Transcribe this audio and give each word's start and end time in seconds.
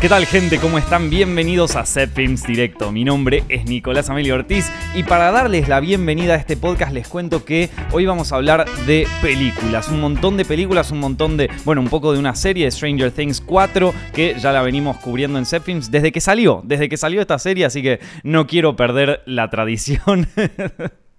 ¿Qué 0.00 0.08
tal 0.08 0.24
gente? 0.24 0.58
¿Cómo 0.58 0.78
están? 0.78 1.10
Bienvenidos 1.10 1.76
a 1.76 1.84
Set 1.84 2.14
Films 2.14 2.46
Directo. 2.46 2.90
Mi 2.90 3.04
nombre 3.04 3.44
es 3.50 3.66
Nicolás 3.66 4.08
Amelio 4.08 4.34
Ortiz 4.34 4.72
y 4.94 5.02
para 5.02 5.30
darles 5.30 5.68
la 5.68 5.78
bienvenida 5.78 6.32
a 6.32 6.36
este 6.38 6.56
podcast 6.56 6.94
les 6.94 7.06
cuento 7.06 7.44
que 7.44 7.68
hoy 7.92 8.06
vamos 8.06 8.32
a 8.32 8.36
hablar 8.36 8.66
de 8.86 9.06
películas. 9.20 9.90
Un 9.90 10.00
montón 10.00 10.38
de 10.38 10.46
películas, 10.46 10.90
un 10.90 11.00
montón 11.00 11.36
de, 11.36 11.50
bueno, 11.66 11.82
un 11.82 11.90
poco 11.90 12.14
de 12.14 12.18
una 12.18 12.34
serie 12.34 12.64
de 12.64 12.70
Stranger 12.70 13.10
Things 13.10 13.42
4 13.42 13.92
que 14.14 14.36
ya 14.38 14.52
la 14.52 14.62
venimos 14.62 14.96
cubriendo 14.96 15.38
en 15.38 15.44
Set 15.44 15.64
Films 15.64 15.90
desde 15.90 16.12
que 16.12 16.22
salió, 16.22 16.62
desde 16.64 16.88
que 16.88 16.96
salió 16.96 17.20
esta 17.20 17.38
serie, 17.38 17.66
así 17.66 17.82
que 17.82 18.00
no 18.22 18.46
quiero 18.46 18.76
perder 18.76 19.20
la 19.26 19.50
tradición. 19.50 20.28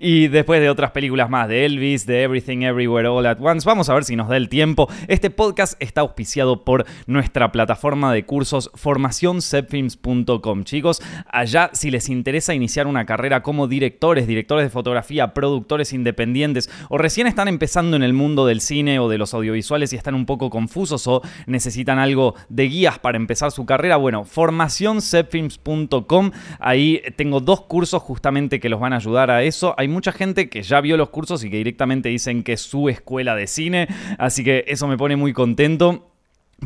y 0.00 0.28
después 0.28 0.60
de 0.60 0.70
otras 0.70 0.90
películas 0.90 1.30
más, 1.30 1.48
de 1.48 1.64
Elvis, 1.64 2.06
de 2.06 2.22
Everything 2.22 2.62
Everywhere 2.62 3.08
All 3.08 3.26
at 3.26 3.38
Once, 3.40 3.66
vamos 3.66 3.88
a 3.88 3.94
ver 3.94 4.04
si 4.04 4.16
nos 4.16 4.28
da 4.28 4.36
el 4.36 4.48
tiempo. 4.48 4.88
Este 5.08 5.30
podcast 5.30 5.80
está 5.82 6.02
auspiciado 6.02 6.64
por 6.64 6.84
nuestra 7.06 7.50
plataforma 7.50 8.12
de 8.12 8.24
cursos 8.24 8.70
formacioncepfilms.com. 8.74 10.64
Chicos, 10.64 11.02
allá 11.26 11.70
si 11.72 11.90
les 11.90 12.08
interesa 12.08 12.54
iniciar 12.54 12.86
una 12.86 13.06
carrera 13.06 13.42
como 13.42 13.68
directores, 13.68 14.26
directores 14.26 14.64
de 14.64 14.70
fotografía, 14.70 15.34
productores 15.34 15.92
independientes 15.92 16.70
o 16.88 16.98
recién 16.98 17.26
están 17.26 17.48
empezando 17.48 17.96
en 17.96 18.02
el 18.02 18.12
mundo 18.12 18.46
del 18.46 18.60
cine 18.60 18.98
o 18.98 19.08
de 19.08 19.18
los 19.18 19.34
audiovisuales 19.34 19.92
y 19.92 19.96
están 19.96 20.14
un 20.14 20.26
poco 20.26 20.50
confusos 20.50 21.06
o 21.06 21.22
necesitan 21.46 21.98
algo 21.98 22.34
de 22.48 22.68
guías 22.68 22.98
para 22.98 23.16
empezar 23.16 23.50
su 23.50 23.66
carrera, 23.66 23.96
bueno, 23.96 24.24
formacioncepfilms.com. 24.24 26.30
Ahí 26.58 27.02
tengo 27.16 27.40
dos 27.40 27.62
cursos 27.62 28.02
justamente 28.02 28.60
que 28.60 28.68
los 28.68 28.80
van 28.80 28.92
a 28.92 28.96
ayudar 28.96 29.30
a 29.30 29.37
eso. 29.42 29.74
Hay 29.78 29.88
mucha 29.88 30.12
gente 30.12 30.48
que 30.48 30.62
ya 30.62 30.80
vio 30.80 30.96
los 30.96 31.10
cursos 31.10 31.44
y 31.44 31.50
que 31.50 31.56
directamente 31.56 32.08
dicen 32.08 32.42
que 32.42 32.54
es 32.54 32.60
su 32.60 32.88
escuela 32.88 33.34
de 33.34 33.46
cine, 33.46 33.88
así 34.18 34.44
que 34.44 34.64
eso 34.68 34.86
me 34.88 34.96
pone 34.96 35.16
muy 35.16 35.32
contento. 35.32 36.04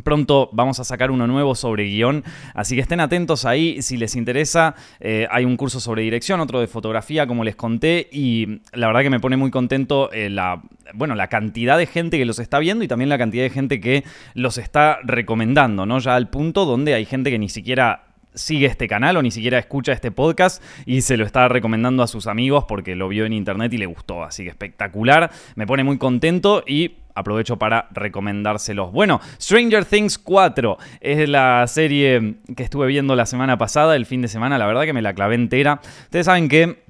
Pronto 0.05 0.49
vamos 0.55 0.81
a 0.81 0.85
sacar 0.85 1.11
uno 1.11 1.27
nuevo 1.27 1.55
sobre 1.55 1.85
guion, 1.85 2.25
así 2.55 2.75
que 2.75 2.81
estén 2.81 3.01
atentos 3.01 3.45
ahí 3.45 3.83
si 3.83 3.99
les 3.99 4.17
interesa. 4.17 4.75
Eh, 5.01 5.27
hay 5.31 5.45
un 5.45 5.59
curso 5.59 5.81
sobre 5.81 6.03
dirección, 6.03 6.41
otro 6.41 6.61
de 6.61 6.67
fotografía, 6.67 7.27
como 7.27 7.45
les 7.45 7.57
conté, 7.57 8.09
y 8.11 8.61
la 8.73 8.87
verdad 8.87 9.03
que 9.03 9.11
me 9.11 9.21
pone 9.21 9.37
muy 9.37 9.51
contento 9.51 10.11
eh, 10.11 10.31
la, 10.31 10.63
bueno, 10.95 11.15
la 11.15 11.29
cantidad 11.29 11.77
de 11.77 11.85
gente 11.85 12.17
que 12.17 12.25
los 12.25 12.39
está 12.39 12.59
viendo 12.59 12.85
y 12.85 12.89
también 12.89 13.11
la 13.11 13.19
cantidad 13.19 13.43
de 13.43 13.51
gente 13.51 13.81
que 13.81 14.05
los 14.33 14.57
está 14.57 14.99
recomendando, 15.05 15.85
¿no? 15.85 15.99
Ya 15.99 16.17
al 16.17 16.31
punto 16.31 16.65
donde 16.65 16.95
hay 16.95 17.05
gente 17.05 17.31
que 17.31 17.39
ni 17.39 17.51
siquiera 17.51 18.12
sigue 18.35 18.67
este 18.67 18.89
canal 18.89 19.17
o 19.17 19.23
ni 19.23 19.31
siquiera 19.31 19.59
escucha 19.59 19.93
este 19.93 20.11
podcast 20.11 20.63
y 20.87 21.03
se 21.03 21.17
lo 21.17 21.25
está 21.25 21.49
recomendando 21.49 22.03
a 22.03 22.07
sus 22.07 22.27
amigos 22.27 22.65
porque 22.67 22.97
lo 22.97 23.09
vio 23.09 23.27
en 23.27 23.33
internet 23.33 23.73
y 23.73 23.79
le 23.79 23.87
gustó. 23.87 24.25
Así 24.25 24.45
que 24.45 24.51
espectacular, 24.51 25.31
me 25.55 25.67
pone 25.67 25.85
muy 25.85 25.99
contento 25.99 26.65
y 26.67 26.97
aprovecho 27.15 27.59
para 27.59 27.89
recomendárselos. 27.91 28.93
Bueno, 28.93 29.21
Stranger 29.41 29.85
Things 29.85 30.19
4 30.19 30.79
es 31.01 31.29
la 31.29 31.67
serie 31.67 32.37
que 32.57 32.63
estuve 32.63 32.87
viendo 32.87 33.17
la 33.17 33.27
semana 33.27 33.59
pasada, 33.59 33.97
el 33.97 34.07
fin 34.07 34.23
de 34.23 34.29
semana, 34.29 34.59
la 34.59 34.67
verdad 34.67 34.85
que 34.85 34.93
me 34.93 35.03
la 35.03 35.15
clavé 35.15 35.35
entera. 35.35 35.81
Ustedes 36.05 36.27
saben 36.27 36.49
que 36.49 36.83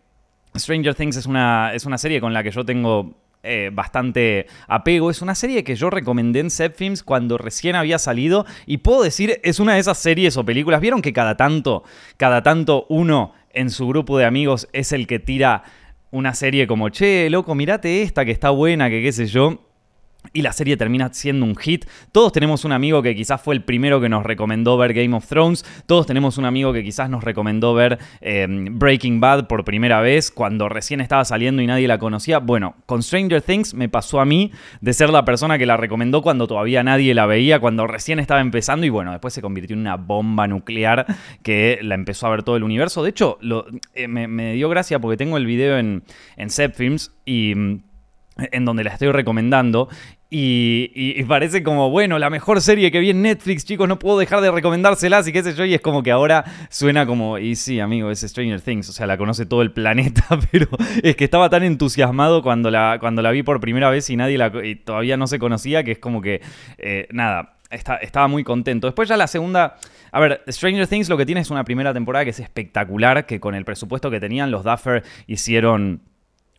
Stranger 0.56 0.94
Things 0.94 1.16
es 1.16 1.26
una, 1.26 1.72
es 1.74 1.86
una 1.86 1.98
serie 1.98 2.20
con 2.20 2.32
la 2.32 2.42
que 2.42 2.50
yo 2.50 2.64
tengo 2.64 3.16
eh, 3.42 3.70
bastante 3.72 4.46
apego. 4.68 5.10
Es 5.10 5.20
una 5.22 5.34
serie 5.34 5.64
que 5.64 5.74
yo 5.74 5.90
recomendé 5.90 6.40
en 6.40 6.50
Films 6.50 7.02
cuando 7.02 7.38
recién 7.38 7.74
había 7.74 7.98
salido 7.98 8.46
y 8.66 8.78
puedo 8.78 9.02
decir, 9.02 9.40
es 9.42 9.58
una 9.58 9.74
de 9.74 9.80
esas 9.80 9.98
series 9.98 10.36
o 10.36 10.44
películas. 10.44 10.80
¿Vieron 10.80 11.02
que 11.02 11.12
cada 11.12 11.36
tanto, 11.36 11.82
cada 12.16 12.42
tanto 12.42 12.86
uno 12.88 13.34
en 13.52 13.70
su 13.70 13.88
grupo 13.88 14.16
de 14.16 14.26
amigos 14.26 14.68
es 14.72 14.92
el 14.92 15.06
que 15.06 15.18
tira 15.18 15.64
una 16.10 16.34
serie 16.34 16.66
como, 16.66 16.90
che, 16.90 17.30
loco, 17.30 17.54
mirate 17.54 18.02
esta 18.02 18.24
que 18.24 18.30
está 18.30 18.50
buena, 18.50 18.88
que 18.90 19.02
qué 19.02 19.12
sé 19.12 19.26
yo? 19.26 19.71
Y 20.32 20.42
la 20.42 20.52
serie 20.52 20.76
termina 20.76 21.12
siendo 21.12 21.44
un 21.44 21.56
hit. 21.56 21.84
Todos 22.10 22.32
tenemos 22.32 22.64
un 22.64 22.72
amigo 22.72 23.02
que 23.02 23.14
quizás 23.14 23.40
fue 23.40 23.54
el 23.54 23.62
primero 23.62 24.00
que 24.00 24.08
nos 24.08 24.24
recomendó 24.24 24.76
ver 24.76 24.94
Game 24.94 25.14
of 25.14 25.26
Thrones. 25.26 25.64
Todos 25.86 26.06
tenemos 26.06 26.38
un 26.38 26.44
amigo 26.44 26.72
que 26.72 26.82
quizás 26.82 27.10
nos 27.10 27.24
recomendó 27.24 27.74
ver 27.74 27.98
eh, 28.20 28.46
Breaking 28.48 29.20
Bad 29.20 29.46
por 29.46 29.64
primera 29.64 30.00
vez 30.00 30.30
cuando 30.30 30.68
recién 30.68 31.00
estaba 31.00 31.24
saliendo 31.24 31.62
y 31.62 31.66
nadie 31.66 31.88
la 31.88 31.98
conocía. 31.98 32.38
Bueno, 32.38 32.76
con 32.86 33.02
Stranger 33.02 33.42
Things 33.42 33.74
me 33.74 33.88
pasó 33.88 34.20
a 34.20 34.24
mí 34.24 34.52
de 34.80 34.92
ser 34.92 35.10
la 35.10 35.24
persona 35.24 35.58
que 35.58 35.66
la 35.66 35.76
recomendó 35.76 36.22
cuando 36.22 36.46
todavía 36.46 36.82
nadie 36.82 37.14
la 37.14 37.26
veía, 37.26 37.60
cuando 37.60 37.86
recién 37.86 38.18
estaba 38.18 38.40
empezando 38.40 38.86
y 38.86 38.90
bueno, 38.90 39.12
después 39.12 39.34
se 39.34 39.42
convirtió 39.42 39.74
en 39.74 39.80
una 39.80 39.96
bomba 39.96 40.46
nuclear 40.46 41.06
que 41.42 41.78
la 41.82 41.94
empezó 41.94 42.26
a 42.26 42.30
ver 42.30 42.42
todo 42.42 42.56
el 42.56 42.62
universo. 42.62 43.02
De 43.02 43.10
hecho, 43.10 43.38
eh, 43.94 44.08
me, 44.08 44.52
dio 44.54 44.68
gracia 44.68 44.98
porque 44.98 45.16
tengo 45.16 45.36
el 45.36 45.46
video 45.46 45.78
en, 45.78 46.02
en 46.36 46.50
Films 46.50 47.12
y 47.24 47.54
mm, 47.54 47.80
en 48.50 48.64
donde 48.64 48.84
la 48.84 48.92
estoy 48.92 49.12
recomendando. 49.12 49.88
Y, 50.34 51.22
parece 51.24 51.62
como, 51.62 51.90
bueno, 51.90 52.18
la 52.18 52.30
mejor 52.30 52.62
serie 52.62 52.90
que 52.90 53.00
vi 53.00 53.10
en 53.10 53.20
Netflix, 53.20 53.66
chicos, 53.66 53.86
no 53.86 53.98
puedo 53.98 54.18
dejar 54.18 54.40
de 54.40 54.50
recomendárselas 54.50 55.28
y 55.28 55.32
qué 55.32 55.42
sé 55.42 55.54
yo. 55.54 55.66
Y 55.66 55.74
es 55.74 55.82
como 55.82 56.02
que 56.02 56.10
ahora 56.10 56.44
suena 56.70 57.04
como, 57.04 57.36
y 57.36 57.54
sí, 57.54 57.80
amigo, 57.80 58.10
es 58.10 58.20
Stranger 58.20 58.62
Things, 58.62 58.88
o 58.88 58.92
sea, 58.92 59.06
la 59.06 59.18
conoce 59.18 59.44
todo 59.44 59.60
el 59.60 59.72
planeta, 59.72 60.24
pero 60.50 60.68
es 61.02 61.16
que 61.16 61.24
estaba 61.24 61.50
tan 61.50 61.64
entusiasmado 61.64 62.42
cuando 62.42 62.70
la, 62.70 62.96
cuando 62.98 63.20
la 63.20 63.30
vi 63.30 63.42
por 63.42 63.60
primera 63.60 63.90
vez 63.90 64.08
y 64.08 64.16
nadie 64.16 64.38
la, 64.38 64.50
todavía 64.84 65.18
no 65.18 65.26
se 65.26 65.38
conocía, 65.38 65.84
que 65.84 65.92
es 65.92 65.98
como 65.98 66.22
que, 66.22 66.40
eh, 66.78 67.08
nada, 67.12 67.58
estaba 67.70 68.26
muy 68.26 68.42
contento. 68.42 68.86
Después 68.86 69.08
ya 69.08 69.16
la 69.16 69.26
segunda... 69.26 69.76
A 70.12 70.20
ver, 70.20 70.42
Stranger 70.48 70.86
Things 70.86 71.08
lo 71.08 71.16
que 71.16 71.24
tiene 71.24 71.40
es 71.40 71.50
una 71.50 71.64
primera 71.64 71.94
temporada 71.94 72.24
que 72.24 72.30
es 72.30 72.40
espectacular, 72.40 73.24
que 73.24 73.40
con 73.40 73.54
el 73.54 73.64
presupuesto 73.64 74.10
que 74.10 74.20
tenían 74.20 74.50
los 74.50 74.62
Duffer 74.62 75.02
hicieron 75.26 76.02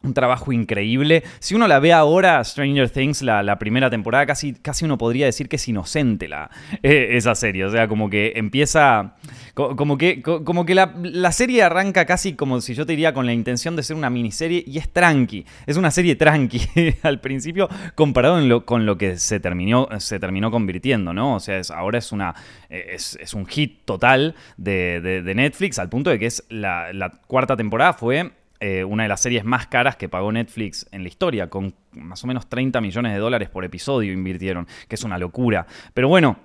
un 0.04 0.14
trabajo 0.14 0.52
increíble. 0.52 1.24
Si 1.40 1.56
uno 1.56 1.68
la 1.68 1.80
ve 1.80 1.94
ahora, 1.94 2.44
Stranger 2.44 2.90
Things, 2.90 3.22
la, 3.22 3.58
primera 3.58 3.90
temporada, 3.90 4.26
casi, 4.26 4.54
casi 4.54 4.84
uno 4.86 4.98
podría 4.98 5.26
decir 5.26 5.48
que 5.48 5.56
es 5.56 5.68
inocente 5.68 6.28
la, 6.28 6.50
eh, 6.84 7.10
esa 7.12 7.36
serie. 7.36 7.66
O 7.66 7.72
sea, 7.72 7.88
como 7.88 8.10
que 8.10 8.34
empieza. 8.36 9.16
Como 9.54 10.00
que, 10.00 10.22
como 10.24 10.66
que 10.66 10.74
la, 10.74 11.32
serie 11.32 11.62
arranca 11.62 12.06
casi 12.06 12.34
como 12.34 12.60
si 12.60 12.74
yo 12.74 12.88
te 12.88 12.94
diría 12.94 13.14
con 13.14 13.28
la 13.28 13.34
intención 13.34 13.76
de 13.76 13.84
ser 13.84 13.96
una 13.96 14.10
miniserie 14.10 14.64
y 14.66 14.80
es 14.80 14.90
tranqui. 14.90 15.46
Es 15.68 15.78
una 15.78 15.92
serie 15.92 16.16
tranqui 16.16 16.60
al 17.04 17.22
principio 17.22 17.70
comparado 17.94 18.66
con 18.66 18.88
lo 18.88 18.98
que 18.98 19.18
se 19.20 19.40
terminó, 19.40 19.88
se 20.00 20.20
terminó 20.20 20.50
convirtiendo, 20.50 21.14
¿no? 21.14 21.36
O 21.36 21.40
sea, 21.40 21.62
ahora 21.76 22.00
es, 22.00 22.12
una, 22.12 22.34
es, 22.70 23.34
un 23.36 23.46
hit 23.46 23.86
total 23.86 24.34
de, 24.58 25.22
Netflix 25.36 25.78
al 25.78 25.90
punto 25.90 26.10
de 26.10 26.18
que 26.18 26.26
es 26.26 26.44
la, 26.50 26.92
la 26.92 27.12
cuarta 27.28 27.56
temporada 27.56 27.94
fue 27.94 28.32
eh, 28.66 28.82
una 28.82 29.04
de 29.04 29.10
las 29.10 29.20
series 29.20 29.44
más 29.44 29.68
caras 29.68 29.98
que 29.98 30.08
pagó 30.08 30.32
Netflix 30.32 30.88
en 30.94 31.04
la 31.04 31.10
historia, 31.10 31.50
con 31.50 31.76
más 31.92 32.24
o 32.24 32.28
menos 32.28 32.48
30 32.48 32.80
millones 32.80 33.12
de 33.12 33.20
dólares 33.20 33.50
por 33.50 33.66
episodio 33.66 34.14
invirtieron, 34.14 34.66
que 34.88 34.96
es 34.96 35.04
una 35.04 35.18
locura. 35.18 35.68
Pero 35.94 36.08
bueno, 36.08 36.38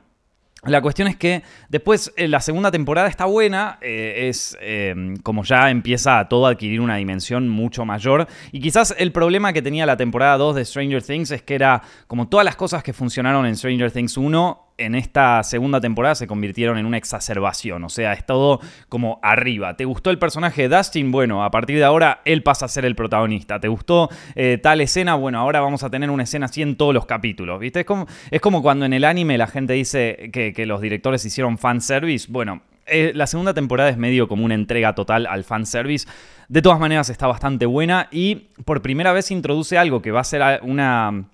la 0.65 0.83
cuestión 0.83 1.07
es 1.07 1.15
que 1.15 1.45
después 1.69 2.13
eh, 2.17 2.27
la 2.27 2.41
segunda 2.41 2.73
temporada 2.73 3.07
está 3.07 3.27
buena, 3.27 3.79
eh, 3.81 4.27
es 4.29 4.59
como 5.23 5.45
ya 5.45 5.71
empieza 5.71 6.19
a 6.19 6.29
todo 6.29 6.49
a 6.49 6.51
adquirir 6.51 6.81
una 6.81 6.97
dimensión 6.97 7.49
mucho 7.49 7.85
mayor 7.85 8.27
y 8.51 8.59
quizás 8.59 8.97
el 8.99 9.13
problema 9.13 9.53
que 9.53 9.63
tenía 9.63 9.87
la 9.87 9.97
temporada 9.97 10.37
2 10.39 10.57
de 10.57 10.65
Stranger 10.65 11.01
Things 11.01 11.31
es 11.31 11.43
que 11.43 11.55
era 11.55 11.83
como 12.09 12.27
todas 12.27 12.45
las 12.45 12.57
cosas 12.57 12.83
que 12.83 12.93
funcionaron 12.93 13.47
en 13.47 13.55
Stranger 13.55 13.93
Things 13.93 14.17
1 14.17 14.68
en 14.79 14.95
esta 14.95 15.43
segunda 15.43 15.81
temporada 15.81 16.15
se 16.15 16.27
convirtieron 16.27 16.79
en 16.79 16.87
una 16.87 16.97
exacerbación, 16.97 17.85
o 17.85 17.89
sea, 17.89 18.13
es 18.13 18.25
todo 18.25 18.61
como 18.89 19.19
arriba. 19.23 19.77
¿Te 19.77 19.85
gustó 19.85 20.11
el 20.11 20.19
personaje 20.19 20.69
de 20.69 20.77
Dustin? 20.77 21.11
Bueno, 21.11 21.45
a 21.45 21.51
partir 21.51 21.77
de 21.77 21.85
ahora 21.85 22.23
él 22.25 22.43
pasa 22.43 22.67
a 22.67 22.69
ser 22.69 22.85
el 22.85 22.95
protagonista. 22.95 23.61
¿Te 23.61 23.69
gustó 23.69 24.09
eh, 24.35 24.59
tal 24.63 24.81
escena? 24.81 25.17
Bueno, 25.17 25.41
ahora 25.41 25.61
vamos 25.61 25.83
a 25.83 25.91
tener 25.91 26.11
una 26.11 26.23
escena 26.23 26.47
así 26.47 26.63
en 26.63 26.77
todos 26.77 26.95
los 26.95 27.07
capítulos, 27.07 27.59
¿viste? 27.61 27.81
Es 27.81 27.87
como, 27.87 28.07
es 28.31 28.41
como 28.41 28.63
cuando 28.63 28.87
en 28.87 28.93
el 28.93 29.05
anime 29.05 29.37
la 29.37 29.49
gente 29.49 29.73
dice 29.73 30.31
que, 30.33 30.67
los 30.69 30.81
directores 30.81 31.25
hicieron 31.25 31.57
fanservice. 31.57 32.27
Bueno, 32.31 32.63
eh, 32.87 33.13
la 33.15 33.27
segunda 33.27 33.55
temporada 33.55 33.89
es 33.89 33.97
medio 33.97 34.29
como 34.29 34.45
una 34.45 34.55
entrega 34.55 34.95
total 34.95 35.27
al 35.27 35.45
fanservice. 35.45 36.07
De 36.49 36.63
todas 36.63 36.79
maneras 36.79 37.09
está 37.11 37.27
bastante 37.27 37.67
buena 37.67 38.09
y 38.11 38.49
por 38.65 38.83
primera 38.83 39.13
vez 39.13 39.31
introduce 39.31 39.79
algo 39.79 40.03
que 40.03 40.11
va 40.11 40.21
a 40.21 40.25
ser 40.25 40.61
una 40.63 41.25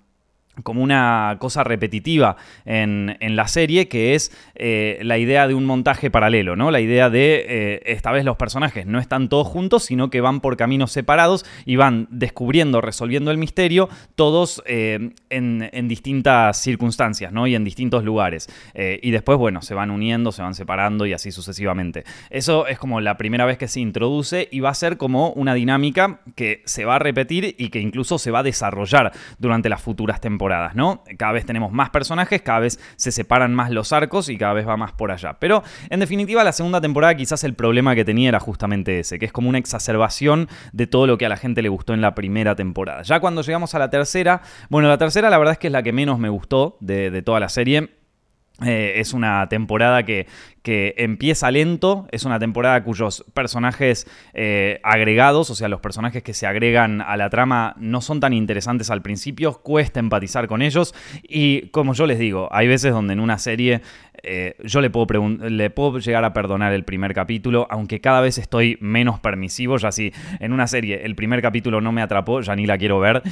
como 0.62 0.82
una 0.82 1.36
cosa 1.40 1.64
repetitiva 1.64 2.36
en, 2.64 3.16
la 3.20 3.48
serie, 3.48 3.88
que 3.88 4.14
es 4.14 4.30
eh, 4.54 5.00
la 5.02 5.18
idea 5.18 5.48
de 5.48 5.54
un 5.54 5.64
montaje 5.64 6.10
paralelo, 6.10 6.56
¿no? 6.56 6.70
La 6.70 6.80
idea 6.80 7.10
de, 7.10 7.44
eh, 7.48 7.82
esta 7.86 8.12
vez 8.12 8.24
los 8.24 8.36
personajes 8.36 8.86
no 8.86 9.00
están 9.00 9.28
todos 9.28 9.48
juntos, 9.48 9.84
sino 9.84 10.10
que 10.10 10.20
van 10.20 10.40
por 10.40 10.56
caminos 10.56 10.92
separados 10.92 11.44
y 11.64 11.76
van 11.76 12.06
descubriendo, 12.10 12.80
resolviendo 12.80 13.30
el 13.30 13.38
misterio, 13.38 13.88
todos 14.14 14.62
eh, 14.66 15.10
en, 15.30 15.88
distintas 15.88 16.58
circunstancias, 16.58 17.32
¿no? 17.32 17.46
Y 17.46 17.54
en 17.54 17.64
distintos 17.64 18.04
lugares. 18.04 18.48
y 18.74 19.10
después, 19.10 19.38
bueno, 19.38 19.62
se 19.62 19.74
van 19.74 19.90
uniendo, 19.90 20.32
se 20.32 20.42
van 20.42 20.54
separando 20.54 21.06
y 21.06 21.12
así 21.12 21.32
sucesivamente. 21.32 22.04
Eso 22.30 22.66
es 22.66 22.78
como 22.78 23.00
la 23.00 23.16
primera 23.16 23.44
vez 23.44 23.58
que 23.58 23.68
se 23.68 23.80
introduce 23.80 24.48
y 24.50 24.60
va 24.60 24.70
a 24.70 24.74
ser 24.74 24.96
como 24.96 25.30
una 25.30 25.54
dinámica 25.54 26.20
que 26.34 26.62
se 26.64 26.84
va 26.84 26.96
a 26.96 26.98
repetir 26.98 27.54
y 27.58 27.68
que 27.68 27.80
incluso 27.80 28.18
se 28.18 28.30
va 28.30 28.40
a 28.40 28.42
desarrollar 28.42 29.12
durante 29.38 29.68
las 29.68 29.82
futuras 29.82 30.20
temporadas. 30.20 30.43
¿No? 30.74 31.02
Cada 31.16 31.32
vez 31.32 31.46
tenemos 31.46 31.72
más 31.72 31.90
personajes, 31.90 32.42
cada 32.42 32.60
vez 32.60 32.80
se 32.96 33.12
separan 33.12 33.54
más 33.54 33.70
los 33.70 33.92
arcos 33.92 34.28
y 34.28 34.36
cada 34.36 34.52
vez 34.52 34.66
va 34.66 34.76
más 34.76 34.92
por 34.92 35.10
allá. 35.10 35.38
Pero 35.38 35.62
en 35.90 36.00
definitiva 36.00 36.44
la 36.44 36.52
segunda 36.52 36.80
temporada 36.80 37.14
quizás 37.14 37.44
el 37.44 37.54
problema 37.54 37.94
que 37.94 38.04
tenía 38.04 38.28
era 38.28 38.40
justamente 38.40 39.00
ese, 39.00 39.18
que 39.18 39.26
es 39.26 39.32
como 39.32 39.48
una 39.48 39.58
exacerbación 39.58 40.48
de 40.72 40.86
todo 40.86 41.06
lo 41.06 41.18
que 41.18 41.26
a 41.26 41.28
la 41.28 41.36
gente 41.36 41.62
le 41.62 41.68
gustó 41.68 41.94
en 41.94 42.00
la 42.00 42.14
primera 42.14 42.54
temporada. 42.54 43.02
Ya 43.02 43.20
cuando 43.20 43.42
llegamos 43.42 43.74
a 43.74 43.78
la 43.78 43.90
tercera, 43.90 44.42
bueno, 44.68 44.88
la 44.88 44.98
tercera 44.98 45.30
la 45.30 45.38
verdad 45.38 45.52
es 45.52 45.58
que 45.58 45.68
es 45.68 45.72
la 45.72 45.82
que 45.82 45.92
menos 45.92 46.18
me 46.18 46.28
gustó 46.28 46.76
de, 46.80 47.22
toda 47.22 47.40
la 47.40 47.48
serie. 47.48 47.90
Eh, 48.64 48.94
es 48.96 49.12
una 49.12 49.48
temporada 49.48 50.04
que, 50.04 50.28
que, 50.64 50.94
empieza 50.96 51.50
lento, 51.50 52.08
es 52.10 52.24
una 52.24 52.38
temporada 52.38 52.82
cuyos 52.82 53.22
personajes 53.34 54.06
eh, 54.32 54.80
agregados, 54.82 55.50
o 55.50 55.54
sea, 55.54 55.68
los 55.68 55.80
personajes 55.80 56.22
que 56.22 56.32
se 56.32 56.46
agregan 56.46 57.02
a 57.02 57.18
la 57.18 57.28
trama 57.28 57.74
no 57.76 58.00
son 58.00 58.18
tan 58.18 58.32
interesantes 58.32 58.90
al 58.90 59.02
principio, 59.02 59.60
cuesta 59.60 60.00
empatizar 60.00 60.48
con 60.48 60.62
ellos. 60.62 60.94
Y 61.22 61.68
como 61.68 61.92
yo 61.92 62.06
les 62.06 62.18
digo, 62.18 62.48
hay 62.50 62.66
veces 62.66 62.92
donde 62.92 63.12
en 63.12 63.20
una 63.20 63.36
serie 63.38 63.82
eh, 64.22 64.56
yo 64.64 64.80
le 64.80 64.88
puedo, 64.88 65.28
le 65.28 65.68
puedo 65.68 65.98
llegar 65.98 66.24
a 66.24 66.32
perdonar 66.32 66.72
el 66.72 66.84
primer 66.84 67.12
capítulo, 67.12 67.66
aunque 67.68 68.00
cada 68.00 68.22
vez 68.22 68.38
estoy 68.38 68.78
menos 68.80 69.20
permisivo, 69.20 69.76
ya 69.76 69.92
si 69.92 70.14
en 70.40 70.54
una 70.54 70.66
serie 70.66 71.04
el 71.04 71.14
primer 71.14 71.42
capítulo 71.42 71.82
no 71.82 71.92
me 71.92 72.00
atrapó, 72.00 72.40
ya 72.40 72.56
ni 72.56 72.64
la 72.64 72.78
quiero 72.78 72.98
ver, 73.00 73.22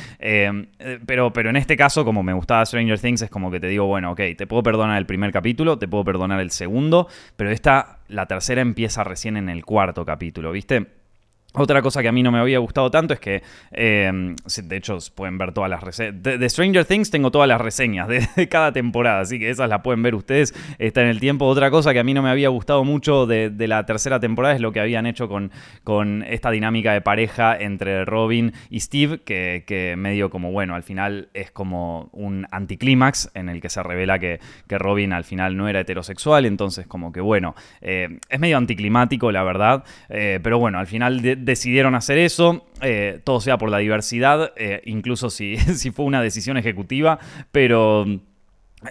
pero, 1.06 1.32
pero 1.32 1.48
en 1.48 1.56
este 1.56 1.78
caso, 1.78 2.04
como 2.04 2.22
me 2.22 2.34
gustaba 2.34 2.66
Stranger 2.66 2.98
Things, 2.98 3.22
es 3.22 3.30
como 3.30 3.50
que 3.50 3.58
te 3.58 3.68
digo, 3.68 3.86
bueno, 3.86 4.12
ok, 4.12 4.20
te 4.36 4.46
puedo 4.46 4.62
perdonar 4.62 4.98
el 4.98 5.06
primer 5.06 5.32
capítulo, 5.32 5.78
te 5.78 5.88
puedo 5.88 6.04
perdonar 6.04 6.40
el 6.40 6.50
segundo, 6.50 7.08
pero 7.36 7.50
esta, 7.50 8.00
la 8.08 8.26
tercera 8.26 8.60
empieza 8.60 9.04
recién 9.04 9.36
en 9.36 9.48
el 9.48 9.64
cuarto 9.64 10.04
capítulo, 10.04 10.52
¿viste? 10.52 11.01
Otra 11.54 11.82
cosa 11.82 12.00
que 12.00 12.08
a 12.08 12.12
mí 12.12 12.22
no 12.22 12.32
me 12.32 12.38
había 12.38 12.58
gustado 12.58 12.90
tanto 12.90 13.12
es 13.12 13.20
que, 13.20 13.42
em, 13.72 14.34
de 14.36 14.76
hecho, 14.76 14.98
pueden 15.14 15.36
ver 15.36 15.52
todas 15.52 15.68
las 15.68 15.82
reseñas. 15.82 16.22
De, 16.22 16.48
Stranger 16.48 16.86
Things 16.86 17.10
tengo 17.10 17.30
todas 17.30 17.46
las 17.46 17.60
reseñas 17.60 18.08
de, 18.08 18.48
cada 18.48 18.72
temporada, 18.72 19.20
así 19.20 19.38
que 19.38 19.50
esas 19.50 19.68
las 19.68 19.82
pueden 19.82 20.02
ver 20.02 20.14
ustedes. 20.14 20.54
Está 20.78 21.02
en 21.02 21.08
el 21.08 21.20
tiempo. 21.20 21.46
Otra 21.46 21.70
cosa 21.70 21.92
que 21.92 21.98
a 21.98 22.04
mí 22.04 22.14
no 22.14 22.22
me 22.22 22.30
había 22.30 22.48
gustado 22.48 22.84
mucho 22.84 23.26
de, 23.26 23.52
la 23.62 23.84
tercera 23.84 24.18
temporada 24.18 24.54
es 24.54 24.60
lo 24.60 24.72
que 24.72 24.80
habían 24.80 25.06
hecho 25.06 25.28
con, 25.28 25.52
con 25.84 26.24
esta 26.26 26.50
dinámica 26.50 26.94
de 26.94 27.00
pareja 27.00 27.56
entre 27.56 28.04
Robin 28.04 28.52
y 28.70 28.80
Steve, 28.80 29.20
que, 29.24 29.64
que, 29.66 29.94
medio 29.96 30.30
como, 30.30 30.52
bueno, 30.52 30.74
al 30.74 30.82
final 30.82 31.28
es 31.34 31.50
como 31.50 32.08
un 32.12 32.46
anticlímax 32.50 33.30
en 33.34 33.48
el 33.48 33.60
que 33.60 33.68
se 33.68 33.82
revela 33.82 34.18
que, 34.18 34.40
que, 34.66 34.78
Robin 34.78 35.12
al 35.12 35.24
final 35.24 35.56
no 35.56 35.68
era 35.68 35.80
heterosexual. 35.80 36.46
Entonces, 36.46 36.86
como 36.86 37.12
que, 37.12 37.20
bueno, 37.20 37.54
eh, 37.82 38.18
es 38.28 38.40
medio 38.40 38.56
anticlimático, 38.56 39.30
la 39.30 39.42
verdad. 39.42 39.84
Eh, 40.08 40.40
pero 40.42 40.58
bueno, 40.58 40.78
al 40.78 40.86
final 40.86 41.20
decidieron 41.42 41.94
hacer 41.94 42.18
eso, 42.18 42.66
eh, 42.80 43.20
todo 43.24 43.40
sea 43.40 43.58
por 43.58 43.70
la 43.70 43.78
diversidad, 43.78 44.52
eh, 44.56 44.80
incluso 44.84 45.30
si, 45.30 45.56
fue 45.94 46.04
una 46.04 46.22
decisión 46.22 46.56
ejecutiva, 46.56 47.18
pero... 47.50 48.06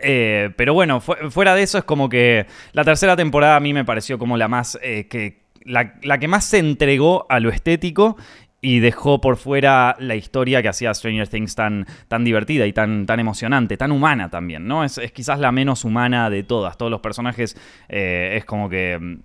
Eh, 0.01 0.51
pero 0.55 0.73
bueno, 0.73 1.01
fuera 1.01 1.53
de 1.53 1.63
eso 1.63 1.77
es 1.77 1.83
como 1.83 2.07
que 2.07 2.45
la 2.71 2.85
tercera 2.85 3.17
temporada 3.17 3.57
a 3.57 3.59
mí 3.59 3.73
me 3.73 3.83
pareció 3.83 4.17
como 4.17 4.37
la 4.37 4.47
más... 4.47 4.79
que, 4.81 5.41
la, 5.65 6.17
que 6.17 6.27
más 6.29 6.45
se 6.45 6.59
entregó 6.59 7.25
a 7.27 7.41
lo 7.41 7.49
estético 7.49 8.15
y 8.61 8.79
dejó 8.79 9.19
por 9.19 9.35
fuera 9.35 9.97
la 9.99 10.15
historia 10.15 10.61
que 10.61 10.69
hacía 10.69 10.93
Stranger 10.93 11.27
Things 11.27 11.55
tan, 11.55 11.87
tan 12.07 12.23
divertida 12.23 12.67
y 12.67 12.73
tan, 12.73 13.05
tan 13.05 13.19
emocionante, 13.19 13.75
tan 13.75 13.91
humana 13.91 14.29
también, 14.29 14.65
¿no? 14.65 14.85
Es, 14.85 14.97
es 14.97 15.11
quizás 15.11 15.39
la 15.39 15.51
menos 15.51 15.83
humana 15.83 16.29
de 16.29 16.43
todas. 16.43 16.77
Todos 16.77 16.89
los 16.89 17.01
personajes 17.01 17.57
es 17.89 18.45
como 18.45 18.69
que 18.69 18.97
mm, 18.97 19.17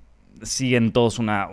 siguen 0.43 0.90
todos 0.90 1.20
una, 1.20 1.49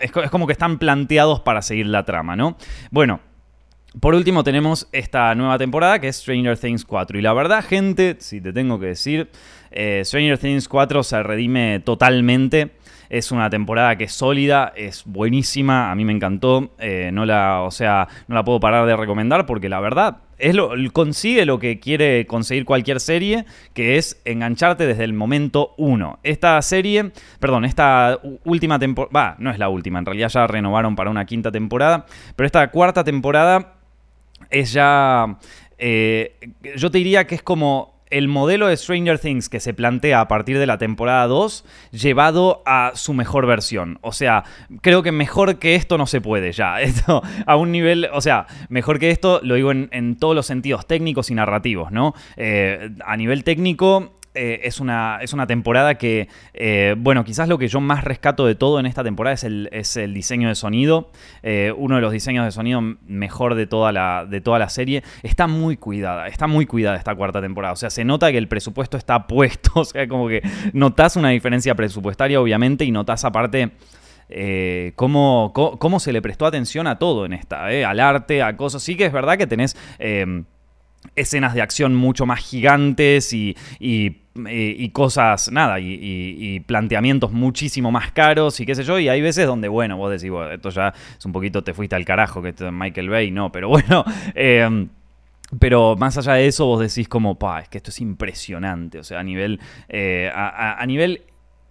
es, 0.00 0.30
como 0.30 0.46
que 0.46 0.52
están 0.52 0.78
planteados 0.78 1.40
para 1.40 1.62
seguir 1.62 1.86
la 1.86 2.04
trama, 2.04 2.36
¿no? 2.36 2.56
Bueno, 2.90 3.20
por 4.00 4.14
último 4.14 4.42
tenemos 4.42 4.88
esta 4.92 5.34
nueva 5.34 5.58
temporada 5.58 5.98
que 5.98 6.08
es 6.08 6.16
Stranger 6.16 6.58
Things 6.58 6.84
4. 6.84 7.18
Y 7.18 7.22
la 7.22 7.32
verdad, 7.32 7.64
gente, 7.64 8.16
si 8.20 8.40
te 8.40 8.52
tengo 8.52 8.80
que 8.80 8.86
decir, 8.86 9.30
eh, 9.70 10.02
Stranger 10.04 10.38
Things 10.38 10.68
4 10.68 11.02
se 11.02 11.22
redime 11.22 11.80
totalmente. 11.80 12.72
Es 13.12 13.30
una 13.30 13.50
temporada 13.50 13.96
que 13.96 14.04
es 14.04 14.12
sólida, 14.14 14.72
es 14.74 15.02
buenísima, 15.04 15.90
a 15.90 15.94
mí 15.94 16.02
me 16.02 16.14
encantó. 16.14 16.70
Eh, 16.78 17.10
no 17.12 17.26
la, 17.26 17.60
o 17.60 17.70
sea, 17.70 18.08
no 18.26 18.34
la 18.34 18.42
puedo 18.42 18.58
parar 18.58 18.86
de 18.86 18.96
recomendar 18.96 19.44
porque 19.44 19.68
la 19.68 19.80
verdad 19.80 20.16
es 20.38 20.54
lo, 20.54 20.70
consigue 20.94 21.44
lo 21.44 21.58
que 21.58 21.78
quiere 21.78 22.26
conseguir 22.26 22.64
cualquier 22.64 23.00
serie, 23.00 23.44
que 23.74 23.98
es 23.98 24.18
engancharte 24.24 24.86
desde 24.86 25.04
el 25.04 25.12
momento 25.12 25.74
uno. 25.76 26.20
Esta 26.22 26.62
serie, 26.62 27.12
perdón, 27.38 27.66
esta 27.66 28.18
última 28.44 28.78
temporada, 28.78 29.36
no 29.38 29.50
es 29.50 29.58
la 29.58 29.68
última, 29.68 29.98
en 29.98 30.06
realidad 30.06 30.30
ya 30.30 30.46
renovaron 30.46 30.96
para 30.96 31.10
una 31.10 31.26
quinta 31.26 31.52
temporada, 31.52 32.06
pero 32.34 32.46
esta 32.46 32.70
cuarta 32.70 33.04
temporada 33.04 33.74
es 34.48 34.72
ya... 34.72 35.36
Eh, 35.76 36.36
yo 36.76 36.90
te 36.90 36.96
diría 36.96 37.26
que 37.26 37.34
es 37.34 37.42
como 37.42 37.91
el 38.12 38.28
modelo 38.28 38.68
de 38.68 38.76
Stranger 38.76 39.18
Things 39.18 39.48
que 39.48 39.58
se 39.58 39.74
plantea 39.74 40.20
a 40.20 40.28
partir 40.28 40.58
de 40.58 40.66
la 40.66 40.78
temporada 40.78 41.26
2 41.26 41.64
llevado 41.90 42.62
a 42.66 42.92
su 42.94 43.14
mejor 43.14 43.46
versión. 43.46 43.98
O 44.02 44.12
sea, 44.12 44.44
creo 44.82 45.02
que 45.02 45.10
mejor 45.10 45.58
que 45.58 45.74
esto 45.74 45.98
no 45.98 46.06
se 46.06 46.20
puede 46.20 46.52
ya. 46.52 46.80
Esto 46.92 47.22
a 47.46 47.56
un 47.56 47.72
nivel, 47.72 48.08
o 48.12 48.20
sea, 48.20 48.46
mejor 48.68 48.98
que 48.98 49.10
esto 49.10 49.40
lo 49.42 49.54
digo 49.54 49.72
en, 49.72 50.16
todos 50.16 50.34
los 50.34 50.46
sentidos 50.46 50.86
técnicos 50.86 51.30
y 51.30 51.34
narrativos, 51.34 51.90
¿no? 51.90 52.14
Eh, 52.36 52.90
a 53.04 53.16
nivel 53.16 53.44
técnico 53.44 54.12
eh, 54.34 54.60
es, 54.64 54.80
una, 54.80 55.18
es 55.20 55.34
una 55.34 55.46
temporada 55.46 55.96
que, 55.96 56.28
eh, 56.54 56.94
bueno, 56.96 57.22
quizás 57.22 57.48
lo 57.48 57.58
que 57.58 57.68
yo 57.68 57.80
más 57.80 58.02
rescato 58.02 58.46
de 58.46 58.54
todo 58.54 58.80
en 58.80 58.86
esta 58.86 59.04
temporada 59.04 59.34
es 59.34 59.44
el, 59.44 59.68
es 59.72 59.96
el 59.98 60.14
diseño 60.14 60.48
de 60.48 60.54
sonido. 60.54 61.10
Eh, 61.42 61.72
uno 61.76 61.96
de 61.96 62.00
los 62.00 62.12
diseños 62.12 62.46
de 62.46 62.50
sonido 62.50 62.80
mejor 63.06 63.54
de 63.54 63.66
toda, 63.66 63.92
la, 63.92 64.24
de 64.24 64.40
toda 64.40 64.58
la 64.58 64.70
serie. 64.70 65.02
Está 65.22 65.46
muy 65.46 65.76
cuidada, 65.76 66.28
está 66.28 66.46
muy 66.46 66.64
cuidada 66.64 66.96
esta 66.96 67.14
cuarta 67.14 67.42
temporada. 67.42 67.74
O 67.74 67.76
sea, 67.76 67.90
se 67.90 68.04
nota 68.04 68.32
que 68.32 68.38
el 68.38 68.48
presupuesto 68.48 68.96
está 68.96 69.26
puesto. 69.26 69.72
O 69.74 69.84
sea, 69.84 70.08
como 70.08 70.28
que 70.28 70.42
notas 70.72 71.16
una 71.16 71.28
diferencia 71.28 71.74
presupuestaria, 71.74 72.40
obviamente, 72.40 72.84
y 72.86 72.90
notas 72.90 73.24
aparte. 73.26 73.72
cómo, 74.96 75.52
cómo, 75.52 76.00
se 76.00 76.10
le 76.10 76.22
prestó 76.22 76.46
atención 76.46 76.86
a 76.86 76.98
todo 76.98 77.26
en 77.26 77.34
esta, 77.34 77.66
al 77.66 78.00
arte, 78.00 78.42
a 78.42 78.56
cosas. 78.56 78.82
Sí 78.82 78.96
que 78.96 79.04
es 79.04 79.12
verdad 79.12 79.36
que 79.36 79.46
tenés 79.46 79.76
escenas 81.16 81.54
de 81.54 81.62
acción 81.62 81.94
mucho 81.94 82.26
más 82.26 82.40
gigantes 82.40 83.32
y, 83.32 83.56
y, 83.80 84.88
cosas, 84.90 85.50
nada, 85.52 85.78
y, 85.80 86.60
planteamientos 86.66 87.32
muchísimo 87.32 87.90
más 87.90 88.12
caros 88.12 88.58
y 88.60 88.66
qué 88.66 88.74
sé 88.74 88.84
yo, 88.84 88.98
y 88.98 89.08
hay 89.08 89.20
veces 89.20 89.46
donde, 89.46 89.68
bueno, 89.68 89.96
vos 89.96 90.10
decís, 90.10 90.30
bueno, 90.30 90.50
esto 90.50 90.70
ya 90.70 90.94
es 91.18 91.24
un 91.26 91.32
poquito, 91.32 91.62
te 91.62 91.74
fuiste 91.74 91.96
al 91.96 92.04
carajo, 92.04 92.42
que 92.42 92.50
esto 92.50 92.66
es 92.66 92.72
Michael 92.72 93.08
Bay, 93.08 93.30
no, 93.30 93.52
pero 93.52 93.68
bueno, 93.68 94.04
eh, 94.34 94.86
pero 95.58 95.96
más 95.96 96.16
allá 96.16 96.34
de 96.34 96.46
eso, 96.46 96.66
vos 96.66 96.80
decís 96.80 97.08
como, 97.08 97.38
pa, 97.38 97.60
es 97.60 97.68
que 97.68 97.78
esto 97.78 97.90
es 97.90 98.00
impresionante. 98.00 98.98
O 98.98 99.04
sea, 99.04 99.20
a 99.20 99.22
nivel, 99.22 99.60
eh, 99.88 100.30
a, 100.34 100.84
nivel 100.86 101.22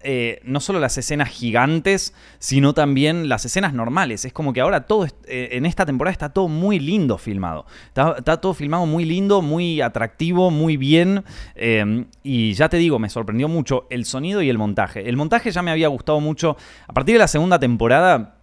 eh, 0.03 0.39
no 0.43 0.59
solo 0.59 0.79
las 0.79 0.97
escenas 0.97 1.29
gigantes, 1.29 2.13
sino 2.39 2.73
también 2.73 3.29
las 3.29 3.45
escenas 3.45 3.73
normales. 3.73 4.25
Es 4.25 4.33
como 4.33 4.53
que 4.53 4.61
ahora 4.61 4.87
todo, 4.87 5.05
eh, 5.05 5.49
en 5.51 5.65
esta 5.65 5.85
temporada 5.85 6.11
está 6.11 6.29
todo 6.29 6.47
muy 6.47 6.79
lindo 6.79 7.17
filmado. 7.17 7.65
Está, 7.87 8.37
todo 8.37 8.53
filmado 8.53 8.85
muy 8.85 9.05
lindo, 9.05 9.41
muy 9.41 9.81
atractivo, 9.81 10.51
muy 10.51 10.77
bien. 10.77 11.23
Eh, 11.55 12.05
y 12.23 12.53
ya 12.53 12.69
te 12.69 12.77
digo, 12.77 12.99
me 12.99 13.09
sorprendió 13.09 13.47
mucho 13.47 13.87
el 13.89 14.05
sonido 14.05 14.41
y 14.41 14.49
el 14.49 14.57
montaje. 14.57 15.07
El 15.07 15.17
montaje 15.17 15.51
ya 15.51 15.61
me 15.61 15.71
había 15.71 15.87
gustado 15.87 16.19
mucho. 16.19 16.57
A 16.87 16.93
partir 16.93 17.15
de 17.15 17.19
la 17.19 17.27
segunda 17.27 17.59
temporada 17.59 18.40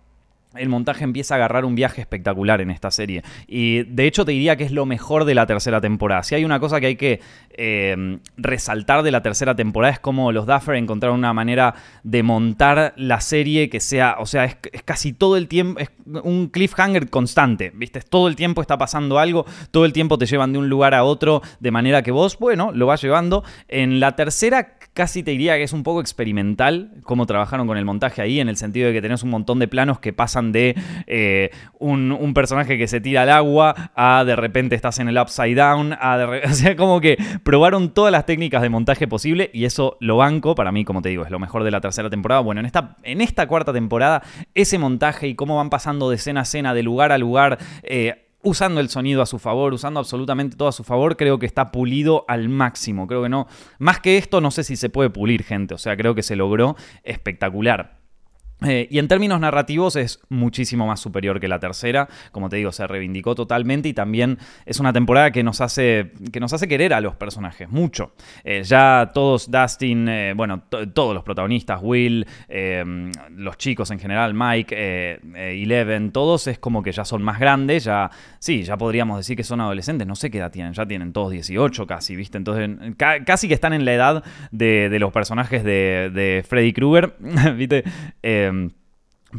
el 0.54 0.68
montaje 0.68 1.04
empieza 1.04 1.34
a 1.34 1.36
agarrar 1.36 1.64
un 1.64 1.74
viaje 1.74 2.00
espectacular 2.00 2.60
en 2.60 2.70
esta 2.70 2.90
serie. 2.90 3.22
Y 3.46 3.82
de 3.84 4.06
hecho 4.06 4.24
te 4.24 4.32
diría 4.32 4.56
que 4.56 4.64
es 4.64 4.72
lo 4.72 4.86
mejor 4.86 5.24
de 5.24 5.34
la 5.34 5.46
tercera 5.46 5.80
temporada. 5.80 6.22
Si 6.22 6.34
hay 6.34 6.44
una 6.44 6.58
cosa 6.58 6.80
que 6.80 6.86
hay 6.86 6.96
que 6.96 7.20
em, 7.50 8.20
resaltar 8.36 9.02
de 9.02 9.10
la 9.10 9.22
tercera 9.22 9.54
temporada 9.54 9.92
es 9.92 10.00
como 10.00 10.32
los 10.32 10.46
Duffer 10.46 10.76
encontraron 10.76 11.18
una 11.18 11.34
manera 11.34 11.74
de 12.02 12.22
montar 12.22 12.94
la 12.96 13.20
serie 13.20 13.68
que 13.68 13.80
sea, 13.80 14.16
o 14.18 14.26
sea, 14.26 14.44
es, 14.44 14.56
casi 14.84 15.12
todo 15.12 15.36
el 15.36 15.48
tiempo, 15.48 15.80
es 15.80 15.90
un 16.22 16.48
cliffhanger 16.48 17.10
constante, 17.10 17.70
¿viste? 17.74 18.00
Todo 18.00 18.28
el 18.28 18.36
tiempo 18.36 18.62
está 18.62 18.78
pasando 18.78 19.18
algo, 19.18 19.44
todo 19.70 19.84
el 19.84 19.92
tiempo 19.92 20.16
te 20.16 20.26
llevan 20.26 20.52
de 20.52 20.58
un 20.58 20.68
lugar 20.68 20.94
a 20.94 21.04
otro, 21.04 21.42
de 21.60 21.70
manera 21.70 22.02
que 22.02 22.10
vos, 22.10 22.38
bueno, 22.38 22.72
lo 22.72 22.86
vas 22.86 23.02
llevando. 23.02 23.44
En 23.68 24.00
la 24.00 24.16
tercera 24.16 24.77
casi 24.94 25.22
te 25.22 25.30
diría 25.30 25.56
que 25.56 25.62
es 25.62 25.72
un 25.72 25.82
poco 25.82 26.00
experimental 26.00 26.90
cómo 27.02 27.26
trabajaron 27.26 27.66
con 27.66 27.78
el 27.78 27.84
montaje 27.84 28.22
ahí, 28.22 28.40
en 28.40 28.48
el 28.48 28.56
sentido 28.56 28.88
de 28.88 28.92
que 28.92 29.02
tenés 29.02 29.22
un 29.22 29.30
montón 29.30 29.58
de 29.58 29.68
planos 29.68 29.98
que 30.00 30.12
pasan 30.12 30.52
de 30.52 30.74
eh, 31.06 31.50
un, 31.78 32.32
personaje 32.34 32.78
que 32.78 32.86
se 32.86 33.00
tira 33.00 33.22
al 33.22 33.30
agua 33.30 33.92
a 33.96 34.24
de 34.24 34.36
repente 34.36 34.74
estás 34.74 34.98
en 34.98 35.08
el 35.08 35.18
upside 35.18 35.54
down, 35.54 35.92
a 35.92 36.18
o 36.44 36.52
sea, 36.52 36.76
como 36.76 37.00
que 37.00 37.16
probaron 37.42 37.94
todas 37.94 38.12
las 38.12 38.26
técnicas 38.26 38.62
de 38.62 38.68
montaje 38.68 39.08
posible 39.08 39.50
y 39.52 39.64
eso 39.64 39.96
lo 40.00 40.16
banco, 40.16 40.54
para 40.54 40.72
mí, 40.72 40.84
como 40.84 41.02
te 41.02 41.08
digo, 41.08 41.24
es 41.24 41.30
lo 41.30 41.38
mejor 41.38 41.64
de 41.64 41.70
la 41.70 41.80
tercera 41.80 42.10
temporada. 42.10 42.40
Bueno, 42.40 42.60
en 42.60 42.66
esta, 42.66 42.96
en 43.02 43.20
esta 43.20 43.46
cuarta 43.46 43.72
temporada, 43.72 44.22
ese 44.54 44.78
montaje 44.78 45.28
y 45.28 45.34
cómo 45.34 45.56
van 45.56 45.70
pasando 45.70 46.10
de 46.10 46.16
escena 46.16 46.40
a 46.40 46.42
escena, 46.42 46.74
de 46.74 46.82
lugar 46.82 47.12
a 47.12 47.18
lugar, 47.18 47.58
eh, 47.82 48.27
usando 48.42 48.80
el 48.80 48.88
sonido 48.88 49.22
a 49.22 49.26
su 49.26 49.38
favor, 49.38 49.74
usando 49.74 50.00
absolutamente 50.00 50.56
todo 50.56 50.68
a 50.68 50.72
su 50.72 50.84
favor, 50.84 51.16
creo 51.16 51.38
que 51.38 51.46
está 51.46 51.70
pulido 51.70 52.24
al 52.28 52.48
máximo. 52.48 53.06
Creo 53.06 53.22
que 53.22 53.28
no. 53.28 53.46
Más 53.78 54.00
que 54.00 54.18
esto, 54.18 54.40
no 54.40 54.50
sé 54.50 54.64
si 54.64 54.76
se 54.76 54.90
puede 54.90 55.10
pulir, 55.10 55.42
gente. 55.42 55.74
O 55.74 55.78
sea, 55.78 55.96
creo 55.96 56.14
que 56.14 56.22
se 56.22 56.36
logró 56.36 56.76
espectacular. 57.02 57.97
Eh, 58.66 58.88
y 58.90 58.98
en 58.98 59.06
términos 59.06 59.38
narrativos 59.40 59.94
es 59.96 60.20
muchísimo 60.28 60.86
más 60.86 61.00
superior 61.00 61.38
que 61.40 61.48
la 61.48 61.60
tercera. 61.60 62.08
Como 62.32 62.48
te 62.48 62.56
digo, 62.56 62.72
se 62.72 62.86
reivindicó 62.86 63.34
totalmente 63.34 63.88
y 63.88 63.92
también 63.92 64.38
es 64.66 64.80
una 64.80 64.92
temporada 64.92 65.30
que 65.30 65.42
nos 65.42 65.60
hace, 65.60 66.12
que 66.32 66.40
nos 66.40 66.52
hace 66.52 66.66
querer 66.66 66.92
a 66.92 67.00
los 67.00 67.14
personajes 67.14 67.68
mucho. 67.70 68.12
Eh, 68.44 68.62
ya 68.64 69.12
todos, 69.14 69.50
Dustin, 69.50 70.08
eh, 70.08 70.32
bueno, 70.34 70.62
todos 70.92 71.14
los 71.14 71.22
protagonistas, 71.22 71.80
Will, 71.82 72.26
los 73.36 73.56
chicos 73.58 73.90
en 73.90 73.98
general, 73.98 74.34
Mike, 74.34 75.20
Eleven, 75.34 76.10
todos 76.12 76.46
es 76.46 76.58
como 76.58 76.82
que 76.82 76.92
ya 76.92 77.04
son 77.04 77.22
más 77.22 77.38
grandes, 77.38 77.84
ya, 77.84 78.10
sí, 78.38 78.62
ya 78.62 78.76
podríamos 78.76 79.18
decir 79.18 79.36
que 79.36 79.44
son 79.44 79.60
adolescentes. 79.60 80.06
No 80.06 80.16
sé 80.16 80.30
qué 80.30 80.38
edad 80.38 80.50
tienen, 80.50 80.72
ya 80.72 80.86
tienen 80.86 81.12
todos 81.12 81.30
18 81.30 81.86
casi, 81.86 82.16
¿viste? 82.16 82.38
Entonces, 82.38 82.70
casi 82.96 83.48
que 83.48 83.54
están 83.54 83.72
en 83.72 83.84
la 83.84 83.94
edad 83.94 84.24
de, 84.50 84.96
los 84.98 85.12
personajes 85.12 85.62
de, 85.62 86.10
de 86.12 86.44
Freddy 86.46 86.72
Krueger, 86.72 87.14
¿viste? 87.56 87.84
Um. 88.48 88.77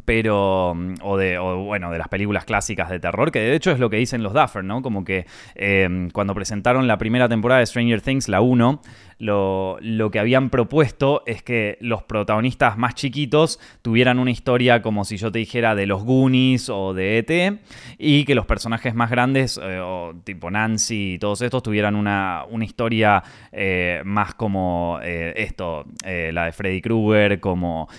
Pero 0.06 0.76
o 1.02 1.18
de 1.18 1.40
bueno 1.40 1.92
de 1.92 1.98
las 1.98 2.08
películas 2.10 2.46
clásicas 2.46 2.90
de 2.90 3.00
terror 3.00 3.32
que 3.32 3.40
de 3.40 3.56
hecho 3.56 3.72
es 3.72 3.80
lo 3.80 3.90
que 3.90 3.98
dicen 3.98 4.22
los 4.22 4.34
Duffer 4.34 4.64
no 4.64 4.82
como 4.82 5.04
que 5.04 5.26
em, 5.56 6.12
cuando 6.12 6.36
presentaron 6.36 6.88
la 6.88 6.98
primera 6.98 7.28
temporada 7.28 7.60
de 7.60 7.66
Stranger 7.66 8.02
Things 8.02 8.28
la 8.28 8.42
1 8.42 8.82
lo, 9.20 10.10
que 10.12 10.20
habían 10.20 10.50
propuesto 10.50 11.24
es 11.26 11.44
que 11.44 11.78
los 11.82 12.04
protagonistas 12.04 12.78
más 12.78 12.96
chiquitos 12.96 13.60
tuvieran 13.82 14.18
una 14.18 14.32
historia 14.32 14.82
como 14.82 15.04
si 15.04 15.18
yo 15.18 15.32
te 15.32 15.40
dijera 15.40 15.76
de 15.76 15.86
los 15.86 16.04
Goonies 16.04 16.70
o 16.70 16.94
de 16.94 17.18
ET, 17.18 17.60
y 17.98 18.24
que 18.24 18.34
los 18.34 18.46
personajes 18.46 18.96
más 18.96 19.12
grandes, 19.12 19.60
eh, 19.62 19.80
o 19.82 20.14
tipo 20.24 20.50
Nancy 20.50 21.16
y 21.16 21.20
todos 21.20 21.42
estos, 21.42 21.62
tuvieran 21.62 21.96
una, 21.96 22.46
historia 22.62 23.22
eh, 23.52 24.02
más 24.06 24.36
como 24.36 25.00
eh, 25.04 25.34
esto, 25.36 25.86
la 26.04 26.46
de 26.46 26.52
Freddy 26.54 26.82
Krueger, 26.82 27.40
como 27.40 27.90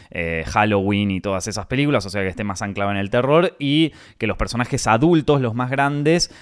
Halloween 0.47 1.11
y 1.11 1.21
todas 1.21 1.47
esas 1.49 1.67
películas, 1.67 1.80
o 1.87 2.11
sea 2.11 2.23
que 2.23 2.29
esté 2.29 2.45
más 2.45 2.63
anclado 2.63 2.91
en 2.91 2.97
el 2.97 3.11
terror, 3.11 3.57
y 3.59 3.93
que 4.19 4.27
los 4.27 4.37
personajes 4.37 4.87
adultos, 4.87 5.41
los 5.41 5.55
más 5.55 5.71
grandes, 5.71 6.35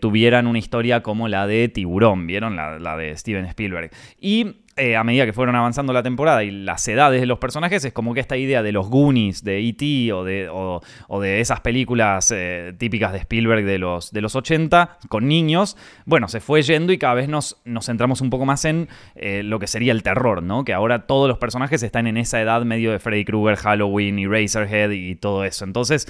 tuvieran 0.00 0.46
una 0.46 0.58
historia 0.58 1.02
como 1.02 1.28
la 1.28 1.46
de 1.46 1.68
Tiburón, 1.68 2.26
¿vieron? 2.26 2.56
La, 2.56 2.78
la 2.78 2.96
de 2.96 3.16
Steven 3.16 3.46
Spielberg. 3.46 3.90
Y 4.20 4.63
eh, 4.76 4.96
a 4.96 5.04
medida 5.04 5.24
que 5.24 5.32
fueron 5.32 5.54
avanzando 5.54 5.92
la 5.92 6.02
temporada 6.02 6.42
y 6.42 6.50
las 6.50 6.86
edades 6.88 7.20
de 7.20 7.26
los 7.26 7.38
personajes, 7.38 7.84
es 7.84 7.92
como 7.92 8.12
que 8.12 8.20
esta 8.20 8.36
idea 8.36 8.62
de 8.62 8.72
los 8.72 8.88
Goonies, 8.88 9.44
de 9.44 9.60
E.T. 9.60 10.12
o 10.12 10.24
de, 10.24 10.48
o, 10.50 11.20
de 11.20 11.40
esas 11.40 11.60
películas 11.60 12.32
eh, 12.34 12.74
típicas 12.76 13.12
de 13.12 13.18
Spielberg 13.18 13.64
de 13.64 13.78
los, 13.78 14.10
de 14.12 14.20
los 14.20 14.34
80 14.34 14.98
con 15.08 15.28
niños, 15.28 15.76
bueno, 16.06 16.28
se 16.28 16.40
fue 16.40 16.62
yendo 16.62 16.92
y 16.92 16.98
cada 16.98 17.14
vez 17.14 17.28
nos, 17.28 17.60
nos 17.64 17.86
centramos 17.86 18.20
un 18.20 18.30
poco 18.30 18.46
más 18.46 18.64
en 18.64 18.88
eh, 19.14 19.42
lo 19.44 19.58
que 19.58 19.66
sería 19.66 19.92
el 19.92 20.02
terror, 20.02 20.42
¿no? 20.42 20.64
Que 20.64 20.72
ahora 20.72 21.06
todos 21.06 21.28
los 21.28 21.38
personajes 21.38 21.82
están 21.82 22.06
en 22.06 22.16
esa 22.16 22.40
edad 22.40 22.62
medio 22.64 22.90
de 22.90 22.98
Freddy 22.98 23.24
Krueger, 23.24 23.56
Halloween 23.56 24.18
y 24.18 24.26
Razorhead 24.26 24.90
y 24.90 25.14
todo 25.14 25.44
eso. 25.44 25.64
Entonces... 25.64 26.08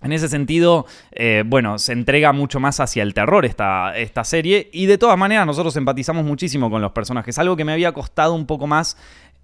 En 0.00 0.12
ese 0.12 0.28
sentido, 0.28 0.86
eh, 1.10 1.42
bueno, 1.44 1.78
se 1.78 1.92
entrega 1.92 2.32
mucho 2.32 2.60
más 2.60 2.78
hacia 2.78 3.02
el 3.02 3.14
terror 3.14 3.44
esta, 3.44 3.96
esta 3.96 4.22
serie. 4.22 4.70
Y 4.72 4.86
de 4.86 4.96
todas 4.96 5.18
maneras 5.18 5.44
nosotros 5.44 5.76
empatizamos 5.76 6.24
muchísimo 6.24 6.70
con 6.70 6.80
los 6.80 6.92
personajes, 6.92 7.38
algo 7.38 7.56
que 7.56 7.64
me 7.64 7.72
había 7.72 7.92
costado 7.92 8.34
un 8.34 8.46
poco 8.46 8.68
más 8.68 8.96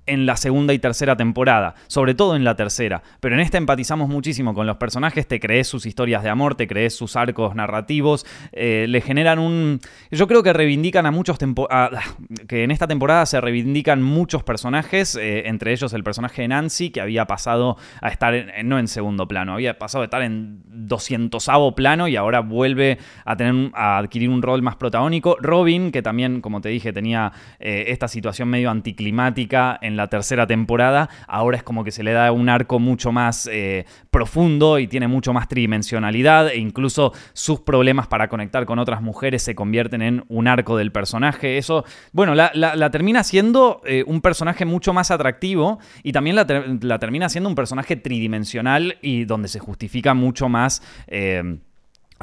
en 0.07 0.27
la 0.27 0.37
segunda 0.37 0.75
y 0.75 0.79
tercera 0.79 1.17
temporada, 1.17 1.75
sobre 1.87 2.15
todo 2.15 2.37
en 2.37 2.45
la 2.45 2.57
tercera, 2.57 3.03
pero 3.21 3.35
en 3.35 3.41
esta 3.41 3.59
empatizamos 3.59 4.09
muchísimo 4.09 4.55
con 4.55 4.67
los 4.67 4.77
personajes, 4.77 5.27
te 5.27 5.41
crees 5.41 5.69
sus 5.69 5.87
historias 5.87 6.23
de 6.23 6.31
amor, 6.31 6.55
te 6.55 6.67
crees 6.67 6.95
sus 6.95 7.17
arcos 7.17 7.55
narrativos, 7.55 8.27
eh, 8.53 8.87
le 8.89 9.01
generan 9.01 9.39
un... 9.39 9.81
Yo 10.11 10.27
creo 10.27 10.43
que 10.43 10.53
reivindican 10.53 11.07
a 11.07 11.11
muchos... 11.11 11.39
que 12.49 12.65
en 12.65 12.71
esta 12.71 12.87
temporada 12.87 13.27
se 13.27 13.41
reivindican 13.41 14.03
muchos 14.03 14.43
personajes, 14.43 15.17
eh, 15.17 15.49
entre 15.49 15.73
ellos 15.73 15.93
el 15.93 16.05
personaje 16.05 16.43
de 16.43 16.49
Nancy, 16.49 16.91
que 16.91 17.01
había 17.01 17.27
pasado 17.27 17.77
a 18.01 18.09
estar, 18.09 18.35
no 18.65 18.79
en 18.79 18.89
segundo 18.89 19.27
plano, 19.27 19.55
había 19.55 19.79
pasado 19.79 20.03
a 20.03 20.05
estar 20.07 20.23
en 20.23 20.63
200 20.67 21.49
plano 21.75 22.09
y 22.09 22.17
ahora 22.17 22.41
vuelve 22.41 22.99
a, 23.25 23.37
tener, 23.37 23.71
a 23.75 23.99
adquirir 23.99 24.29
un 24.29 24.43
rol 24.43 24.63
más 24.63 24.77
protagónico. 24.77 25.37
Robin, 25.41 25.91
que 25.91 26.03
también, 26.03 26.41
como 26.41 26.61
te 26.61 26.69
dije, 26.69 26.93
tenía 26.93 27.33
eh, 27.59 27.87
esta 27.89 28.09
situación 28.09 28.49
medio 28.49 28.71
anticlimática 28.71 29.79
en 29.81 29.94
la 29.97 30.09
tercera 30.09 30.47
temporada, 30.47 31.09
ahora 31.27 31.57
es 31.57 31.63
como 31.63 31.85
que 31.85 31.91
se 31.91 32.03
le 32.03 32.13
da 32.13 32.33
un 32.33 32.49
arco 32.49 32.79
mucho 32.79 33.13
más 33.13 33.49
eh, 33.53 33.87
profundo 34.11 34.79
y 34.79 34.87
tiene 34.87 35.09
mucho 35.09 35.33
más 35.33 35.49
tridimensionalidad 35.49 36.49
e 36.49 36.59
incluso 36.59 37.13
sus 37.33 37.61
problemas 37.61 38.07
para 38.07 38.29
conectar 38.29 38.67
con 38.67 38.79
otras 38.79 39.03
mujeres 39.03 39.43
se 39.43 39.55
convierten 39.55 40.03
en 40.03 40.25
un 40.29 40.49
arco 40.49 40.77
del 40.77 40.93
personaje. 40.93 41.59
Eso, 41.59 41.85
bueno, 42.13 42.35
la, 42.35 42.91
termina 42.91 43.25
siendo 43.25 43.81
eh, 43.85 44.05
un 44.07 44.21
personaje 44.21 44.65
mucho 44.65 44.93
más 44.93 45.11
atractivo 45.11 45.79
y 46.03 46.13
también 46.13 46.37
la, 46.37 46.99
termina 46.99 47.29
siendo 47.29 47.49
un 47.49 47.55
personaje 47.55 47.97
tridimensional 47.97 48.99
y 49.03 49.25
donde 49.25 49.49
se 49.49 49.59
justifica 49.59 50.15
mucho 50.15 50.49
más. 50.49 50.83
Eh, 51.07 51.59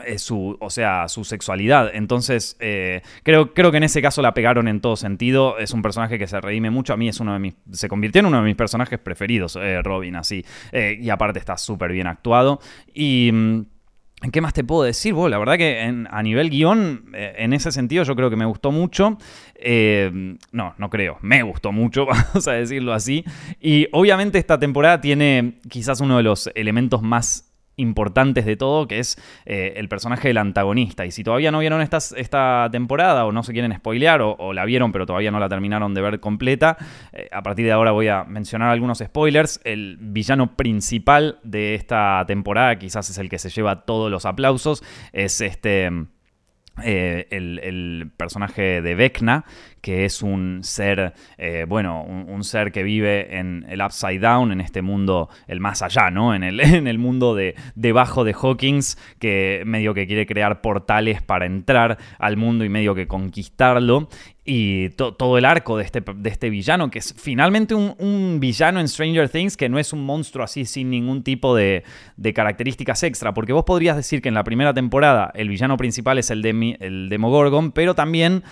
eh, 0.05 0.17
su, 0.19 0.57
o 0.60 0.69
sea, 0.69 1.10
su 1.10 1.25
sexualidad. 1.25 1.91
Entonces, 1.93 2.55
eh, 2.62 3.01
creo, 3.24 3.53
creo 3.53 3.71
que 3.71 3.77
en 3.77 3.83
ese 3.83 4.01
caso 4.01 4.21
la 4.21 4.33
pegaron 4.33 4.69
en 4.69 4.79
todo 4.79 4.95
sentido. 4.95 5.57
Es 5.57 5.74
un 5.74 5.81
personaje 5.81 6.17
que 6.17 6.27
se 6.27 6.39
redime 6.39 6.69
mucho. 6.69 6.93
A 6.93 6.98
mí 6.98 7.10
es 7.10 7.19
uno 7.19 7.33
de 7.33 7.39
mis. 7.39 7.55
Se 7.71 7.89
convirtió 7.89 8.19
en 8.19 8.27
uno 8.27 8.38
de 8.38 8.43
mis 8.43 8.55
personajes 8.55 9.00
preferidos, 9.00 9.57
eh, 9.57 9.81
Robin, 9.81 10.15
así. 10.15 10.45
y 10.71 11.10
aparte 11.10 11.39
está 11.39 11.57
súper 11.57 11.91
bien 11.91 12.07
actuado. 12.07 12.60
Y. 12.93 13.31
Mm, 13.31 13.65
¿Qué 14.31 14.39
más 14.39 14.53
te 14.53 14.63
puedo 14.63 14.83
decir? 14.83 15.15
la 15.15 15.39
verdad 15.39 15.57
que 15.57 15.79
a 16.07 16.21
nivel 16.21 16.51
guion, 16.51 17.10
en 17.15 17.53
ese 17.53 17.71
sentido, 17.71 18.03
yo 18.03 18.15
creo 18.15 18.29
que 18.29 18.36
me 18.36 18.45
gustó 18.45 18.71
mucho. 18.71 19.17
no, 20.51 20.75
no 20.77 20.89
creo, 20.91 21.17
me 21.21 21.41
gustó 21.41 21.71
mucho, 21.71 22.05
vamos 22.33 22.48
a 22.48 22.51
decirlo 22.51 22.93
así. 22.93 23.25
Y 23.60 23.88
obviamente 23.91 24.38
esta 24.38 24.60
temporada 24.60 25.01
tiene 25.01 25.55
quizás 25.67 26.01
uno 26.01 26.17
de 26.17 26.24
los 26.24 26.51
elementos 26.53 27.01
más 27.01 27.50
importantes 27.77 28.45
de 28.45 28.55
todo, 28.55 28.87
que 28.87 28.99
es 28.99 29.17
eh, 29.45 29.73
el 29.77 29.89
personaje 29.89 30.27
del 30.27 30.37
antagonista. 30.37 31.05
Y 31.05 31.11
si 31.11 31.23
todavía 31.23 31.51
no 31.51 31.59
vieron 31.59 31.81
esta, 31.81 31.97
esta 32.15 32.69
temporada 32.71 33.25
o 33.25 33.31
no 33.31 33.43
se 33.43 33.53
quieren 33.53 33.73
spoilear 33.73 34.21
o, 34.21 34.53
la 34.53 34.65
vieron 34.65 34.91
pero 34.91 35.05
todavía 35.05 35.31
no 35.31 35.39
la 35.39 35.49
terminaron 35.49 35.93
de 35.93 36.01
ver 36.01 36.19
completa, 36.19 36.77
eh, 37.13 37.29
a 37.31 37.41
partir 37.41 37.65
de 37.65 37.71
ahora 37.71 37.91
voy 37.91 38.07
a 38.07 38.23
mencionar 38.23 38.69
algunos 38.69 38.99
spoilers. 38.99 39.59
El 39.63 39.97
villano 39.99 40.55
principal 40.55 41.39
de 41.43 41.75
esta 41.75 42.23
temporada, 42.27 42.77
quizás 42.77 43.09
es 43.09 43.17
el 43.17 43.29
que 43.29 43.39
se 43.39 43.49
lleva 43.49 43.85
todos 43.85 44.11
los 44.11 44.25
aplausos, 44.25 44.83
es 45.13 45.41
este... 45.41 45.89
Eh, 46.83 47.27
el, 47.31 48.11
personaje 48.17 48.81
de 48.81 48.95
Vecna, 48.95 49.45
que 49.81 50.05
es 50.05 50.21
un 50.21 50.59
ser, 50.63 51.13
eh, 51.38 51.65
bueno, 51.67 52.03
un, 52.03 52.43
ser 52.43 52.71
que 52.71 52.83
vive 52.83 53.38
en 53.38 53.65
el 53.69 53.81
Upside 53.81 54.19
Down, 54.19 54.51
en 54.51 54.61
este 54.61 54.81
mundo, 54.81 55.29
el 55.47 55.59
más 55.59 55.81
allá, 55.81 56.11
¿no? 56.11 56.35
En 56.35 56.43
el, 56.43 56.59
en 56.59 56.88
el 56.88 57.00
mundo 57.00 57.35
de 57.35 57.55
debajo 57.75 58.23
de 58.23 58.33
Hawkins, 58.33 58.97
que 59.19 59.63
medio 59.65 59.93
que 59.93 60.07
quiere 60.07 60.25
crear 60.25 60.61
portales 60.61 61.21
para 61.21 61.45
entrar 61.45 61.97
al 62.19 62.38
mundo 62.38 62.65
y 62.65 62.69
medio 62.69 62.95
que 62.95 63.07
conquistarlo 63.07 64.09
y 64.43 64.89
todo 64.89 65.38
el 65.38 65.45
arco 65.45 65.77
de 65.77 65.83
este, 65.83 66.01
de 66.01 66.29
este, 66.29 66.50
villano, 66.50 66.89
que 66.89 67.00
es 67.00 67.13
finalmente 67.15 67.75
un, 67.75 68.39
villano 68.39 68.79
en 68.79 68.88
Stranger 68.88 69.29
Things, 69.29 69.55
que 69.55 69.69
no 69.69 69.77
es 69.77 69.93
un 69.93 70.03
monstruo 70.03 70.43
así 70.43 70.65
sin 70.65 70.89
ningún 70.89 71.24
tipo 71.24 71.55
de, 71.55 71.83
características 72.33 73.03
extra, 73.03 73.33
porque 73.33 73.53
vos 73.53 73.65
podrías 73.65 73.95
decir 73.95 74.21
que 74.21 74.29
en 74.29 74.36
la 74.36 74.43
primera 74.43 74.74
temporada 74.74 75.31
el 75.36 75.48
villano 75.48 75.77
principal 75.77 76.17
es 76.17 76.31
el, 76.31 76.41
de, 76.41 76.77
el 76.79 77.10
Demogorgon, 77.10 77.71
pero 77.71 77.95
también... 77.95 78.43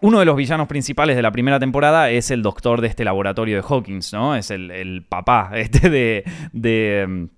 Uno 0.00 0.18
de 0.18 0.26
los 0.26 0.36
villanos 0.36 0.68
principales 0.68 1.16
de 1.16 1.22
la 1.22 1.32
primera 1.32 1.58
temporada 1.58 2.10
es 2.10 2.30
el 2.30 2.42
doctor 2.42 2.82
de 2.82 2.88
este 2.88 3.04
laboratorio 3.04 3.56
de 3.56 3.62
Hawkins, 3.66 4.12
¿no? 4.12 4.36
Es 4.36 4.50
el, 4.50 5.06
papá 5.08 5.52
este 5.54 5.88
de 5.88 6.24
de 6.52 7.28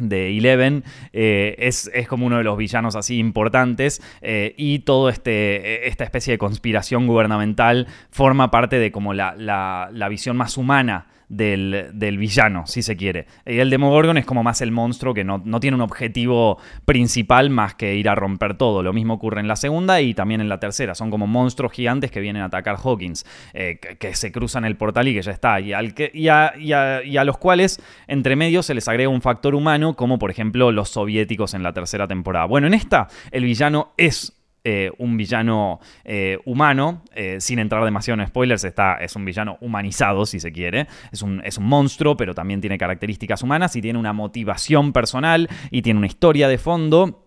Eleven 0.00 0.84
eh, 1.12 1.54
es, 1.58 1.90
como 2.08 2.26
uno 2.26 2.38
de 2.38 2.44
los 2.44 2.56
villanos 2.56 2.96
así 2.96 3.18
importantes 3.18 4.02
eh, 4.20 4.54
y 4.56 4.80
todo 4.80 5.08
este 5.08 5.88
esta 5.88 6.04
especie 6.04 6.32
de 6.32 6.38
conspiración 6.38 7.06
gubernamental 7.06 7.86
forma 8.10 8.50
parte 8.50 8.78
de 8.78 8.90
como 8.90 9.12
la, 9.14 9.34
la 9.36 10.08
visión 10.08 10.36
más 10.36 10.56
humana 10.56 11.06
del, 11.32 12.18
villano, 12.18 12.66
si 12.66 12.82
se 12.82 12.96
quiere. 12.96 13.26
Y 13.46 13.58
el 13.58 13.70
Demogorgon 13.70 14.18
es 14.18 14.26
como 14.26 14.42
más 14.42 14.60
el 14.60 14.70
monstruo 14.70 15.14
que 15.14 15.24
no, 15.24 15.40
tiene 15.60 15.74
un 15.74 15.80
objetivo 15.80 16.58
principal 16.84 17.48
más 17.48 17.74
que 17.74 17.94
ir 17.96 18.08
a 18.08 18.14
romper 18.14 18.56
todo. 18.56 18.82
Lo 18.82 18.92
mismo 18.92 19.14
ocurre 19.14 19.40
en 19.40 19.48
la 19.48 19.56
segunda 19.56 20.00
y 20.00 20.12
también 20.14 20.40
en 20.40 20.48
la 20.48 20.60
tercera. 20.60 20.94
Son 20.94 21.10
como 21.10 21.26
monstruos 21.26 21.72
gigantes 21.72 22.10
que 22.10 22.20
vienen 22.20 22.42
a 22.42 22.46
atacar 22.46 22.76
Hawkins, 22.76 23.24
eh, 23.54 23.78
que, 23.78 24.14
se 24.14 24.30
cruzan 24.30 24.66
el 24.66 24.76
portal 24.76 25.08
y 25.08 25.14
que 25.14 25.22
ya 25.22 25.32
está. 25.32 25.58
Y, 25.58 25.72
al 25.72 25.94
que, 25.94 26.12
a, 26.30 26.52
y, 26.58 27.16
a, 27.16 27.24
los 27.24 27.38
cuales, 27.38 27.80
entre 28.06 28.36
medio, 28.36 28.62
se 28.62 28.74
les 28.74 28.86
agrega 28.86 29.08
un 29.08 29.22
factor 29.22 29.54
humano, 29.54 29.96
como 29.96 30.18
por 30.18 30.30
ejemplo 30.30 30.70
los 30.70 30.90
soviéticos 30.90 31.54
en 31.54 31.62
la 31.62 31.72
tercera 31.72 32.06
temporada. 32.06 32.44
Bueno, 32.44 32.66
en 32.66 32.74
esta, 32.74 33.08
el 33.30 33.44
villano 33.44 33.94
es 33.96 34.41
eh, 34.64 34.90
un 34.98 35.16
villano 35.16 35.80
eh, 36.04 36.38
humano, 36.44 37.02
eh, 37.14 37.40
sin 37.40 37.58
entrar 37.58 37.84
demasiado 37.84 38.20
en 38.20 38.26
spoilers, 38.28 38.64
está, 38.64 38.96
es 38.96 39.16
un 39.16 39.24
villano 39.24 39.58
humanizado, 39.60 40.24
si 40.26 40.38
se 40.38 40.52
quiere. 40.52 40.86
Es 41.10 41.22
un, 41.22 41.42
es 41.44 41.58
un 41.58 41.64
monstruo, 41.64 42.16
pero 42.16 42.34
también 42.34 42.60
tiene 42.60 42.78
características 42.78 43.42
humanas 43.42 43.74
y 43.76 43.82
tiene 43.82 43.98
una 43.98 44.12
motivación 44.12 44.92
personal 44.92 45.48
y 45.70 45.82
tiene 45.82 45.98
una 45.98 46.06
historia 46.06 46.48
de 46.48 46.58
fondo 46.58 47.22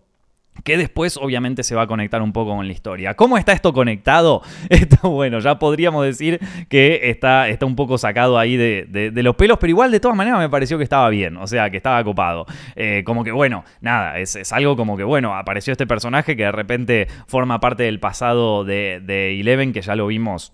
que 0.64 0.76
después 0.76 1.16
obviamente 1.16 1.62
se 1.62 1.74
va 1.74 1.82
a 1.82 1.86
conectar 1.86 2.22
un 2.22 2.32
poco 2.32 2.56
con 2.56 2.66
la 2.66 2.72
historia. 2.72 3.14
¿Cómo 3.14 3.38
está 3.38 3.52
esto 3.52 3.72
conectado? 3.72 4.42
Esto, 4.68 5.10
bueno, 5.10 5.38
ya 5.38 5.58
podríamos 5.58 6.04
decir 6.04 6.40
que 6.68 7.10
está, 7.10 7.48
está 7.48 7.66
un 7.66 7.76
poco 7.76 7.98
sacado 7.98 8.38
ahí 8.38 8.56
de, 8.56 9.10
los 9.14 9.36
pelos, 9.36 9.58
pero 9.58 9.70
igual 9.70 9.90
de 9.90 10.00
todas 10.00 10.16
maneras 10.16 10.38
me 10.38 10.48
pareció 10.48 10.78
que 10.78 10.84
estaba 10.84 11.08
bien, 11.08 11.36
o 11.36 11.46
sea, 11.46 11.70
que 11.70 11.76
estaba 11.76 12.02
copado. 12.04 12.46
Eh, 12.74 13.02
como 13.04 13.24
que 13.24 13.32
bueno, 13.32 13.64
nada, 13.80 14.18
es, 14.18 14.52
algo 14.52 14.76
como 14.76 14.96
que 14.96 15.04
bueno, 15.04 15.34
apareció 15.34 15.72
este 15.72 15.86
personaje 15.86 16.36
que 16.36 16.44
de 16.44 16.52
repente 16.52 17.08
forma 17.26 17.60
parte 17.60 17.84
del 17.84 18.00
pasado 18.00 18.64
de, 18.64 19.00
de 19.02 19.38
Eleven, 19.40 19.72
que 19.72 19.82
ya 19.82 19.94
lo 19.94 20.06
vimos 20.06 20.52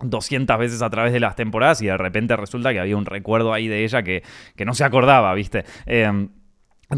200 0.00 0.58
veces 0.58 0.82
a 0.82 0.90
través 0.90 1.12
de 1.12 1.20
las 1.20 1.36
temporadas 1.36 1.80
y 1.82 1.86
de 1.86 1.96
repente 1.96 2.36
resulta 2.36 2.72
que 2.72 2.80
había 2.80 2.96
un 2.96 3.06
recuerdo 3.06 3.52
ahí 3.52 3.68
de 3.68 3.84
ella 3.84 4.02
que, 4.02 4.22
que 4.56 4.64
no 4.64 4.74
se 4.74 4.84
acordaba, 4.84 5.32
¿viste? 5.34 5.64
Eh, 5.86 6.28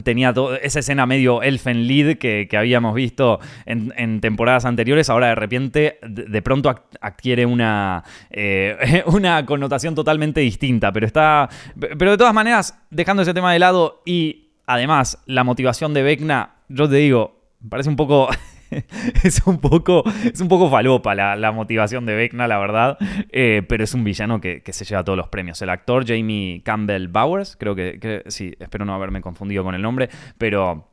tenía 0.03 0.35
esa 0.63 0.81
escena 0.81 1.07
medio 1.07 1.43
elfen 1.43 1.87
lead 1.87 2.19
que, 2.19 2.49
habíamos 2.57 2.95
visto 2.95 3.41
en, 3.65 4.21
temporadas 4.21 4.65
anteriores, 4.65 5.11
ahora 5.11 5.29
de 5.29 5.35
repente 5.35 5.99
de, 6.03 6.43
pronto 6.43 6.75
adquiere 7.01 7.47
una, 7.47 8.05
eh, 8.31 9.03
una 9.07 9.45
connotación 9.47 9.95
totalmente 9.95 10.41
distinta, 10.41 10.93
pero 10.93 11.07
está, 11.07 11.49
pero 11.77 12.13
de 12.13 12.19
todas 12.19 12.35
maneras, 12.35 12.79
dejando 12.91 13.23
ese 13.23 13.35
tema 13.35 13.53
de 13.53 13.59
lado 13.59 14.03
y 14.05 14.51
además 14.67 15.19
la 15.27 15.45
motivación 15.45 15.95
de 15.95 16.03
Vecna, 16.03 16.57
yo 16.69 16.89
te 16.89 16.97
digo, 16.97 17.41
parece 17.69 17.89
un 17.89 17.97
poco 17.97 18.29
es, 19.23 19.47
un 19.47 19.59
poco, 19.61 20.05
es 20.25 20.41
un 20.41 20.49
poco 20.49 20.71
falopa 20.71 21.15
la, 21.15 21.53
motivación 21.53 22.07
de 22.07 22.15
Vecna, 22.15 22.49
la 22.49 22.59
verdad. 22.59 22.99
Eh, 23.31 23.63
pero 23.69 23.85
es 23.85 23.95
un 23.95 24.05
villano 24.05 24.41
que, 24.41 24.63
se 24.67 24.85
lleva 24.85 25.05
todos 25.05 25.17
los 25.17 25.29
premios. 25.29 25.61
El 25.63 25.71
actor 25.71 26.07
Jamie 26.07 26.63
Campbell 26.65 27.09
Bowers, 27.09 27.57
creo 27.57 27.75
que, 27.75 28.23
sí, 28.27 28.55
espero 28.59 28.85
no 28.85 28.95
haberme 28.95 29.21
confundido 29.21 29.65
con 29.65 29.75
el 29.75 29.83
nombre, 29.83 30.09
pero. 30.39 30.89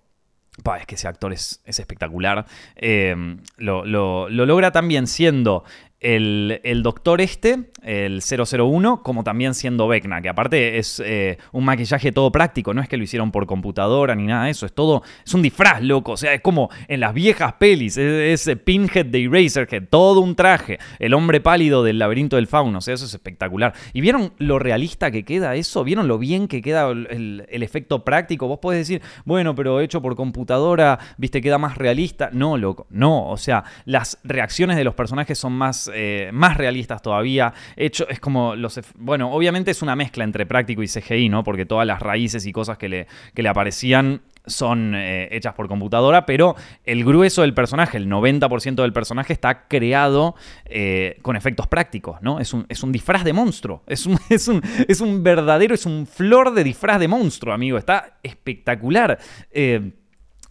es 0.79 0.85
que 0.85 0.95
ese 0.95 1.07
actor 1.07 1.33
es, 1.33 1.61
espectacular. 1.65 2.45
Eh, 2.75 3.15
lo, 3.57 3.85
lo, 3.85 4.29
logra 4.29 4.71
también 4.71 5.07
siendo 5.07 5.63
el, 6.03 6.83
doctor 6.83 7.21
este, 7.21 7.71
el 7.81 8.21
001, 8.21 9.01
como 9.03 9.23
también 9.23 9.53
siendo 9.53 9.87
Vecna, 9.87 10.21
que 10.21 10.29
aparte 10.29 10.77
es 10.77 11.01
eh, 11.03 11.37
un 11.53 11.63
maquillaje 11.63 12.11
todo 12.11 12.31
práctico, 12.31 12.73
no 12.73 12.81
es 12.81 12.89
que 12.89 12.97
lo 12.97 13.03
hicieron 13.03 13.31
por 13.31 13.45
computadora 13.45 14.13
ni 14.13 14.25
nada 14.25 14.45
de 14.45 14.51
eso, 14.51 14.65
es 14.65 14.73
todo, 14.73 15.03
es 15.25 15.33
un 15.33 15.41
disfraz, 15.41 15.81
loco, 15.81 16.13
o 16.13 16.17
sea, 16.17 16.33
es 16.33 16.41
como 16.41 16.69
en 16.87 16.99
las 16.99 17.13
viejas 17.13 17.53
pelis, 17.53 17.97
es, 17.97 18.49
Pinhead 18.65 19.05
de 19.05 19.23
Eraserhead, 19.23 19.87
todo 19.89 20.19
un 20.19 20.35
traje, 20.35 20.77
el 20.99 21.13
hombre 21.13 21.39
pálido 21.39 21.83
del 21.83 21.99
laberinto 21.99 22.35
del 22.35 22.47
fauno, 22.47 22.79
o 22.79 22.81
sea, 22.81 22.93
eso 22.93 23.05
es 23.05 23.13
espectacular. 23.13 23.73
¿Y 23.93 24.01
vieron 24.01 24.33
lo 24.37 24.59
realista 24.59 25.09
que 25.11 25.23
queda 25.23 25.55
eso? 25.55 25.83
¿Vieron 25.83 26.07
lo 26.07 26.17
bien 26.17 26.47
que 26.47 26.61
queda 26.61 26.89
el, 26.89 27.45
efecto 27.49 28.03
práctico? 28.03 28.47
Vos 28.47 28.59
podés 28.59 28.79
decir, 28.79 29.01
bueno, 29.23 29.55
pero 29.55 29.79
hecho 29.79 30.01
por 30.01 30.15
computadora, 30.15 30.99
viste, 31.17 31.41
queda 31.41 31.57
más 31.57 31.77
realista. 31.77 32.29
No, 32.33 32.57
loco, 32.57 32.87
no, 32.89 33.29
o 33.29 33.37
sea, 33.37 33.63
las 33.85 34.19
reacciones 34.23 34.75
de 34.75 34.83
los 34.83 34.95
personajes 34.95 35.37
son 35.37 35.53
más 35.53 35.89
eh, 35.93 36.29
más 36.33 36.57
realistas 36.57 37.01
todavía. 37.01 37.53
Hecho, 37.75 38.07
es 38.09 38.19
como 38.19 38.55
los. 38.55 38.79
Bueno, 38.95 39.31
obviamente 39.31 39.71
es 39.71 39.81
una 39.81 39.95
mezcla 39.95 40.23
entre 40.23 40.45
práctico 40.45 40.83
y 40.83 40.87
CGI, 40.87 41.29
¿no? 41.29 41.43
Porque 41.43 41.65
todas 41.65 41.87
las 41.87 42.01
raíces 42.01 42.45
y 42.45 42.51
cosas 42.51 42.77
que 42.77 42.89
le, 42.89 43.07
le 43.35 43.49
aparecían 43.49 44.21
son 44.45 44.93
eh, 44.95 45.29
hechas 45.31 45.53
por 45.53 45.67
computadora, 45.67 46.25
pero 46.25 46.55
el 46.83 47.05
grueso 47.05 47.43
del 47.43 47.53
personaje, 47.53 47.97
el 47.97 48.09
90% 48.09 48.81
del 48.81 48.91
personaje 48.91 49.31
está 49.33 49.67
creado 49.67 50.35
eh, 50.65 51.17
con 51.21 51.35
efectos 51.35 51.67
prácticos, 51.67 52.21
¿no? 52.21 52.39
Es 52.39 52.53
un, 52.53 52.65
es 52.67 52.83
un 52.83 52.91
disfraz 52.91 53.23
de 53.23 53.33
monstruo, 53.33 53.83
es 53.87 54.05
un, 54.05 54.19
es, 54.29 54.47
un, 54.47 54.61
es 54.87 55.01
un, 55.01 55.23
verdadero, 55.23 55.73
es 55.73 55.85
un 55.85 56.05
flor 56.05 56.53
de 56.53 56.63
disfraz 56.63 56.99
de 56.99 57.07
monstruo, 57.07 57.53
amigo, 57.53 57.77
está 57.77 58.17
espectacular. 58.21 59.17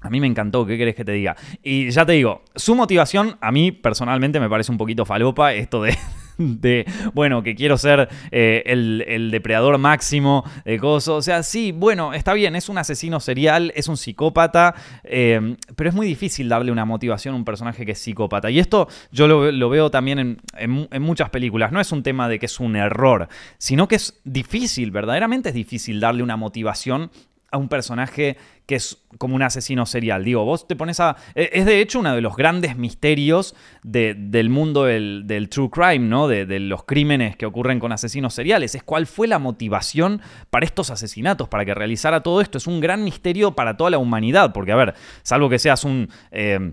A 0.02 0.10
mí 0.10 0.20
me 0.20 0.26
encantó, 0.26 0.66
¿qué 0.66 0.76
querés 0.76 0.94
que 0.94 1.04
te 1.04 1.12
diga? 1.12 1.36
Y 1.62 1.90
ya 1.90 2.04
te 2.04 2.12
digo, 2.12 2.42
su 2.54 2.74
motivación 2.74 3.36
a 3.40 3.52
mí 3.52 3.72
personalmente 3.72 4.40
me 4.40 4.48
parece 4.48 4.72
un 4.72 4.78
poquito 4.78 5.04
falopa, 5.04 5.54
esto 5.54 5.82
de, 5.82 5.96
de 6.38 6.86
bueno, 7.14 7.42
que 7.42 7.54
quiero 7.54 7.78
ser 7.78 8.08
eh, 8.30 8.62
el, 8.66 9.30
depredador 9.30 9.78
máximo 9.78 10.44
de 10.64 10.78
cosas. 10.78 11.08
O 11.08 11.22
sea, 11.22 11.42
sí, 11.42 11.72
bueno, 11.72 12.14
está 12.14 12.34
bien, 12.34 12.56
es 12.56 12.68
un 12.68 12.78
asesino 12.78 13.20
serial, 13.20 13.72
es 13.76 13.88
un 13.88 13.96
psicópata, 13.96 14.74
eh, 15.04 15.56
pero 15.76 15.90
es 15.90 15.94
muy 15.94 16.06
difícil 16.06 16.48
darle 16.48 16.72
una 16.72 16.84
motivación 16.84 17.34
a 17.34 17.36
un 17.36 17.44
personaje 17.44 17.86
que 17.86 17.92
es 17.92 17.98
psicópata. 17.98 18.50
Y 18.50 18.58
esto 18.58 18.88
yo 19.10 19.26
lo, 19.28 19.68
veo 19.70 19.90
también 19.90 20.38
en 20.58 21.02
muchas 21.02 21.30
películas. 21.30 21.72
No 21.72 21.80
es 21.80 21.92
un 21.92 22.02
tema 22.02 22.28
de 22.28 22.38
que 22.38 22.46
es 22.46 22.60
un 22.60 22.76
error, 22.76 23.28
sino 23.58 23.88
que 23.88 23.96
es 23.96 24.20
difícil, 24.24 24.90
verdaderamente 24.90 25.50
es 25.50 25.54
difícil 25.54 26.00
darle 26.00 26.22
una 26.22 26.36
motivación 26.36 27.10
a 27.52 27.58
un 27.58 27.68
personaje 27.68 28.36
que 28.66 28.76
es 28.76 29.04
como 29.18 29.36
un 29.36 29.42
asesino 29.42 29.84
serial. 29.86 30.24
Digo, 30.24 30.44
vos 30.44 30.66
te 30.66 30.74
pones 30.74 30.98
a... 31.00 31.16
E, 31.34 31.50
es 31.52 31.66
de 31.66 31.80
hecho 31.80 32.00
uno 32.00 32.14
de 32.14 32.22
los 32.22 32.34
grandes 32.34 32.76
misterios 32.76 33.54
del 33.82 34.48
mundo 34.48 34.84
del, 34.84 35.48
true 35.50 35.68
crime, 35.70 36.08
¿no? 36.08 36.28
De, 36.28 36.58
los 36.58 36.84
crímenes 36.84 37.36
que 37.36 37.46
ocurren 37.46 37.78
con 37.78 37.92
asesinos 37.92 38.34
seriales. 38.34 38.74
Es 38.74 38.82
cuál 38.82 39.06
fue 39.06 39.28
la 39.28 39.38
motivación 39.38 40.22
para 40.50 40.64
estos 40.64 40.90
asesinatos, 40.90 41.48
para 41.48 41.64
que 41.64 41.74
realizara 41.74 42.22
todo 42.22 42.40
esto. 42.40 42.56
Es 42.56 42.66
un 42.66 42.80
gran 42.80 43.04
misterio 43.04 43.54
para 43.54 43.76
toda 43.76 43.90
la 43.90 43.98
humanidad, 43.98 44.52
porque 44.52 44.72
a 44.72 44.76
ver, 44.76 44.94
salvo 45.22 45.48
que 45.48 45.58
seas 45.58 45.84
un... 45.84 46.08
Eh, 46.30 46.72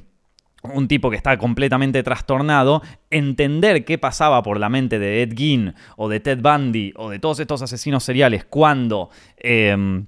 un 0.61 0.89
tipo 0.89 1.09
que 1.09 1.15
está 1.15 1.37
completamente 1.37 2.03
trastornado, 2.03 2.81
entender 3.09 3.85
qué 3.85 3.97
pasaba 3.97 4.43
por 4.43 4.59
la 4.59 4.67
mente 4.67 4.99
de 4.99 5.21
Ed 5.21 5.33
Gein 5.33 5.73
o 5.95 6.09
de 6.09 6.19
Ted 6.19 6.41
Bundy 6.41 6.91
o 6.97 7.09
de 7.09 7.19
todos 7.19 7.39
estos 7.39 7.61
asesinos 7.61 8.03
seriales 8.03 8.43
cuando 8.43 9.09
eh, 9.37 10.03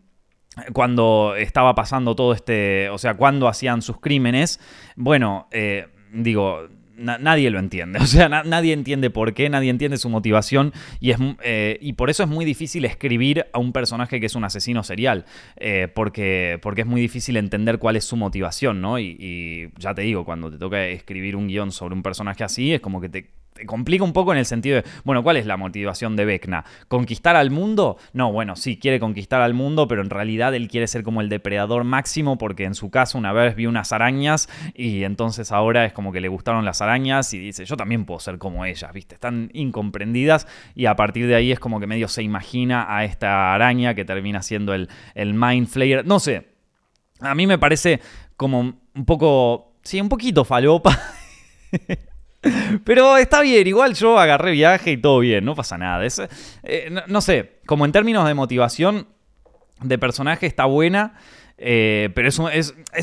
cuando 0.73 1.35
estaba 1.37 1.75
pasando 1.75 2.15
todo 2.15 2.33
este, 2.33 2.89
o 2.89 2.97
sea, 2.97 3.15
cuando 3.15 3.47
hacían 3.47 3.81
sus 3.81 3.99
crímenes, 3.99 4.59
bueno, 4.95 5.47
eh, 5.51 5.87
digo, 6.13 6.67
nadie 7.01 7.49
lo 7.49 7.59
entiende, 7.59 7.99
o 8.01 8.05
sea, 8.05 8.29
nadie 8.29 8.73
entiende 8.73 9.09
por 9.09 9.33
qué, 9.33 9.49
nadie 9.49 9.69
entiende 9.69 9.97
su 9.97 10.09
motivación 10.09 10.73
y, 10.99 11.11
es, 11.11 11.17
eh, 11.43 11.77
y 11.81 11.93
por 11.93 12.09
eso 12.09 12.23
es 12.23 12.29
muy 12.29 12.45
difícil 12.45 12.85
escribir 12.85 13.47
a 13.53 13.59
un 13.59 13.73
personaje 13.73 14.19
que 14.19 14.25
es 14.25 14.35
un 14.35 14.43
asesino 14.43 14.83
serial, 14.83 15.25
eh, 15.57 15.87
porque, 15.93 16.59
porque 16.61 16.81
es 16.81 16.87
muy 16.87 17.01
difícil 17.01 17.37
entender 17.37 17.79
cuál 17.79 17.95
es 17.95 18.05
su 18.05 18.15
motivación, 18.15 18.81
¿no? 18.81 18.99
Y, 18.99 19.15
y 19.19 19.69
ya 19.79 19.93
te 19.93 20.03
digo, 20.03 20.25
cuando 20.25 20.51
te 20.51 20.57
toca 20.57 20.85
escribir 20.87 21.35
un 21.35 21.47
guion 21.47 21.71
sobre 21.71 21.95
un 21.95 22.03
personaje 22.03 22.43
así, 22.43 22.73
es 22.73 22.81
como 22.81 23.01
que 23.01 23.09
te 23.09 23.40
complica 23.65 24.03
un 24.03 24.13
poco 24.13 24.31
en 24.31 24.39
el 24.39 24.45
sentido 24.45 24.77
de, 24.77 24.83
bueno, 25.03 25.23
¿cuál 25.23 25.37
es 25.37 25.45
la 25.45 25.57
motivación 25.57 26.15
de 26.15 26.25
Vecna? 26.25 26.65
¿Conquistar 26.87 27.35
al 27.35 27.51
mundo? 27.51 27.97
No, 28.13 28.31
bueno, 28.31 28.55
sí, 28.55 28.77
quiere 28.77 28.99
conquistar 28.99 29.41
al 29.41 29.53
mundo, 29.53 29.87
pero 29.87 30.01
en 30.01 30.09
realidad 30.09 30.53
él 30.55 30.67
quiere 30.67 30.87
ser 30.87 31.03
como 31.03 31.21
el 31.21 31.29
depredador 31.29 31.83
máximo 31.83 32.37
porque 32.37 32.65
en 32.65 32.75
su 32.75 32.89
caso 32.89 33.17
una 33.17 33.33
vez 33.33 33.55
vio 33.55 33.69
unas 33.69 33.91
arañas 33.91 34.49
y 34.75 35.03
entonces 35.03 35.51
ahora 35.51 35.85
es 35.85 35.93
como 35.93 36.11
que 36.11 36.21
le 36.21 36.27
gustaron 36.27 36.65
las 36.65 36.81
arañas 36.81 37.33
y 37.33 37.39
dice, 37.39 37.65
yo 37.65 37.77
también 37.77 38.05
puedo 38.05 38.19
ser 38.19 38.37
como 38.37 38.65
ellas, 38.65 38.91
¿viste? 38.93 39.15
Están 39.15 39.49
incomprendidas 39.53 40.47
y 40.75 40.85
a 40.85 40.95
partir 40.95 41.27
de 41.27 41.35
ahí 41.35 41.51
es 41.51 41.59
como 41.59 41.79
que 41.79 41.87
medio 41.87 42.07
se 42.07 42.23
imagina 42.23 42.85
a 42.95 43.03
esta 43.03 43.53
araña 43.53 43.93
que 43.93 44.05
termina 44.05 44.41
siendo 44.41 44.73
el, 44.73 44.89
el 45.15 45.33
Mind 45.33 45.67
Flayer. 45.67 46.05
No 46.05 46.19
sé, 46.19 46.47
a 47.19 47.35
mí 47.35 47.47
me 47.47 47.57
parece 47.57 48.01
como 48.35 48.59
un 48.59 49.05
poco, 49.05 49.75
sí, 49.83 50.01
un 50.01 50.09
poquito 50.09 50.43
falopa. 50.43 50.99
Pero 52.83 53.17
está 53.17 53.41
bien, 53.41 53.67
igual 53.67 53.93
yo 53.93 54.17
agarré 54.17 54.51
viaje 54.51 54.91
y 54.91 54.97
todo 54.97 55.19
bien, 55.19 55.45
no 55.45 55.55
pasa 55.55 55.77
nada. 55.77 56.05
Eh, 56.63 56.89
no, 57.07 57.21
sé, 57.21 57.59
como 57.65 57.85
en 57.85 57.91
términos 57.91 58.25
de 58.27 58.33
motivación 58.33 59.07
de 59.81 59.97
personaje 59.97 60.47
está 60.47 60.65
buena. 60.65 61.15
Eh, 61.63 62.09
pero 62.15 62.27
es 62.27 62.39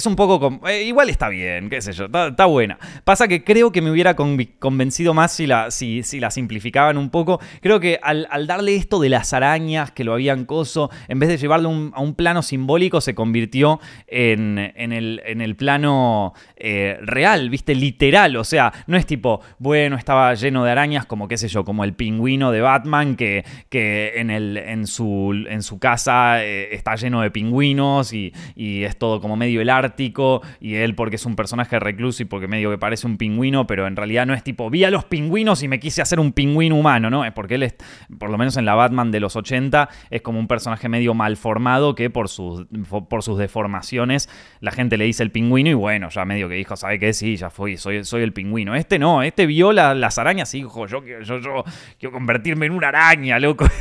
un, 0.06 0.16
poco... 0.16 0.60
Eh, 0.68 0.82
igual 0.82 1.08
está 1.10 1.28
bien, 1.28 1.70
qué 1.70 1.80
sé 1.80 1.92
yo, 1.92 2.06
está, 2.06 2.46
buena. 2.46 2.76
Pasa 3.04 3.28
que 3.28 3.44
creo 3.44 3.70
que 3.70 3.80
me 3.80 3.90
hubiera 3.90 4.16
convencido 4.16 5.14
más 5.14 5.32
si 5.32 5.46
la, 5.46 5.70
si, 5.70 6.02
si 6.02 6.18
la 6.18 6.32
simplificaban 6.32 6.98
un 6.98 7.10
poco. 7.10 7.40
Creo 7.62 7.78
que 7.78 8.00
al, 8.02 8.26
darle 8.48 8.74
esto 8.74 8.98
de 8.98 9.10
las 9.10 9.32
arañas 9.32 9.92
que 9.92 10.02
lo 10.02 10.12
habían 10.12 10.44
coso, 10.44 10.90
en 11.06 11.20
vez 11.20 11.28
de 11.28 11.38
llevarlo 11.38 11.68
a 11.68 12.00
un 12.00 12.14
plano 12.14 12.42
simbólico, 12.42 13.00
se 13.00 13.14
convirtió 13.14 13.78
en, 14.08 14.58
el, 14.58 15.56
plano 15.56 16.34
eh, 16.56 16.98
real, 17.02 17.50
¿viste? 17.50 17.76
Literal. 17.76 18.36
O 18.36 18.44
sea, 18.44 18.72
no 18.88 18.96
es 18.96 19.06
tipo, 19.06 19.40
bueno, 19.60 19.96
estaba 19.96 20.34
lleno 20.34 20.64
de 20.64 20.72
arañas, 20.72 21.06
como 21.06 21.28
qué 21.28 21.36
sé 21.36 21.46
yo, 21.46 21.64
como 21.64 21.84
el 21.84 21.94
pingüino 21.94 22.50
de 22.50 22.60
Batman, 22.60 23.14
que, 23.14 23.44
en, 23.70 24.86
su, 24.88 25.46
en 25.48 25.62
su 25.62 25.78
casa 25.78 26.44
está 26.44 26.96
lleno 26.96 27.20
de 27.20 27.30
pingüinos 27.30 28.12
y, 28.12 28.32
y 28.54 28.84
es 28.84 28.98
todo 28.98 29.20
como 29.20 29.36
medio 29.36 29.60
el 29.60 29.70
ártico 29.70 30.42
y 30.60 30.74
él 30.74 30.94
porque 30.94 31.16
es 31.16 31.26
un 31.26 31.36
personaje 31.36 31.78
recluso 31.78 32.22
y 32.22 32.26
porque 32.26 32.48
medio 32.48 32.70
que 32.70 32.78
parece 32.78 33.06
un 33.06 33.16
pingüino, 33.16 33.66
pero 33.66 33.86
en 33.86 33.96
realidad 33.96 34.26
no 34.26 34.34
es 34.34 34.42
tipo, 34.42 34.70
vi 34.70 34.84
a 34.84 34.90
los 34.90 35.04
pingüinos 35.04 35.62
y 35.62 35.68
me 35.68 35.80
quise 35.80 36.02
hacer 36.02 36.20
un 36.20 36.32
pingüino 36.32 36.76
humano, 36.76 37.10
¿no? 37.10 37.24
Es 37.24 37.32
porque 37.32 37.56
él 37.56 37.62
es, 37.64 37.76
por 38.18 38.30
lo 38.30 38.38
menos 38.38 38.56
en 38.56 38.64
la 38.64 38.74
Batman 38.74 39.10
de 39.10 39.20
los 39.20 39.36
80, 39.36 39.88
es 40.10 40.22
como 40.22 40.38
un 40.38 40.48
personaje 40.48 40.88
medio 40.88 41.14
mal 41.14 41.36
formado 41.36 41.94
que 41.94 42.10
por 42.10 42.28
sus, 42.28 42.66
por 43.08 43.22
sus 43.22 43.38
deformaciones 43.38 44.28
la 44.60 44.70
gente 44.70 44.96
le 44.96 45.04
dice 45.04 45.22
el 45.22 45.30
pingüino 45.30 45.70
y 45.70 45.74
bueno, 45.74 46.08
ya 46.10 46.24
medio 46.24 46.48
que 46.48 46.54
dijo, 46.54 46.76
¿sabe 46.76 46.98
qué? 46.98 47.12
Sí, 47.12 47.36
ya 47.36 47.50
fui, 47.50 47.76
soy, 47.76 48.04
soy 48.04 48.22
el 48.22 48.32
pingüino. 48.32 48.74
Este 48.74 48.98
no, 48.98 49.22
este 49.22 49.46
vio 49.46 49.72
las 49.72 50.18
arañas 50.18 50.54
y 50.54 50.58
dijo, 50.58 50.86
yo, 50.86 51.02
yo, 51.04 51.38
yo 51.38 51.64
quiero 51.98 52.12
convertirme 52.12 52.66
en 52.66 52.72
una 52.72 52.88
araña, 52.88 53.38
loco. 53.38 53.66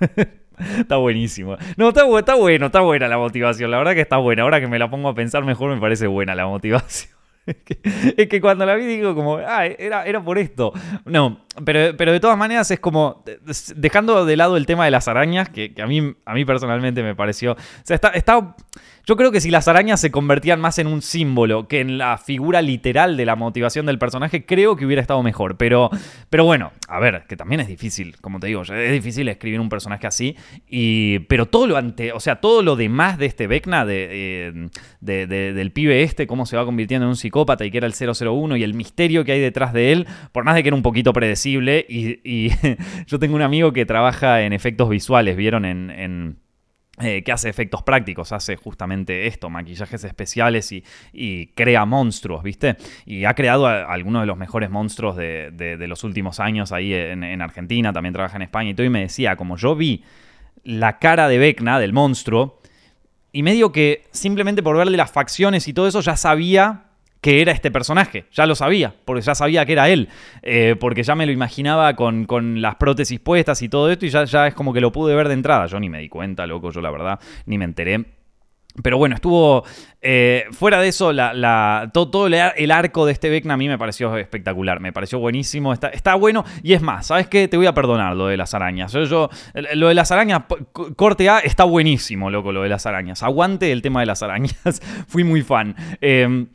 Está 0.78 0.96
buenísimo. 0.96 1.56
No, 1.76 1.88
está, 1.88 2.06
está 2.18 2.34
bueno, 2.34 2.66
está 2.66 2.80
buena 2.80 3.08
la 3.08 3.18
motivación. 3.18 3.70
La 3.70 3.78
verdad 3.78 3.94
que 3.94 4.00
está 4.00 4.16
buena. 4.16 4.42
Ahora 4.42 4.60
que 4.60 4.68
me 4.68 4.78
la 4.78 4.90
pongo 4.90 5.08
a 5.08 5.14
pensar 5.14 5.44
mejor, 5.44 5.74
me 5.74 5.80
parece 5.80 6.06
buena 6.06 6.34
la 6.34 6.46
motivación. 6.46 7.14
Es 7.46 8.28
que, 8.28 8.40
cuando 8.40 8.66
la 8.66 8.74
vi 8.74 8.86
digo 8.86 9.14
como, 9.14 9.36
ah, 9.36 9.66
era, 9.66 10.04
era 10.04 10.20
por 10.20 10.36
esto. 10.36 10.72
No, 11.04 11.45
pero, 11.64 11.96
pero 11.96 12.12
de 12.12 12.20
todas 12.20 12.36
maneras 12.36 12.70
es 12.70 12.80
como, 12.80 13.24
dejando 13.74 14.24
de 14.24 14.36
lado 14.36 14.56
el 14.56 14.66
tema 14.66 14.84
de 14.84 14.90
las 14.90 15.08
arañas, 15.08 15.48
que, 15.48 15.74
a, 15.82 15.86
mí, 15.86 16.14
a 16.24 16.34
mí 16.34 16.44
personalmente 16.44 17.02
me 17.02 17.14
pareció... 17.14 17.52
O 17.52 17.56
sea, 17.84 17.94
está, 17.94 18.08
está 18.10 18.54
yo 19.08 19.16
creo 19.16 19.30
que 19.30 19.40
si 19.40 19.52
las 19.52 19.68
arañas 19.68 20.00
se 20.00 20.10
convertían 20.10 20.60
más 20.60 20.80
en 20.80 20.88
un 20.88 21.00
símbolo 21.00 21.68
que 21.68 21.78
en 21.78 21.96
la 21.96 22.18
figura 22.18 22.60
literal 22.60 23.16
de 23.16 23.24
la 23.24 23.36
motivación 23.36 23.86
del 23.86 24.00
personaje, 24.00 24.44
creo 24.44 24.74
que 24.74 24.84
hubiera 24.84 25.00
estado 25.00 25.22
mejor. 25.22 25.56
Pero, 25.56 25.90
pero 26.28 26.44
bueno, 26.44 26.72
a 26.88 26.98
ver, 26.98 27.22
que 27.28 27.36
también 27.36 27.60
es 27.60 27.68
difícil, 27.68 28.16
como 28.20 28.40
te 28.40 28.48
digo, 28.48 28.62
es 28.62 28.92
difícil 28.92 29.28
escribir 29.28 29.60
un 29.60 29.68
personaje 29.68 30.08
así. 30.08 30.36
Y, 30.68 31.20
pero 31.20 31.46
todo 31.46 31.68
lo 31.68 31.76
ante, 31.76 32.10
o 32.10 32.18
sea, 32.18 32.40
todo 32.40 32.62
lo 32.62 32.74
demás 32.74 33.16
de 33.16 33.26
este 33.26 33.46
Vecna, 33.46 33.86
de, 33.86 34.68
del 35.00 35.70
pibe 35.70 36.02
este, 36.02 36.26
cómo 36.26 36.44
se 36.44 36.56
va 36.56 36.64
convirtiendo 36.64 37.06
en 37.06 37.10
un 37.10 37.16
psicópata 37.16 37.64
y 37.64 37.70
que 37.70 37.78
era 37.78 37.86
el 37.86 37.94
001 37.94 38.56
y 38.56 38.64
el 38.64 38.74
misterio 38.74 39.24
que 39.24 39.30
hay 39.30 39.40
detrás 39.40 39.72
de 39.72 39.92
él, 39.92 40.08
por 40.32 40.42
más 40.42 40.56
de 40.56 40.64
que 40.64 40.70
era 40.70 40.76
un 40.76 40.82
poquito 40.82 41.12
predecible. 41.12 41.36
Y, 41.46 42.50
yo 43.06 43.18
tengo 43.18 43.36
un 43.36 43.42
amigo 43.42 43.72
que 43.72 43.86
trabaja 43.86 44.42
en 44.42 44.52
efectos 44.52 44.88
visuales, 44.88 45.36
vieron 45.36 45.64
en 45.64 46.36
eh, 46.98 47.22
que 47.22 47.30
hace 47.30 47.50
efectos 47.50 47.82
prácticos, 47.82 48.32
hace 48.32 48.56
justamente 48.56 49.26
esto, 49.26 49.50
maquillajes 49.50 50.02
especiales 50.04 50.72
y, 50.72 51.46
crea 51.54 51.84
monstruos, 51.84 52.42
¿viste? 52.42 52.76
Y 53.04 53.26
ha 53.26 53.34
creado 53.34 53.66
algunos 53.66 54.22
de 54.22 54.26
los 54.26 54.38
mejores 54.38 54.70
monstruos 54.70 55.14
de, 55.14 55.76
los 55.86 56.04
últimos 56.04 56.40
años 56.40 56.72
ahí 56.72 56.94
en, 56.94 57.42
Argentina, 57.42 57.92
también 57.92 58.14
trabaja 58.14 58.36
en 58.36 58.42
España 58.42 58.70
y 58.70 58.74
todo, 58.74 58.86
y 58.86 58.90
me 58.90 59.00
decía, 59.00 59.36
como 59.36 59.58
yo 59.58 59.76
vi 59.76 60.04
la 60.64 60.98
cara 60.98 61.28
de 61.28 61.36
Vecna, 61.36 61.78
del 61.78 61.92
monstruo, 61.92 62.62
y 63.30 63.42
medio 63.42 63.72
que 63.72 64.04
simplemente 64.10 64.62
por 64.62 64.74
verle 64.78 64.96
las 64.96 65.10
facciones 65.10 65.68
y 65.68 65.74
todo 65.74 65.86
eso 65.86 66.00
ya 66.00 66.16
sabía 66.16 66.85
que 67.26 67.42
era 67.42 67.50
este 67.50 67.72
personaje. 67.72 68.26
Ya 68.30 68.46
lo 68.46 68.54
sabía, 68.54 68.94
porque 69.04 69.20
ya 69.20 69.34
sabía 69.34 69.66
que 69.66 69.72
era 69.72 69.88
él. 69.88 70.08
Eh, 70.42 70.76
porque 70.78 71.02
ya 71.02 71.16
me 71.16 71.26
lo 71.26 71.32
imaginaba 71.32 71.96
con, 71.96 72.62
las 72.62 72.76
prótesis 72.76 73.18
puestas 73.18 73.60
y 73.62 73.68
todo 73.68 73.90
esto, 73.90 74.06
y 74.06 74.10
ya, 74.10 74.22
ya 74.26 74.46
es 74.46 74.54
como 74.54 74.72
que 74.72 74.80
lo 74.80 74.92
pude 74.92 75.12
ver 75.16 75.26
de 75.26 75.34
entrada. 75.34 75.66
Yo 75.66 75.80
ni 75.80 75.88
me 75.88 75.98
di 75.98 76.08
cuenta, 76.08 76.46
loco, 76.46 76.70
yo 76.70 76.80
la 76.80 76.92
verdad, 76.92 77.18
ni 77.46 77.58
me 77.58 77.64
enteré. 77.64 78.04
Pero 78.80 78.96
bueno, 78.98 79.16
estuvo. 79.16 79.64
Eh, 80.00 80.44
fuera 80.52 80.80
de 80.80 80.86
eso, 80.86 81.12
la, 81.12 81.90
todo, 81.92 82.28
el 82.28 82.70
arco 82.70 83.06
de 83.06 83.12
este 83.12 83.28
Vecna 83.28 83.54
a 83.54 83.56
mí 83.56 83.66
me 83.66 83.76
pareció 83.76 84.16
espectacular. 84.16 84.78
Me 84.78 84.92
pareció 84.92 85.18
buenísimo. 85.18 85.72
Está, 85.72 85.88
está 85.88 86.14
bueno. 86.14 86.44
Y 86.62 86.74
es 86.74 86.82
más, 86.82 87.08
¿sabes 87.08 87.26
qué? 87.26 87.48
Te 87.48 87.56
voy 87.56 87.66
a 87.66 87.74
perdonar 87.74 88.14
lo 88.14 88.28
de 88.28 88.36
las 88.36 88.54
arañas. 88.54 88.92
Yo, 88.92 89.30
lo 89.74 89.88
de 89.88 89.94
las 89.94 90.12
arañas, 90.12 90.42
corte 90.94 91.28
A, 91.28 91.40
está 91.40 91.64
buenísimo, 91.64 92.30
loco, 92.30 92.52
lo 92.52 92.62
de 92.62 92.68
las 92.68 92.86
arañas. 92.86 93.24
Aguante 93.24 93.72
el 93.72 93.82
tema 93.82 93.98
de 93.98 94.06
las 94.06 94.22
arañas. 94.22 94.80
Fui 95.08 95.24
muy 95.24 95.42
fan. 95.42 95.74
Eh, 96.00 96.46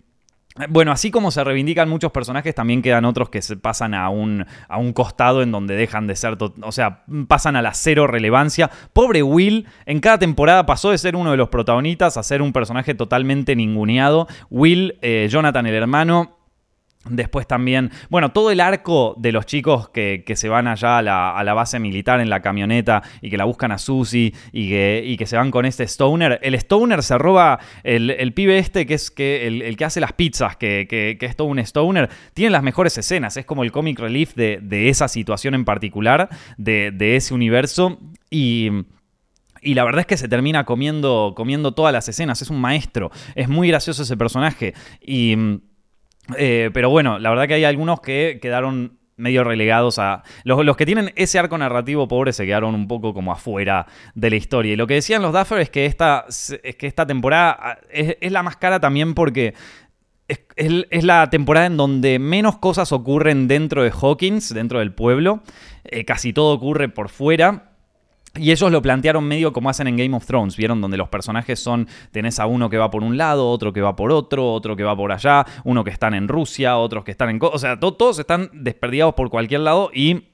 bueno, 0.69 0.91
así 0.91 1.12
como 1.12 1.32
se 1.32 1.43
reivindican 1.43 1.89
muchos 1.89 2.12
personajes, 2.12 2.56
también 2.56 2.82
quedan 2.82 3.06
otros 3.06 3.30
que 3.30 3.41
se 3.41 3.58
pasan 3.58 3.93
a 3.93 4.10
un, 4.10 4.45
a 4.67 4.78
un 4.78 4.93
costado 4.93 5.41
en 5.41 5.52
donde 5.52 5.76
dejan 5.76 6.08
de 6.08 6.15
ser, 6.15 6.38
o 6.62 6.71
sea, 6.71 7.04
pasan 7.28 7.56
a 7.56 7.62
la 7.62 7.74
cero 7.74 8.08
relevancia. 8.08 8.69
Pobre 8.93 9.24
Will, 9.24 9.67
en 9.86 10.00
cada 10.00 10.17
temporada 10.19 10.65
pasó 10.65 10.91
de 10.91 10.97
ser 10.97 11.15
uno 11.15 11.32
de 11.32 11.38
los 11.38 11.50
protagonistas 11.50 12.17
a 12.17 12.24
ser 12.24 12.41
un 12.41 12.54
personaje 12.54 12.93
totalmente 12.93 13.56
ninguneado. 13.56 14.28
Will, 14.50 14.97
eh, 15.02 15.28
Jonathan 15.30 15.65
el 15.65 15.76
hermano, 15.76 16.40
Después 17.10 17.48
también, 17.48 17.90
bueno, 18.10 18.32
todo 18.32 18.52
el 18.52 18.60
arco 18.60 19.16
de 19.18 19.32
los 19.32 19.48
chicos 19.48 19.90
que, 19.90 20.24
se 20.36 20.50
van 20.50 20.68
allá 20.68 21.00
a 21.00 21.02
la, 21.02 21.54
base 21.54 21.80
militar 21.80 22.20
en 22.20 22.30
la 22.30 22.42
camioneta 22.44 23.02
y 23.22 23.32
que 23.32 23.38
la 23.38 23.46
buscan 23.46 23.72
a 23.72 23.80
Susie 23.80 24.34
y 24.52 24.70
que, 24.70 25.02
y 25.04 25.18
que 25.18 25.26
se 25.26 25.36
van 25.36 25.50
con 25.50 25.66
este 25.66 25.84
Stoner. 25.84 26.40
El 26.44 26.54
Stoner 26.54 27.02
se 27.02 27.18
roba, 27.18 27.60
el, 27.84 28.34
pibe 28.34 28.60
este 28.60 28.86
que 28.86 28.94
es 28.94 29.10
que 29.10 29.48
el, 29.48 29.76
que 29.78 29.86
hace 29.86 30.00
las 30.00 30.14
pizzas, 30.14 30.58
que, 30.58 31.18
es 31.20 31.36
todo 31.36 31.48
un 31.48 31.58
Stoner, 31.58 32.08
tiene 32.36 32.52
las 32.52 32.62
mejores 32.62 32.96
escenas. 33.00 33.36
Es 33.36 33.46
como 33.46 33.64
el 33.64 33.72
comic 33.72 33.98
relief 33.98 34.36
de, 34.36 34.90
esa 34.90 35.08
situación 35.08 35.56
en 35.56 35.66
particular, 35.66 36.30
de, 36.58 37.16
ese 37.16 37.34
universo. 37.34 37.98
Y. 38.30 38.70
Y 39.64 39.76
la 39.76 39.84
verdad 39.84 40.00
es 40.00 40.08
que 40.08 40.18
se 40.18 40.28
termina 40.28 40.66
comiendo, 40.66 41.34
comiendo 41.36 41.74
todas 41.74 41.94
las 41.94 42.10
escenas. 42.10 42.42
Es 42.42 42.50
un 42.50 42.60
maestro. 42.60 43.12
Es 43.36 43.48
muy 43.48 43.68
gracioso 43.68 44.02
ese 44.02 44.18
personaje. 44.18 44.74
Y 45.06 45.36
eh, 46.38 46.69
pero 46.73 46.89
bueno, 46.89 47.19
la 47.19 47.29
verdad 47.29 47.47
que 47.47 47.55
hay 47.55 47.63
algunos 47.63 48.01
que 48.01 48.39
quedaron 48.41 48.99
medio 49.21 49.43
relegados 49.43 49.99
a... 49.99 50.23
Los, 50.43 50.75
que 50.75 50.86
tienen 50.86 51.13
ese 51.15 51.39
arco 51.39 51.57
narrativo 51.57 52.07
pobre 52.07 52.34
se 52.34 52.45
quedaron 52.45 52.73
un 52.75 52.88
poco 52.88 53.13
como 53.13 53.31
afuera 53.31 53.86
de 54.15 54.29
la 54.29 54.36
historia. 54.36 54.73
Y 54.73 54.75
lo 54.75 54.88
que 54.88 54.95
decían 54.95 55.21
los 55.21 55.31
Duffer 55.31 55.60
es 55.60 55.69
que 55.69 55.86
esta, 55.86 56.25
es 56.27 56.75
que 56.77 56.88
esta 56.88 57.05
temporada 57.05 57.57
ah, 57.60 57.77
es, 57.91 58.31
la 58.31 58.43
más 58.43 58.57
cara 58.57 58.79
también 58.79 59.13
porque 59.13 59.53
es, 60.27 61.03
la 61.03 61.29
temporada 61.29 61.67
en 61.67 61.77
donde 61.77 62.17
menos 62.19 62.57
cosas 62.57 62.91
ocurren 62.91 63.47
dentro 63.47 63.84
de 63.84 63.91
Hawkins, 63.91 64.53
dentro 64.53 64.79
del 64.79 64.93
pueblo. 64.93 65.43
Eh, 65.84 66.03
casi 66.03 66.34
todo 66.34 66.53
ocurre 66.53 66.89
por 66.89 67.10
fuera. 67.10 67.70
Y 68.36 68.52
ellos 68.52 68.72
lo 68.72 68.82
plantearon 68.82 69.28
medio 69.28 69.52
como 69.52 69.70
hacen 69.70 69.88
en 69.88 69.98
Game 69.98 70.15
of 70.15 70.26
Thrones, 70.26 70.56
¿vieron? 70.56 70.80
Donde 70.80 70.98
los 70.98 71.10
personajes 71.10 71.60
son, 71.60 71.88
tenés 72.12 72.39
a 72.39 72.46
uno 72.46 72.70
que 72.70 72.78
va 72.78 72.89
por 72.89 73.04
un 73.04 73.17
lado, 73.17 73.50
otro 73.50 73.74
que 73.74 73.82
va 73.82 73.96
por 73.96 74.12
otro, 74.12 74.54
otro 74.54 74.76
que 74.78 74.84
va 74.84 74.96
por 74.96 75.12
allá, 75.12 75.46
uno 75.65 75.84
que 75.84 75.89
están 75.89 76.13
en 76.13 76.30
Rusia, 76.30 76.78
otros 76.78 77.04
que 77.04 77.12
están 77.12 77.30
en... 77.30 77.39
O 77.41 77.60
sea, 77.60 77.80
todos 77.80 78.20
están 78.20 78.50
desperdiados 78.54 79.15
por 79.15 79.30
cualquier 79.30 79.62
lado 79.62 79.91
y 79.94 80.31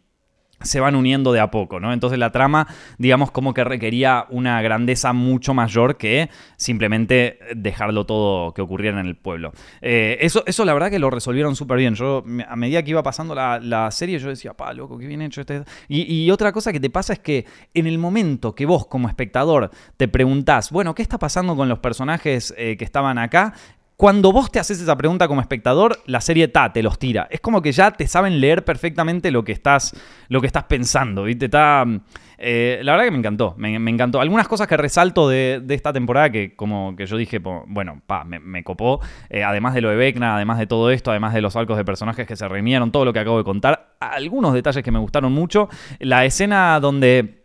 se 0.62 0.80
van 0.80 0.96
uniendo 0.96 1.32
de 1.34 1.40
a 1.40 1.52
poco, 1.52 1.80
¿no? 1.80 1.94
Entonces 1.94 2.18
la 2.18 2.32
trama, 2.32 2.68
digamos, 2.98 3.32
como 3.32 3.54
que 3.54 3.64
requería 3.64 4.26
una 4.30 4.62
grandeza 4.62 5.14
mucho 5.14 5.54
mayor 5.54 5.98
que 5.98 6.30
simplemente 6.56 7.40
dejarlo 7.56 8.06
todo 8.06 8.54
que 8.54 8.62
ocurriera 8.62 9.00
en 9.00 9.06
el 9.06 9.16
pueblo. 9.16 9.52
Eh, 9.82 10.18
eso, 10.22 10.44
eso 10.48 10.66
la 10.66 10.74
verdad 10.74 10.90
que 10.90 11.00
lo 11.00 11.10
resolvieron 11.10 11.56
súper 11.56 11.78
bien. 11.78 11.94
Yo, 11.96 12.24
a 12.48 12.56
medida 12.56 12.82
que 12.84 12.92
iba 12.92 13.04
pasando 13.04 13.36
la, 13.36 13.90
serie, 13.92 14.20
yo 14.20 14.30
decía, 14.30 14.54
pa, 14.54 14.74
loco, 14.74 14.98
qué 14.98 15.08
bien 15.08 15.22
hecho 15.22 15.42
este. 15.42 15.64
Y, 15.88 16.30
otra 16.32 16.52
cosa 16.52 16.74
que 16.74 16.80
te 16.80 16.90
pasa 16.90 17.14
es 17.14 17.20
que 17.20 17.46
en 17.74 17.88
el 17.88 17.98
momento 17.98 18.54
que 18.54 18.66
vos, 18.66 18.88
como 18.88 19.08
espectador, 19.08 19.72
te 19.96 20.08
preguntás, 20.08 20.72
bueno, 20.72 20.94
¿qué 20.94 21.02
está 21.02 21.18
pasando 21.18 21.56
con 21.56 21.70
los 21.70 21.80
personajes 21.80 22.54
eh, 22.58 22.76
que 22.78 22.84
estaban 22.84 23.18
acá? 23.18 23.54
Cuando 23.98 24.32
vos 24.32 24.52
te 24.52 24.60
haces 24.60 24.80
esa 24.80 24.96
pregunta 24.96 25.28
como 25.28 25.42
espectador, 25.42 25.98
la 26.06 26.22
serie 26.22 26.48
ta, 26.48 26.72
te 26.72 26.84
los 26.84 27.00
tira. 27.00 27.28
Es 27.32 27.42
como 27.42 27.64
que 27.64 27.72
ya 27.72 27.90
te 27.90 28.06
saben 28.06 28.40
leer 28.40 28.64
perfectamente 28.64 29.32
lo 29.32 29.44
que 29.44 29.52
estás, 29.52 30.00
lo 30.30 30.40
que 30.40 30.46
estás 30.46 30.66
pensando. 30.66 31.24
¿viste? 31.24 31.46
Está, 31.46 31.84
eh, 32.38 32.80
la 32.84 32.92
verdad 32.92 33.06
que 33.06 33.12
me 33.12 33.18
encantó, 33.18 33.56
me, 33.58 33.74
encantó. 33.74 34.22
Algunas 34.22 34.48
cosas 34.48 34.68
que 34.68 34.78
resalto 34.78 35.28
de, 35.28 35.64
esta 35.70 35.94
temporada 35.94 36.30
que 36.30 36.56
como 36.56 36.96
que 36.96 37.08
yo 37.08 37.18
dije, 37.18 37.40
bueno, 37.40 38.00
pa, 38.06 38.24
me, 38.24 38.64
copó. 38.64 39.02
Eh, 39.32 39.44
además 39.44 39.74
de 39.74 39.82
lo 39.82 39.90
de 39.90 39.96
Vecna, 39.96 40.36
además 40.36 40.60
de 40.60 40.68
todo 40.68 40.92
esto, 40.92 41.10
además 41.10 41.34
de 41.34 41.42
los 41.42 41.56
arcos 41.56 41.76
de 41.76 41.84
personajes 41.84 42.28
que 42.28 42.36
se 42.36 42.48
reunieron, 42.48 42.92
todo 42.92 43.04
lo 43.04 43.14
que 43.14 43.20
acabo 43.20 43.40
de 43.40 43.46
contar. 43.46 43.96
Algunos 44.00 44.54
detalles 44.54 44.84
que 44.84 44.92
me 44.92 45.00
gustaron 45.00 45.32
mucho. 45.34 45.70
La 45.98 46.24
escena 46.24 46.80
donde 46.80 47.37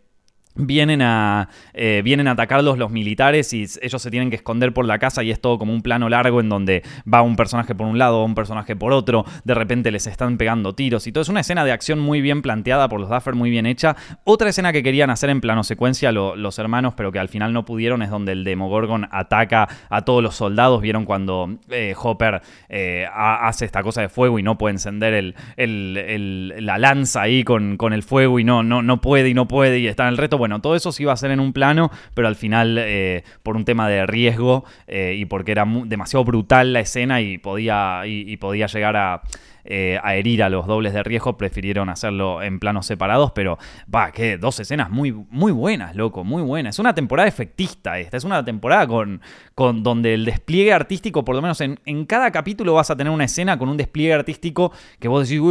Vienen 0.55 1.01
a, 1.01 1.49
eh, 1.73 2.01
vienen 2.03 2.27
a 2.27 2.31
atacarlos 2.31 2.77
los 2.77 2.91
militares 2.91 3.53
y 3.53 3.65
ellos 3.81 4.01
se 4.01 4.11
tienen 4.11 4.29
que 4.29 4.35
esconder 4.35 4.73
por 4.73 4.85
la 4.85 4.99
casa 4.99 5.23
y 5.23 5.31
es 5.31 5.41
todo 5.41 5.57
como 5.57 5.73
un 5.73 5.81
plano 5.81 6.09
largo 6.09 6.39
en 6.39 6.49
donde 6.49 6.83
va 7.11 7.21
un 7.21 7.35
personaje 7.35 7.73
por 7.73 7.87
un 7.87 7.97
lado, 7.97 8.23
un 8.23 8.35
personaje 8.35 8.75
por 8.75 8.93
otro, 8.93 9.25
de 9.43 9.53
repente 9.53 9.91
les 9.91 10.07
están 10.07 10.37
pegando 10.37 10.73
tiros 10.75 11.07
y 11.07 11.11
todo. 11.11 11.23
Es 11.23 11.29
una 11.29 11.39
escena 11.39 11.65
de 11.65 11.71
acción 11.71 11.99
muy 11.99 12.21
bien 12.21 12.41
planteada 12.41 12.87
por 12.87 12.99
los 12.99 13.09
Duffer, 13.09 13.35
muy 13.35 13.49
bien 13.49 13.65
hecha. 13.65 13.95
Otra 14.23 14.49
escena 14.49 14.71
que 14.71 14.83
querían 14.83 15.09
hacer 15.09 15.29
en 15.29 15.41
plano 15.41 15.63
secuencia 15.63 16.11
los 16.11 16.59
hermanos, 16.59 16.93
pero 16.95 17.11
que 17.11 17.19
al 17.19 17.29
final 17.29 17.53
no 17.53 17.65
pudieron, 17.65 18.01
es 18.01 18.09
donde 18.09 18.31
el 18.31 18.43
Demogorgon 18.43 19.07
ataca 19.11 19.67
a 19.89 20.01
todos 20.03 20.21
los 20.21 20.35
soldados. 20.35 20.81
Vieron 20.81 21.05
cuando 21.05 21.57
eh, 21.69 21.95
Hopper 21.99 22.41
eh, 22.69 23.07
hace 23.13 23.65
esta 23.65 23.83
cosa 23.83 24.01
de 24.01 24.09
fuego 24.09 24.39
y 24.39 24.43
no 24.43 24.57
puede 24.57 24.73
encender 24.73 25.33
el, 25.57 26.65
la 26.65 26.77
lanza 26.77 27.21
ahí 27.21 27.43
con, 27.43 27.77
con, 27.77 27.93
el 27.93 28.03
fuego 28.03 28.39
y 28.39 28.43
no, 28.43 28.63
no, 28.63 28.81
no 28.81 29.01
puede 29.01 29.29
y 29.29 29.33
no 29.33 29.47
puede 29.47 29.79
y 29.79 29.87
está 29.87 30.03
en 30.03 30.09
el 30.09 30.17
reto 30.17 30.37
bueno, 30.43 30.59
todo 30.59 30.75
eso 30.75 30.91
se 30.91 31.03
iba 31.03 31.11
a 31.11 31.13
hacer 31.13 31.31
en 31.31 31.39
un 31.39 31.53
plano, 31.53 31.89
pero 32.13 32.27
al 32.27 32.35
final, 32.35 32.77
eh, 32.77 33.23
por 33.43 33.55
un 33.55 33.63
tema 33.63 33.87
de 33.87 34.05
riesgo 34.05 34.65
eh, 34.87 35.15
y 35.17 35.23
porque 35.23 35.53
era 35.53 35.65
demasiado 35.85 36.25
brutal 36.25 36.73
la 36.73 36.81
escena 36.81 37.21
y 37.21 37.37
podía, 37.37 38.01
y, 38.05 38.35
podía 38.35 38.67
llegar 38.67 39.21
eh, 39.63 39.97
a, 40.03 40.15
herir 40.17 40.43
a 40.43 40.49
los 40.49 40.67
dobles 40.67 40.91
de 40.91 41.01
riesgo, 41.01 41.37
prefirieron 41.37 41.87
hacerlo 41.87 42.41
en 42.41 42.59
planos 42.59 42.87
separados, 42.87 43.31
pero 43.31 43.57
va, 43.93 44.11
que 44.11 44.37
dos 44.37 44.59
escenas 44.59 44.89
muy, 44.89 45.13
muy 45.13 45.53
buenas, 45.53 45.95
loco, 45.95 46.25
muy 46.25 46.43
buenas. 46.43 46.75
Es 46.75 46.79
una 46.79 46.93
temporada 46.93 47.29
efectista 47.29 47.97
esta, 47.97 48.17
es 48.17 48.25
una 48.25 48.43
temporada 48.43 48.85
con, 48.85 49.21
con 49.55 49.81
donde 49.81 50.13
el 50.13 50.25
despliegue 50.25 50.73
artístico, 50.73 51.23
por 51.23 51.35
lo 51.35 51.41
menos 51.41 51.61
en, 51.61 51.79
en 51.85 52.05
cada 52.05 52.31
capítulo 52.31 52.73
vas 52.73 52.91
a 52.91 52.97
tener 52.97 53.13
una 53.13 53.23
escena 53.23 53.57
con 53.57 53.69
un 53.69 53.77
despliegue 53.77 54.13
artístico 54.13 54.73
que 54.99 55.07
vos 55.07 55.29
decís, 55.29 55.41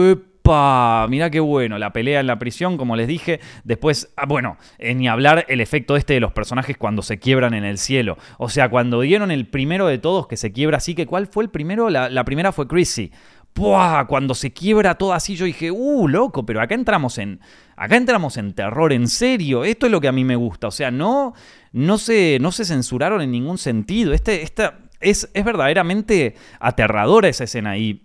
¡Pa! 0.42 1.07
Mirá 1.09 1.31
qué 1.31 1.38
bueno, 1.38 1.78
la 1.78 1.92
pelea 1.92 2.20
en 2.20 2.26
la 2.26 2.38
prisión, 2.38 2.76
como 2.76 2.96
les 2.96 3.07
dije. 3.07 3.40
Después, 3.62 4.12
ah, 4.16 4.26
bueno, 4.26 4.57
eh, 4.78 4.94
ni 4.94 5.09
hablar 5.09 5.44
el 5.48 5.61
efecto 5.61 5.96
este 5.96 6.14
de 6.14 6.20
los 6.20 6.33
personajes 6.33 6.76
cuando 6.76 7.02
se 7.02 7.18
quiebran 7.18 7.55
en 7.55 7.64
el 7.64 7.78
cielo. 7.78 8.18
O 8.38 8.48
sea, 8.48 8.68
cuando 8.68 9.00
dieron 9.00 9.31
el 9.31 9.46
primero 9.46 9.87
de 9.87 9.98
todos 9.98 10.26
que 10.26 10.37
se 10.37 10.52
quiebra 10.52 10.78
así, 10.78 10.94
que 10.94 11.07
¿cuál 11.07 11.28
fue 11.28 11.44
el 11.44 11.50
primero? 11.50 11.90
La, 11.90 12.24
primera 12.24 12.50
fue 12.50 12.66
Chrissy. 12.66 13.12
cuando 13.55 14.35
se 14.35 14.52
quiebra 14.52 14.96
todo 14.96 15.12
así, 15.12 15.37
yo 15.37 15.44
dije, 15.44 15.70
uh, 15.70 16.09
loco, 16.09 16.44
pero 16.44 16.61
acá 16.61 16.74
entramos 16.74 17.18
en. 17.18 17.40
Acá 17.76 17.96
entramos 17.96 18.37
en 18.37 18.52
terror, 18.52 18.92
en 18.92 19.09
serio. 19.09 19.64
Esto 19.64 19.87
es 19.87 19.92
lo 19.92 20.00
que 20.00 20.09
a 20.09 20.12
mí 20.12 20.24
me 20.24 20.37
gusta. 20.37 20.66
O 20.66 20.72
sea, 20.72 20.90
no, 20.90 21.35
no, 21.72 21.98
se, 21.98 22.38
no 22.40 22.50
se 22.50 22.64
censuraron 22.64 23.22
en 23.22 23.31
ningún 23.31 23.59
sentido. 23.59 24.12
Este, 24.12 24.42
esta, 24.42 24.78
es, 25.00 25.28
es 25.35 25.44
verdaderamente 25.44 26.35
aterradora 26.59 27.28
esa 27.28 27.44
escena. 27.44 27.76
Y 27.76 28.02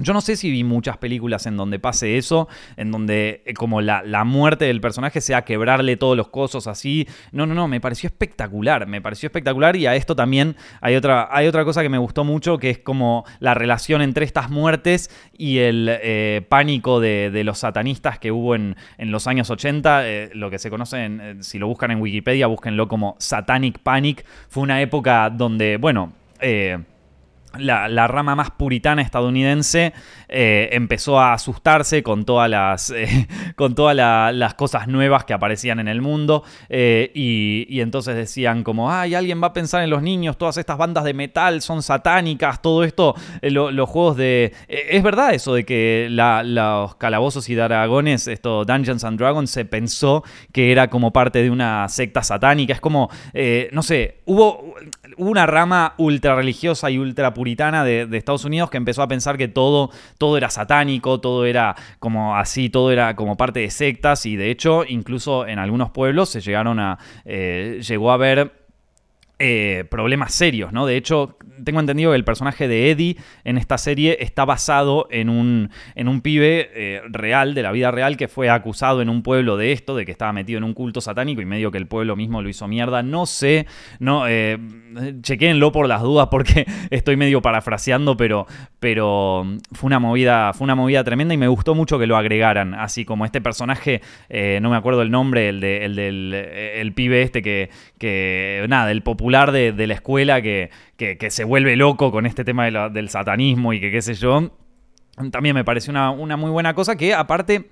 yo 0.00 0.14
no 0.14 0.22
sé 0.22 0.36
si 0.36 0.50
vi 0.50 0.64
muchas 0.64 0.96
películas 0.96 1.44
en 1.46 1.56
donde 1.56 1.78
pase 1.78 2.16
eso, 2.16 2.48
en 2.76 2.90
donde 2.90 3.42
eh, 3.44 3.52
como 3.52 3.82
la, 3.82 4.02
la, 4.02 4.24
muerte 4.24 4.64
del 4.64 4.80
personaje 4.80 5.20
sea 5.20 5.42
quebrarle 5.42 5.96
todos 5.96 6.16
los 6.16 6.28
cosos 6.28 6.66
así. 6.66 7.06
No, 7.30 7.44
no, 7.44 7.54
no, 7.54 7.68
me 7.68 7.80
pareció 7.80 8.06
espectacular, 8.06 8.86
me 8.86 9.02
pareció 9.02 9.26
espectacular 9.26 9.76
y 9.76 9.86
a 9.86 9.94
esto 9.94 10.16
también 10.16 10.56
hay 10.80 10.96
otra, 10.96 11.28
hay 11.30 11.46
otra 11.46 11.64
cosa 11.64 11.82
que 11.82 11.90
me 11.90 11.98
gustó 11.98 12.24
mucho, 12.24 12.58
que 12.58 12.70
es 12.70 12.78
como 12.78 13.24
la 13.38 13.52
relación 13.52 14.00
entre 14.00 14.24
estas 14.24 14.48
muertes 14.48 15.10
y 15.36 15.58
el 15.58 15.88
eh, 15.90 16.46
pánico 16.48 17.00
de, 17.00 17.42
los 17.44 17.58
satanistas 17.58 18.18
que 18.18 18.30
hubo 18.30 18.54
en, 18.54 18.76
en 18.98 19.10
los 19.10 19.26
años 19.26 19.50
80, 19.50 20.08
eh, 20.08 20.30
lo 20.32 20.48
que 20.48 20.58
se 20.58 20.70
conoce, 20.70 21.36
si 21.40 21.58
lo 21.58 21.66
buscan 21.66 21.90
en 21.90 22.00
Wikipedia, 22.00 22.46
búsquenlo 22.46 22.88
como 22.88 23.16
Satanic 23.18 23.80
Panic. 23.80 24.24
Fue 24.48 24.62
una 24.62 24.80
época 24.80 25.28
donde, 25.28 25.76
bueno, 25.76 26.12
la, 27.58 28.06
rama 28.06 28.34
más 28.34 28.50
puritana 28.50 29.02
estadounidense 29.02 29.92
eh, 30.28 30.70
empezó 30.72 31.20
a 31.20 31.32
asustarse 31.34 32.02
con 32.02 32.24
todas 32.24 32.48
las, 32.48 32.90
eh, 32.90 33.28
con 33.56 33.74
todas 33.74 33.96
las 33.96 34.54
cosas 34.54 34.88
nuevas 34.88 35.24
que 35.24 35.32
aparecían 35.32 35.80
en 35.80 35.88
el 35.88 36.00
mundo 36.00 36.44
eh, 36.68 37.10
y, 37.14 37.80
entonces 37.80 38.14
decían 38.14 38.62
como, 38.62 38.92
ay, 38.92 39.14
alguien 39.14 39.42
va 39.42 39.48
a 39.48 39.52
pensar 39.52 39.82
en 39.82 39.90
los 39.90 40.02
niños, 40.02 40.38
todas 40.38 40.56
estas 40.56 40.78
bandas 40.78 41.04
de 41.04 41.14
metal 41.14 41.60
son 41.60 41.82
satánicas, 41.82 42.62
todo 42.62 42.84
esto, 42.84 43.14
los 43.42 43.88
juegos 43.88 44.16
de... 44.16 44.52
es 44.68 45.02
verdad 45.02 45.34
eso 45.34 45.54
de 45.54 45.64
que 45.64 46.06
los 46.10 46.94
calabozos 46.96 47.48
y 47.48 47.54
dragones, 47.54 48.28
esto 48.28 48.64
Dungeons 48.64 49.02
and 49.02 49.18
Dragons, 49.18 49.50
se 49.50 49.64
pensó 49.64 50.22
que 50.52 50.70
era 50.70 50.88
como 50.88 51.12
parte 51.12 51.42
de 51.42 51.50
una 51.50 51.88
secta 51.88 52.22
satánica, 52.22 52.74
es 52.74 52.80
como, 52.80 53.10
no 53.72 53.82
sé, 53.82 54.20
hubo 54.26 54.74
una 55.16 55.46
rama 55.46 55.94
ultra 55.98 56.34
religiosa 56.34 56.90
y 56.90 56.98
ultra 56.98 57.34
puritana 57.34 57.84
de, 57.84 58.08
Estados 58.16 58.44
Unidos 58.44 58.70
que 58.70 58.76
empezó 58.76 59.02
a 59.02 59.08
pensar 59.08 59.36
que 59.36 59.48
todo, 59.48 59.90
todo 60.18 60.36
era 60.36 60.50
satánico, 60.50 61.20
todo 61.20 61.44
era 61.44 61.74
como 61.98 62.36
así, 62.36 62.70
todo 62.70 62.90
era 62.92 63.16
como 63.16 63.36
parte 63.36 63.60
de 63.60 63.70
sectas 63.70 64.26
y 64.26 64.36
de 64.36 64.50
hecho 64.50 64.84
incluso 64.86 65.46
en 65.46 65.58
algunos 65.58 65.90
pueblos 65.90 66.28
se 66.28 66.40
llegaron 66.40 66.78
a, 66.78 66.98
eh, 67.24 67.80
llegó 67.86 68.12
a 68.12 68.16
ver 68.16 68.52
eh, 69.38 69.84
problemas 69.90 70.32
serios, 70.32 70.72
¿no? 70.72 70.86
De 70.86 70.96
hecho, 70.96 71.36
tengo 71.64 71.80
entendido 71.80 72.10
que 72.10 72.16
el 72.16 72.24
personaje 72.24 72.68
de 72.68 72.90
Eddie 72.90 73.16
en 73.44 73.58
esta 73.58 73.78
serie 73.78 74.18
está 74.20 74.44
basado 74.44 75.06
en 75.10 75.28
un, 75.28 75.70
en 75.94 76.08
un 76.08 76.20
pibe 76.20 76.70
eh, 76.74 77.02
real, 77.08 77.54
de 77.54 77.62
la 77.62 77.72
vida 77.72 77.90
real, 77.90 78.16
que 78.16 78.28
fue 78.28 78.50
acusado 78.50 79.02
en 79.02 79.08
un 79.08 79.22
pueblo 79.22 79.56
de 79.56 79.72
esto, 79.72 79.96
de 79.96 80.04
que 80.04 80.12
estaba 80.12 80.32
metido 80.32 80.58
en 80.58 80.64
un 80.64 80.74
culto 80.74 81.00
satánico 81.00 81.40
y 81.40 81.46
medio 81.46 81.70
que 81.70 81.78
el 81.78 81.86
pueblo 81.86 82.16
mismo 82.16 82.42
lo 82.42 82.48
hizo 82.48 82.68
mierda. 82.68 83.02
No 83.02 83.26
sé, 83.26 83.66
no, 83.98 84.26
eh, 84.28 84.58
chequéenlo 85.22 85.72
por 85.72 85.88
las 85.88 86.02
dudas 86.02 86.28
porque 86.30 86.66
estoy 86.90 87.16
medio 87.16 87.42
parafraseando, 87.42 88.16
pero, 88.16 88.46
pero 88.80 89.46
fue, 89.72 89.88
una 89.88 89.98
movida, 89.98 90.52
fue 90.52 90.64
una 90.64 90.74
movida 90.74 91.04
tremenda 91.04 91.34
y 91.34 91.38
me 91.38 91.48
gustó 91.48 91.74
mucho 91.74 91.98
que 91.98 92.06
lo 92.06 92.16
agregaran. 92.16 92.74
Así 92.74 93.04
como 93.04 93.24
este 93.24 93.40
personaje, 93.40 94.00
eh, 94.28 94.58
no 94.62 94.70
me 94.70 94.76
acuerdo 94.76 95.02
el 95.02 95.10
nombre, 95.10 95.48
el, 95.48 95.60
de, 95.60 95.84
el 95.84 95.96
del 95.96 96.32
el 96.32 96.92
pibe 96.92 97.22
este 97.22 97.42
que, 97.42 97.70
que, 97.98 98.64
nada, 98.68 98.90
el 98.90 99.02
popular 99.02 99.52
de 99.52 99.86
la 99.86 99.94
escuela 99.94 100.42
que, 100.42 100.70
que, 101.18 101.30
se 101.30 101.44
vuelve 101.44 101.76
loco 101.76 102.10
con 102.10 102.26
este 102.26 102.44
tema 102.44 102.70
del 102.90 103.08
satanismo 103.08 103.72
y 103.72 103.80
que 103.80 103.90
qué 103.90 104.02
sé 104.02 104.14
yo. 104.14 104.56
También 105.30 105.54
me 105.54 105.64
parece 105.64 105.90
una, 105.90 106.10
una 106.10 106.36
muy 106.36 106.50
buena 106.50 106.74
cosa 106.74 106.96
que 106.96 107.12
aparte 107.12 107.68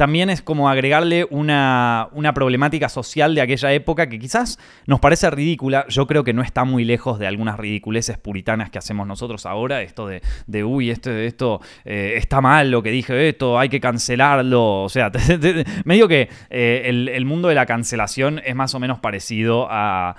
también 0.00 0.30
es 0.30 0.40
como 0.40 0.70
agregarle 0.70 1.26
una, 1.28 2.08
una, 2.12 2.32
problemática 2.32 2.88
social 2.88 3.34
de 3.34 3.42
aquella 3.42 3.70
época 3.74 4.08
que 4.08 4.18
quizás 4.18 4.58
nos 4.86 4.98
parece 4.98 5.28
ridícula. 5.28 5.84
Yo 5.90 6.06
creo 6.06 6.24
que 6.24 6.32
no 6.32 6.40
está 6.40 6.64
muy 6.64 6.84
lejos 6.84 7.18
de 7.18 7.26
algunas 7.26 7.58
ridiculeces 7.58 8.16
puritanas 8.16 8.70
que 8.70 8.78
hacemos 8.78 9.06
nosotros 9.06 9.44
ahora. 9.44 9.82
Esto 9.82 10.06
de, 10.06 10.22
de 10.46 10.64
uy, 10.64 10.88
esto, 10.88 11.10
esto 11.10 11.60
eh, 11.84 12.14
está 12.16 12.40
mal 12.40 12.70
lo 12.70 12.82
que 12.82 12.90
dije, 12.90 13.28
esto 13.28 13.58
hay 13.58 13.68
que 13.68 13.78
cancelarlo. 13.78 14.84
O 14.84 14.88
sea, 14.88 15.12
me 15.84 15.94
digo 15.96 16.08
que 16.08 16.30
eh, 16.48 16.84
el, 16.86 17.24
mundo 17.26 17.48
de 17.48 17.54
la 17.54 17.66
cancelación 17.66 18.40
es 18.42 18.54
más 18.54 18.74
o 18.74 18.80
menos 18.80 19.00
parecido 19.00 19.68
a, 19.70 20.16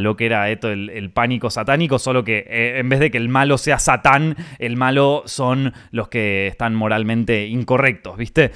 lo 0.00 0.18
que 0.18 0.26
era 0.26 0.50
esto, 0.50 0.68
el, 0.68 1.10
pánico 1.14 1.48
satánico, 1.48 1.98
solo 1.98 2.24
que 2.24 2.44
eh, 2.46 2.78
en 2.78 2.90
vez 2.90 3.00
de 3.00 3.10
que 3.10 3.16
el 3.16 3.30
malo 3.30 3.56
sea 3.56 3.78
Satán, 3.78 4.36
el 4.58 4.76
malo 4.76 5.22
son 5.24 5.72
los 5.92 6.08
que 6.08 6.46
están 6.46 6.74
moralmente 6.74 7.46
incorrectos, 7.46 8.18
¿viste? 8.18 8.52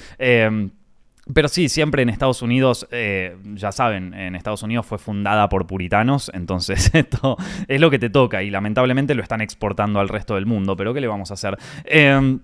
Pero 1.32 1.48
sí, 1.48 1.68
siempre 1.68 2.02
en 2.02 2.08
Estados 2.08 2.42
Unidos, 2.42 2.86
eh, 2.90 3.36
ya 3.54 3.70
saben, 3.70 4.14
en 4.14 4.34
Estados 4.34 4.62
Unidos 4.62 4.86
fue 4.86 4.98
fundada 4.98 5.48
por 5.48 5.66
puritanos, 5.66 6.30
entonces 6.34 6.90
esto 6.94 7.36
es 7.66 7.80
lo 7.80 7.90
que 7.90 7.98
te 7.98 8.10
toca 8.10 8.42
y 8.42 8.50
lamentablemente 8.50 9.14
lo 9.14 9.22
están 9.22 9.40
exportando 9.40 10.00
al 10.00 10.08
resto 10.08 10.36
del 10.36 10.46
mundo, 10.46 10.76
pero 10.76 10.94
¿qué 10.94 11.00
le 11.00 11.06
vamos 11.06 11.30
a 11.30 11.34
hacer? 11.34 11.58
Em, 11.84 12.40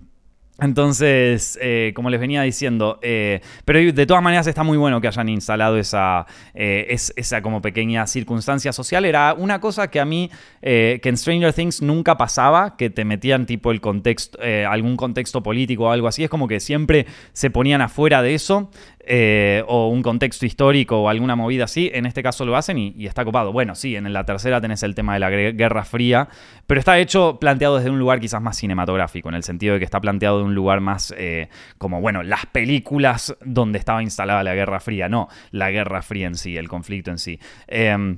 entonces, 0.59 1.59
eh, 1.61 1.91
como 1.95 2.09
les 2.09 2.19
venía 2.19 2.41
diciendo, 2.41 2.99
eh, 3.01 3.41
pero 3.65 3.79
de 3.79 4.05
todas 4.05 4.23
maneras 4.23 4.47
está 4.47 4.63
muy 4.63 4.77
bueno 4.77 5.01
que 5.01 5.07
hayan 5.07 5.27
instalado 5.27 5.77
esa, 5.77 6.25
esa 6.53 7.41
como 7.41 7.61
pequeña 7.61 8.07
circunstancia 8.07 8.71
social. 8.71 9.05
Era 9.05 9.33
una 9.33 9.59
cosa 9.59 9.89
que 9.89 9.99
a 9.99 10.05
mí, 10.05 10.31
que 10.61 11.01
en 11.03 11.17
Stranger 11.17 11.53
Things 11.53 11.81
nunca 11.81 12.17
pasaba, 12.17 12.77
que 12.77 12.89
te 12.89 13.03
metían 13.03 13.45
tipo 13.45 13.71
el 13.71 13.81
contexto, 13.81 14.39
algún 14.69 14.95
contexto 14.95 15.43
político 15.43 15.85
o 15.85 15.91
algo 15.91 16.07
así. 16.07 16.23
Es 16.23 16.29
como 16.29 16.47
que 16.47 16.59
siempre 16.59 17.05
se 17.33 17.49
ponían 17.49 17.81
afuera 17.81 18.21
de 18.21 18.35
eso. 18.35 18.69
Eh, 19.07 19.63
o 19.67 19.89
un 19.89 20.01
contexto 20.01 20.47
histórico 20.47 21.03
o 21.03 21.09
alguna 21.09 21.35
movida 21.35 21.65
así, 21.65 21.91
en 21.93 22.07
este 22.07 22.23
caso 22.23 22.43
lo 22.43 22.55
hacen 22.55 22.79
y, 22.79 23.05
está 23.05 23.23
copado. 23.23 23.51
Bueno, 23.51 23.75
sí, 23.75 23.95
en 23.95 24.11
la 24.11 24.23
tercera 24.23 24.59
tenés 24.59 24.81
el 24.81 24.95
tema 24.95 25.13
de 25.13 25.19
la 25.19 25.29
Guerra 25.29 25.85
Fría, 25.85 26.27
pero 26.65 26.79
está 26.79 26.97
hecho 26.97 27.37
planteado 27.39 27.77
desde 27.77 27.91
un 27.91 27.99
lugar 27.99 28.19
quizás 28.19 28.41
más 28.41 28.57
cinematográfico, 28.57 29.29
en 29.29 29.35
el 29.35 29.43
sentido 29.43 29.73
de 29.73 29.79
que 29.79 29.85
está 29.85 30.01
planteado 30.01 30.39
de 30.39 30.45
un 30.45 30.55
lugar 30.55 30.81
más 30.81 31.13
eh, 31.17 31.49
como, 31.77 32.01
bueno, 32.01 32.23
las 32.23 32.47
películas 32.47 33.37
donde 33.45 33.77
estaba 33.77 34.01
instalada 34.01 34.43
la 34.43 34.55
Guerra 34.55 34.79
Fría, 34.79 35.07
no 35.07 35.27
la 35.51 35.69
Guerra 35.69 36.01
Fría 36.01 36.25
en 36.25 36.35
sí, 36.35 36.57
el 36.57 36.67
conflicto 36.67 37.11
en 37.11 37.19
sí. 37.19 37.39
Em, 37.67 38.17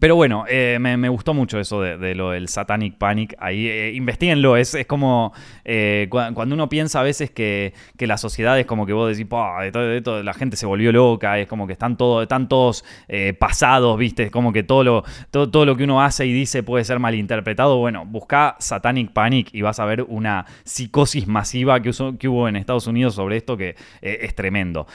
pero 0.00 0.16
bueno, 0.16 0.44
eh, 0.46 0.76
me, 0.78 1.08
gustó 1.08 1.32
mucho 1.32 1.58
eso 1.58 1.80
de, 1.80 2.14
lo 2.14 2.32
del 2.32 2.48
Satanic 2.48 2.98
Panic. 2.98 3.34
Ahí, 3.38 3.66
eh, 3.68 3.92
investiguenlo. 3.94 4.58
Es, 4.58 4.74
es 4.74 4.86
como 4.86 5.32
eh, 5.64 6.08
cuando 6.10 6.54
uno 6.54 6.68
piensa 6.68 7.00
a 7.00 7.02
veces 7.02 7.30
que, 7.30 7.72
la 7.98 8.18
sociedad 8.18 8.58
es 8.58 8.66
como 8.66 8.84
que 8.84 8.92
vos 8.92 9.08
decís, 9.08 9.26
de 9.30 10.02
todo, 10.02 10.22
la 10.22 10.34
gente 10.34 10.56
se 10.58 10.66
volvió 10.66 10.92
loca, 10.92 11.38
es 11.38 11.48
como 11.48 11.66
que 11.66 11.72
están, 11.72 11.96
todo, 11.96 12.22
están 12.22 12.48
todos 12.48 12.84
pasados, 13.38 13.98
¿viste? 13.98 14.24
Es 14.24 14.30
como 14.30 14.52
que 14.52 14.62
todo 14.62 14.84
lo, 14.84 15.04
todo, 15.30 15.50
todo, 15.50 15.64
lo 15.64 15.74
que 15.76 15.84
uno 15.84 16.02
hace 16.02 16.26
y 16.26 16.34
dice 16.34 16.62
puede 16.62 16.84
ser 16.84 16.98
malinterpretado. 16.98 17.78
Bueno, 17.78 18.04
busca 18.04 18.56
Satanic 18.58 19.12
Panic 19.12 19.48
y 19.52 19.62
vas 19.62 19.80
a 19.80 19.86
ver 19.86 20.02
una 20.02 20.44
psicosis 20.64 21.26
masiva 21.26 21.80
que, 21.80 21.92
que 22.18 22.28
hubo 22.28 22.46
en 22.46 22.56
Estados 22.56 22.86
Unidos 22.86 23.14
sobre 23.14 23.38
esto 23.38 23.56
que 23.56 23.74
es 24.02 24.34
tremendo. 24.34 24.86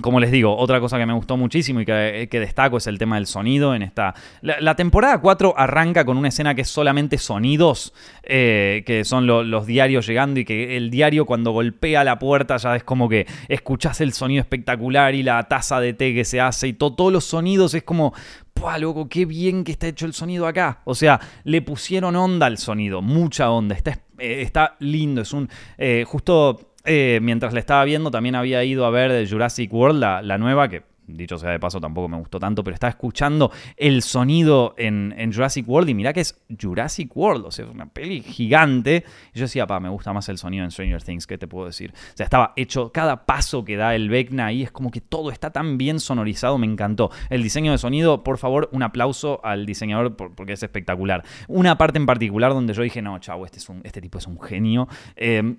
Como 0.00 0.20
les 0.20 0.30
digo, 0.30 0.54
otra 0.54 0.78
cosa 0.78 0.98
que 0.98 1.06
me 1.06 1.14
gustó 1.14 1.38
muchísimo 1.38 1.80
y 1.80 1.86
que, 1.86 2.28
destaco 2.30 2.76
es 2.76 2.86
el 2.86 2.98
tema 2.98 3.16
del 3.16 3.26
sonido. 3.26 3.74
En 3.74 3.82
esta. 3.82 4.14
La, 4.42 4.76
temporada 4.76 5.18
4 5.18 5.54
arranca 5.56 6.04
con 6.04 6.18
una 6.18 6.28
escena 6.28 6.54
que 6.54 6.62
es 6.62 6.68
solamente 6.68 7.16
sonidos, 7.16 7.94
eh, 8.22 8.82
que 8.86 9.04
son 9.04 9.26
los 9.26 9.66
diarios 9.66 10.06
llegando 10.06 10.38
y 10.40 10.44
que 10.44 10.76
el 10.76 10.90
diario 10.90 11.24
cuando 11.24 11.52
golpea 11.52 12.04
la 12.04 12.18
puerta 12.18 12.58
ya 12.58 12.76
es 12.76 12.84
como 12.84 13.08
que 13.08 13.26
escuchás 13.48 14.02
el 14.02 14.12
sonido 14.12 14.40
espectacular 14.42 15.14
y 15.14 15.22
la 15.22 15.42
taza 15.44 15.80
de 15.80 15.94
té 15.94 16.12
que 16.12 16.26
se 16.26 16.40
hace 16.40 16.68
y 16.68 16.72
todos 16.74 17.10
los 17.10 17.24
sonidos 17.24 17.72
es 17.74 17.82
como. 17.82 18.12
¡Pua, 18.52 18.78
loco! 18.78 19.06
¡Qué 19.06 19.26
bien 19.26 19.64
que 19.64 19.72
está 19.72 19.86
hecho 19.86 20.06
el 20.06 20.14
sonido 20.14 20.46
acá! 20.46 20.80
O 20.84 20.94
sea, 20.94 21.20
le 21.44 21.60
pusieron 21.60 22.16
onda 22.16 22.46
al 22.46 22.56
sonido, 22.56 23.02
mucha 23.02 23.50
onda. 23.50 23.74
Está, 23.74 23.90
eh, 24.18 24.40
está 24.42 24.76
lindo. 24.78 25.20
Es 25.20 25.32
un. 25.34 25.48
Eh, 25.76 26.04
justo 26.06 26.74
eh, 26.86 27.18
mientras 27.20 27.52
la 27.52 27.60
estaba 27.60 27.84
viendo, 27.84 28.10
también 28.10 28.34
había 28.34 28.62
ido 28.64 28.86
a 28.86 28.90
ver 28.90 29.28
Jurassic 29.28 29.72
World, 29.72 30.00
la, 30.00 30.38
nueva, 30.38 30.68
que 30.68 30.82
dicho 31.06 31.38
sea 31.38 31.50
de 31.50 31.60
paso 31.60 31.80
tampoco 31.80 32.08
me 32.08 32.16
gustó 32.16 32.38
tanto, 32.38 32.64
pero 32.64 32.74
estaba 32.74 32.90
escuchando 32.90 33.50
el 33.76 34.02
sonido 34.02 34.74
en, 34.76 35.14
Jurassic 35.32 35.68
World 35.68 35.90
y 35.90 35.94
mirá 35.94 36.12
que 36.12 36.20
es 36.20 36.40
Jurassic 36.60 37.16
World, 37.16 37.46
o 37.46 37.50
sea, 37.50 37.64
es 37.64 37.70
una 37.70 37.86
peli 37.86 38.22
gigante. 38.22 39.04
Y 39.34 39.38
yo 39.38 39.44
decía, 39.44 39.66
pa, 39.66 39.80
me 39.80 39.88
gusta 39.88 40.12
más 40.12 40.28
el 40.28 40.38
sonido 40.38 40.64
en 40.64 40.70
Stranger 40.70 41.02
Things, 41.02 41.26
¿qué 41.26 41.38
te 41.38 41.46
puedo 41.46 41.66
decir? 41.66 41.92
O 41.92 42.16
sea, 42.16 42.24
estaba 42.24 42.52
hecho, 42.56 42.92
cada 42.92 43.26
paso 43.26 43.64
que 43.64 43.76
da 43.76 43.94
el 43.94 44.08
Vecna 44.08 44.46
ahí 44.46 44.62
es 44.62 44.70
como 44.70 44.90
que 44.90 45.00
todo 45.00 45.30
está 45.30 45.50
tan 45.52 45.78
bien 45.78 46.00
sonorizado, 46.00 46.58
me 46.58 46.66
encantó. 46.66 47.10
El 47.30 47.42
diseño 47.42 47.72
de 47.72 47.78
sonido, 47.78 48.22
por 48.22 48.38
favor, 48.38 48.68
un 48.72 48.82
aplauso 48.82 49.40
al 49.44 49.66
diseñador 49.66 50.16
porque 50.16 50.52
es 50.52 50.62
espectacular. 50.62 51.24
Una 51.48 51.78
parte 51.78 51.98
en 51.98 52.06
particular 52.06 52.52
donde 52.52 52.72
yo 52.72 52.82
dije, 52.82 53.02
no, 53.02 53.18
chavo, 53.18 53.44
este, 53.44 53.58
es 53.58 53.68
un, 53.68 53.80
este 53.84 54.00
tipo 54.00 54.18
es 54.18 54.26
un 54.26 54.40
genio. 54.40 54.88
Eh, 55.16 55.56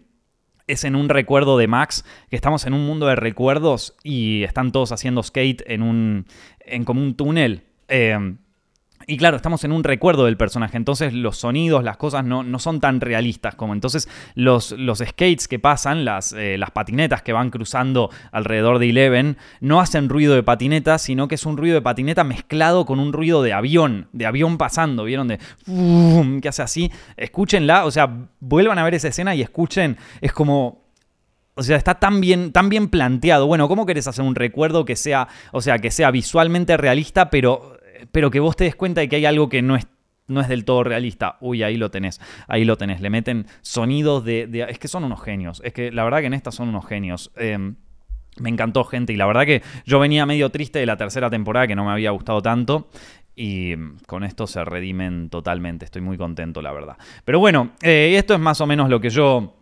es 0.68 0.84
en 0.84 0.96
un 0.96 1.10
recuerdo 1.10 1.58
de 1.58 1.68
Max, 1.68 2.06
que 2.30 2.36
estamos 2.36 2.66
en 2.66 2.74
un 2.74 2.86
mundo 2.86 3.08
de 3.08 3.16
recuerdos 3.16 3.96
y 4.04 4.44
están 4.44 4.72
todos 4.72 4.92
haciendo 4.92 5.24
skate 5.24 5.64
en 5.68 5.82
un 5.82 6.26
en 6.60 6.84
como 6.84 7.02
un 7.02 7.16
túnel. 7.16 7.64
Eh, 7.88 8.36
y 9.10 9.16
claro, 9.16 9.38
estamos 9.38 9.64
en 9.64 9.72
un 9.72 9.86
recuerdo 9.86 10.26
del 10.26 10.36
personaje, 10.36 10.76
entonces 10.76 11.14
los 11.14 11.38
sonidos, 11.38 11.82
las 11.82 11.96
cosas 11.96 12.26
no, 12.26 12.44
no 12.44 12.60
son 12.60 12.82
tan 12.82 13.00
realistas 13.00 13.56
como 13.56 13.72
entonces 13.74 14.10
los, 14.36 14.74
los 14.74 15.00
skates 15.00 15.48
que 15.48 15.60
pasan, 15.60 16.04
las, 16.04 16.34
eh, 16.34 16.58
las 16.58 16.72
patinetas 16.72 17.22
que 17.22 17.32
van 17.32 17.50
cruzando 17.50 18.10
alrededor 18.34 18.80
de 18.80 18.90
Eleven, 18.90 19.38
no 19.62 19.80
hacen 19.80 20.10
ruido 20.10 20.36
de 20.36 20.44
patineta, 20.44 20.98
sino 20.98 21.30
que 21.30 21.36
es 21.36 21.46
un 21.46 21.56
ruido 21.56 21.76
de 21.76 21.82
patineta 21.82 22.26
mezclado 22.26 22.86
con 22.86 23.00
un 23.00 23.14
ruido 23.14 23.42
de 23.44 23.54
avión, 23.54 24.10
de 24.12 24.26
avión 24.26 24.58
pasando, 24.58 25.06
¿vieron? 25.06 25.30
De 25.30 25.40
que 26.42 26.50
hace 26.50 26.62
así. 26.62 26.92
Escúchenla, 27.16 27.86
o 27.86 27.92
sea, 27.92 28.28
vuelvan 28.42 28.78
a 28.78 28.84
ver 28.84 28.96
esa 28.96 29.08
escena 29.08 29.34
y 29.36 29.42
escuchen, 29.42 29.96
es 30.20 30.34
como 30.34 30.86
o 31.56 31.64
sea, 31.64 31.76
está 31.76 31.96
tan 31.96 32.22
bien, 32.22 32.52
tan 32.52 32.70
bien 32.70 32.88
planteado. 32.88 33.48
Bueno, 33.48 33.68
¿cómo 33.68 33.88
querés 33.88 34.06
hacer 34.06 34.24
un 34.24 34.36
recuerdo 34.36 34.86
que 34.86 34.96
sea, 34.96 35.28
o 35.52 35.62
sea, 35.62 35.80
que 35.80 35.90
sea 35.90 36.12
visualmente 36.12 36.78
realista, 36.78 37.32
pero 37.32 37.77
pero 38.12 38.32
que 38.32 38.40
vos 38.40 38.56
te 38.56 38.66
des 38.66 38.76
cuenta 38.76 39.02
de 39.02 39.10
que 39.10 39.18
hay 39.18 39.26
algo 39.26 39.50
que 39.50 39.62
no 39.62 39.76
es 39.76 39.88
no 40.28 40.42
es 40.42 40.48
del 40.48 40.66
todo 40.66 40.84
realista. 40.84 41.38
Uy, 41.40 41.64
ahí 41.64 41.78
lo 41.78 41.90
tenés, 41.90 42.20
ahí 42.48 42.66
lo 42.66 42.78
tenés. 42.78 43.02
Le 43.02 43.10
meten 43.10 43.48
sonidos 43.62 44.24
de, 44.26 44.66
Es 44.70 44.80
que 44.80 44.88
son 44.88 45.04
unos 45.04 45.22
genios. 45.22 45.62
Es 45.64 45.74
que 45.74 45.92
la 45.92 46.04
verdad 46.04 46.20
que 46.20 46.26
en 46.26 46.34
estas 46.34 46.56
son 46.56 46.70
unos 46.70 46.86
genios. 46.86 47.32
Em, 47.38 47.76
me 48.40 48.50
encantó, 48.50 48.84
gente. 48.84 49.14
Y 49.14 49.16
la 49.16 49.26
verdad 49.26 49.46
que 49.46 49.64
yo 49.86 50.00
venía 50.00 50.26
medio 50.26 50.50
triste 50.50 50.80
de 50.80 50.86
la 50.86 50.98
tercera 50.98 51.30
temporada, 51.30 51.68
que 51.68 51.76
no 51.76 51.86
me 51.86 51.92
había 51.92 52.12
gustado 52.12 52.42
tanto. 52.42 52.90
Y 53.36 53.76
con 54.06 54.24
esto 54.24 54.48
se 54.48 54.64
redimen 54.66 55.30
totalmente. 55.30 55.86
Estoy 55.86 56.02
muy 56.02 56.18
contento, 56.18 56.62
la 56.62 56.72
verdad. 56.72 56.98
Pero 57.24 57.40
bueno, 57.40 57.72
eh, 57.82 58.16
esto 58.18 58.34
es 58.34 58.40
más 58.40 58.60
o 58.62 58.68
menos 58.68 58.90
lo 58.90 59.00
que 59.00 59.10
yo 59.10 59.57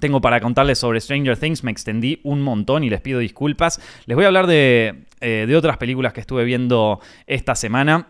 tengo 0.00 0.20
para 0.20 0.40
contarles 0.40 0.78
sobre 0.78 1.00
Stranger 1.00 1.36
Things. 1.36 1.64
Me 1.64 1.70
extendí 1.70 2.20
un 2.22 2.42
montón 2.42 2.84
y 2.84 2.90
les 2.90 3.00
pido 3.00 3.18
disculpas. 3.18 3.80
Les 4.06 4.14
voy 4.14 4.24
a 4.24 4.28
hablar 4.28 4.46
de 4.46 5.04
eh, 5.24 5.46
de 5.46 5.56
otras 5.56 5.78
películas 5.78 6.12
que 6.12 6.20
estuve 6.20 6.44
viendo 6.44 7.00
esta 7.26 7.54
semana. 7.54 8.08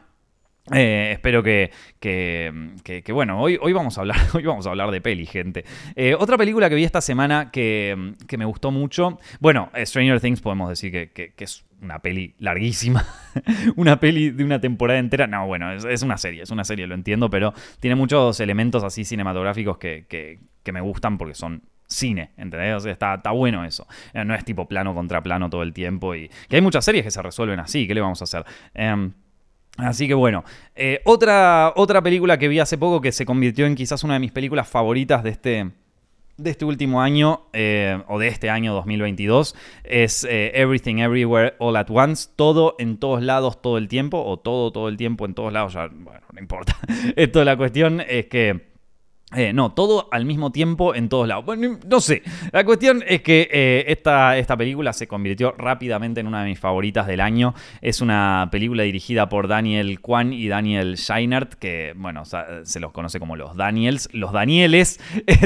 Eh, 0.73 1.11
espero 1.13 1.45
que, 1.45 1.71
que, 2.01 3.05
bueno, 3.13 3.41
hoy, 3.41 3.57
hoy, 3.63 3.73
vamos 3.73 3.97
a 3.97 4.01
hablar, 4.01 4.17
hoy 4.35 4.43
vamos 4.43 4.67
a 4.67 4.71
hablar 4.71 4.91
de 4.91 5.01
peli, 5.01 5.25
gente. 5.25 5.65
Eh, 5.95 6.17
otra 6.19 6.37
película 6.37 6.69
que 6.69 6.75
vi 6.75 6.83
esta 6.83 7.01
semana 7.01 7.53
que, 7.53 8.15
me 8.37 8.45
gustó 8.45 8.73
mucho, 8.73 9.21
bueno, 9.39 9.71
Stranger 9.77 10.21
Things 10.21 10.41
podemos 10.41 10.69
decir 10.69 10.91
que, 11.13 11.33
es 11.39 11.65
una 11.81 12.01
peli 12.01 12.35
larguísima, 12.41 13.07
una 13.77 14.01
peli 14.01 14.31
de 14.31 14.43
una 14.43 14.61
temporada 14.61 14.99
entera, 14.99 15.29
no, 15.29 15.47
bueno, 15.47 15.73
es, 15.73 16.03
una 16.03 16.19
serie, 16.19 16.43
es 16.43 16.51
una 16.51 16.65
serie, 16.65 16.89
lo 16.89 16.97
entiendo, 16.97 17.31
pero 17.31 17.55
tiene 17.79 17.95
muchos 17.95 18.41
elementos 18.41 18.83
así 18.83 19.05
cinematográficos 19.05 19.79
que, 19.79 20.41
me 20.73 20.81
gustan 20.81 21.17
porque 21.17 21.35
son 21.35 21.63
cine, 21.87 22.31
¿entendés? 22.37 22.75
O 22.77 22.81
sea, 22.81 22.93
está, 22.93 23.15
está, 23.15 23.31
bueno 23.31 23.65
eso. 23.65 23.87
Eh, 24.13 24.25
no 24.25 24.35
es 24.35 24.45
tipo 24.45 24.67
plano 24.67 24.95
contra 24.95 25.23
plano 25.23 25.51
todo 25.51 25.63
el 25.63 25.73
tiempo 25.73 26.15
y 26.15 26.31
que 26.49 26.57
hay 26.57 26.63
muchas 26.63 26.85
series 26.85 27.05
que 27.05 27.11
se 27.11 27.23
resuelven 27.23 27.61
así, 27.61 27.87
¿qué 27.87 27.95
le 27.95 28.01
vamos 28.01 28.21
a 28.21 28.25
hacer? 28.25 28.45
Em, 28.75 29.13
así 29.77 30.09
que 30.09 30.15
bueno, 30.15 30.45
eh, 30.75 31.01
otra, 31.05 31.73
otra 31.77 32.03
película 32.03 32.39
que 32.39 32.49
vi 32.49 32.61
hace 32.61 32.79
poco 32.79 33.01
que 33.01 33.13
se 33.13 33.27
convirtió 33.27 33.67
en 33.67 33.75
quizás 33.75 34.05
una 34.05 34.15
de 34.15 34.21
mis 34.21 34.33
películas 34.33 34.69
favoritas 34.69 35.23
de 35.23 35.31
este, 35.31 35.71
de 36.37 36.51
este 36.51 36.65
último 36.65 37.01
año, 37.01 37.43
eh, 37.53 38.03
o 38.09 38.19
de 38.19 38.29
este 38.29 38.51
año 38.51 38.73
2022, 38.75 39.55
es 39.85 40.27
Everything 40.29 40.97
Everywhere 40.97 41.55
All 41.59 41.77
at 41.77 41.91
Once, 41.91 42.29
todo 42.35 42.77
en 42.79 42.97
todos 42.99 43.23
lados 43.23 43.61
todo 43.61 43.79
el 43.79 43.89
tiempo, 43.89 44.25
o 44.25 44.39
todo 44.39 44.73
todo 44.73 44.89
el 44.89 44.97
tiempo 44.97 45.27
en 45.27 45.35
todos 45.35 45.53
lados, 45.53 45.75
ya, 45.75 45.89
bueno, 45.93 46.23
no 46.33 46.41
importa. 46.41 46.77
Esto 47.17 47.45
la 47.45 47.57
cuestión 47.57 48.01
es 48.01 48.27
que... 48.27 48.74
Eh, 49.37 49.53
no, 49.53 49.73
todo 49.73 50.09
al 50.11 50.25
mismo 50.25 50.53
tiempo 50.53 50.95
en 50.95 51.09
todos 51.09 51.27
lados. 51.27 51.45
Bueno, 51.45 51.79
no 51.87 52.01
sé. 52.01 52.23
La 52.53 52.65
cuestión 52.65 53.03
es 53.07 53.23
que 53.23 53.49
eh, 53.51 53.85
esta, 53.89 54.37
esta, 54.39 54.57
película 54.57 54.93
se 54.93 55.07
convirtió 55.07 55.55
rápidamente 55.59 56.21
en 56.21 56.27
una 56.27 56.43
de 56.43 56.51
mis 56.51 56.59
favoritas 56.59 57.07
del 57.07 57.21
año. 57.21 57.55
Es 57.81 58.01
una 58.01 58.49
película 58.51 58.83
dirigida 58.85 59.29
por 59.29 59.49
Daniel 59.49 60.01
Kwan 60.01 60.33
y 60.33 60.49
Daniel 60.49 60.97
Scheinert, 60.97 61.55
que, 61.55 61.95
bueno, 61.97 62.25
se 62.25 62.81
los 62.81 62.93
conoce 62.93 63.19
como 63.19 63.37
los 63.37 63.57
Daniels. 63.57 64.09
Los 64.13 64.33
Danieles. 64.33 65.01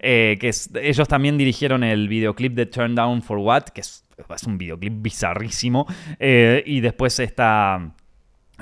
Eh, 0.00 0.36
que 0.40 0.50
ellos 0.82 1.08
también 1.08 1.38
dirigieron 1.38 1.84
el 1.84 2.08
videoclip 2.08 2.54
de 2.54 2.66
Turn 2.66 2.94
Down 2.94 3.22
for 3.22 3.38
What, 3.38 3.64
que 3.64 3.80
es, 3.80 4.04
es 4.34 4.42
un 4.44 4.58
videoclip 4.58 4.92
bizarrísimo. 5.00 5.86
y 6.18 6.80
después 6.80 7.18
está 7.20 7.94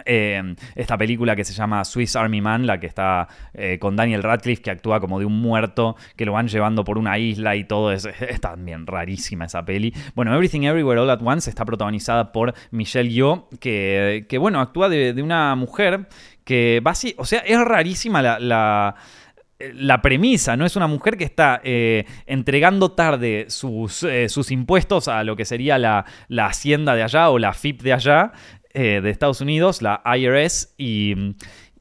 Em, 0.04 0.56
esta 0.74 0.96
película 0.96 1.36
que 1.36 1.44
se 1.44 1.52
llama 1.52 1.84
Swiss 1.84 2.16
Army 2.16 2.40
Man, 2.40 2.66
la 2.66 2.80
que 2.80 2.86
está 2.86 3.28
eh, 3.52 3.78
con 3.78 3.94
Daniel 3.94 4.22
Radcliffe, 4.22 4.62
que 4.62 4.70
actúa 4.70 5.00
como 5.00 5.18
de 5.18 5.26
un 5.26 5.40
muerto, 5.40 5.96
que 6.16 6.24
lo 6.24 6.32
van 6.32 6.48
llevando 6.48 6.82
por 6.82 6.96
una 6.96 7.18
isla 7.18 7.56
y 7.56 7.64
todo, 7.64 7.92
es, 7.92 8.08
también 8.40 8.86
rarísima 8.86 9.44
esa 9.44 9.64
peli. 9.64 9.92
Bueno, 10.14 10.34
Everything 10.34 10.62
Everywhere 10.62 11.00
All 11.00 11.10
at 11.10 11.20
Once 11.22 11.48
está 11.48 11.64
protagonizada 11.64 12.32
por 12.32 12.54
Michelle 12.70 13.10
Yeoh, 13.10 13.48
que, 13.60 14.26
que 14.28 14.38
bueno, 14.38 14.60
actúa 14.60 14.88
de, 14.88 15.22
una 15.22 15.54
mujer 15.54 16.08
que 16.44 16.80
va 16.84 16.92
así, 16.92 17.14
o 17.18 17.24
sea, 17.24 17.40
es 17.40 17.60
rarísima 17.60 18.22
la, 18.22 18.96
la 19.74 20.02
premisa, 20.02 20.56
¿no? 20.56 20.66
Es 20.66 20.76
una 20.76 20.86
mujer 20.86 21.16
que 21.16 21.24
está 21.24 21.60
eh, 21.62 22.04
entregando 22.26 22.92
tarde 22.92 23.46
sus, 23.48 24.02
eh, 24.02 24.28
sus, 24.28 24.50
impuestos 24.50 25.08
a 25.08 25.22
lo 25.24 25.36
que 25.36 25.44
sería 25.44 25.78
la, 25.78 26.04
la, 26.28 26.46
hacienda 26.46 26.94
de 26.94 27.02
allá 27.02 27.30
o 27.30 27.38
la 27.38 27.52
FIP 27.52 27.82
de 27.82 27.92
allá, 27.92 28.32
eh, 28.74 29.00
de 29.02 29.10
Estados 29.10 29.40
Unidos, 29.40 29.82
la 29.82 30.02
IRS, 30.04 30.74
y, 30.76 31.14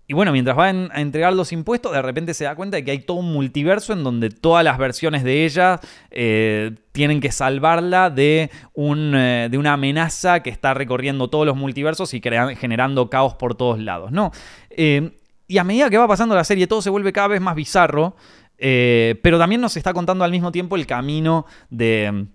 bueno, 0.10 0.34
mientras 0.34 0.58
va 0.58 0.66
a 0.66 1.02
entregar 1.02 1.32
los 1.34 1.54
impuestos, 1.54 1.94
de 1.94 2.02
repente 2.02 2.34
se 2.34 2.44
da 2.44 2.54
cuenta 2.56 2.76
de 2.76 2.84
que 2.84 2.92
hay 2.92 3.00
todo 3.00 3.18
un 3.18 3.32
multiverso 3.32 3.94
en 3.94 4.04
donde 4.04 4.30
todas 4.30 4.64
las 4.64 4.78
versiones 4.78 5.24
de 5.24 5.46
ella 5.46 5.80
eh, 6.10 6.72
tienen 6.92 7.22
que 7.22 7.32
salvarla 7.32 8.10
de, 8.10 8.52
un, 8.74 9.14
eh, 9.16 9.48
de, 9.50 9.58
una 9.58 9.74
amenaza 9.74 10.42
que 10.44 10.50
está 10.50 10.74
recorriendo 10.74 11.30
todos 11.30 11.46
los 11.46 11.56
multiversos 11.56 12.14
y 12.14 12.22
generando 12.22 13.10
caos 13.10 13.36
por 13.36 13.56
todos 13.56 13.80
lados, 13.80 14.12
¿no? 14.12 14.32
y 15.48 15.58
a 15.58 15.64
medida 15.66 15.90
que 15.90 15.98
va 15.98 16.08
pasando 16.08 16.34
la 16.34 16.46
serie, 16.46 16.66
todo 16.66 16.82
se 16.82 16.90
vuelve 16.90 17.12
cada 17.12 17.28
vez 17.28 17.42
más 17.42 17.56
bizarro, 17.56 18.16
pero 18.58 19.38
también 19.38 19.60
nos 19.60 19.76
está 19.76 19.94
contando 19.94 20.24
al 20.24 20.32
mismo 20.32 20.52
tiempo 20.52 20.78
el 20.78 20.88
camino 20.88 21.46
de, 21.70 22.28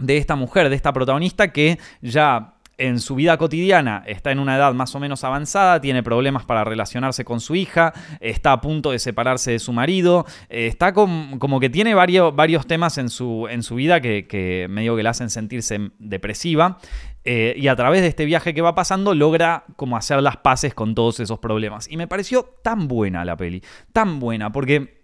de 0.00 0.16
esta 0.16 0.36
mujer, 0.36 0.68
de 0.68 0.76
esta 0.76 0.92
protagonista 0.92 1.52
que 1.52 1.78
ya 2.00 2.54
en 2.80 2.98
su 2.98 3.14
vida 3.14 3.36
cotidiana 3.36 4.02
está 4.06 4.32
en 4.32 4.38
una 4.38 4.56
edad 4.56 4.72
más 4.72 4.94
o 4.94 5.00
menos 5.00 5.22
avanzada, 5.22 5.82
tiene 5.82 6.02
problemas 6.02 6.46
para 6.46 6.64
relacionarse 6.64 7.26
con 7.26 7.40
su 7.40 7.54
hija, 7.54 7.92
está 8.20 8.52
a 8.52 8.60
punto 8.62 8.90
de 8.90 8.98
separarse 8.98 9.52
de 9.52 9.58
su 9.58 9.74
marido, 9.74 10.24
eh, 10.48 10.66
está 10.66 10.94
como 10.94 11.60
que 11.60 11.68
tiene 11.68 11.92
varios, 11.94 12.34
varios 12.34 12.66
temas 12.66 12.96
en 12.96 13.10
su, 13.10 13.46
en 13.50 13.62
su 13.62 13.74
vida 13.74 14.00
que, 14.00 14.66
medio 14.70 14.96
que 14.96 15.02
la 15.02 15.10
hacen 15.10 15.28
sentirse 15.28 15.90
depresiva. 15.98 16.78
Eh, 17.22 17.54
y 17.58 17.68
a 17.68 17.76
través 17.76 18.00
de 18.00 18.06
este 18.06 18.24
viaje 18.24 18.54
que 18.54 18.62
va 18.62 18.74
pasando 18.74 19.14
logra 19.14 19.64
como 19.76 19.98
hacer 19.98 20.22
las 20.22 20.38
paces 20.38 20.72
con 20.72 20.94
todos 20.94 21.20
esos 21.20 21.38
problemas. 21.38 21.86
Y 21.90 21.98
me 21.98 22.08
pareció 22.08 22.44
tan 22.62 22.88
buena 22.88 23.26
la 23.26 23.36
peli, 23.36 23.62
tan 23.92 24.20
buena, 24.20 24.50
porque 24.52 25.02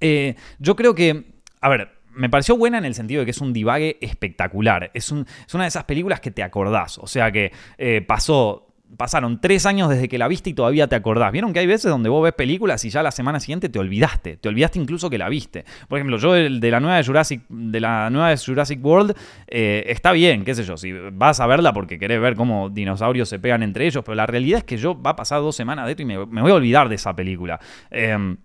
eh, 0.00 0.36
yo 0.60 0.76
creo 0.76 0.94
que, 0.94 1.40
a 1.60 1.68
ver, 1.68 2.01
me 2.14 2.28
pareció 2.28 2.56
buena 2.56 2.78
en 2.78 2.84
el 2.84 2.94
sentido 2.94 3.20
de 3.20 3.24
que 3.24 3.30
es 3.30 3.40
un 3.40 3.52
divague 3.52 3.98
espectacular. 4.00 4.90
Es, 4.94 5.10
una 5.10 5.24
de 5.52 5.66
esas 5.66 5.84
películas 5.84 6.20
que 6.20 6.30
te 6.30 6.42
acordás. 6.42 6.98
O 6.98 7.06
sea 7.06 7.30
que 7.30 7.52
eh, 7.78 8.02
pasó. 8.06 8.68
Pasaron 8.94 9.40
tres 9.40 9.64
años 9.64 9.88
desde 9.88 10.06
que 10.06 10.18
la 10.18 10.28
viste 10.28 10.50
y 10.50 10.52
todavía 10.52 10.86
te 10.86 10.94
acordás. 10.94 11.32
Vieron 11.32 11.54
que 11.54 11.60
hay 11.60 11.66
veces 11.66 11.90
donde 11.90 12.10
vos 12.10 12.22
ves 12.22 12.34
películas 12.34 12.84
y 12.84 12.90
ya 12.90 13.02
la 13.02 13.10
semana 13.10 13.40
siguiente 13.40 13.70
te 13.70 13.78
olvidaste. 13.78 14.36
Te 14.36 14.50
olvidaste 14.50 14.78
incluso 14.78 15.08
que 15.08 15.16
la 15.16 15.30
viste. 15.30 15.64
Por 15.88 15.96
ejemplo, 15.98 16.18
yo 16.18 16.34
de 16.34 16.70
la 16.70 16.78
nueva 16.78 16.98
de 16.98 17.02
Jurassic, 17.02 17.40
de 17.48 17.80
la 17.80 18.10
nueva 18.10 18.36
Jurassic 18.36 18.84
World 18.84 19.16
eh, 19.46 19.84
está 19.86 20.12
bien, 20.12 20.44
qué 20.44 20.54
sé 20.54 20.64
yo. 20.64 20.76
Si 20.76 20.92
vas 20.92 21.40
a 21.40 21.46
verla 21.46 21.72
porque 21.72 21.98
querés 21.98 22.20
ver 22.20 22.36
cómo 22.36 22.68
dinosaurios 22.68 23.30
se 23.30 23.38
pegan 23.38 23.62
entre 23.62 23.86
ellos. 23.86 24.04
Pero 24.04 24.14
la 24.14 24.26
realidad 24.26 24.58
es 24.58 24.64
que 24.64 24.76
yo 24.76 25.00
va 25.00 25.12
a 25.12 25.16
pasar 25.16 25.40
dos 25.40 25.56
semanas 25.56 25.86
de 25.86 25.92
esto 25.92 26.02
y 26.02 26.04
me, 26.04 26.18
voy 26.18 26.50
a 26.50 26.54
olvidar 26.54 26.90
de 26.90 26.96
esa 26.96 27.16
película. 27.16 27.58
Em, 27.90 28.36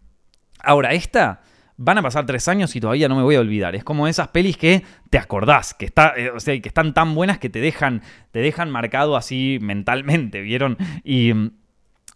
ahora, 0.63 0.93
esta 0.93 1.41
van 1.77 1.99
a 1.99 2.01
pasar 2.01 2.25
tres 2.25 2.47
años 2.47 2.75
y 2.75 2.81
todavía 2.81 3.07
no 3.07 3.15
me 3.15 3.23
voy 3.23 3.35
a 3.35 3.39
olvidar. 3.39 3.75
Es 3.75 3.83
como 3.83 4.07
esas 4.07 4.29
pelis 4.29 4.57
que 4.57 4.83
te 5.09 5.17
acordás, 5.17 5.73
que, 5.73 5.85
está, 5.85 6.13
eh, 6.17 6.31
o 6.31 6.39
sea, 6.39 6.59
que 6.59 6.67
están 6.67 6.93
tan 6.93 7.15
buenas 7.15 7.37
que 7.37 7.49
te 7.49 7.59
dejan, 7.59 8.01
te 8.31 8.39
dejan 8.39 8.69
marcado 8.69 9.15
así 9.15 9.59
mentalmente, 9.61 10.41
¿vieron? 10.41 10.77
Y 11.03 11.33
mm, 11.33 11.51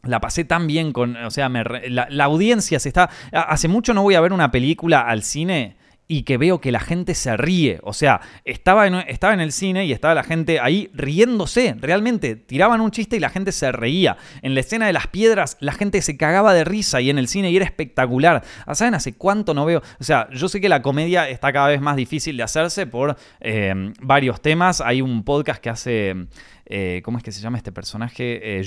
la 0.04 0.19
pasé 0.19 0.43
tan 0.43 0.67
bien 0.67 0.91
con, 0.91 1.15
o 1.15 1.30
sea, 1.30 1.47
la, 1.50 2.08
la, 2.10 2.24
audiencia 2.24 2.80
se 2.80 2.89
está... 2.89 3.10
Hace 3.32 3.67
mucho 3.67 3.93
no 3.93 4.02
voy 4.02 4.15
a 4.15 4.21
ver 4.21 4.34
una 4.34 4.50
película 4.50 5.02
al 5.02 5.21
cine 5.21 5.76
y 6.12 6.24
que 6.24 6.38
veo 6.38 6.60
que 6.60 6.74
la 6.74 6.82
gente 6.82 7.15
se 7.15 7.38
ríe. 7.38 7.80
O 7.84 7.93
sea, 7.93 8.19
estaba 8.43 8.86
en, 8.86 8.95
estaba 8.95 9.34
en 9.34 9.39
el 9.39 9.54
cine 9.54 9.86
y 9.86 9.93
estaba 9.93 10.13
la 10.13 10.24
gente 10.24 10.60
ahí 10.60 10.89
riéndose, 10.93 11.74
realmente. 11.80 12.36
Tiraban 12.36 12.82
un 12.82 12.91
chiste 12.91 13.15
y 13.15 13.21
la 13.21 13.30
gente 13.30 13.54
se 13.54 13.71
reía. 13.71 14.17
En 14.41 14.54
la 14.54 14.60
escena 14.60 14.88
de 14.88 14.91
las 14.91 15.08
piedras, 15.08 15.56
la 15.62 15.71
gente 15.71 16.02
se 16.02 16.17
cagaba 16.17 16.54
de 16.54 16.65
risa 16.65 17.00
y 17.00 17.10
en 17.10 17.17
el 17.17 17.30
cine 17.30 17.56
era 17.56 17.63
espectacular. 17.63 18.43
Ah, 18.65 18.76
¿Saben 18.76 18.93
hace 18.93 19.13
cuánto 19.13 19.54
no 19.54 19.63
veo? 19.63 19.82
O 20.02 20.04
sea, 20.04 20.28
yo 20.32 20.50
sé 20.50 20.60
que 20.60 20.67
la 20.67 20.82
comedia 20.82 21.30
está 21.30 21.54
cada 21.54 21.69
vez 21.69 21.80
más 21.80 21.95
difícil 21.95 22.36
de 22.36 22.43
hacerse 22.43 22.88
por 22.88 23.15
eh, 23.39 23.93
varios 24.02 24.41
temas. 24.41 24.82
Hay 24.82 25.02
un 25.02 25.24
podcast 25.24 25.62
que 25.62 25.69
hace 25.69 26.28
eh, 26.72 27.02
¿cómo 27.04 27.18
es 27.18 27.24
que 27.24 27.32
se 27.32 27.42
llama 27.42 27.58
este 27.58 27.72
personaje? 27.72 28.60
Eh, 28.60 28.64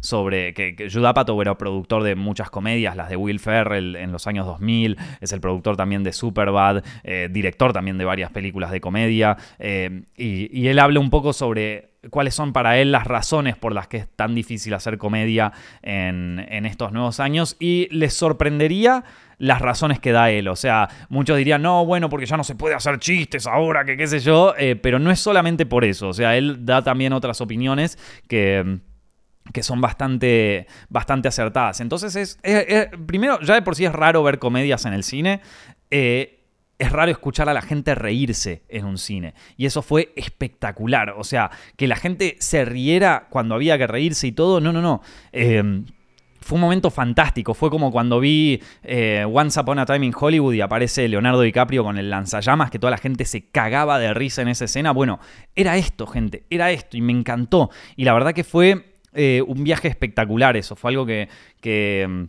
sobre, 0.00 0.52
que, 0.52 0.74
que 0.74 0.88
era 1.40 1.56
productor 1.56 2.02
de 2.02 2.16
muchas 2.16 2.50
comedias, 2.50 2.96
las 2.96 3.08
de 3.08 3.16
Will 3.16 3.38
Ferrell 3.38 3.96
en 3.96 4.12
los 4.12 4.26
años 4.26 4.46
2000, 4.46 4.98
es 5.20 5.32
el 5.32 5.40
productor 5.40 5.76
también 5.76 6.02
de 6.02 6.12
Superbad, 6.12 6.82
eh, 7.04 7.28
director 7.30 7.72
también 7.72 7.98
de 7.98 8.04
varias 8.04 8.30
películas 8.30 8.70
de 8.70 8.80
comedia, 8.80 9.36
y, 10.16 10.66
él 10.66 10.78
habla 10.78 10.98
un 10.98 11.10
poco 11.10 11.32
sobre 11.32 11.90
cuáles 12.10 12.34
son 12.34 12.52
para 12.52 12.78
él 12.78 12.90
las 12.90 13.06
razones 13.06 13.56
por 13.56 13.72
las 13.72 13.86
que 13.86 13.98
es 13.98 14.08
tan 14.08 14.34
difícil 14.34 14.74
hacer 14.74 14.98
comedia 14.98 15.52
en 15.82 16.66
estos 16.66 16.92
nuevos 16.92 17.20
años 17.20 17.56
y 17.60 17.88
les 17.90 18.14
sorprendería 18.14 19.04
las 19.38 19.60
razones 19.60 20.00
que 20.00 20.12
da 20.12 20.30
él. 20.30 20.48
O 20.48 20.56
sea, 20.56 20.88
muchos 21.08 21.36
dirían, 21.36 21.62
no, 21.62 21.84
bueno, 21.84 22.08
porque 22.08 22.26
ya 22.26 22.36
no 22.36 22.44
se 22.44 22.54
puede 22.54 22.74
hacer 22.74 22.98
chistes 22.98 23.46
ahora, 23.46 23.84
que 23.84 23.96
qué 23.96 24.06
sé 24.06 24.20
yo, 24.20 24.54
eh, 24.58 24.76
pero 24.76 24.98
no 24.98 25.10
es 25.10 25.20
solamente 25.20 25.66
por 25.66 25.84
eso. 25.84 26.08
O 26.08 26.14
sea, 26.14 26.36
él 26.36 26.64
da 26.64 26.82
también 26.82 27.12
otras 27.12 27.40
opiniones 27.40 27.98
que 28.28 28.80
que 29.52 29.62
son 29.62 29.80
bastante, 29.80 30.66
bastante 30.88 31.28
acertadas. 31.28 31.80
Entonces, 31.80 32.38
es, 32.42 32.88
primero, 33.06 33.40
ya 33.40 33.54
de 33.54 33.62
por 33.62 33.76
sí 33.76 33.84
es 33.84 33.92
raro 33.92 34.22
ver 34.22 34.38
comedias 34.38 34.86
en 34.86 34.94
el 34.94 35.04
cine. 35.04 35.40
Eh, 35.90 36.40
es 36.78 36.90
raro 36.90 37.10
escuchar 37.10 37.48
a 37.48 37.54
la 37.54 37.62
gente 37.62 37.94
reírse 37.94 38.64
en 38.68 38.84
un 38.86 38.98
cine. 38.98 39.34
Y 39.56 39.66
eso 39.66 39.82
fue 39.82 40.12
espectacular. 40.16 41.14
O 41.16 41.24
sea, 41.24 41.50
que 41.76 41.86
la 41.86 41.96
gente 41.96 42.36
se 42.40 42.64
riera 42.64 43.26
cuando 43.30 43.54
había 43.54 43.78
que 43.78 43.86
reírse 43.86 44.26
y 44.26 44.32
todo. 44.32 44.60
No, 44.60 44.72
no, 44.72 44.80
no. 44.80 45.02
Eh, 45.32 45.84
fue 46.44 46.56
un 46.56 46.60
momento 46.60 46.90
fantástico. 46.90 47.54
Fue 47.54 47.70
como 47.70 47.90
cuando 47.90 48.20
vi 48.20 48.62
eh, 48.82 49.26
Once 49.26 49.58
Upon 49.58 49.78
a 49.78 49.86
Time 49.86 50.06
in 50.06 50.12
Hollywood 50.14 50.52
y 50.52 50.60
aparece 50.60 51.08
Leonardo 51.08 51.40
DiCaprio 51.40 51.82
con 51.82 51.96
el 51.96 52.10
lanzallamas, 52.10 52.70
que 52.70 52.78
toda 52.78 52.90
la 52.90 52.98
gente 52.98 53.24
se 53.24 53.48
cagaba 53.48 53.98
de 53.98 54.12
risa 54.12 54.42
en 54.42 54.48
esa 54.48 54.66
escena. 54.66 54.92
Bueno, 54.92 55.20
era 55.56 55.76
esto, 55.76 56.06
gente, 56.06 56.44
era 56.50 56.70
esto 56.70 56.98
y 56.98 57.00
me 57.00 57.12
encantó. 57.12 57.70
Y 57.96 58.04
la 58.04 58.12
verdad 58.12 58.34
que 58.34 58.44
fue 58.44 58.98
eh, 59.14 59.42
un 59.46 59.64
viaje 59.64 59.88
espectacular 59.88 60.56
eso. 60.56 60.76
Fue 60.76 60.90
algo 60.90 61.06
que, 61.06 62.06
mm, 62.06 62.24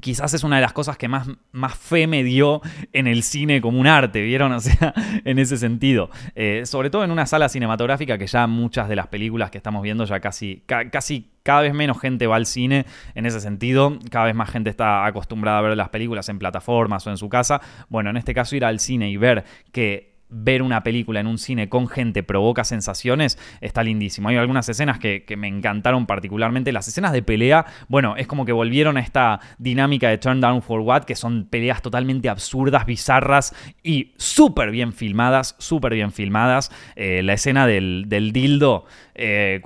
quizás 0.00 0.34
es 0.34 0.44
una 0.44 0.56
de 0.56 0.62
las 0.62 0.72
cosas 0.72 0.96
que 0.96 1.08
más, 1.08 1.28
más 1.52 1.74
fe 1.74 2.06
me 2.06 2.24
dio 2.24 2.60
en 2.92 3.06
el 3.06 3.22
cine 3.22 3.60
como 3.60 3.78
un 3.78 3.86
arte, 3.86 4.22
¿vieron? 4.22 4.52
O 4.58 4.60
sea, 4.60 4.92
en 5.24 5.38
ese 5.38 5.56
sentido. 5.56 6.10
Eh, 6.34 6.62
sobre 6.66 6.90
todo 6.90 7.04
en 7.04 7.12
una 7.12 7.26
sala 7.26 7.48
cinematográfica 7.48 8.18
que 8.18 8.26
ya 8.26 8.46
muchas 8.48 8.88
de 8.88 8.96
las 8.96 9.06
películas 9.06 9.52
que 9.52 9.58
estamos 9.58 9.82
viendo 9.82 10.04
ya 10.04 10.18
casi, 10.18 10.64
casi 10.66 11.30
cada 11.44 11.62
vez 11.62 11.72
menos 11.72 12.00
gente 12.00 12.26
va 12.26 12.36
al 12.36 12.44
cine 12.44 12.84
en 13.14 13.24
ese 13.24 13.40
sentido, 13.40 13.98
cada 14.10 14.26
vez 14.26 14.34
más 14.34 14.50
gente 14.50 14.68
está 14.68 15.06
acostumbrada 15.06 15.58
a 15.58 15.62
ver 15.62 15.76
las 15.76 15.90
películas 15.90 16.28
en 16.28 16.38
plataformas 16.38 17.06
o 17.06 17.10
en 17.10 17.16
su 17.16 17.28
casa. 17.28 17.60
Bueno, 17.88 18.10
en 18.10 18.16
este 18.16 18.34
caso 18.34 18.56
ir 18.56 18.64
al 18.64 18.80
cine 18.80 19.10
y 19.10 19.16
ver 19.16 19.44
que 19.70 20.07
ver 20.30 20.62
una 20.62 20.82
película 20.82 21.20
en 21.20 21.26
un 21.26 21.38
cine 21.38 21.68
con 21.68 21.88
gente 21.88 22.22
provoca 22.22 22.64
sensaciones, 22.64 23.38
está 23.60 23.82
lindísimo. 23.82 24.28
Hay 24.28 24.36
algunas 24.36 24.68
escenas 24.68 24.98
que, 24.98 25.24
me 25.36 25.48
encantaron 25.48 26.06
particularmente. 26.06 26.72
Las 26.72 26.88
escenas 26.88 27.12
de 27.12 27.22
pelea, 27.22 27.66
bueno, 27.88 28.16
es 28.16 28.26
como 28.26 28.44
que 28.44 28.52
volvieron 28.52 28.96
a 28.96 29.00
esta 29.00 29.40
dinámica 29.58 30.08
de 30.08 30.18
Turn 30.18 30.40
Down 30.40 30.62
for 30.62 30.80
What, 30.80 31.04
que 31.04 31.14
son 31.14 31.46
peleas 31.48 31.82
totalmente 31.82 32.28
absurdas, 32.28 32.86
bizarras 32.86 33.54
y 33.82 34.14
súper 34.16 34.70
bien 34.70 34.92
filmadas, 34.92 35.54
súper 35.58 35.94
bien 35.94 36.12
filmadas. 36.12 36.70
Eh, 36.96 37.22
la 37.22 37.34
escena 37.34 37.66
del, 37.66 38.04
del 38.08 38.32
dildo... 38.32 38.86
Eh, 39.14 39.60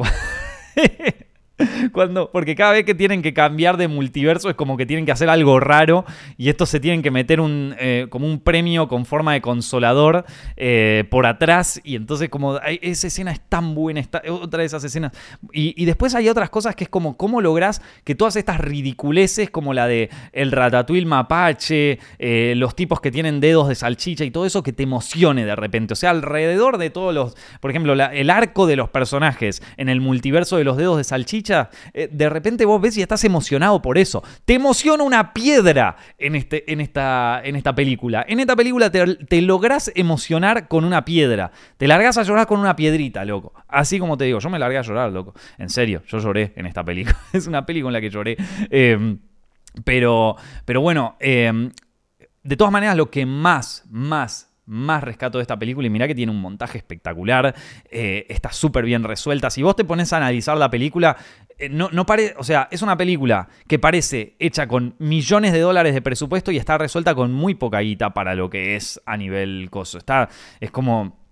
Porque 2.33 2.55
cada 2.55 2.73
vez 2.73 2.85
que 2.85 2.95
tienen 2.95 3.23
que 3.23 3.33
cambiar 3.33 3.77
de 3.77 3.89
multiverso 3.89 4.51
es 4.51 4.57
como 4.57 4.77
que 4.77 4.87
tienen 4.87 5.07
que 5.07 5.13
hacer 5.13 5.29
algo 5.29 5.61
raro 5.61 6.05
y 6.37 6.49
estos 6.49 6.69
se 6.69 6.81
tienen 6.81 7.03
que 7.03 7.11
meter 7.11 7.41
un, 7.41 7.75
eh, 7.79 8.07
como 8.11 8.27
un 8.27 8.41
premio 8.41 8.89
con 8.89 9.05
forma 9.05 9.33
de 9.33 9.41
consolador 9.41 10.25
eh, 10.57 11.05
por 11.11 11.27
atrás 11.27 11.81
y 11.85 11.97
entonces 11.97 12.29
como 12.29 12.59
esa 12.59 13.07
escena 13.07 13.33
es 13.33 13.41
tan 13.41 13.75
buena, 13.75 14.03
otra 14.29 14.61
de 14.61 14.67
esas 14.67 14.85
escenas. 14.85 15.13
Y, 15.53 15.85
después 15.85 16.15
hay 16.15 16.29
otras 16.29 16.51
cosas 16.51 16.75
que 16.75 16.85
es 16.85 16.91
como 16.91 17.17
cómo 17.17 17.41
lográs 17.41 17.83
que 18.05 18.15
todas 18.15 18.37
estas 18.37 18.59
ridiculeces 18.59 19.51
como 19.51 19.75
la 19.75 19.87
de 19.87 20.11
el 20.33 20.53
ratatouille 20.53 21.07
mapache, 21.07 21.99
eh, 22.19 22.55
los 22.57 22.75
tipos 22.75 23.01
que 23.01 23.11
tienen 23.11 23.41
dedos 23.41 23.69
de 23.69 23.75
salchicha 23.75 24.25
y 24.25 24.31
todo 24.31 24.47
eso 24.47 24.63
que 24.63 24.73
te 24.73 24.85
emocione 24.85 25.45
de 25.45 25.57
repente. 25.57 25.93
O 25.93 25.97
sea, 25.97 26.11
alrededor 26.11 26.79
de 26.79 26.91
todos 26.91 27.15
los, 27.15 27.37
por 27.61 27.71
ejemplo, 27.71 27.93
el 27.93 28.31
arco 28.31 28.67
de 28.67 28.77
los 28.77 28.89
personajes 28.89 29.63
en 29.77 29.89
el 29.89 30.01
multiverso 30.01 30.57
de 30.57 30.65
los 30.65 30.77
dedos 30.77 30.97
de 30.97 31.05
salchicha 31.05 31.52
eh, 31.93 32.09
de 32.11 32.29
repente 32.29 32.65
vos 32.65 32.81
ves 32.81 32.97
y 32.97 33.03
estás 33.03 33.25
emocionado 33.25 33.81
por 33.83 33.99
eso. 33.99 34.23
Te 34.45 34.55
emociona 34.55 35.05
una 35.05 35.33
piedra 35.33 35.97
en, 36.19 36.35
este, 36.35 36.71
en, 36.73 36.81
esta, 36.81 37.41
en 37.45 37.57
esta 37.57 37.75
película. 37.75 38.25
En 38.29 38.41
esta 38.41 38.57
película 38.57 38.91
te, 38.91 39.17
te 39.17 39.43
lográs 39.43 39.93
emocionar 39.95 40.69
con 40.69 40.85
una 40.85 41.05
piedra. 41.05 41.53
Te 41.77 41.87
largas 41.87 42.19
a 42.19 42.23
llorar 42.23 42.47
con 42.47 42.61
una 42.61 42.77
piedrita, 42.77 43.25
loco. 43.25 43.53
Así 43.69 43.99
como 43.99 44.17
te 44.17 44.25
digo, 44.25 44.39
yo 44.39 44.51
me 44.51 44.59
largué 44.59 44.79
a 44.79 44.83
llorar, 44.83 45.13
loco. 45.13 45.35
En 45.59 45.69
serio, 45.69 46.03
yo 46.07 46.19
lloré 46.19 46.53
en 46.57 46.67
esta 46.67 46.85
película. 46.85 47.17
es 47.33 47.47
una 47.47 47.65
película 47.67 47.91
en 47.91 47.93
la 47.95 48.01
que 48.01 48.11
lloré. 48.11 48.37
Em, 48.71 49.19
pero, 49.85 50.37
pero 50.65 50.81
bueno, 50.81 51.17
em, 51.21 51.71
de 52.43 52.57
todas 52.57 52.73
maneras, 52.73 52.97
lo 52.97 53.11
que 53.11 53.27
más, 53.27 53.85
más 53.91 54.53
más 54.65 55.03
rescato 55.03 55.39
de 55.39 55.43
esta 55.43 55.59
película 55.59 55.87
y 55.87 55.91
mira 55.91 56.07
que 56.07 56.15
tiene 56.15 56.31
un 56.31 56.41
montaje 56.41 56.79
espectacular, 56.79 57.55
eh, 57.91 58.27
está 58.29 58.53
súper 58.53 58.85
bien 58.85 59.03
resuelta. 59.03 59.51
Si 59.51 59.63
vos 59.63 59.77
te 59.77 59.85
pones 59.85 60.13
a 60.13 60.19
analizar 60.19 60.57
la 60.57 60.71
película, 60.71 61.17
no, 61.71 61.89
no 61.93 62.07
pare, 62.07 62.35
o 62.39 62.45
sea, 62.45 62.69
es 62.71 62.83
una 62.83 62.97
película 62.97 63.49
que 63.67 63.79
parece 63.79 64.37
hecha 64.39 64.67
con 64.67 64.95
millones 64.99 65.53
de 65.53 65.61
dólares 65.61 65.95
de 65.95 66.03
presupuesto 66.03 66.51
y 66.51 66.57
está 66.57 66.79
resuelta 66.79 67.15
con 67.15 67.33
muy 67.33 67.55
poca 67.55 67.81
guita 67.81 68.15
para 68.15 68.35
lo 68.35 68.51
que 68.51 68.77
es 68.77 69.01
a 69.07 69.17
nivel 69.17 69.69
coso. 69.71 69.99
Está, 69.99 70.29
es 70.61 70.71
como 70.71 71.23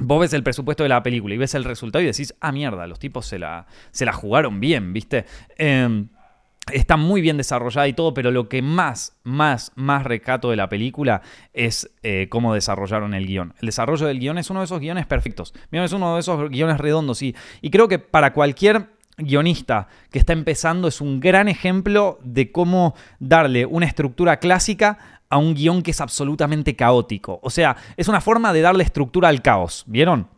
vos 0.00 0.20
ves 0.20 0.32
el 0.32 0.42
presupuesto 0.42 0.82
de 0.82 0.88
la 0.88 1.02
película 1.02 1.34
y 1.34 1.38
ves 1.38 1.54
el 1.54 1.64
resultado 1.64 2.02
y 2.02 2.06
decís, 2.06 2.34
ah, 2.40 2.52
mierda, 2.52 2.86
los 2.86 2.98
tipos 2.98 3.26
se 3.26 3.38
la, 3.38 3.66
se 3.90 4.04
la 4.04 4.12
jugaron 4.12 4.60
bien, 4.60 4.92
¿viste? 4.92 5.26
Em, 5.56 6.08
está 6.72 6.96
muy 6.96 7.20
bien 7.20 7.36
desarrollada 7.36 7.86
y 7.88 7.92
todo, 7.92 8.14
pero 8.14 8.30
lo 8.30 8.48
que 8.48 8.62
más, 8.62 9.18
más, 9.22 9.72
más 9.74 10.04
recato 10.04 10.50
de 10.50 10.56
la 10.56 10.68
película 10.68 11.22
es 11.52 11.90
eh, 12.02 12.28
cómo 12.30 12.54
desarrollaron 12.54 13.14
el 13.14 13.26
guion. 13.26 13.54
El 13.60 13.66
desarrollo 13.66 14.06
del 14.06 14.20
guion 14.20 14.38
es 14.38 14.50
uno 14.50 14.60
de 14.60 14.64
esos 14.64 14.80
guiones 14.80 15.06
perfectos. 15.06 15.54
Es 15.70 15.92
uno 15.92 16.14
de 16.14 16.20
esos 16.20 16.50
guiones 16.50 16.78
redondos 16.78 17.22
y, 17.22 17.34
y 17.60 17.70
creo 17.70 17.88
que 17.88 17.98
para 17.98 18.32
cualquier 18.32 18.88
guionista 19.20 19.88
que 20.10 20.18
está 20.18 20.32
empezando 20.32 20.88
es 20.88 21.00
un 21.00 21.20
gran 21.20 21.48
ejemplo 21.48 22.18
de 22.22 22.52
cómo 22.52 22.94
darle 23.18 23.66
una 23.66 23.86
estructura 23.86 24.38
clásica 24.38 25.20
a 25.28 25.38
un 25.38 25.54
guion 25.54 25.82
que 25.82 25.92
es 25.92 26.00
absolutamente 26.00 26.74
caótico. 26.74 27.38
O 27.42 27.50
sea, 27.50 27.76
es 27.96 28.08
una 28.08 28.20
forma 28.20 28.52
de 28.52 28.62
darle 28.62 28.82
estructura 28.82 29.28
al 29.28 29.42
caos. 29.42 29.84
¿Vieron? 29.86 30.28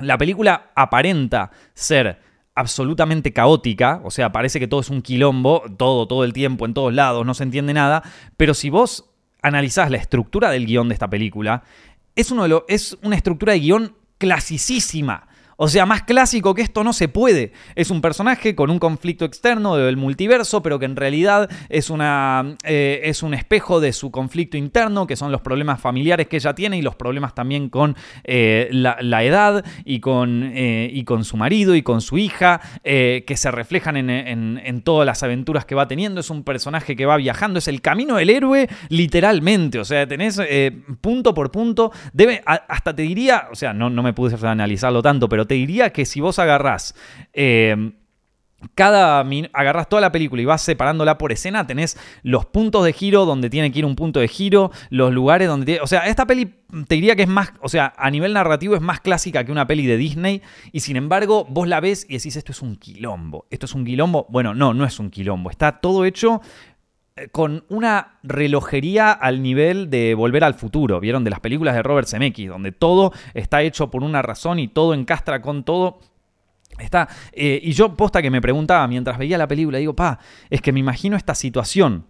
La 0.00 0.16
película 0.16 0.72
aparenta 0.74 1.50
ser 1.74 2.18
absolutamente 2.54 3.32
caótica, 3.32 4.00
o 4.04 4.10
sea, 4.10 4.32
parece 4.32 4.58
que 4.58 4.68
todo 4.68 4.80
es 4.80 4.90
un 4.90 5.02
quilombo, 5.02 5.62
todo, 5.76 6.06
todo 6.06 6.24
el 6.24 6.32
tiempo, 6.32 6.66
en 6.66 6.74
todos 6.74 6.92
lados, 6.92 7.24
no 7.24 7.34
se 7.34 7.44
entiende 7.44 7.72
nada, 7.72 8.02
pero 8.36 8.52
si 8.52 8.68
vos 8.68 9.10
analizás 9.42 9.90
la 9.90 9.96
estructura 9.96 10.50
del 10.50 10.66
guion 10.66 10.88
de 10.88 10.94
esta 10.94 11.08
película, 11.08 11.62
es, 12.14 12.30
uno 12.30 12.46
de 12.46 12.62
es 12.68 12.98
una 13.02 13.16
estructura 13.16 13.54
de 13.54 13.60
guion 13.60 13.96
clasicísima. 14.18 15.28
O 15.56 15.68
sea, 15.68 15.86
más 15.86 16.02
clásico 16.02 16.54
que 16.54 16.62
esto 16.62 16.84
no 16.84 16.92
se 16.92 17.08
puede. 17.08 17.52
Es 17.74 17.90
un 17.90 18.00
personaje 18.00 18.54
con 18.54 18.70
un 18.70 18.78
conflicto 18.78 19.24
externo 19.24 19.76
del 19.76 19.96
multiverso, 19.96 20.62
pero 20.62 20.78
que 20.78 20.86
en 20.86 20.96
realidad 20.96 21.48
es, 21.68 21.90
una, 21.90 22.56
eh, 22.64 23.00
es 23.04 23.22
un 23.22 23.34
espejo 23.34 23.80
de 23.80 23.92
su 23.92 24.10
conflicto 24.10 24.56
interno, 24.56 25.06
que 25.06 25.16
son 25.16 25.32
los 25.32 25.40
problemas 25.40 25.80
familiares 25.80 26.28
que 26.28 26.36
ella 26.36 26.54
tiene 26.54 26.78
y 26.78 26.82
los 26.82 26.96
problemas 26.96 27.34
también 27.34 27.68
con 27.68 27.96
eh, 28.24 28.68
la, 28.72 29.24
edad 29.24 29.64
y 29.84 30.00
con, 30.00 30.50
eh, 30.54 30.90
y 30.92 31.04
con 31.04 31.24
su 31.24 31.36
marido 31.36 31.74
y 31.74 31.82
con 31.82 32.00
su 32.00 32.18
hija, 32.18 32.60
que 32.82 33.34
se 33.36 33.50
reflejan 33.50 33.96
en, 33.96 34.82
todas 34.82 35.06
las 35.06 35.22
aventuras 35.22 35.64
que 35.64 35.74
va 35.74 35.86
teniendo. 35.86 36.20
Es 36.20 36.30
un 36.30 36.42
personaje 36.42 36.96
que 36.96 37.06
va 37.06 37.16
viajando, 37.16 37.58
es 37.58 37.68
el 37.68 37.80
camino 37.80 38.16
del 38.16 38.30
héroe 38.30 38.68
literalmente. 38.88 39.78
O 39.78 39.84
sea, 39.84 40.06
tenés 40.06 40.40
punto 41.00 41.34
por 41.34 41.50
punto, 41.50 41.92
debe, 42.12 42.42
hasta 42.46 42.94
te 42.94 43.02
diría, 43.02 43.48
o 43.50 43.54
sea, 43.54 43.72
no, 43.72 43.90
no 43.90 44.02
me 44.02 44.12
pude 44.12 44.36
analizarlo 44.46 45.02
tanto, 45.02 45.28
pero 45.28 45.41
te 45.46 45.54
diría 45.54 45.90
que 45.90 46.04
si 46.04 46.20
vos 46.20 46.38
agarrás 46.38 46.94
eh, 47.32 47.92
cada 48.74 49.26
agarras 49.52 49.88
toda 49.88 50.00
la 50.00 50.12
película 50.12 50.42
y 50.42 50.44
vas 50.44 50.62
separándola 50.62 51.18
por 51.18 51.32
escena, 51.32 51.66
tenés 51.66 51.98
los 52.22 52.46
puntos 52.46 52.84
de 52.84 52.92
giro 52.92 53.24
donde 53.24 53.50
tiene 53.50 53.72
que 53.72 53.80
ir 53.80 53.84
un 53.84 53.96
punto 53.96 54.20
de 54.20 54.28
giro, 54.28 54.70
los 54.90 55.12
lugares 55.12 55.48
donde 55.48 55.66
tiene, 55.66 55.80
o 55.80 55.86
sea, 55.86 56.06
esta 56.06 56.26
peli 56.26 56.54
te 56.86 56.94
diría 56.94 57.16
que 57.16 57.22
es 57.22 57.28
más, 57.28 57.52
o 57.60 57.68
sea, 57.68 57.92
a 57.96 58.10
nivel 58.10 58.32
narrativo 58.32 58.74
es 58.74 58.80
más 58.80 59.00
clásica 59.00 59.44
que 59.44 59.52
una 59.52 59.66
peli 59.66 59.86
de 59.86 59.96
Disney 59.96 60.42
y 60.72 60.80
sin 60.80 60.96
embargo, 60.96 61.46
vos 61.48 61.68
la 61.68 61.80
ves 61.80 62.06
y 62.08 62.16
decís 62.16 62.36
esto 62.36 62.52
es 62.52 62.62
un 62.62 62.76
quilombo. 62.76 63.46
Esto 63.50 63.66
es 63.66 63.74
un 63.74 63.84
quilombo. 63.84 64.26
Bueno, 64.30 64.54
no, 64.54 64.72
no 64.72 64.84
es 64.84 64.98
un 64.98 65.10
quilombo, 65.10 65.50
está 65.50 65.80
todo 65.80 66.04
hecho 66.04 66.40
con 67.30 67.64
una 67.68 68.18
relojería 68.22 69.12
al 69.12 69.42
nivel 69.42 69.90
de 69.90 70.14
Volver 70.14 70.44
al 70.44 70.54
Futuro, 70.54 70.98
¿vieron? 71.00 71.24
De 71.24 71.30
las 71.30 71.40
películas 71.40 71.74
de 71.74 71.82
Robert 71.82 72.08
Zemeckis, 72.08 72.48
donde 72.48 72.72
todo 72.72 73.12
está 73.34 73.62
hecho 73.62 73.90
por 73.90 74.02
una 74.02 74.22
razón 74.22 74.58
y 74.58 74.68
todo 74.68 74.94
encastra 74.94 75.42
con 75.42 75.64
todo. 75.64 76.00
Está, 76.78 77.08
eh, 77.32 77.60
y 77.62 77.72
yo 77.72 77.94
posta 77.94 78.22
que 78.22 78.30
me 78.30 78.40
preguntaba 78.40 78.88
mientras 78.88 79.18
veía 79.18 79.36
la 79.36 79.46
película, 79.46 79.78
digo, 79.78 79.94
pa, 79.94 80.18
es 80.48 80.62
que 80.62 80.72
me 80.72 80.80
imagino 80.80 81.16
esta 81.16 81.34
situación 81.34 82.06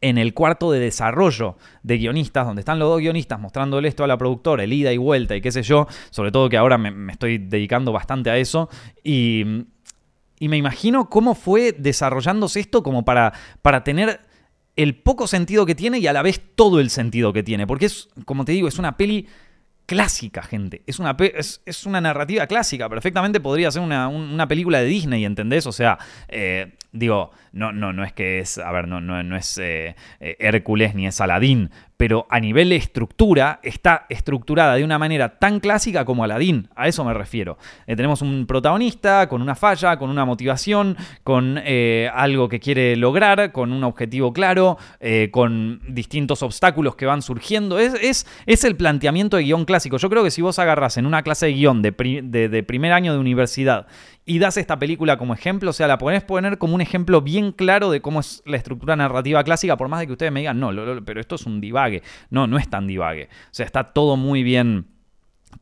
en 0.00 0.18
el 0.18 0.34
cuarto 0.34 0.70
de 0.72 0.80
desarrollo 0.80 1.56
de 1.82 1.98
guionistas, 1.98 2.44
donde 2.44 2.60
están 2.60 2.78
los 2.78 2.88
dos 2.88 3.00
guionistas 3.00 3.38
mostrándole 3.40 3.88
esto 3.88 4.04
a 4.04 4.08
la 4.08 4.18
productora, 4.18 4.64
el 4.64 4.72
ida 4.72 4.92
y 4.92 4.96
vuelta 4.96 5.36
y 5.36 5.40
qué 5.40 5.52
sé 5.52 5.62
yo, 5.62 5.86
sobre 6.10 6.32
todo 6.32 6.48
que 6.48 6.56
ahora 6.56 6.76
me 6.76 7.12
estoy 7.12 7.38
dedicando 7.38 7.92
bastante 7.92 8.30
a 8.30 8.36
eso, 8.36 8.68
y 9.02 9.64
y 10.38 10.48
me 10.48 10.56
imagino 10.56 11.08
cómo 11.08 11.34
fue 11.34 11.72
desarrollándose 11.72 12.60
esto 12.60 12.82
como 12.82 13.04
para, 13.04 13.32
para 13.62 13.84
tener 13.84 14.20
el 14.76 14.94
poco 14.94 15.26
sentido 15.26 15.66
que 15.66 15.74
tiene 15.74 15.98
y 15.98 16.06
a 16.06 16.12
la 16.12 16.22
vez 16.22 16.40
todo 16.54 16.78
el 16.78 16.90
sentido 16.90 17.32
que 17.32 17.42
tiene. 17.42 17.66
Porque 17.66 17.86
es, 17.86 18.08
como 18.24 18.44
te 18.44 18.52
digo, 18.52 18.68
es 18.68 18.78
una 18.78 18.96
peli 18.96 19.26
clásica, 19.86 20.42
gente. 20.42 20.82
Es 20.86 20.98
una, 20.98 21.16
es, 21.18 21.86
una 21.86 22.00
narrativa 22.00 22.46
clásica. 22.46 22.88
Perfectamente 22.88 23.40
podría 23.40 23.70
ser 23.72 23.82
una, 23.82 24.46
película 24.46 24.80
de 24.80 24.86
Disney, 24.86 25.24
¿entendés? 25.24 25.66
O 25.66 25.72
sea, 25.72 25.98
eh, 26.28 26.74
digo, 26.92 27.32
no, 27.52 27.72
no, 27.72 27.92
no 27.92 28.04
es 28.04 28.12
que 28.12 28.40
es, 28.40 28.58
a 28.58 28.70
ver, 28.72 28.88
no, 28.88 29.00
no, 29.00 29.22
no 29.22 29.36
es 29.36 29.58
eh, 29.58 29.96
eh, 30.20 30.36
Hércules 30.38 30.94
ni 30.94 31.06
es 31.06 31.20
Aladín, 31.20 31.70
pero 31.96 32.26
a 32.30 32.38
nivel 32.38 32.68
de 32.68 32.76
estructura 32.76 33.58
está 33.62 34.06
estructurada 34.08 34.76
de 34.76 34.84
una 34.84 34.98
manera 34.98 35.38
tan 35.38 35.58
clásica 35.58 36.04
como 36.04 36.24
Aladín, 36.24 36.68
a 36.76 36.86
eso 36.86 37.04
me 37.04 37.12
refiero. 37.12 37.58
Eh, 37.86 37.96
tenemos 37.96 38.22
un 38.22 38.46
protagonista 38.46 39.28
con 39.28 39.42
una 39.42 39.54
falla, 39.54 39.98
con 39.98 40.10
una 40.10 40.24
motivación, 40.24 40.96
con 41.24 41.58
algo 41.58 42.48
que 42.48 42.60
quiere 42.60 42.96
lograr, 42.96 43.52
con 43.52 43.72
un 43.72 43.82
objetivo 43.84 44.32
claro, 44.32 44.78
con 45.30 45.80
distintos 45.88 46.42
obstáculos 46.42 46.94
que 46.94 47.06
van 47.06 47.22
surgiendo. 47.22 47.78
Es, 47.78 47.94
es, 47.94 48.26
es, 48.46 48.64
el 48.64 48.76
planteamiento 48.76 49.36
de 49.36 49.44
guion 49.44 49.64
clásico. 49.64 49.96
Yo 49.96 50.08
creo 50.08 50.22
que 50.22 50.30
si 50.30 50.40
vos 50.40 50.58
agarras 50.58 50.96
en 50.96 51.06
una 51.06 51.22
clase 51.22 51.46
de 51.46 51.52
guion 51.52 51.82
de, 51.82 51.90
de 51.92 52.62
primer 52.62 52.92
año 52.92 53.12
de 53.12 53.18
universidad 53.18 53.86
y 54.28 54.38
das 54.38 54.58
esta 54.58 54.78
película 54.78 55.16
como 55.16 55.32
ejemplo, 55.32 55.70
o 55.70 55.72
sea, 55.72 55.88
la 55.88 55.96
podés 55.96 56.22
poner 56.22 56.58
como 56.58 56.74
un 56.74 56.82
ejemplo 56.82 57.22
bien 57.22 57.50
claro 57.50 57.90
de 57.90 58.02
cómo 58.02 58.20
es 58.20 58.42
la 58.44 58.58
estructura 58.58 58.94
narrativa 58.94 59.42
clásica, 59.42 59.78
por 59.78 59.88
más 59.88 60.00
de 60.00 60.06
que 60.06 60.12
ustedes 60.12 60.30
me 60.30 60.40
digan, 60.40 60.60
no, 60.60 60.70
pero 61.02 61.18
esto 61.18 61.36
es 61.36 61.46
un 61.46 61.62
divague. 61.62 62.02
No, 62.28 62.46
no 62.46 62.58
es 62.58 62.68
tan 62.68 62.86
divague. 62.86 63.30
O 63.46 63.52
sea, 63.52 63.64
está 63.64 63.84
todo 63.84 64.18
muy 64.18 64.42
bien, 64.42 64.86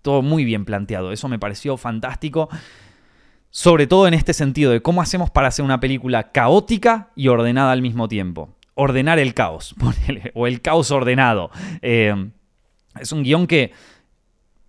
todo 0.03 0.21
muy 0.21 0.45
bien 0.45 0.65
planteado. 0.65 1.13
Eso 1.13 1.29
me 1.29 1.39
pareció 1.39 1.77
fantástico. 1.77 2.49
Sobre 3.51 3.87
todo 3.87 4.09
en 4.09 4.15
este 4.15 4.33
sentido 4.33 4.73
de 4.73 4.83
cómo 4.83 5.01
hacemos 5.01 5.31
para 5.31 5.47
hacer 5.47 5.65
una 5.65 5.79
película 5.79 6.33
caótica 6.33 7.11
y 7.15 7.29
ordenada 7.29 7.71
al 7.71 7.83
mismo 7.83 8.09
tiempo. 8.09 8.57
Ordenar 8.75 9.21
el 9.21 9.33
caos, 9.33 9.77
o 10.35 10.49
el 10.49 10.61
caos 10.61 10.91
ordenado. 10.91 11.53
Eh, 11.83 12.31
es 12.99 13.13
un 13.13 13.23
guion 13.23 13.47
que 13.47 13.73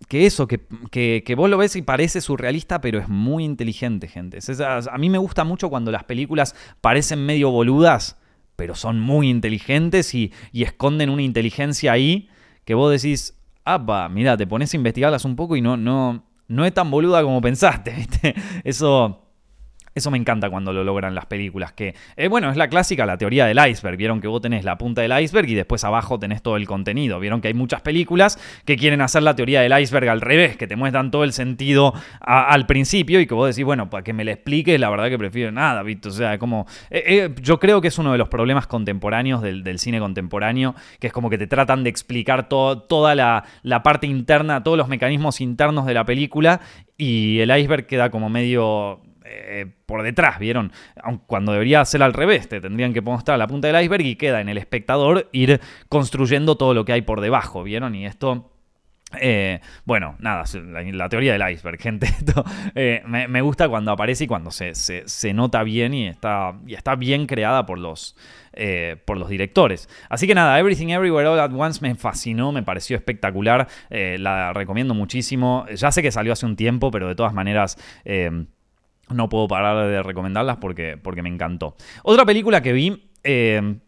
que 0.06 0.26
eso, 0.26 0.46
que, 0.46 0.60
que, 0.90 1.34
vos 1.34 1.50
lo 1.50 1.58
ves 1.58 1.74
y 1.76 1.82
parece 1.82 2.20
surrealista, 2.20 2.80
pero 2.80 2.98
es 2.98 3.08
muy 3.08 3.44
inteligente, 3.44 4.06
gente. 4.06 4.38
a 4.38 4.98
mí 4.98 5.10
me 5.10 5.18
gusta 5.18 5.44
mucho 5.44 5.68
cuando 5.68 5.90
las 5.90 6.04
películas 6.04 6.54
parecen 6.80 7.26
medio 7.26 7.50
boludas, 7.50 8.16
pero 8.56 8.74
son 8.74 9.00
muy 9.00 9.28
inteligentes 9.28 10.14
y, 10.14 10.32
y 10.52 10.62
esconden 10.62 11.10
una 11.10 11.22
inteligencia 11.22 11.92
ahí 11.92 12.28
que 12.64 12.74
vos 12.74 12.90
decís, 12.90 13.38
apa, 13.64 14.08
mira, 14.08 14.36
te 14.36 14.46
pones 14.46 14.72
a 14.72 14.76
investigarlas 14.76 15.24
un 15.24 15.36
poco 15.36 15.56
y 15.56 15.62
no, 15.62 15.76
no, 15.76 16.24
no 16.48 16.64
es 16.64 16.72
tan 16.72 16.90
boluda 16.90 17.22
como 17.22 17.40
pensaste, 17.40 17.90
¿viste? 17.96 18.34
Eso 18.64 19.27
eso 19.98 20.10
me 20.10 20.18
encanta 20.18 20.50
cuando 20.50 20.72
lo 20.72 20.84
logran 20.84 21.14
las 21.14 21.26
películas, 21.26 21.72
que, 21.72 21.94
eh, 22.16 22.28
bueno, 22.28 22.50
es 22.50 22.56
la 22.56 22.68
clásica, 22.68 23.06
la 23.06 23.18
teoría 23.18 23.46
del 23.46 23.58
iceberg. 23.58 23.96
Vieron 23.96 24.20
que 24.20 24.28
vos 24.28 24.40
tenés 24.40 24.64
la 24.64 24.78
punta 24.78 25.02
del 25.02 25.18
iceberg 25.20 25.48
y 25.48 25.54
después 25.54 25.84
abajo 25.84 26.18
tenés 26.18 26.42
todo 26.42 26.56
el 26.56 26.66
contenido. 26.66 27.20
Vieron 27.20 27.40
que 27.40 27.48
hay 27.48 27.54
muchas 27.54 27.82
películas 27.82 28.38
que 28.64 28.76
quieren 28.76 29.00
hacer 29.00 29.22
la 29.22 29.34
teoría 29.34 29.60
del 29.60 29.78
iceberg 29.78 30.08
al 30.08 30.20
revés, 30.20 30.56
que 30.56 30.66
te 30.66 30.76
muestran 30.76 31.10
todo 31.10 31.24
el 31.24 31.32
sentido 31.32 31.94
al 32.20 32.66
principio 32.66 33.20
y 33.20 33.26
que 33.26 33.34
vos 33.34 33.48
decís, 33.48 33.64
bueno, 33.64 33.90
para 33.90 34.02
que 34.02 34.12
me 34.12 34.24
lo 34.24 34.30
expliques, 34.30 34.78
la 34.80 34.90
verdad 34.90 35.08
que 35.08 35.18
prefiero 35.18 35.52
nada, 35.52 35.82
¿viste? 35.82 36.08
O 36.08 36.12
sea, 36.12 36.38
como, 36.38 36.66
eh, 36.90 37.02
eh, 37.06 37.34
yo 37.42 37.58
creo 37.58 37.80
que 37.80 37.88
es 37.88 37.98
uno 37.98 38.12
de 38.12 38.18
los 38.18 38.28
problemas 38.28 38.66
contemporáneos 38.66 39.42
del, 39.42 39.78
cine 39.78 40.00
contemporáneo, 40.00 40.74
que 40.98 41.06
es 41.08 41.12
como 41.12 41.30
que 41.30 41.38
te 41.38 41.46
tratan 41.46 41.84
de 41.84 41.90
explicar 41.90 42.48
toda 42.48 43.14
la, 43.14 43.44
la 43.62 43.82
parte 43.82 44.06
interna, 44.06 44.62
todos 44.62 44.76
los 44.76 44.88
mecanismos 44.88 45.40
internos 45.40 45.86
de 45.86 45.94
la 45.94 46.04
película 46.04 46.60
y 46.96 47.38
el 47.38 47.56
iceberg 47.56 47.86
queda 47.86 48.10
como 48.10 48.28
medio 48.28 49.00
eh, 49.30 49.66
por 49.84 50.02
detrás, 50.02 50.38
¿vieron? 50.38 50.72
Cuando 51.26 51.52
debería 51.52 51.84
ser 51.84 52.02
al 52.02 52.14
revés, 52.14 52.48
te 52.48 52.60
tendrían 52.60 52.94
que 52.94 53.02
mostrar 53.02 53.38
la 53.38 53.46
punta 53.46 53.68
del 53.68 53.82
iceberg 53.82 54.04
y 54.06 54.16
queda 54.16 54.40
en 54.40 54.48
el 54.48 54.56
espectador 54.56 55.28
ir 55.32 55.60
construyendo 55.88 56.56
todo 56.56 56.72
lo 56.72 56.84
que 56.84 56.92
hay 56.92 57.02
por 57.02 57.20
debajo, 57.20 57.62
¿vieron? 57.62 57.94
Y 57.94 58.06
esto... 58.06 58.52
Eh, 59.18 59.60
bueno, 59.86 60.16
nada, 60.18 60.44
la, 60.92 61.08
teoría 61.08 61.32
del 61.32 61.50
iceberg, 61.50 61.78
gente. 61.82 62.08
Eh, 62.74 63.02
me, 63.06 63.40
gusta 63.40 63.68
cuando 63.68 63.90
aparece 63.90 64.24
y 64.24 64.26
cuando 64.26 64.50
se, 64.50 65.32
nota 65.32 65.62
bien 65.62 65.94
y 65.94 66.08
está, 66.08 66.54
y 66.66 66.74
está 66.74 66.94
bien 66.94 67.26
creada 67.26 67.64
por 67.64 67.78
los, 67.78 68.16
por 69.06 69.16
los 69.16 69.30
directores. 69.30 69.88
Así 70.10 70.26
que 70.26 70.34
nada, 70.34 70.58
Everything 70.58 70.88
Everywhere 70.88 71.26
All 71.26 71.40
at 71.40 71.52
Once 71.52 71.80
me 71.80 71.94
fascinó, 71.94 72.52
me 72.52 72.62
pareció 72.62 72.96
espectacular, 72.96 73.66
la 73.90 74.52
recomiendo 74.52 74.92
muchísimo. 74.92 75.66
Ya 75.74 75.90
sé 75.90 76.02
que 76.02 76.12
salió 76.12 76.34
hace 76.34 76.44
un 76.44 76.56
tiempo, 76.56 76.90
pero 76.90 77.08
de 77.08 77.14
todas 77.14 77.32
maneras 77.32 77.78
no 79.10 79.28
puedo 79.28 79.48
parar 79.48 79.88
de 79.88 80.02
recomendarlas 80.02 80.58
porque, 80.58 80.96
porque 80.96 81.22
me 81.22 81.28
encantó. 81.28 81.76
Otra 82.02 82.24
película 82.24 82.62
que 82.62 82.72
vi 82.72 83.10
eh, 83.24 83.78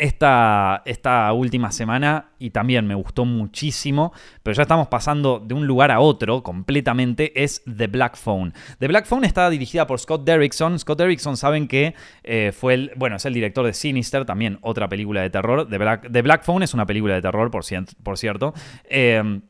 esta, 0.00 0.82
esta, 0.86 1.32
última 1.32 1.70
semana 1.70 2.30
y 2.38 2.50
también 2.50 2.86
me 2.86 2.94
gustó 2.94 3.26
muchísimo, 3.26 4.12
pero 4.42 4.54
ya 4.54 4.62
estamos 4.62 4.88
pasando 4.88 5.40
de 5.40 5.54
un 5.54 5.66
lugar 5.66 5.90
a 5.90 6.00
otro 6.00 6.42
completamente, 6.42 7.42
es 7.42 7.62
The 7.64 7.86
Black 7.86 8.16
Phone. 8.16 8.54
The 8.78 8.88
Black 8.88 9.06
Phone 9.06 9.24
está 9.24 9.50
dirigida 9.50 9.86
por 9.86 10.00
Scott 10.00 10.24
Derrickson. 10.24 10.78
Scott 10.78 10.98
Derrickson 10.98 11.36
saben 11.36 11.68
que 11.68 11.94
eh, 12.24 12.52
fue 12.56 12.74
el, 12.74 12.92
bueno, 12.96 13.16
es 13.16 13.26
el 13.26 13.34
director 13.34 13.66
de 13.66 13.74
Sinister, 13.74 14.24
también 14.24 14.58
otra 14.62 14.88
película 14.88 15.20
de 15.20 15.28
terror. 15.28 15.68
The 15.68 15.78
Black, 15.78 16.10
The 16.10 16.22
Black 16.22 16.44
Phone 16.44 16.62
es 16.62 16.72
una 16.72 16.86
película 16.86 17.14
de 17.14 17.22
terror, 17.22 17.50
por, 17.50 17.62
por 18.02 18.18
cierto. 18.18 18.54
Eh, 18.88 19.40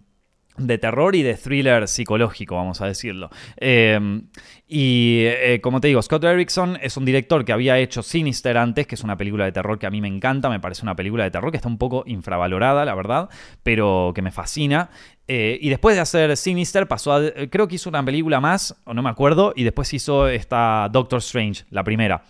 de 0.66 0.78
terror 0.78 1.14
y 1.16 1.22
de 1.22 1.34
thriller 1.34 1.88
psicológico, 1.88 2.56
vamos 2.56 2.80
a 2.80 2.86
decirlo. 2.86 3.30
Em, 3.56 4.28
y 4.66 5.24
eh, 5.26 5.61
como 5.62 5.80
te 5.80 5.88
digo, 5.88 6.00
Scott 6.02 6.22
Derrickson 6.22 6.78
es 6.80 6.96
un 6.96 7.04
director 7.04 7.44
que 7.44 7.52
había 7.52 7.78
hecho 7.78 8.02
Sinister 8.02 8.56
antes, 8.56 8.86
que 8.86 8.94
es 8.94 9.02
una 9.02 9.16
película 9.16 9.44
de 9.44 9.52
terror 9.52 9.78
que 9.78 9.86
a 9.86 9.90
mí 9.90 10.00
me 10.00 10.08
encanta, 10.08 10.48
me 10.48 10.61
parece 10.61 10.82
una 10.82 10.94
película 10.94 11.24
de 11.24 11.30
terror 11.30 11.50
que 11.50 11.56
está 11.56 11.68
un 11.68 11.78
poco 11.78 12.04
infravalorada, 12.06 12.84
la 12.84 12.94
verdad, 12.94 13.28
pero 13.62 14.12
que 14.14 14.22
me 14.22 14.30
fascina. 14.30 14.90
Eh, 15.26 15.58
y 15.61 15.68
después 15.68 15.94
de 15.96 16.00
hacer 16.00 16.36
Sinister 16.36 16.88
pasó 16.88 17.12
a... 17.12 17.22
Creo 17.50 17.68
que 17.68 17.76
hizo 17.76 17.88
una 17.88 18.04
película 18.04 18.40
más, 18.40 18.76
o 18.84 18.94
no 18.94 19.02
me 19.02 19.11
acuerdo, 19.11 19.52
y 19.54 19.64
después 19.64 19.92
hizo 19.94 20.28
esta 20.28 20.88
Doctor 20.90 21.18
Strange, 21.18 21.64
la 21.70 21.84
primera. 21.84 22.22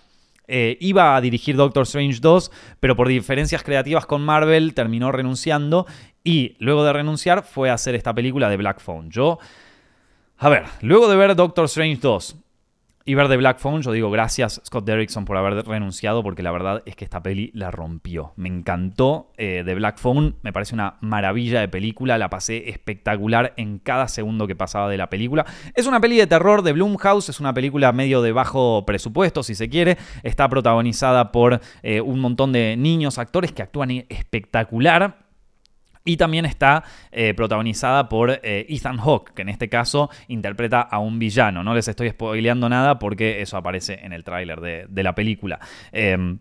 Eh, 0.53 0.76
iba 0.80 1.14
a 1.14 1.20
dirigir 1.20 1.55
Doctor 1.55 1.84
Strange 1.84 2.18
2, 2.20 2.51
pero 2.80 2.96
por 2.96 3.07
diferencias 3.07 3.62
creativas 3.62 4.05
con 4.05 4.22
Marvel 4.22 4.74
terminó 4.74 5.12
renunciando 5.12 5.86
y 6.24 6.57
luego 6.59 6.82
de 6.84 6.92
renunciar 6.92 7.44
fue 7.44 7.70
a 7.70 7.74
hacer 7.74 7.94
esta 7.94 8.12
película 8.12 8.48
de 8.48 8.57
Black 8.57 8.80
Phone. 8.80 9.11
Yo, 9.11 9.38
a 10.38 10.48
ver, 10.48 10.64
luego 10.82 11.09
de 11.09 11.14
ver 11.14 11.36
Doctor 11.36 11.66
Strange 11.66 12.01
2 12.03 12.36
y 13.05 13.14
ver 13.14 13.28
The 13.28 13.36
Black 13.36 13.59
Phone, 13.59 13.82
yo 13.82 13.92
digo 13.92 14.11
gracias 14.11 14.61
Scott 14.64 14.84
Derrickson 14.84 15.24
por 15.24 15.36
haber 15.36 15.66
renunciado 15.66 16.22
porque 16.22 16.42
la 16.42 16.53
verdad 16.53 16.82
es 16.84 16.96
que 16.96 17.05
esta 17.05 17.22
peli 17.22 17.51
la 17.55 17.70
rompió. 17.70 18.32
Me 18.36 18.48
encantó 18.48 19.32
eh, 19.36 19.62
The 19.64 19.74
Black 19.74 19.98
Phone, 19.98 20.36
me 20.42 20.53
parece 20.53 20.74
una 20.74 20.96
maravilla 21.01 21.61
de 21.61 21.68
película, 21.68 22.18
la 22.18 22.28
pasé 22.28 22.68
espectacular 22.68 23.55
en 23.57 23.78
cada 23.78 24.07
segundo 24.07 24.46
que 24.46 24.55
pasaba 24.55 24.88
de 24.88 24.98
la 24.98 25.09
película. 25.09 25.46
Es 25.74 25.86
una 25.86 26.01
peli 26.01 26.16
de 26.18 26.26
terror 26.26 26.62
de 26.62 26.72
Blumhouse, 26.72 27.30
es 27.30 27.40
una 27.40 27.55
película 27.55 27.92
medio 27.92 28.20
de 28.22 28.32
bajo 28.32 28.84
presupuesto 28.84 29.42
si 29.42 29.55
se 29.55 29.68
quiere, 29.68 29.96
está 30.22 30.48
protagonizada 30.48 31.32
por 31.32 31.61
eh, 31.82 32.01
un 32.01 32.20
montón 32.20 32.53
de 32.53 32.76
niños 32.76 33.18
actores 33.18 33.53
que 33.53 33.62
actúan 33.62 33.90
espectacular. 34.09 35.30
Y 36.05 36.16
también 36.16 36.46
está 36.46 36.84
eh, 37.12 37.34
protagonizada 37.34 38.09
por 38.09 38.30
eh, 38.30 38.66
Ethan 38.68 38.98
Hawke, 38.98 39.34
que 39.34 39.42
en 39.42 39.51
este 39.51 39.68
caso 39.68 40.09
interpreta 40.28 40.80
a 40.80 40.98
un 40.98 41.18
villano. 41.18 41.62
No 41.62 41.74
les 41.74 41.88
estoy 41.88 42.11
spoileando 42.11 42.68
nada 42.68 42.98
porque 42.98 43.42
eso 43.42 43.57
aparece 43.57 44.01
en 44.03 44.12
el 44.12 44.24
tráiler 44.24 44.61
de, 44.61 45.03
la 45.03 45.14
película. 45.14 45.61
Em, 45.92 46.38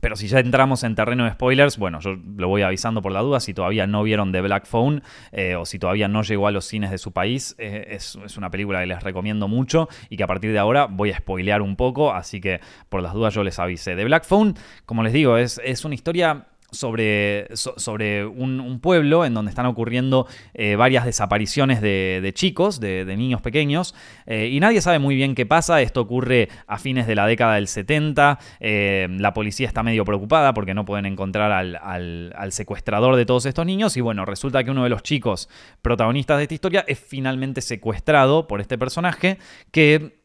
pero 0.00 0.16
si 0.16 0.26
ya 0.26 0.40
entramos 0.40 0.84
en 0.84 0.94
terreno 0.94 1.24
de 1.24 1.32
spoilers, 1.32 1.78
bueno, 1.78 2.00
yo 2.00 2.16
lo 2.36 2.48
voy 2.48 2.62
avisando 2.62 3.00
por 3.00 3.12
la 3.12 3.20
duda. 3.20 3.40
Si 3.40 3.54
todavía 3.54 3.86
no 3.86 4.02
vieron 4.02 4.30
The 4.32 4.40
Black 4.42 4.66
Phone 4.66 5.02
eh, 5.32 5.56
o 5.56 5.64
si 5.64 5.78
todavía 5.78 6.08
no 6.08 6.22
llegó 6.22 6.46
a 6.46 6.50
los 6.50 6.66
cines 6.66 6.90
de 6.90 6.98
su 6.98 7.12
país, 7.12 7.54
es, 7.58 8.16
una 8.36 8.50
película 8.50 8.80
que 8.80 8.86
les 8.86 9.02
recomiendo 9.02 9.48
mucho 9.48 9.88
y 10.08 10.16
que 10.16 10.22
a 10.22 10.26
partir 10.26 10.52
de 10.52 10.58
ahora 10.58 10.86
voy 10.86 11.12
a 11.12 11.18
spoilear 11.18 11.62
un 11.62 11.76
poco. 11.76 12.12
Así 12.12 12.40
que 12.40 12.60
por 12.88 13.02
las 13.02 13.14
dudas 13.14 13.32
yo 13.32 13.42
les 13.42 13.58
avisé. 13.58 13.96
The 13.96 14.04
Black 14.04 14.24
Phone, 14.24 14.54
como 14.84 15.02
les 15.02 15.12
digo, 15.12 15.36
es, 15.36 15.60
es 15.64 15.84
una 15.84 15.94
historia 15.94 16.46
sobre, 16.72 17.48
sobre 17.54 18.24
un, 18.24 18.80
pueblo 18.80 19.24
en 19.24 19.34
donde 19.34 19.50
están 19.50 19.66
ocurriendo 19.66 20.26
eh, 20.54 20.74
varias 20.74 21.04
desapariciones 21.04 21.80
de, 21.80 22.32
chicos, 22.34 22.80
de, 22.80 23.04
niños 23.16 23.42
pequeños, 23.42 23.94
eh, 24.26 24.48
y 24.50 24.58
nadie 24.58 24.80
sabe 24.80 24.98
muy 24.98 25.14
bien 25.14 25.34
qué 25.34 25.46
pasa. 25.46 25.80
Esto 25.82 26.00
ocurre 26.00 26.48
a 26.66 26.78
fines 26.78 27.06
de 27.06 27.14
la 27.14 27.26
década 27.26 27.54
del 27.56 27.68
70. 27.68 28.38
Eh, 28.60 29.06
la 29.10 29.34
policía 29.34 29.68
está 29.68 29.82
medio 29.82 30.04
preocupada 30.04 30.54
porque 30.54 30.74
no 30.74 30.84
pueden 30.84 31.06
encontrar 31.06 31.52
al, 31.52 31.76
al, 31.76 32.52
secuestrador 32.52 33.16
de 33.16 33.26
todos 33.26 33.46
estos 33.46 33.66
niños. 33.66 33.96
Y 33.96 34.00
bueno, 34.00 34.24
resulta 34.24 34.64
que 34.64 34.70
uno 34.70 34.84
de 34.84 34.90
los 34.90 35.02
chicos 35.02 35.48
protagonistas 35.82 36.38
de 36.38 36.44
esta 36.44 36.54
historia 36.54 36.84
es 36.88 36.98
finalmente 36.98 37.60
secuestrado 37.60 38.48
por 38.48 38.60
este 38.60 38.78
personaje 38.78 39.38
que 39.70 40.20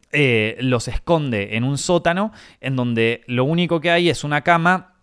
los 0.60 0.88
esconde 0.88 1.58
en 1.58 1.66
un 1.66 1.78
sótano 1.78 2.32
en 2.62 2.78
donde 2.78 3.22
lo 3.28 3.44
único 3.44 3.82
que 3.82 3.92
hay 3.92 4.10
es 4.10 4.24
una 4.24 4.42
cama 4.42 4.97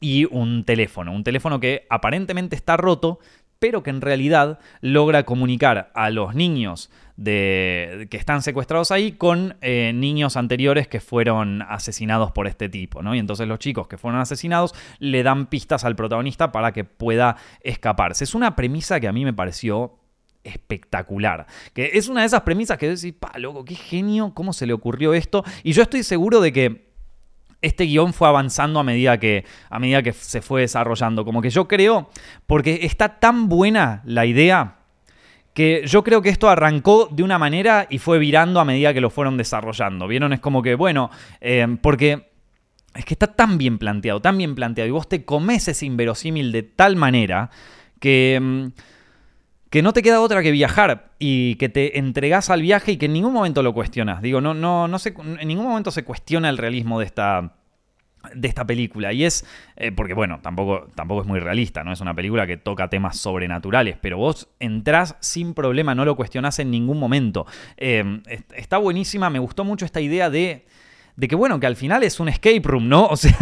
y 0.00 0.24
un 0.26 0.64
teléfono. 0.64 1.12
Un 1.12 1.24
teléfono 1.24 1.60
que 1.60 1.86
aparentemente 1.90 2.56
está 2.56 2.76
roto, 2.76 3.18
pero 3.58 3.82
que 3.82 3.90
en 3.90 4.00
realidad 4.00 4.58
logra 4.80 5.24
comunicar 5.24 5.90
a 5.94 6.10
los 6.10 6.34
niños 6.34 6.90
de, 7.16 8.06
que 8.10 8.18
están 8.18 8.42
secuestrados 8.42 8.90
ahí 8.90 9.12
con 9.12 9.56
eh, 9.62 9.92
niños 9.94 10.36
anteriores 10.36 10.86
que 10.86 11.00
fueron 11.00 11.62
asesinados 11.62 12.32
por 12.32 12.46
este 12.46 12.68
tipo, 12.68 13.02
¿no? 13.02 13.14
Y 13.14 13.18
entonces 13.18 13.48
los 13.48 13.58
chicos 13.58 13.88
que 13.88 13.96
fueron 13.96 14.20
asesinados 14.20 14.74
le 14.98 15.22
dan 15.22 15.46
pistas 15.46 15.84
al 15.84 15.96
protagonista 15.96 16.52
para 16.52 16.72
que 16.72 16.84
pueda 16.84 17.36
escaparse. 17.62 18.24
Es 18.24 18.34
una 18.34 18.54
premisa 18.54 19.00
que 19.00 19.08
a 19.08 19.12
mí 19.12 19.24
me 19.24 19.32
pareció 19.32 19.98
espectacular. 20.44 21.46
Que 21.72 21.92
es 21.94 22.08
una 22.08 22.20
de 22.20 22.26
esas 22.26 22.42
premisas 22.42 22.78
que 22.78 22.88
decís, 22.88 23.14
pa, 23.18 23.32
loco, 23.38 23.64
qué 23.64 23.74
genio, 23.74 24.32
cómo 24.34 24.52
se 24.52 24.66
le 24.66 24.72
ocurrió 24.72 25.14
esto. 25.14 25.44
Y 25.62 25.72
yo 25.72 25.82
estoy 25.82 26.02
seguro 26.02 26.40
de 26.40 26.52
que 26.52 26.85
este 27.66 27.84
guion 27.84 28.12
fue 28.12 28.28
avanzando 28.28 28.80
a 28.80 28.82
medida 28.82 29.18
que, 29.18 29.44
a 29.68 29.78
medida 29.78 30.02
que 30.02 30.12
se 30.12 30.42
fue 30.42 30.62
desarrollando. 30.62 31.24
Como 31.24 31.42
que 31.42 31.50
yo 31.50 31.68
creo, 31.68 32.10
porque 32.46 32.80
está 32.82 33.20
tan 33.20 33.48
buena 33.48 34.02
la 34.04 34.26
idea 34.26 34.76
que 35.52 35.82
yo 35.86 36.04
creo 36.04 36.20
que 36.20 36.28
esto 36.28 36.50
arrancó 36.50 37.08
de 37.10 37.22
una 37.22 37.38
manera 37.38 37.86
y 37.88 37.98
fue 37.98 38.18
virando 38.18 38.60
a 38.60 38.64
medida 38.64 38.92
que 38.92 39.00
lo 39.00 39.08
fueron 39.08 39.36
desarrollando. 39.38 40.06
¿Vieron? 40.06 40.32
Es 40.32 40.40
como 40.40 40.62
que, 40.62 40.74
bueno, 40.74 41.10
eh, 41.40 41.66
porque 41.80 42.30
es 42.94 43.04
que 43.04 43.14
está 43.14 43.28
tan 43.28 43.58
bien 43.58 43.78
planteado, 43.78 44.20
tan 44.20 44.36
bien 44.36 44.54
planteado, 44.54 44.88
y 44.88 44.92
vos 44.92 45.08
te 45.08 45.24
comes 45.24 45.66
ese 45.68 45.86
inverosímil 45.86 46.52
de 46.52 46.62
tal 46.62 46.96
manera 46.96 47.50
que, 48.00 48.38
mm, 48.40 48.66
que 49.70 49.82
no 49.82 49.92
te 49.92 50.02
queda 50.02 50.20
otra 50.20 50.42
que 50.42 50.52
viajar 50.52 51.10
y 51.18 51.56
que 51.56 51.68
te 51.68 51.98
entregas 51.98 52.50
al 52.50 52.62
viaje 52.62 52.92
y 52.92 52.96
que 52.96 53.06
en 53.06 53.12
ningún 53.12 53.32
momento 53.32 53.62
lo 53.62 53.74
cuestionas. 53.74 54.22
Digo, 54.22 54.40
no, 54.40 54.54
no, 54.54 54.88
no 54.88 54.96
en 55.04 55.48
ningún 55.48 55.66
momento 55.66 55.90
se 55.90 56.04
cuestiona 56.04 56.48
el 56.48 56.58
realismo 56.58 57.00
de 57.00 57.06
esta, 57.06 57.54
de 58.34 58.48
esta 58.48 58.64
película. 58.64 59.12
Y 59.12 59.24
es, 59.24 59.44
eh, 59.76 59.92
porque 59.92 60.14
bueno, 60.14 60.40
tampoco, 60.40 60.88
tampoco 60.94 61.22
es 61.22 61.26
muy 61.26 61.40
realista, 61.40 61.82
¿no? 61.82 61.92
Es 61.92 62.00
una 62.00 62.14
película 62.14 62.46
que 62.46 62.56
toca 62.56 62.88
temas 62.88 63.18
sobrenaturales, 63.18 63.96
pero 64.00 64.18
vos 64.18 64.48
entrás 64.60 65.16
sin 65.20 65.54
problema, 65.54 65.94
no 65.94 66.04
lo 66.04 66.16
cuestionás 66.16 66.58
en 66.58 66.70
ningún 66.70 66.98
momento. 66.98 67.46
Eh, 67.76 68.20
está 68.54 68.78
buenísima, 68.78 69.30
me 69.30 69.38
gustó 69.38 69.64
mucho 69.64 69.84
esta 69.84 70.00
idea 70.00 70.30
de 70.30 70.66
de 71.16 71.28
que 71.28 71.34
bueno, 71.34 71.58
que 71.58 71.66
al 71.66 71.76
final 71.76 72.02
es 72.02 72.20
un 72.20 72.28
escape 72.28 72.60
room, 72.62 72.88
¿no? 72.88 73.06
O 73.10 73.16
sea, 73.16 73.36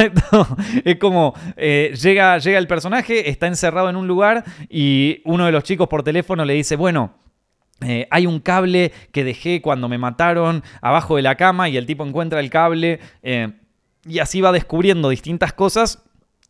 es 0.85 0.97
como 0.97 1.35
eh, 1.57 1.95
llega, 2.01 2.39
llega 2.39 2.59
el 2.59 2.67
personaje, 2.67 3.29
está 3.29 3.47
encerrado 3.47 3.91
en 3.91 3.97
un 3.97 4.07
lugar 4.07 4.45
y 4.69 5.21
uno 5.25 5.47
de 5.47 5.53
los 5.53 5.65
chicos 5.65 5.89
por 5.89 6.03
teléfono 6.03 6.45
le 6.45 6.55
dice, 6.55 6.77
bueno, 6.77 7.15
hay 8.11 8.27
un 8.27 8.41
cable 8.41 8.93
que 9.13 9.25
dejé 9.25 9.61
cuando 9.61 9.91
me 9.91 9.99
mataron 9.99 10.63
abajo 10.81 11.17
de 11.17 11.23
la 11.23 11.35
cama 11.35 11.69
y 11.69 11.77
el 11.77 11.85
tipo 11.85 12.07
encuentra 12.07 12.41
el 12.41 12.49
cable 12.49 13.01
y 14.07 14.19
así 14.19 14.41
va 14.41 14.53
descubriendo 14.53 15.09
distintas 15.09 15.53
cosas 15.53 16.03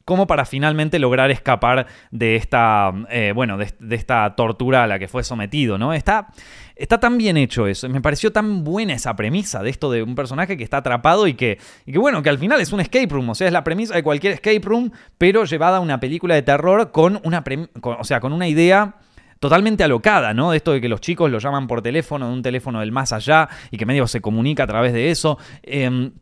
como 0.04 0.26
para 0.26 0.44
finalmente 0.44 0.98
lograr 0.98 1.30
escapar 1.30 1.86
de 2.10 2.36
esta, 2.36 2.92
eh, 3.08 3.32
bueno, 3.34 3.56
de, 3.56 3.72
esta 3.90 4.34
tortura 4.36 4.84
a 4.84 4.86
la 4.86 4.98
que 4.98 5.08
fue 5.08 5.24
sometido, 5.24 5.78
¿no? 5.78 5.94
Está, 5.94 6.28
está 6.76 6.98
tan 6.98 7.18
bien 7.18 7.36
hecho 7.36 7.66
eso, 7.66 7.88
me 7.88 8.00
pareció 8.00 8.32
tan 8.32 8.64
buena 8.64 8.94
esa 8.94 9.14
premisa 9.16 9.62
de 9.62 9.70
esto 9.70 9.90
de 9.90 10.02
un 10.02 10.14
personaje 10.14 10.56
que 10.56 10.64
está 10.64 10.78
atrapado 10.78 11.26
y 11.26 11.34
que, 11.34 11.58
y 11.86 11.92
que, 11.92 11.98
bueno, 11.98 12.22
que 12.22 12.30
al 12.30 12.38
final 12.38 12.60
es 12.60 12.72
un 12.72 12.80
escape 12.80 13.08
room, 13.08 13.30
o 13.30 13.34
sea, 13.34 13.46
es 13.46 13.52
la 13.52 13.64
premisa 13.64 13.94
de 13.94 14.02
cualquier 14.02 14.34
escape 14.34 14.60
room, 14.62 14.90
pero 15.18 15.44
llevada 15.44 15.78
a 15.78 15.80
una 15.80 16.00
película 16.00 16.34
de 16.34 16.42
terror 16.42 16.90
con 16.90 17.20
una, 17.24 17.44
o 17.82 18.04
sea, 18.04 18.20
con 18.20 18.32
una 18.32 18.48
idea 18.48 18.96
totalmente 19.38 19.84
alocada, 19.84 20.32
¿no? 20.32 20.52
De 20.52 20.56
esto 20.56 20.72
de 20.72 20.80
que 20.80 20.88
los 20.88 21.00
chicos 21.00 21.30
lo 21.30 21.38
llaman 21.38 21.66
por 21.66 21.82
teléfono, 21.82 22.28
de 22.28 22.32
un 22.32 22.42
teléfono 22.42 22.80
del 22.80 22.92
más 22.92 23.12
allá, 23.12 23.48
y 23.70 23.76
que 23.76 23.86
medio 23.86 24.06
se 24.06 24.20
comunica 24.20 24.64
a 24.64 24.66
través 24.66 24.92
de 24.92 25.10
eso. 25.10 25.38
Em, 25.62 26.12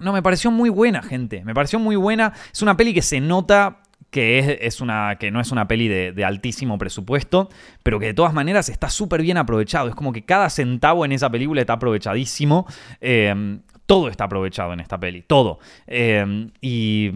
no, 0.00 0.12
me 0.12 0.22
pareció 0.22 0.50
muy 0.50 0.70
buena, 0.70 1.02
gente. 1.02 1.44
Me 1.44 1.54
pareció 1.54 1.78
muy 1.78 1.96
buena. 1.96 2.32
Es 2.52 2.62
una 2.62 2.76
peli 2.76 2.94
que 2.94 3.02
se 3.02 3.20
nota 3.20 3.82
que, 4.14 4.58
es, 4.60 4.80
una, 4.80 5.16
que 5.18 5.32
no 5.32 5.40
es 5.40 5.50
una 5.50 5.66
peli 5.66 5.88
de, 5.88 6.24
altísimo 6.24 6.78
presupuesto, 6.78 7.48
pero 7.82 7.98
que 7.98 8.06
de 8.06 8.14
todas 8.14 8.32
maneras 8.32 8.68
está 8.68 8.88
súper 8.88 9.22
bien 9.22 9.38
aprovechado. 9.38 9.88
Es 9.88 9.96
como 9.96 10.12
que 10.12 10.24
cada 10.24 10.50
centavo 10.50 11.04
en 11.04 11.10
esa 11.10 11.28
película 11.30 11.60
está 11.60 11.72
aprovechadísimo. 11.72 12.64
Em, 13.00 13.62
todo 13.86 14.06
está 14.06 14.24
aprovechado 14.24 14.72
en 14.72 14.78
esta 14.78 15.00
peli, 15.00 15.22
todo. 15.22 15.58
Em, 15.88 16.52
y 16.60 17.10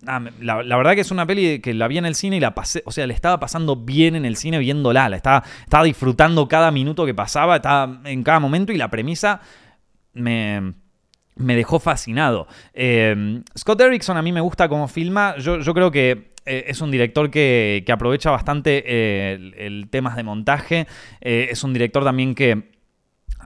la, 0.00 0.76
verdad 0.76 0.94
que 0.94 1.00
es 1.00 1.10
una 1.10 1.26
peli 1.26 1.58
que 1.58 1.74
la 1.74 1.88
vi 1.88 1.98
en 1.98 2.06
el 2.06 2.14
cine 2.14 2.36
y 2.36 2.40
la 2.40 2.54
pasé, 2.54 2.84
o 2.86 2.92
sea, 2.92 3.04
le 3.08 3.14
estaba 3.14 3.40
pasando 3.40 3.74
bien 3.74 4.14
en 4.14 4.24
el 4.24 4.36
cine 4.36 4.60
viéndola, 4.60 5.08
la 5.08 5.16
estaba, 5.16 5.42
estaba 5.60 5.82
disfrutando 5.82 6.46
cada 6.46 6.70
minuto 6.70 7.04
que 7.04 7.14
pasaba, 7.14 7.56
estaba 7.56 8.00
en 8.04 8.22
cada 8.22 8.38
momento 8.38 8.70
y 8.70 8.76
la 8.76 8.92
premisa 8.92 9.40
me 10.12 10.74
me 11.36 11.56
dejó 11.56 11.80
fascinado. 11.80 12.46
Eh, 12.72 13.42
Scott 13.58 13.78
Derrickson 13.78 14.16
a 14.16 14.22
mí 14.22 14.32
me 14.32 14.40
gusta 14.40 14.68
como 14.68 14.88
filma. 14.88 15.36
Yo, 15.38 15.60
creo 15.74 15.90
que 15.90 16.32
eh, 16.46 16.64
es 16.68 16.80
un 16.80 16.90
director 16.90 17.30
que, 17.30 17.84
aprovecha 17.92 18.30
bastante 18.30 18.84
eh, 18.86 19.52
el, 19.56 19.88
temas 19.90 20.16
de 20.16 20.22
montaje. 20.22 20.86
es 21.20 21.64
un 21.64 21.72
director 21.72 22.04
también 22.04 22.34
que 22.34 22.73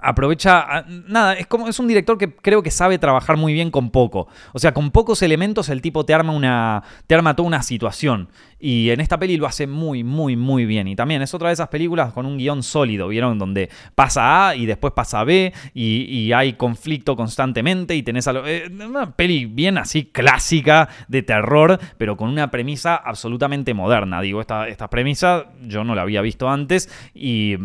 aprovecha. 0.01 0.85
Nada, 1.07 1.35
es 1.35 1.47
como. 1.47 1.68
Es 1.68 1.79
un 1.79 1.89
director 1.89 2.18
que 2.18 2.35
creo 2.35 2.62
que 2.62 2.70
sabe 2.70 2.99
trabajar 2.99 3.37
muy 3.37 3.53
bien 3.53 3.70
con 3.70 3.91
poco. 3.91 4.29
O 4.53 4.59
sea, 4.59 4.72
con 4.72 4.91
pocos 4.91 5.22
elementos 5.22 5.68
el 5.68 5.83
tipo 5.83 6.05
te 6.05 6.14
arma 6.14 6.33
una. 6.33 6.83
te 7.07 7.14
arma 7.14 7.35
toda 7.37 7.47
una 7.47 7.62
situación. 7.62 8.29
Y 8.61 8.91
en 8.91 9.01
esta 9.01 9.18
peli 9.18 9.37
lo 9.37 9.47
hace 9.47 9.68
muy, 9.68 10.03
muy, 10.03 10.35
muy 10.35 10.66
bien. 10.66 10.89
Y 10.89 10.97
también 10.97 11.22
es 11.22 11.33
otra 11.33 11.49
de 11.49 11.55
esas 11.55 11.68
películas 11.68 12.12
con 12.12 12.26
un 12.26 12.39
guion 12.39 12.62
sólido, 12.62 13.07
¿vieron? 13.09 13.39
Donde 13.39 13.70
pasa 13.95 14.49
A 14.49 14.57
y 14.57 14.66
después 14.66 14.93
pasa 14.95 15.22
B 15.22 15.53
y, 15.74 16.33
hay 16.33 16.55
conflicto 16.55 17.16
constantemente 17.16 17.95
y 17.95 18.03
tenés 18.03 18.26
eh, 18.26 18.68
una 18.68 19.12
peli 19.12 19.47
bien 19.47 19.79
así 19.79 20.05
clásica 20.05 20.89
de 21.09 21.22
terror, 21.22 21.79
pero 21.97 22.16
con 22.16 22.29
una 22.29 22.51
premisa 22.51 22.97
absolutamente 22.97 23.74
moderna. 23.74 24.20
Digo, 24.20 24.41
esta, 24.41 24.68
esta 24.68 24.91
premisa 24.91 25.47
yo 25.62 25.85
no 25.85 25.95
la 25.95 26.03
había 26.03 26.20
visto 26.20 26.49
antes 26.49 26.91
y 27.14 27.57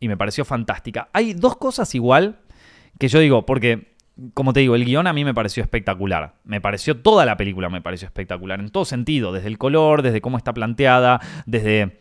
y 0.00 0.08
me 0.08 0.16
pareció 0.16 0.44
fantástica. 0.44 1.08
Hay 1.12 1.34
dos 1.34 1.56
cosas 1.56 1.94
igual 1.94 2.40
que 2.98 3.08
yo 3.08 3.20
digo, 3.20 3.46
porque, 3.46 3.94
como 4.34 4.52
te 4.52 4.60
digo, 4.60 4.74
el 4.74 4.84
guion 4.84 5.06
a 5.06 5.12
mí 5.12 5.24
me 5.24 5.34
pareció 5.34 5.62
espectacular. 5.62 6.34
Me 6.44 6.60
pareció, 6.60 6.96
toda 6.96 7.24
la 7.24 7.36
película 7.36 7.68
me 7.68 7.82
pareció 7.82 8.06
espectacular, 8.06 8.58
en 8.58 8.70
todo 8.70 8.84
sentido, 8.84 9.32
desde 9.32 9.48
el 9.48 9.58
color, 9.58 10.02
desde 10.02 10.20
cómo 10.20 10.38
está 10.38 10.52
planteada, 10.52 11.20
desde 11.46 12.00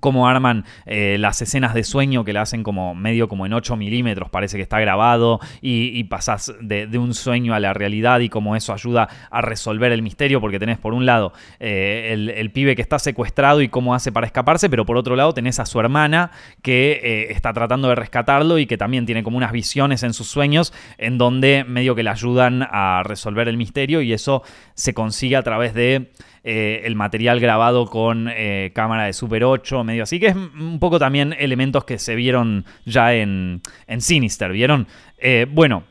cómo 0.00 0.28
arman 0.28 0.64
eh, 0.84 1.16
las 1.18 1.40
escenas 1.42 1.74
de 1.74 1.84
sueño 1.84 2.24
que 2.24 2.32
le 2.32 2.40
hacen 2.40 2.62
como 2.62 2.94
medio 2.94 3.28
como 3.28 3.46
en 3.46 3.52
8 3.52 3.76
milímetros, 3.76 4.30
parece 4.30 4.56
que 4.56 4.62
está 4.62 4.80
grabado, 4.80 5.40
y, 5.60 6.04
pasas 6.04 6.52
de, 6.60 6.86
un 6.98 7.14
sueño 7.14 7.54
a 7.54 7.60
la 7.60 7.72
realidad 7.72 8.20
y 8.20 8.28
cómo 8.28 8.56
eso 8.56 8.72
ayuda 8.72 9.08
a 9.30 9.40
resolver 9.40 9.92
el 9.92 10.02
misterio, 10.02 10.40
porque 10.40 10.58
tenés 10.58 10.78
por 10.78 10.94
un 10.94 11.06
lado 11.06 11.32
eh, 11.60 12.10
el, 12.12 12.50
pibe 12.50 12.76
que 12.76 12.82
está 12.82 12.98
secuestrado 12.98 13.60
y 13.60 13.68
cómo 13.68 13.94
hace 13.94 14.12
para 14.12 14.26
escaparse, 14.26 14.70
pero 14.70 14.86
por 14.86 14.96
otro 14.96 15.16
lado 15.16 15.34
tenés 15.34 15.58
a 15.58 15.66
su 15.66 15.78
hermana 15.80 16.30
que 16.62 17.00
eh, 17.02 17.32
está 17.32 17.52
tratando 17.52 17.88
de 17.88 17.96
rescatarlo 17.96 18.58
y 18.58 18.66
que 18.66 18.78
también 18.78 19.04
tiene 19.04 19.22
como 19.22 19.36
unas 19.36 19.52
visiones 19.52 20.02
en 20.02 20.14
sus 20.14 20.28
sueños 20.28 20.72
en 20.96 21.18
donde 21.18 21.64
medio 21.64 21.94
que 21.94 22.02
le 22.02 22.10
ayudan 22.10 22.66
a 22.70 23.02
resolver 23.04 23.48
el 23.48 23.56
misterio 23.56 24.00
y 24.00 24.12
eso 24.12 24.42
se 24.74 24.94
consigue 24.94 25.36
a 25.36 25.42
través 25.42 25.74
de 25.74 26.12
eh, 26.48 26.82
el 26.84 26.94
material 26.94 27.40
grabado 27.40 27.86
con 27.86 28.28
eh, 28.28 28.70
cámara 28.72 29.06
de 29.06 29.12
Super 29.12 29.42
8, 29.42 29.82
medio 29.82 30.04
así, 30.04 30.20
que 30.20 30.28
es 30.28 30.36
un 30.36 30.78
poco 30.78 30.96
también 30.96 31.34
elementos 31.36 31.82
que 31.82 31.98
se 31.98 32.14
vieron 32.14 32.64
ya 32.84 33.14
en, 33.14 33.62
en 33.88 34.00
Sinister, 34.00 34.52
¿vieron? 34.52 34.86
Eh, 35.18 35.48
bueno, 35.50 35.82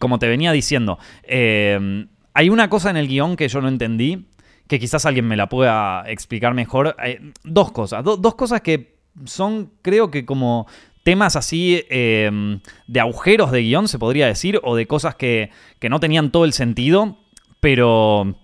como 0.00 0.18
te 0.18 0.26
venía 0.26 0.50
diciendo, 0.50 0.98
hay 1.28 2.50
una 2.50 2.68
cosa 2.68 2.90
en 2.90 2.96
el 2.96 3.06
guion 3.06 3.36
que 3.36 3.46
yo 3.46 3.60
no 3.60 3.68
entendí, 3.68 4.26
que 4.66 4.80
quizás 4.80 5.06
alguien 5.06 5.28
me 5.28 5.36
la 5.36 5.48
pueda 5.48 6.02
explicar 6.10 6.54
mejor. 6.54 6.96
dos 7.44 7.70
cosas, 7.70 8.02
dos 8.02 8.34
cosas 8.34 8.62
que 8.62 8.96
son, 9.26 9.70
creo 9.82 10.10
que 10.10 10.26
como 10.26 10.66
temas 11.04 11.36
así 11.36 11.84
de 11.88 13.00
agujeros 13.00 13.52
de 13.52 13.62
guion, 13.62 13.86
se 13.86 14.00
podría 14.00 14.26
decir, 14.26 14.58
o 14.64 14.74
de 14.74 14.88
cosas 14.88 15.14
que, 15.14 15.50
que 15.78 15.88
no 15.88 16.00
tenían 16.00 16.32
todo 16.32 16.44
el 16.44 16.52
sentido, 16.52 17.16
pero 17.60 18.34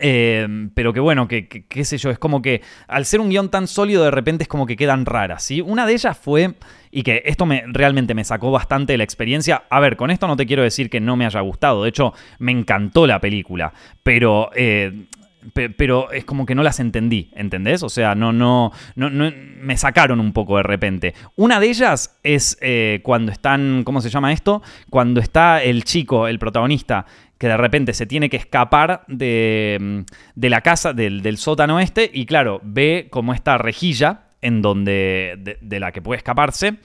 eh, 0.00 0.68
pero 0.74 0.92
que 0.92 1.00
bueno, 1.00 1.28
que, 1.28 1.46
qué 1.46 1.84
sé 1.84 1.98
yo, 1.98 2.10
es 2.10 2.18
como 2.18 2.42
que 2.42 2.62
al 2.88 3.04
ser 3.04 3.20
un 3.20 3.28
guion 3.28 3.50
tan 3.50 3.68
sólido 3.68 4.02
de 4.02 4.10
repente 4.10 4.42
es 4.42 4.48
como 4.48 4.66
que 4.66 4.76
quedan 4.76 5.06
raras, 5.06 5.44
¿sí? 5.44 5.60
Una 5.60 5.86
de 5.86 5.92
ellas 5.92 6.18
fue, 6.18 6.54
y 6.90 7.02
que 7.02 7.22
esto 7.24 7.46
me, 7.46 7.62
realmente 7.66 8.14
me 8.14 8.24
sacó 8.24 8.50
bastante 8.50 8.94
de 8.94 8.98
la 8.98 9.04
experiencia, 9.04 9.62
a 9.70 9.78
ver, 9.78 9.96
con 9.96 10.10
esto 10.10 10.26
no 10.26 10.36
te 10.36 10.46
quiero 10.46 10.62
decir 10.62 10.90
que 10.90 11.00
no 11.00 11.16
me 11.16 11.24
haya 11.24 11.40
gustado, 11.40 11.84
de 11.84 11.90
hecho 11.90 12.14
me 12.38 12.52
encantó 12.52 13.06
la 13.06 13.20
película, 13.20 13.72
pero... 14.02 14.50
Eh, 14.54 15.06
pero 15.52 16.10
es 16.10 16.24
como 16.24 16.44
que 16.44 16.54
no 16.54 16.62
las 16.62 16.80
entendí, 16.80 17.30
¿entendés? 17.34 17.82
O 17.82 17.88
sea, 17.88 18.14
no, 18.14 18.32
no, 18.32 18.72
no, 18.96 19.32
me 19.60 19.76
sacaron 19.76 20.20
un 20.20 20.32
poco 20.32 20.56
de 20.56 20.62
repente. 20.62 21.14
Una 21.36 21.60
de 21.60 21.68
ellas 21.68 22.18
es 22.22 22.58
eh, 22.60 23.00
cuando 23.02 23.32
están, 23.32 23.84
¿cómo 23.84 24.00
se 24.00 24.10
llama 24.10 24.32
esto? 24.32 24.62
Cuando 24.90 25.20
está 25.20 25.62
el 25.62 25.84
chico, 25.84 26.26
el 26.26 26.38
protagonista, 26.38 27.06
que 27.38 27.48
de 27.48 27.56
repente 27.56 27.92
se 27.92 28.06
tiene 28.06 28.30
que 28.30 28.36
escapar 28.36 29.04
de, 29.08 29.78
mm, 29.80 30.46
la 30.46 30.60
casa, 30.60 30.92
del, 30.92 31.36
sótano 31.38 31.80
este, 31.80 32.10
y 32.12 32.26
claro, 32.26 32.60
ve 32.62 33.08
como 33.10 33.34
esta 33.34 33.58
rejilla 33.58 34.24
en 34.40 34.62
donde, 34.62 35.56
de, 35.60 35.80
la 35.80 35.92
que 35.92 36.02
puede 36.02 36.18
escaparse, 36.18 36.76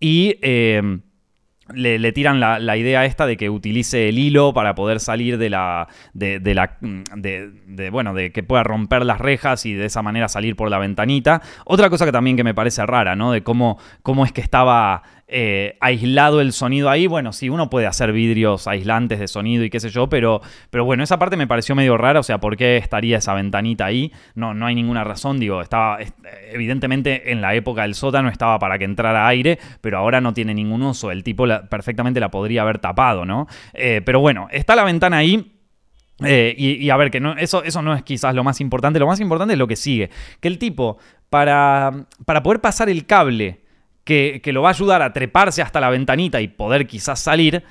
y... 0.00 0.38
Eh, 0.42 1.00
le, 1.74 2.12
tiran 2.12 2.38
la, 2.38 2.76
idea 2.76 3.04
esta 3.04 3.26
de 3.26 3.36
que 3.36 3.50
utilice 3.50 4.08
el 4.08 4.18
hilo 4.18 4.52
para 4.54 4.74
poder 4.74 5.00
salir 5.00 5.38
de 5.38 5.50
la. 5.50 5.88
de, 6.12 6.40
la. 6.54 6.78
De, 6.80 7.90
bueno, 7.90 8.14
de 8.14 8.30
que 8.32 8.42
pueda 8.42 8.62
romper 8.62 9.04
las 9.04 9.20
rejas 9.20 9.66
y 9.66 9.74
de 9.74 9.86
esa 9.86 10.02
manera 10.02 10.28
salir 10.28 10.54
por 10.54 10.70
la 10.70 10.78
ventanita. 10.78 11.42
Otra 11.64 11.90
cosa 11.90 12.04
que 12.04 12.12
también 12.12 12.36
que 12.36 12.44
me 12.44 12.54
parece 12.54 12.86
rara, 12.86 13.16
¿no? 13.16 13.32
De 13.32 13.42
cómo, 13.42 13.78
cómo 14.02 14.24
es 14.24 14.32
que 14.32 14.40
estaba 14.40 15.02
eh, 15.28 15.76
aislado 15.80 16.40
el 16.40 16.52
sonido 16.52 16.88
ahí. 16.88 17.06
Bueno, 17.06 17.32
sí, 17.32 17.48
uno 17.48 17.68
puede 17.68 17.86
hacer 17.86 18.12
vidrios 18.12 18.66
aislantes 18.68 19.18
de 19.18 19.26
sonido 19.28 19.64
y 19.64 19.70
qué 19.70 19.80
sé 19.80 19.90
yo, 19.90 20.08
pero, 20.08 20.40
pero 20.70 20.84
bueno, 20.84 21.02
esa 21.02 21.18
parte 21.18 21.36
me 21.36 21.46
pareció 21.46 21.74
medio 21.74 21.96
rara. 21.96 22.20
O 22.20 22.22
sea, 22.22 22.38
¿por 22.38 22.56
qué 22.56 22.76
estaría 22.76 23.18
esa 23.18 23.34
ventanita 23.34 23.86
ahí? 23.86 24.12
No, 24.34 24.54
no 24.54 24.66
hay 24.66 24.74
ninguna 24.74 25.04
razón. 25.04 25.38
Digo, 25.38 25.60
estaba. 25.62 25.98
Evidentemente 26.52 27.32
en 27.32 27.40
la 27.40 27.54
época 27.54 27.82
del 27.82 27.94
sótano 27.94 28.28
estaba 28.28 28.58
para 28.58 28.78
que 28.78 28.84
entrara 28.84 29.26
aire, 29.26 29.58
pero 29.80 29.98
ahora 29.98 30.20
no 30.20 30.32
tiene 30.32 30.54
ningún 30.54 30.82
uso. 30.82 31.10
El 31.10 31.24
tipo 31.24 31.46
perfectamente 31.68 32.20
la 32.20 32.30
podría 32.30 32.62
haber 32.62 32.78
tapado, 32.78 33.24
¿no? 33.24 33.46
Eh, 33.74 34.02
pero 34.04 34.20
bueno, 34.20 34.48
está 34.50 34.76
la 34.76 34.84
ventana 34.84 35.18
ahí. 35.18 35.52
Eh, 36.24 36.54
y, 36.56 36.88
a 36.88 36.96
ver, 36.96 37.10
que 37.10 37.20
no, 37.20 37.36
eso, 37.36 37.62
eso 37.62 37.82
no 37.82 37.92
es 37.94 38.02
quizás 38.02 38.34
lo 38.34 38.44
más 38.44 38.60
importante. 38.60 38.98
Lo 38.98 39.06
más 39.06 39.20
importante 39.20 39.54
es 39.54 39.58
lo 39.58 39.66
que 39.66 39.76
sigue. 39.76 40.08
Que 40.40 40.48
el 40.48 40.58
tipo, 40.58 40.98
para, 41.28 42.06
para 42.24 42.42
poder 42.42 42.60
pasar 42.60 42.88
el 42.88 43.06
cable 43.06 43.65
que, 44.06 44.40
lo 44.52 44.62
va 44.62 44.68
a 44.68 44.72
ayudar 44.72 45.02
a 45.02 45.12
treparse 45.12 45.60
hasta 45.62 45.80
la 45.80 45.90
ventanita 45.90 46.40
y 46.40 46.46
poder 46.48 46.86
quizás 46.86 47.18
salir, 47.18 47.64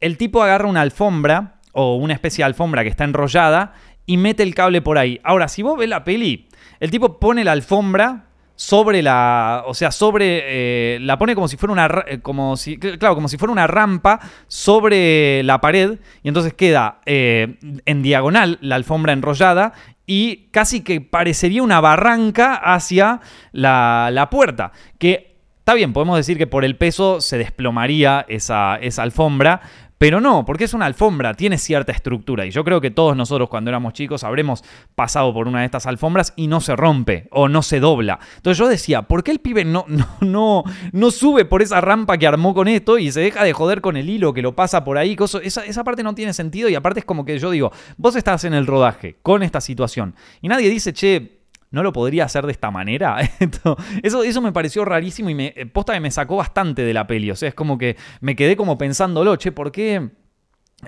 el 0.00 0.18
tipo 0.18 0.42
agarra 0.42 0.68
una 0.68 0.80
alfombra 0.80 1.60
o 1.72 1.94
una 1.96 2.12
especie 2.12 2.42
de 2.42 2.46
alfombra 2.46 2.82
que 2.82 2.88
está 2.88 3.04
enrollada 3.04 3.72
y 4.04 4.16
mete 4.16 4.42
el 4.42 4.54
cable 4.54 4.82
por 4.82 4.98
ahí. 4.98 5.20
Ahora, 5.22 5.46
si 5.46 5.62
vos 5.62 5.78
ves 5.78 5.88
la 5.88 6.02
peli, 6.02 6.48
el 6.80 6.90
tipo 6.90 7.20
pone 7.20 7.44
la 7.44 7.52
alfombra 7.52 8.24
sobre 8.56 9.00
la, 9.00 9.62
o 9.66 9.74
sea, 9.74 9.92
sobre, 9.92 10.96
eh, 10.96 10.98
la 11.00 11.18
pone 11.18 11.34
como 11.34 11.46
si 11.46 11.56
fuera 11.56 11.72
una, 11.72 12.04
eh, 12.08 12.20
como 12.20 12.56
si, 12.56 12.78
claro, 12.78 13.14
como 13.14 13.28
si 13.28 13.36
fuera 13.36 13.52
una 13.52 13.66
rampa 13.68 14.18
sobre 14.48 15.42
la 15.44 15.60
pared 15.60 15.98
y 16.22 16.28
entonces 16.28 16.54
queda 16.54 17.00
eh, 17.06 17.58
en 17.84 18.02
diagonal 18.02 18.58
la 18.60 18.74
alfombra 18.74 19.12
enrollada 19.12 19.72
y 20.06 20.48
casi 20.50 20.80
que 20.82 21.00
parecería 21.00 21.62
una 21.62 21.80
barranca 21.80 22.54
hacia 22.54 23.20
la, 23.52 24.08
la 24.10 24.30
puerta, 24.30 24.72
que 24.98 25.25
Está 25.66 25.74
bien, 25.74 25.92
podemos 25.92 26.16
decir 26.16 26.38
que 26.38 26.46
por 26.46 26.64
el 26.64 26.76
peso 26.76 27.20
se 27.20 27.38
desplomaría 27.38 28.24
esa, 28.28 28.76
esa 28.76 29.02
alfombra, 29.02 29.62
pero 29.98 30.20
no, 30.20 30.44
porque 30.44 30.62
es 30.62 30.74
una 30.74 30.86
alfombra, 30.86 31.34
tiene 31.34 31.58
cierta 31.58 31.90
estructura. 31.90 32.46
Y 32.46 32.52
yo 32.52 32.62
creo 32.62 32.80
que 32.80 32.92
todos 32.92 33.16
nosotros 33.16 33.48
cuando 33.48 33.70
éramos 33.70 33.92
chicos 33.92 34.22
habremos 34.22 34.62
pasado 34.94 35.34
por 35.34 35.48
una 35.48 35.58
de 35.58 35.64
estas 35.64 35.86
alfombras 35.86 36.34
y 36.36 36.46
no 36.46 36.60
se 36.60 36.76
rompe 36.76 37.26
o 37.32 37.48
no 37.48 37.62
se 37.62 37.80
dobla. 37.80 38.20
Entonces 38.36 38.58
yo 38.58 38.68
decía, 38.68 39.02
¿por 39.02 39.24
qué 39.24 39.32
el 39.32 39.40
pibe 39.40 39.64
no, 39.64 39.84
no, 39.88 40.06
no, 40.20 40.62
no 40.92 41.10
sube 41.10 41.44
por 41.44 41.62
esa 41.62 41.80
rampa 41.80 42.16
que 42.16 42.28
armó 42.28 42.54
con 42.54 42.68
esto 42.68 42.96
y 42.96 43.10
se 43.10 43.18
deja 43.18 43.42
de 43.42 43.52
joder 43.52 43.80
con 43.80 43.96
el 43.96 44.08
hilo 44.08 44.32
que 44.32 44.42
lo 44.42 44.54
pasa 44.54 44.84
por 44.84 44.98
ahí? 44.98 45.16
Esa, 45.42 45.64
esa 45.64 45.82
parte 45.82 46.04
no 46.04 46.14
tiene 46.14 46.32
sentido 46.32 46.68
y 46.68 46.76
aparte 46.76 47.00
es 47.00 47.06
como 47.06 47.24
que 47.24 47.40
yo 47.40 47.50
digo, 47.50 47.72
vos 47.96 48.14
estás 48.14 48.44
en 48.44 48.54
el 48.54 48.68
rodaje 48.68 49.16
con 49.20 49.42
esta 49.42 49.60
situación 49.60 50.14
y 50.40 50.46
nadie 50.46 50.70
dice, 50.70 50.92
che, 50.92 51.35
no 51.70 51.82
lo 51.82 51.92
podría 51.92 52.24
hacer 52.24 52.46
de 52.46 52.52
esta 52.52 52.70
manera. 52.70 53.18
eso, 54.02 54.22
eso 54.22 54.40
me 54.40 54.52
pareció 54.52 54.84
rarísimo 54.84 55.30
y 55.30 55.34
me, 55.34 55.52
eh, 55.56 55.66
posta 55.66 55.94
que 55.94 56.00
me 56.00 56.10
sacó 56.10 56.36
bastante 56.36 56.82
de 56.82 56.94
la 56.94 57.06
peli. 57.06 57.30
O 57.30 57.36
sea, 57.36 57.48
es 57.48 57.54
como 57.54 57.78
que 57.78 57.96
me 58.20 58.36
quedé 58.36 58.56
como 58.56 58.78
pensándolo, 58.78 59.36
che, 59.36 59.52
¿por 59.52 59.72
qué? 59.72 60.10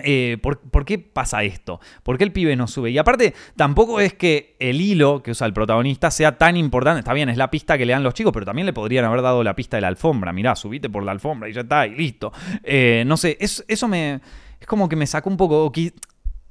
Eh, 0.03 0.37
¿por, 0.41 0.85
qué 0.85 0.99
pasa 0.99 1.43
esto? 1.43 1.79
¿Por 2.03 2.17
qué 2.17 2.23
el 2.23 2.31
pibe 2.31 2.55
no 2.55 2.67
sube? 2.67 2.91
Y 2.91 2.97
aparte, 2.97 3.33
tampoco 3.55 3.99
es 3.99 4.13
que 4.13 4.55
el 4.59 4.79
hilo 4.81 5.23
que 5.23 5.31
usa 5.31 5.47
el 5.47 5.53
protagonista 5.53 6.11
sea 6.11 6.37
tan 6.37 6.57
importante. 6.57 6.99
Está 6.99 7.13
bien, 7.13 7.29
es 7.29 7.37
la 7.37 7.49
pista 7.49 7.77
que 7.77 7.85
le 7.85 7.93
dan 7.93 8.03
los 8.03 8.13
chicos, 8.13 8.31
pero 8.31 8.45
también 8.45 8.67
le 8.67 8.73
podrían 8.73 9.05
haber 9.05 9.21
dado 9.21 9.43
la 9.43 9.55
pista 9.55 9.77
de 9.77 9.81
la 9.81 9.87
alfombra. 9.87 10.31
Mirá, 10.31 10.55
subite 10.55 10.89
por 10.89 11.03
la 11.03 11.11
alfombra 11.11 11.49
y 11.49 11.53
ya 11.53 11.61
está, 11.61 11.87
y 11.87 11.95
listo. 11.95 12.31
Eh, 12.63 13.03
no 13.05 13.17
sé, 13.17 13.37
eso 13.39 13.87
me. 13.87 14.21
Es 14.59 14.67
como 14.67 14.87
que 14.87 14.95
me 14.95 15.07
sacó 15.07 15.29
un 15.29 15.37
poco. 15.37 15.71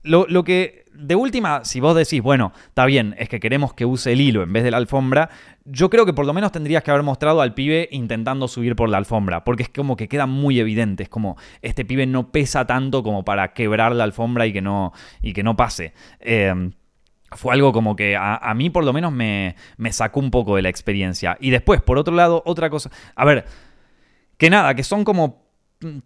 Lo, 0.02 0.26
lo 0.28 0.44
que 0.44 0.84
de 0.98 1.14
última, 1.14 1.64
si 1.64 1.78
vos 1.78 1.94
decís, 1.94 2.20
bueno, 2.20 2.52
está 2.66 2.84
bien, 2.84 3.14
es 3.18 3.28
que 3.28 3.38
queremos 3.38 3.72
que 3.72 3.84
use 3.84 4.12
el 4.12 4.20
hilo 4.20 4.42
en 4.42 4.52
vez 4.52 4.64
de 4.64 4.72
la 4.72 4.78
alfombra, 4.78 5.30
yo 5.64 5.90
creo 5.90 6.04
que 6.04 6.12
por 6.12 6.26
lo 6.26 6.32
menos 6.32 6.50
tendrías 6.50 6.82
que 6.82 6.90
haber 6.90 7.04
mostrado 7.04 7.40
al 7.40 7.54
pibe 7.54 7.88
intentando 7.92 8.48
subir 8.48 8.74
por 8.74 8.88
la 8.88 8.98
alfombra, 8.98 9.44
porque 9.44 9.62
es 9.62 9.68
como 9.68 9.96
que 9.96 10.08
queda 10.08 10.26
muy 10.26 10.58
evidente, 10.58 11.04
es 11.04 11.08
como 11.08 11.36
este 11.62 11.84
pibe 11.84 12.04
no 12.06 12.32
pesa 12.32 12.66
tanto 12.66 13.04
como 13.04 13.24
para 13.24 13.52
quebrar 13.52 13.94
la 13.94 14.02
alfombra 14.02 14.46
y 14.46 14.52
que 14.52 14.60
no, 14.60 14.92
y 15.22 15.34
que 15.34 15.44
no 15.44 15.56
pase. 15.56 15.92
Em, 16.18 16.72
fue 17.30 17.54
algo 17.54 17.72
como 17.72 17.94
que 17.94 18.16
a, 18.16 18.52
mí 18.56 18.68
por 18.68 18.84
lo 18.84 18.92
menos 18.92 19.12
me, 19.12 19.54
me 19.76 19.92
sacó 19.92 20.18
un 20.18 20.32
poco 20.32 20.56
de 20.56 20.62
la 20.62 20.68
experiencia. 20.68 21.36
Y 21.40 21.50
después, 21.50 21.80
por 21.80 21.98
otro 21.98 22.14
lado, 22.14 22.42
otra 22.44 22.70
cosa, 22.70 22.90
a 23.14 23.24
ver, 23.24 23.44
que 24.36 24.50
nada, 24.50 24.74
que 24.74 24.82
son 24.82 25.04
como 25.04 25.47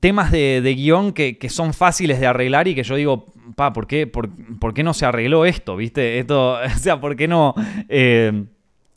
temas 0.01 0.31
de, 0.31 0.75
guion 0.77 1.12
que, 1.12 1.39
son 1.49 1.73
fáciles 1.73 2.20
de 2.20 2.27
arreglar 2.27 2.68
y 2.68 2.75
que 2.75 2.83
yo 2.83 2.97
digo, 2.97 3.27
pa, 3.57 3.73
¿por 3.73 3.87
qué, 3.87 4.07
por, 4.07 4.31
qué 4.75 4.83
no 4.83 4.95
se 4.95 5.07
arregló 5.07 5.45
esto? 5.45 5.77
¿Viste? 5.77 6.18
Esto, 6.18 6.59
o 6.64 6.79
sea, 6.79 7.01
¿por 7.01 7.16
qué 7.16 7.29
no? 7.29 7.55
Eh, 7.89 8.45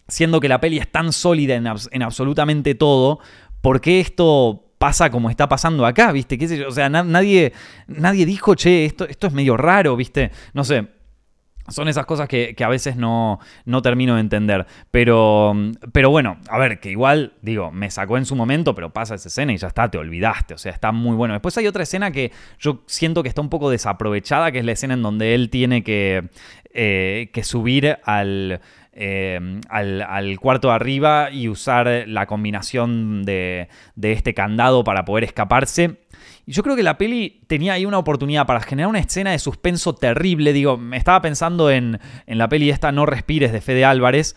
siendo 0.08 0.40
que 0.40 0.50
la 0.50 0.60
peli 0.60 0.78
es 0.78 0.92
tan 0.92 1.12
sólida 1.14 1.56
en, 1.56 2.02
absolutamente 2.04 2.76
todo, 2.76 3.20
¿por 3.62 3.82
qué 3.82 4.00
esto 4.00 4.64
pasa 4.78 5.10
como 5.10 5.30
está 5.30 5.48
pasando 5.48 5.86
acá? 5.86 6.12
¿Viste? 6.12 6.38
¿Qué 6.38 6.48
sé 6.48 6.58
yo? 6.58 6.68
O 6.68 6.72
sea, 6.72 6.90
nadie, 6.90 7.54
nadie 7.88 8.26
dijo, 8.26 8.56
che, 8.56 8.86
esto, 8.86 9.08
esto 9.08 9.28
es 9.28 9.34
medio 9.34 9.58
raro, 9.58 9.96
¿viste? 9.96 10.32
No 10.54 10.64
sé. 10.64 10.95
Son 11.68 11.88
esas 11.88 12.06
cosas 12.06 12.28
que, 12.28 12.56
a 12.64 12.68
veces 12.68 12.96
no, 12.96 13.40
no, 13.66 13.82
termino 13.82 14.16
de 14.16 14.22
entender. 14.22 14.68
Pero, 14.92 15.54
pero 15.92 16.12
bueno, 16.12 16.38
a 16.48 16.58
ver, 16.60 16.80
que 16.80 16.92
igual, 16.92 17.34
digo, 17.42 17.72
me 17.72 17.90
sacó 17.90 18.18
en 18.18 18.26
su 18.26 18.36
momento, 18.36 18.76
pero 18.76 18.92
pasa 18.92 19.16
esa 19.16 19.30
escena 19.30 19.52
y 19.52 19.58
ya 19.58 19.68
está, 19.68 19.90
te 19.90 19.98
olvidaste. 19.98 20.54
O 20.54 20.58
sea, 20.58 20.72
está 20.72 20.92
muy 20.92 21.16
bueno. 21.16 21.34
Después 21.34 21.58
hay 21.58 21.66
otra 21.66 21.84
escena 21.84 22.12
que 22.12 22.32
yo 22.60 22.84
siento 22.86 23.24
que 23.24 23.30
está 23.30 23.42
un 23.42 23.50
poco 23.50 23.70
desaprovechada, 23.70 24.52
que 24.52 24.60
es 24.60 24.66
la 24.66 24.74
escena 24.74 24.94
en 24.94 25.02
donde 25.02 25.34
él 25.34 25.50
tiene 25.50 25.84
que, 25.84 26.30
eh, 26.74 27.30
que 27.34 27.44
subir 27.44 27.98
al, 28.04 28.62
eh, 28.94 29.60
al, 29.68 30.02
al, 30.02 30.40
cuarto 30.40 30.70
de 30.70 30.76
arriba 30.76 31.30
y 31.32 31.50
usar 31.50 32.06
la 32.08 32.28
combinación 32.28 33.24
de, 33.24 33.70
de 33.96 34.12
este 34.12 34.34
candado 34.34 34.84
para 34.84 35.04
poder 35.04 35.24
escaparse. 35.24 35.98
Y 36.46 36.52
yo 36.54 36.64
creo 36.64 36.76
que 36.76 36.84
la 36.84 36.98
peli 36.98 37.42
tenía 37.48 37.74
ahí 37.74 37.86
una 37.86 37.98
oportunidad 37.98 38.46
para 38.46 38.62
generar 38.62 38.90
una 38.90 39.00
escena 39.00 39.32
de 39.32 39.40
suspenso 39.40 39.96
terrible. 39.96 40.54
Digo, 40.54 40.78
me 40.78 40.98
estaba 40.98 41.22
pensando 41.22 41.72
en, 41.72 42.00
en 42.28 42.38
la 42.38 42.48
peli 42.50 42.70
esta 42.70 42.92
No 42.92 43.06
Respires 43.06 43.52
de 43.52 43.62
Fede 43.62 43.86
Álvarez. 43.86 44.36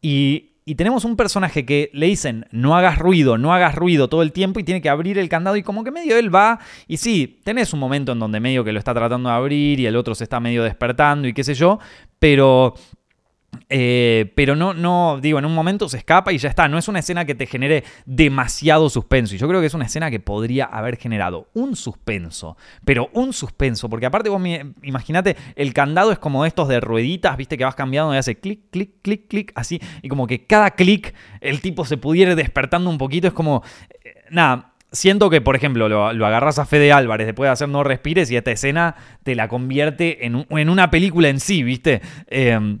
Y, 0.00 0.48
y 0.68 0.74
tenemos 0.74 1.06
un 1.06 1.16
personaje 1.16 1.64
que 1.64 1.88
le 1.94 2.04
dicen 2.04 2.44
no 2.50 2.76
hagas 2.76 2.98
ruido, 2.98 3.38
no 3.38 3.54
hagas 3.54 3.74
ruido 3.74 4.10
todo 4.10 4.20
el 4.20 4.32
tiempo 4.32 4.60
y 4.60 4.64
tiene 4.64 4.82
que 4.82 4.90
abrir 4.90 5.16
el 5.16 5.30
candado 5.30 5.56
y 5.56 5.62
como 5.62 5.82
que 5.82 5.90
medio 5.90 6.18
él 6.18 6.32
va 6.32 6.58
y 6.86 6.98
sí, 6.98 7.40
tenés 7.42 7.72
un 7.72 7.80
momento 7.80 8.12
en 8.12 8.18
donde 8.18 8.38
medio 8.38 8.64
que 8.64 8.72
lo 8.72 8.78
está 8.78 8.92
tratando 8.92 9.30
de 9.30 9.34
abrir 9.34 9.80
y 9.80 9.86
el 9.86 9.96
otro 9.96 10.14
se 10.14 10.24
está 10.24 10.40
medio 10.40 10.62
despertando 10.62 11.26
y 11.26 11.32
qué 11.32 11.42
sé 11.42 11.54
yo, 11.54 11.78
pero 12.18 12.74
eh, 13.68 14.32
pero 14.34 14.56
no, 14.56 14.74
no, 14.74 15.18
digo, 15.20 15.38
en 15.38 15.44
un 15.44 15.54
momento 15.54 15.88
se 15.88 15.98
escapa 15.98 16.32
y 16.32 16.38
ya 16.38 16.48
está. 16.48 16.68
No 16.68 16.78
es 16.78 16.88
una 16.88 16.98
escena 17.00 17.24
que 17.24 17.34
te 17.34 17.46
genere 17.46 17.84
demasiado 18.06 18.88
suspenso. 18.90 19.34
Y 19.34 19.38
yo 19.38 19.48
creo 19.48 19.60
que 19.60 19.66
es 19.66 19.74
una 19.74 19.86
escena 19.86 20.10
que 20.10 20.20
podría 20.20 20.64
haber 20.64 20.96
generado 20.96 21.48
un 21.54 21.76
suspenso. 21.76 22.56
Pero 22.84 23.10
un 23.12 23.32
suspenso. 23.32 23.88
Porque 23.88 24.06
aparte 24.06 24.28
vos 24.28 24.42
imagínate, 24.82 25.36
el 25.56 25.72
candado 25.72 26.12
es 26.12 26.18
como 26.18 26.44
estos 26.44 26.68
de 26.68 26.80
rueditas, 26.80 27.36
viste, 27.36 27.56
que 27.58 27.64
vas 27.64 27.74
cambiando 27.74 28.14
y 28.14 28.18
hace 28.18 28.38
clic, 28.38 28.70
clic, 28.70 29.02
clic, 29.02 29.28
clic, 29.28 29.52
así. 29.54 29.80
Y 30.02 30.08
como 30.08 30.26
que 30.26 30.46
cada 30.46 30.72
clic 30.72 31.14
el 31.40 31.60
tipo 31.60 31.84
se 31.84 31.96
pudiera 31.96 32.34
despertando 32.34 32.90
un 32.90 32.98
poquito. 32.98 33.26
Es 33.28 33.34
como, 33.34 33.62
eh, 34.04 34.14
nada. 34.30 34.72
Siento 34.90 35.28
que, 35.28 35.42
por 35.42 35.54
ejemplo, 35.54 35.86
lo, 35.90 36.06
agarras 36.26 36.58
a 36.58 36.64
Fede 36.64 36.92
Álvarez 36.92 37.26
después 37.26 37.46
de 37.46 37.52
hacer 37.52 37.68
No 37.68 37.84
Respires 37.84 38.30
y 38.30 38.36
esta 38.36 38.52
escena 38.52 38.96
te 39.22 39.34
la 39.34 39.46
convierte 39.46 40.24
en, 40.24 40.46
en 40.48 40.70
una 40.70 40.90
película 40.90 41.28
en 41.28 41.40
sí, 41.40 41.62
¿viste? 41.62 42.00
Eh, 42.28 42.78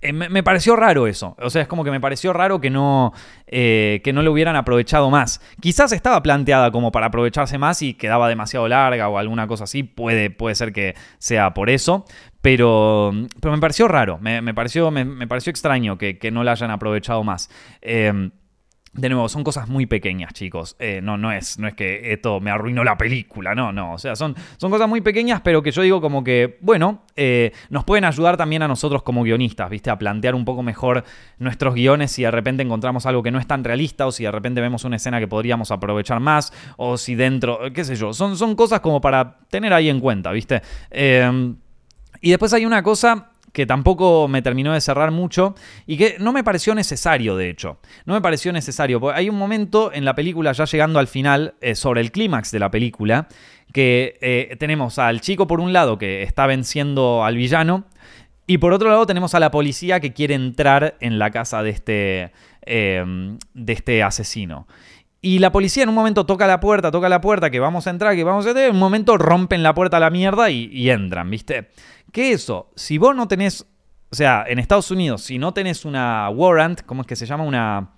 eh, 0.00 0.12
me, 0.12 0.42
pareció 0.42 0.76
raro 0.76 1.06
eso. 1.06 1.36
O 1.40 1.50
sea, 1.50 1.62
es 1.62 1.68
como 1.68 1.84
que 1.84 1.90
me 1.90 2.00
pareció 2.00 2.32
raro 2.32 2.60
que 2.60 2.70
no, 2.70 3.12
eh, 3.46 4.00
que 4.02 4.12
no 4.12 4.22
lo 4.22 4.32
hubieran 4.32 4.56
aprovechado 4.56 5.10
más. 5.10 5.42
Quizás 5.60 5.92
estaba 5.92 6.22
planteada 6.22 6.70
como 6.70 6.90
para 6.90 7.06
aprovecharse 7.06 7.58
más 7.58 7.82
y 7.82 7.94
quedaba 7.94 8.28
demasiado 8.28 8.66
larga 8.66 9.08
o 9.08 9.18
alguna 9.18 9.46
cosa 9.46 9.64
así. 9.64 9.82
Puede, 9.82 10.30
puede 10.30 10.54
ser 10.54 10.72
que 10.72 10.94
sea 11.18 11.52
por 11.52 11.68
eso. 11.68 12.06
Pero, 12.40 13.12
pero 13.40 13.54
me 13.54 13.60
pareció 13.60 13.88
raro. 13.88 14.18
Me, 14.18 14.54
pareció, 14.54 14.90
me, 14.90 15.26
pareció 15.26 15.50
extraño 15.50 15.98
que, 15.98 16.18
que, 16.18 16.30
no 16.30 16.44
la 16.44 16.52
hayan 16.52 16.70
aprovechado 16.70 17.24
más. 17.24 17.50
Eh, 17.80 18.30
de 18.94 19.08
nuevo, 19.08 19.28
son 19.28 19.42
cosas 19.42 19.68
muy 19.68 19.86
pequeñas, 19.86 20.32
chicos. 20.32 20.76
Eh, 20.78 21.00
no, 21.02 21.16
no, 21.18 21.32
es, 21.32 21.58
no 21.58 21.66
es 21.66 21.74
que 21.74 22.12
esto 22.12 22.38
me 22.40 22.50
arruinó 22.50 22.84
la 22.84 22.96
película, 22.96 23.54
no, 23.54 23.72
no. 23.72 23.94
O 23.94 23.98
sea, 23.98 24.14
son, 24.14 24.36
son 24.56 24.70
cosas 24.70 24.88
muy 24.88 25.00
pequeñas, 25.00 25.40
pero 25.40 25.62
que 25.62 25.72
yo 25.72 25.82
digo 25.82 26.00
como 26.00 26.22
que, 26.22 26.58
bueno, 26.60 27.02
eh, 27.16 27.52
nos 27.70 27.84
pueden 27.84 28.04
ayudar 28.04 28.36
también 28.36 28.62
a 28.62 28.68
nosotros 28.68 29.02
como 29.02 29.24
guionistas, 29.24 29.68
¿viste? 29.68 29.90
A 29.90 29.98
plantear 29.98 30.36
un 30.36 30.44
poco 30.44 30.62
mejor 30.62 31.04
nuestros 31.38 31.74
guiones 31.74 32.12
si 32.12 32.22
de 32.22 32.30
repente 32.30 32.62
encontramos 32.62 33.04
algo 33.06 33.22
que 33.22 33.32
no 33.32 33.40
es 33.40 33.46
tan 33.48 33.64
realista 33.64 34.06
o 34.06 34.12
si 34.12 34.24
de 34.24 34.30
repente 34.30 34.60
vemos 34.60 34.84
una 34.84 34.96
escena 34.96 35.18
que 35.18 35.26
podríamos 35.26 35.72
aprovechar 35.72 36.20
más 36.20 36.52
o 36.76 36.96
si 36.96 37.16
dentro, 37.16 37.58
qué 37.72 37.84
sé 37.84 37.96
yo. 37.96 38.12
Son, 38.12 38.36
son 38.36 38.54
cosas 38.54 38.78
como 38.78 39.00
para 39.00 39.38
tener 39.50 39.72
ahí 39.72 39.88
en 39.88 39.98
cuenta, 39.98 40.30
¿viste? 40.30 40.62
Eh, 40.90 41.54
y 42.20 42.30
después 42.30 42.52
hay 42.54 42.64
una 42.64 42.82
cosa 42.82 43.32
que 43.54 43.66
tampoco 43.66 44.26
me 44.26 44.42
terminó 44.42 44.72
de 44.72 44.80
cerrar 44.80 45.12
mucho 45.12 45.54
y 45.86 45.96
que 45.96 46.16
no 46.18 46.32
me 46.32 46.42
pareció 46.42 46.74
necesario, 46.74 47.36
de 47.36 47.48
hecho. 47.48 47.78
No 48.04 48.14
me 48.14 48.20
pareció 48.20 48.52
necesario, 48.52 48.98
porque 48.98 49.20
hay 49.20 49.30
un 49.30 49.38
momento 49.38 49.92
en 49.92 50.04
la 50.04 50.16
película, 50.16 50.50
ya 50.50 50.64
llegando 50.64 50.98
al 50.98 51.06
final, 51.06 51.54
eh, 51.60 51.76
sobre 51.76 52.00
el 52.00 52.10
clímax 52.10 52.50
de 52.50 52.58
la 52.58 52.72
película, 52.72 53.28
que 53.72 54.18
eh, 54.20 54.56
tenemos 54.58 54.98
al 54.98 55.20
chico 55.20 55.46
por 55.46 55.60
un 55.60 55.72
lado 55.72 55.98
que 55.98 56.24
está 56.24 56.48
venciendo 56.48 57.24
al 57.24 57.36
villano 57.36 57.84
y 58.46 58.58
por 58.58 58.72
otro 58.72 58.88
lado 58.88 59.06
tenemos 59.06 59.34
a 59.36 59.40
la 59.40 59.52
policía 59.52 60.00
que 60.00 60.12
quiere 60.12 60.34
entrar 60.34 60.96
en 61.00 61.20
la 61.20 61.30
casa 61.30 61.62
de 61.62 61.70
este, 61.70 62.32
em, 62.62 63.38
de 63.54 63.72
este 63.72 64.02
asesino. 64.02 64.66
Y 65.24 65.38
la 65.38 65.50
policía 65.52 65.84
en 65.84 65.88
un 65.88 65.94
momento 65.94 66.26
toca 66.26 66.46
la 66.46 66.60
puerta, 66.60 66.90
toca 66.90 67.08
la 67.08 67.22
puerta, 67.22 67.48
que 67.48 67.58
vamos 67.58 67.86
a 67.86 67.90
entrar, 67.90 68.14
que 68.14 68.24
vamos 68.24 68.44
a 68.44 68.50
entrar, 68.50 68.66
en 68.66 68.72
un 68.72 68.78
momento 68.78 69.16
rompen 69.16 69.62
la 69.62 69.72
puerta 69.72 69.96
a 69.96 70.00
la 70.00 70.10
mierda 70.10 70.50
y, 70.50 70.90
entran, 70.90 71.30
¿viste? 71.30 71.70
¿Qué 72.12 72.32
eso? 72.32 72.70
Si 72.76 72.98
vos 72.98 73.16
no 73.16 73.26
tenés, 73.26 73.66
o 74.10 74.14
sea, 74.14 74.44
en 74.46 74.58
Estados 74.58 74.90
Unidos, 74.90 75.22
si 75.22 75.38
no 75.38 75.54
tenés 75.54 75.86
una 75.86 76.28
warrant, 76.28 76.82
¿cómo 76.82 77.00
es 77.00 77.06
que 77.06 77.16
se 77.16 77.24
llama? 77.24 77.44
Una, 77.44 77.92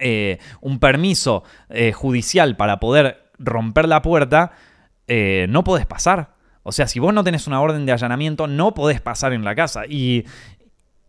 eh, 0.00 0.40
un 0.60 0.80
permiso 0.80 1.44
eh, 1.68 1.92
judicial 1.92 2.56
para 2.56 2.80
poder 2.80 3.30
romper 3.38 3.86
la 3.86 4.02
puerta, 4.02 4.50
eh, 5.06 5.46
no 5.48 5.62
podés 5.62 5.86
pasar. 5.86 6.34
O 6.64 6.72
sea, 6.72 6.88
si 6.88 6.98
vos 6.98 7.14
no 7.14 7.22
tenés 7.22 7.46
una 7.46 7.60
orden 7.60 7.86
de 7.86 7.92
allanamiento, 7.92 8.48
no 8.48 8.74
podés 8.74 9.00
pasar 9.00 9.32
en 9.32 9.44
la 9.44 9.54
casa. 9.54 9.86
Y, 9.88 10.24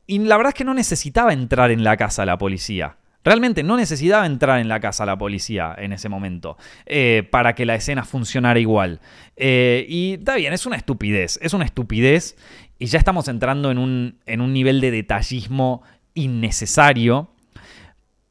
y 0.05 0.19
la 0.19 0.37
verdad 0.37 0.49
es 0.51 0.55
que 0.59 0.63
no 0.63 0.75
necesitaba 0.75 1.33
entrar 1.33 1.71
en 1.71 1.83
la 1.83 1.97
casa 1.97 2.23
la 2.23 2.37
policía. 2.37 2.98
Realmente 3.23 3.63
no 3.63 3.75
necesitaba 3.75 4.25
entrar 4.25 4.59
en 4.59 4.69
la 4.69 4.79
casa 4.79 5.05
la 5.05 5.17
policía 5.17 5.75
en 5.77 5.91
ese 5.91 6.07
momento 6.07 6.57
eh, 6.85 7.27
para 7.29 7.53
que 7.53 7.65
la 7.65 7.75
escena 7.75 8.05
funcionara 8.05 8.59
igual. 8.59 9.01
Eh, 9.35 9.85
y 9.89 10.13
está 10.13 10.35
bien, 10.35 10.53
es 10.53 10.65
una 10.65 10.77
estupidez, 10.77 11.37
es 11.41 11.53
una 11.53 11.65
estupidez 11.65 12.37
y 12.77 12.85
ya 12.85 12.97
estamos 12.97 13.27
entrando 13.27 13.71
en 13.71 13.77
un, 13.77 14.19
en 14.25 14.39
un 14.39 14.53
nivel 14.53 14.79
de 14.79 14.91
detallismo 14.91 15.83
innecesario. 16.13 17.29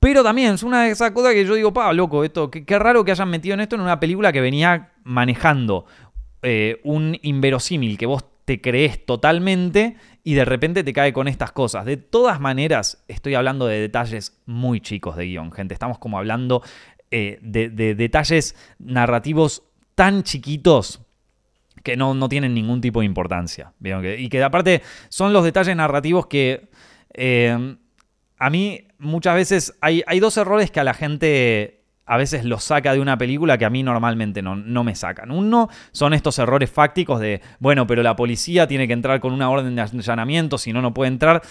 Pero 0.00 0.22
también 0.22 0.54
es 0.54 0.62
una 0.62 0.84
de 0.84 0.90
esas 0.90 1.10
cosas 1.10 1.34
que 1.34 1.44
yo 1.44 1.54
digo, 1.54 1.72
pa, 1.72 1.92
loco, 1.92 2.24
esto, 2.24 2.50
qué, 2.50 2.78
raro 2.78 3.04
que 3.04 3.10
hayan 3.10 3.28
metido 3.28 3.54
en 3.54 3.60
esto 3.60 3.74
en 3.74 3.82
una 3.82 4.00
película 4.00 4.32
que 4.32 4.40
venía 4.40 4.92
manejando 5.02 5.84
eh, 6.42 6.80
un 6.84 7.18
inverosímil 7.22 7.98
que 7.98 8.06
vos 8.06 8.24
te 8.48 8.62
crees 8.62 9.04
totalmente 9.04 9.96
y 10.24 10.32
de 10.32 10.46
repente 10.46 10.82
te 10.82 10.94
cae 10.94 11.12
con 11.12 11.28
estas 11.28 11.52
cosas. 11.52 11.84
De 11.84 11.98
todas 11.98 12.40
maneras, 12.40 13.04
estoy 13.06 13.34
hablando 13.34 13.66
de 13.66 13.78
detalles 13.78 14.40
muy 14.46 14.80
chicos 14.80 15.16
de 15.16 15.26
guion, 15.26 15.52
gente. 15.52 15.74
Estamos 15.74 15.98
como 15.98 16.16
hablando 16.16 16.62
eh, 17.10 17.38
de, 17.42 17.68
detalles 17.94 18.56
narrativos 18.78 19.64
tan 19.94 20.22
chiquitos 20.22 21.02
que 21.84 21.98
no, 21.98 22.14
no, 22.14 22.26
tienen 22.30 22.54
ningún 22.54 22.80
tipo 22.80 23.00
de 23.00 23.06
importancia. 23.06 23.74
Y 24.16 24.30
que 24.30 24.42
aparte 24.42 24.80
son 25.10 25.34
los 25.34 25.44
detalles 25.44 25.76
narrativos 25.76 26.26
que 26.26 26.70
eh, 27.12 27.76
a 28.38 28.48
mí 28.48 28.88
muchas 28.96 29.34
veces 29.34 29.76
hay, 29.82 30.02
hay 30.06 30.20
dos 30.20 30.38
errores 30.38 30.70
que 30.70 30.80
a 30.80 30.84
la 30.84 30.94
gente 30.94 31.77
a 32.08 32.16
veces 32.16 32.44
los 32.44 32.64
saca 32.64 32.94
de 32.94 33.00
una 33.00 33.18
película 33.18 33.58
que 33.58 33.66
a 33.66 33.70
mí 33.70 33.82
normalmente 33.82 34.40
no, 34.40 34.56
no, 34.56 34.82
me 34.82 34.94
sacan. 34.94 35.30
Uno 35.30 35.68
son 35.92 36.14
estos 36.14 36.38
errores 36.38 36.70
fácticos 36.70 37.20
de, 37.20 37.42
bueno, 37.60 37.86
pero 37.86 38.02
la 38.02 38.16
policía 38.16 38.66
tiene 38.66 38.86
que 38.86 38.94
entrar 38.94 39.20
con 39.20 39.32
una 39.32 39.50
orden 39.50 39.76
de 39.76 39.82
allanamiento, 39.82 40.56
si 40.56 40.72
no, 40.72 40.80
no 40.80 40.94
puede 40.94 41.08
entrar. 41.08 41.42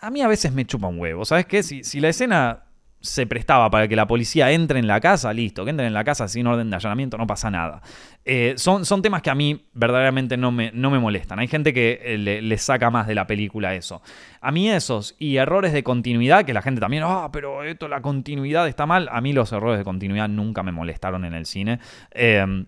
A 0.00 0.10
mí 0.10 0.22
a 0.22 0.28
veces 0.28 0.52
me 0.52 0.64
chupa 0.64 0.88
un 0.88 0.98
huevo, 0.98 1.24
¿sabes 1.26 1.44
qué? 1.46 1.62
Si, 1.62 1.84
si 1.84 2.00
la 2.00 2.08
escena 2.08 2.64
se 3.02 3.26
prestaba 3.26 3.68
para 3.70 3.88
que 3.88 3.96
la 3.96 4.06
policía 4.06 4.50
entre 4.52 4.78
en 4.78 4.86
la 4.86 5.00
casa, 5.00 5.32
listo, 5.32 5.64
que 5.64 5.70
entre 5.70 5.86
en 5.86 5.92
la 5.92 6.04
casa 6.04 6.28
sin 6.28 6.46
orden 6.46 6.70
de 6.70 6.76
allanamiento, 6.76 7.18
no 7.18 7.26
pasa 7.26 7.50
nada. 7.50 7.82
Eh, 8.24 8.54
son, 8.56 8.84
son, 8.84 9.02
temas 9.02 9.20
que 9.20 9.30
a 9.30 9.34
mí 9.34 9.66
verdaderamente 9.74 10.36
no 10.36 10.52
me, 10.52 10.70
no 10.72 10.90
me 10.90 11.00
molestan. 11.00 11.40
Hay 11.40 11.48
gente 11.48 11.72
que 11.72 12.00
eh, 12.02 12.18
le, 12.18 12.58
saca 12.58 12.90
más 12.90 13.08
de 13.08 13.16
la 13.16 13.26
película 13.26 13.74
eso. 13.74 14.00
A 14.40 14.52
mí 14.52 14.70
esos 14.70 15.16
y 15.18 15.36
errores 15.36 15.72
de 15.72 15.82
continuidad, 15.82 16.44
que 16.44 16.54
la 16.54 16.62
gente 16.62 16.80
también, 16.80 17.02
ah, 17.04 17.30
pero 17.32 17.64
esto, 17.64 17.88
la 17.88 18.00
continuidad 18.00 18.68
está 18.68 18.86
mal, 18.86 19.08
a 19.10 19.20
mí 19.20 19.32
los 19.32 19.52
errores 19.52 19.78
de 19.78 19.84
continuidad 19.84 20.28
nunca 20.28 20.62
me 20.62 20.70
molestaron 20.70 21.24
en 21.24 21.34
el 21.34 21.44
cine. 21.44 21.80
Eh, 22.12 22.64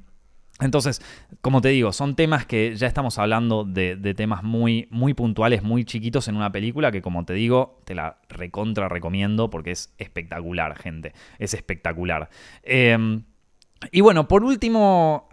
entonces, 0.60 1.02
como 1.40 1.60
te 1.60 1.70
digo, 1.70 1.92
son 1.92 2.14
temas 2.14 2.46
que 2.46 2.76
ya 2.76 2.86
estamos 2.86 3.18
hablando 3.18 3.64
de, 3.64 4.14
temas 4.16 4.44
muy, 4.44 4.86
muy 4.90 5.12
puntuales, 5.12 5.64
muy 5.64 5.84
chiquitos 5.84 6.28
en 6.28 6.36
una 6.36 6.52
película 6.52 6.92
que, 6.92 7.02
como 7.02 7.24
te 7.24 7.32
digo, 7.32 7.80
te 7.84 7.94
la 7.96 8.18
recontra 8.28 8.88
recomiendo 8.88 9.50
porque 9.50 9.72
es 9.72 9.92
espectacular, 9.98 10.76
gente. 10.78 11.12
Es 11.40 11.54
espectacular. 11.54 12.30
Em, 12.62 13.24
y 13.90 14.00
bueno, 14.00 14.28
por 14.28 14.44
último, 14.44 15.28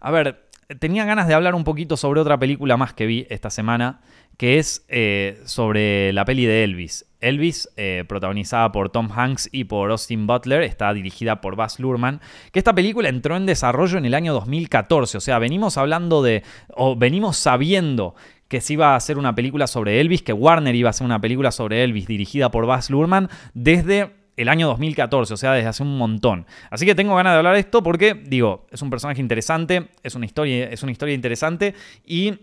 a 0.00 0.10
ver, 0.10 0.48
tenía 0.80 1.04
ganas 1.04 1.28
de 1.28 1.34
hablar 1.34 1.54
un 1.54 1.62
poquito 1.62 1.96
sobre 1.96 2.20
otra 2.20 2.36
película 2.38 2.76
más 2.76 2.94
que 2.94 3.06
vi 3.06 3.26
esta 3.30 3.50
semana, 3.50 4.00
que 4.36 4.58
es 4.58 4.84
eh, 4.88 5.40
sobre 5.44 6.12
la 6.12 6.24
peli 6.24 6.46
de 6.46 6.64
Elvis. 6.64 7.06
Elvis, 7.20 7.70
eh, 7.76 8.04
protagonizada 8.06 8.70
por 8.70 8.90
Tom 8.90 9.08
Hanks 9.10 9.48
y 9.50 9.64
por 9.64 9.90
Austin 9.90 10.26
Butler, 10.26 10.62
está 10.62 10.92
dirigida 10.92 11.40
por 11.40 11.56
Baz 11.56 11.80
Luhrmann, 11.80 12.20
que 12.52 12.58
esta 12.58 12.74
película 12.74 13.08
entró 13.08 13.36
en 13.36 13.46
desarrollo 13.46 13.96
en 13.96 14.04
el 14.04 14.14
año 14.14 14.34
2014, 14.34 15.18
o 15.18 15.20
sea, 15.20 15.38
venimos 15.38 15.78
hablando 15.78 16.22
de, 16.22 16.42
o 16.74 16.96
venimos 16.96 17.38
sabiendo 17.38 18.14
que 18.48 18.60
se 18.60 18.74
iba 18.74 18.92
a 18.92 18.96
hacer 18.96 19.16
una 19.16 19.34
película 19.34 19.66
sobre 19.66 20.00
Elvis, 20.00 20.22
que 20.22 20.34
Warner 20.34 20.74
iba 20.74 20.88
a 20.88 20.90
hacer 20.90 21.06
una 21.06 21.20
película 21.20 21.50
sobre 21.50 21.82
Elvis 21.82 22.06
dirigida 22.06 22.50
por 22.50 22.66
Baz 22.66 22.90
Luhrmann 22.90 23.30
desde 23.54 24.12
el 24.36 24.48
año 24.48 24.66
2014, 24.68 25.34
o 25.34 25.36
sea, 25.36 25.52
desde 25.52 25.68
hace 25.68 25.82
un 25.82 25.96
montón. 25.96 26.46
Así 26.70 26.84
que 26.84 26.94
tengo 26.94 27.14
ganas 27.14 27.32
de 27.32 27.38
hablar 27.38 27.54
de 27.54 27.60
esto 27.60 27.82
porque, 27.82 28.14
digo, 28.14 28.66
es 28.70 28.82
un 28.82 28.90
personaje 28.90 29.20
interesante, 29.20 29.88
es 30.02 30.14
una 30.14 30.26
historia, 30.26 30.68
es 30.68 30.82
una 30.82 30.92
historia 30.92 31.14
interesante 31.14 31.74
y 32.04 32.34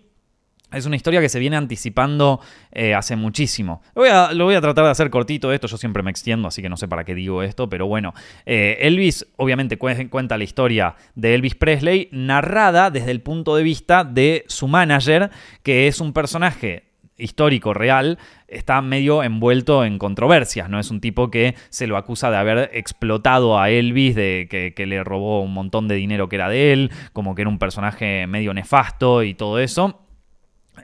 es 0.71 0.85
una 0.85 0.95
historia 0.95 1.21
que 1.21 1.29
se 1.29 1.39
viene 1.39 1.57
anticipando 1.57 2.39
eh, 2.71 2.93
hace 2.93 3.15
muchísimo. 3.15 3.81
Lo 3.95 4.45
voy, 4.45 4.55
a, 4.55 4.61
tratar 4.61 4.85
de 4.85 4.91
hacer 4.91 5.09
cortito 5.09 5.51
esto, 5.51 5.67
yo 5.67 5.77
siempre 5.77 6.03
me 6.03 6.11
extiendo, 6.11 6.47
así 6.47 6.61
que 6.61 6.69
no 6.69 6.77
sé 6.77 6.87
para 6.87 7.03
qué 7.03 7.15
digo 7.15 7.43
esto, 7.43 7.69
pero 7.69 7.87
bueno, 7.87 8.13
eh, 8.45 8.77
Elvis 8.81 9.27
obviamente 9.37 9.77
cuenta 9.77 10.37
la 10.37 10.43
historia 10.43 10.95
de 11.15 11.35
Elvis 11.35 11.55
Presley 11.55 12.09
narrada 12.11 12.89
desde 12.91 13.11
el 13.11 13.21
punto 13.21 13.55
de 13.55 13.63
vista 13.63 14.03
de 14.03 14.45
su 14.47 14.67
manager, 14.67 15.29
que 15.63 15.87
es 15.87 15.99
un 15.99 16.13
personaje 16.13 16.91
histórico 17.17 17.73
real, 17.73 18.17
está 18.47 18.81
medio 18.81 19.23
envuelto 19.23 19.85
en 19.85 19.99
controversias, 19.99 20.69
¿no? 20.69 20.79
Es 20.79 20.89
un 20.89 21.01
tipo 21.01 21.29
que 21.29 21.55
se 21.69 21.85
lo 21.85 21.97
acusa 21.97 22.31
de 22.31 22.37
haber 22.37 22.71
explotado 22.73 23.59
a 23.59 23.69
Elvis, 23.69 24.15
de 24.15 24.47
que, 24.49 24.73
que 24.73 24.85
le 24.85 25.03
robó 25.03 25.41
un 25.41 25.53
montón 25.53 25.87
de 25.87 25.95
dinero 25.95 26.29
que 26.29 26.37
era 26.37 26.49
de 26.49 26.73
él, 26.73 26.91
como 27.13 27.35
que 27.35 27.43
era 27.43 27.49
un 27.49 27.59
personaje 27.59 28.25
medio 28.27 28.53
nefasto 28.53 29.23
y 29.23 29.35
todo 29.35 29.59
eso. 29.59 29.99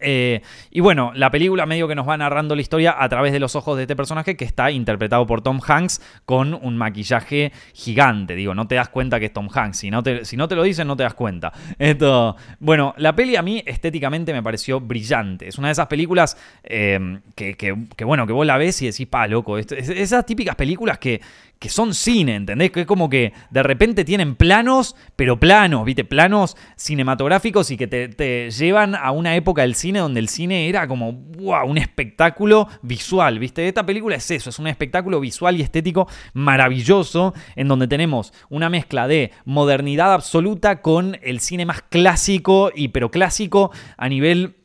Eh, 0.01 0.41
y 0.69 0.79
bueno, 0.79 1.11
la 1.15 1.31
película 1.31 1.65
medio 1.65 1.87
que 1.87 1.95
nos 1.95 2.07
va 2.07 2.17
narrando 2.17 2.55
la 2.55 2.61
historia 2.61 2.95
a 2.97 3.09
través 3.09 3.33
de 3.33 3.39
los 3.39 3.55
ojos 3.55 3.77
de 3.77 3.83
este 3.83 3.95
personaje 3.95 4.35
que 4.35 4.45
está 4.45 4.69
interpretado 4.71 5.25
por 5.25 5.41
Tom 5.41 5.59
Hanks 5.65 6.01
con 6.25 6.53
un 6.53 6.77
maquillaje 6.77 7.51
gigante. 7.73 8.35
Digo, 8.35 8.53
no 8.53 8.67
te 8.67 8.75
das 8.75 8.89
cuenta 8.89 9.19
que 9.19 9.27
es 9.27 9.33
Tom 9.33 9.49
Hanks. 9.53 9.77
Si 9.77 9.89
no 9.89 10.03
te, 10.03 10.25
si 10.25 10.37
no 10.37 10.47
te 10.47 10.55
lo 10.55 10.63
dicen, 10.63 10.87
no 10.87 10.95
te 10.95 11.03
das 11.03 11.13
cuenta. 11.13 11.51
Esto, 11.79 12.35
bueno, 12.59 12.93
la 12.97 13.15
peli 13.15 13.35
a 13.35 13.41
mí 13.41 13.63
estéticamente 13.65 14.33
me 14.33 14.43
pareció 14.43 14.79
brillante. 14.79 15.47
Es 15.47 15.57
una 15.57 15.69
de 15.69 15.73
esas 15.73 15.87
películas 15.87 16.37
eh, 16.63 17.19
que, 17.35 18.03
bueno, 18.03 18.27
que 18.27 18.33
vos 18.33 18.45
la 18.45 18.57
ves 18.57 18.81
y 18.81 18.87
decís, 18.87 19.07
pa, 19.07 19.27
loco. 19.27 19.57
esas 19.57 20.25
típicas 20.25 20.55
películas 20.55 20.97
que, 20.97 21.21
que 21.59 21.69
son 21.69 21.93
cine, 21.93 22.35
¿entendés? 22.35 22.71
Que 22.71 22.81
es 22.81 22.85
como 22.85 23.09
que 23.09 23.33
de 23.49 23.63
repente 23.63 24.05
tienen 24.05 24.35
planos, 24.35 24.95
pero 25.15 25.39
planos, 25.39 25.85
¿viste? 25.85 26.03
Planos 26.03 26.55
cinematográficos 26.75 27.71
y 27.71 27.77
que 27.77 27.87
te, 27.87 28.51
llevan 28.51 28.95
a 28.95 29.11
una 29.11 29.35
época 29.35 29.63
del 29.63 29.75
cine 29.75 29.99
donde 29.99 30.19
el 30.19 30.29
cine 30.29 30.69
era 30.69 30.87
como, 30.87 31.13
wow, 31.13 31.67
un 31.67 31.77
espectáculo 31.77 32.67
visual, 32.81 33.39
¿viste? 33.39 33.67
Esta 33.67 33.85
película 33.85 34.15
es 34.15 34.29
eso, 34.29 34.49
es 34.49 34.59
un 34.59 34.67
espectáculo 34.67 35.19
visual 35.19 35.57
y 35.57 35.61
estético 35.61 36.07
maravilloso, 36.33 37.33
en 37.55 37.67
donde 37.67 37.87
tenemos 37.87 38.33
una 38.49 38.69
mezcla 38.69 39.07
de 39.07 39.31
modernidad 39.45 40.13
absoluta 40.13 40.81
con 40.81 41.17
el 41.21 41.39
cine 41.39 41.65
más 41.65 41.81
clásico, 41.81 42.71
y 42.75 42.89
pero 42.89 43.09
clásico 43.09 43.71
a 43.97 44.09
nivel 44.09 44.56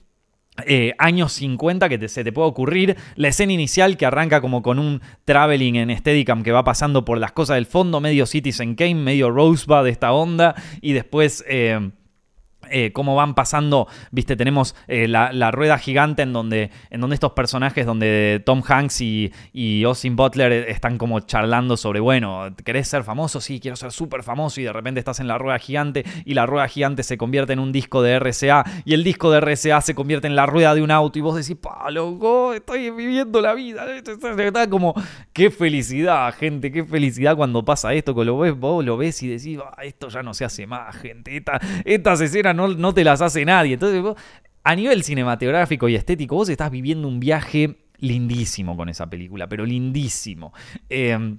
eh, 0.66 0.92
años 0.98 1.32
50 1.32 1.88
que 1.88 2.08
se 2.08 2.24
te 2.24 2.32
puede 2.32 2.48
ocurrir. 2.48 2.96
La 3.16 3.28
escena 3.28 3.52
inicial 3.52 3.96
que 3.96 4.06
arranca 4.06 4.40
como 4.40 4.62
con 4.62 4.78
un 4.78 5.00
traveling 5.24 5.76
en 5.76 5.96
Steadicam 5.96 6.42
que 6.42 6.52
va 6.52 6.64
pasando 6.64 7.04
por 7.04 7.18
las 7.18 7.32
cosas 7.32 7.56
del 7.56 7.66
fondo, 7.66 8.00
medio 8.00 8.26
Citizen 8.26 8.74
Kane, 8.74 8.96
medio 8.96 9.30
Rosebud 9.30 9.86
esta 9.86 10.12
onda. 10.12 10.54
Y 10.80 10.92
después... 10.92 11.44
Eh, 11.48 11.90
eh, 12.70 12.92
cómo 12.92 13.14
van 13.14 13.34
pasando, 13.34 13.88
viste, 14.10 14.36
tenemos 14.36 14.74
eh, 14.88 15.08
la, 15.08 15.50
rueda 15.50 15.78
gigante 15.78 16.22
en 16.22 16.32
donde, 16.32 16.70
en 16.90 17.00
donde 17.00 17.14
estos 17.14 17.32
personajes, 17.32 17.84
donde 17.84 18.42
Tom 18.44 18.62
Hanks 18.66 19.00
y, 19.00 19.32
y 19.52 19.84
Austin 19.84 20.16
Butler 20.16 20.52
están 20.68 20.98
como 20.98 21.20
charlando 21.20 21.76
sobre, 21.76 22.00
bueno, 22.00 22.54
¿querés 22.64 22.88
ser 22.88 23.04
famoso? 23.04 23.40
Sí, 23.40 23.60
quiero 23.60 23.76
ser 23.76 23.92
súper 23.92 24.22
famoso 24.22 24.60
y 24.60 24.64
de 24.64 24.72
repente 24.72 25.00
estás 25.00 25.20
en 25.20 25.28
la 25.28 25.38
rueda 25.38 25.58
gigante 25.58 26.04
y 26.24 26.34
la 26.34 26.46
rueda 26.46 26.68
gigante 26.68 27.02
se 27.02 27.18
convierte 27.18 27.52
en 27.52 27.58
un 27.58 27.72
disco 27.72 28.02
de 28.02 28.18
RCA 28.18 28.64
y 28.84 28.94
el 28.94 29.04
disco 29.04 29.30
de 29.30 29.40
RCA 29.40 29.80
se 29.80 29.94
convierte 29.94 30.26
en 30.26 30.36
la 30.36 30.46
rueda 30.46 30.74
de 30.74 30.82
un 30.82 30.90
auto 30.90 31.18
y 31.18 31.22
vos 31.22 31.36
decís, 31.36 31.56
pa, 31.60 31.90
loco, 31.90 32.54
estoy 32.54 32.90
viviendo 32.90 33.40
la 33.40 33.54
vida. 33.54 33.86
Está 33.96 34.68
como, 34.68 34.94
qué 35.32 35.50
felicidad, 35.50 36.34
gente, 36.34 36.70
qué 36.70 36.84
felicidad 36.84 37.36
cuando 37.36 37.64
pasa 37.64 37.92
esto, 37.94 38.14
que 38.14 38.24
lo 38.24 38.38
ves, 38.38 38.56
vos 38.56 38.84
lo 38.84 38.96
ves 38.96 39.22
y 39.22 39.28
decís, 39.28 39.58
esto 39.82 40.08
ya 40.08 40.22
no 40.22 40.34
se 40.34 40.44
hace 40.44 40.66
más, 40.66 40.96
gente, 40.96 41.42
estas 41.84 42.20
escenas 42.20 42.51
no, 42.54 42.94
te 42.94 43.04
las 43.04 43.20
hace 43.20 43.44
nadie. 43.44 43.74
Entonces, 43.74 44.02
a 44.64 44.76
nivel 44.76 45.02
cinematográfico 45.02 45.88
y 45.88 45.96
estético, 45.96 46.36
vos 46.36 46.48
estás 46.48 46.70
viviendo 46.70 47.08
un 47.08 47.20
viaje 47.20 47.78
lindísimo 47.98 48.76
con 48.76 48.88
esa 48.88 49.08
película, 49.08 49.48
pero 49.48 49.64
lindísimo. 49.64 50.52
Eh, 50.88 51.36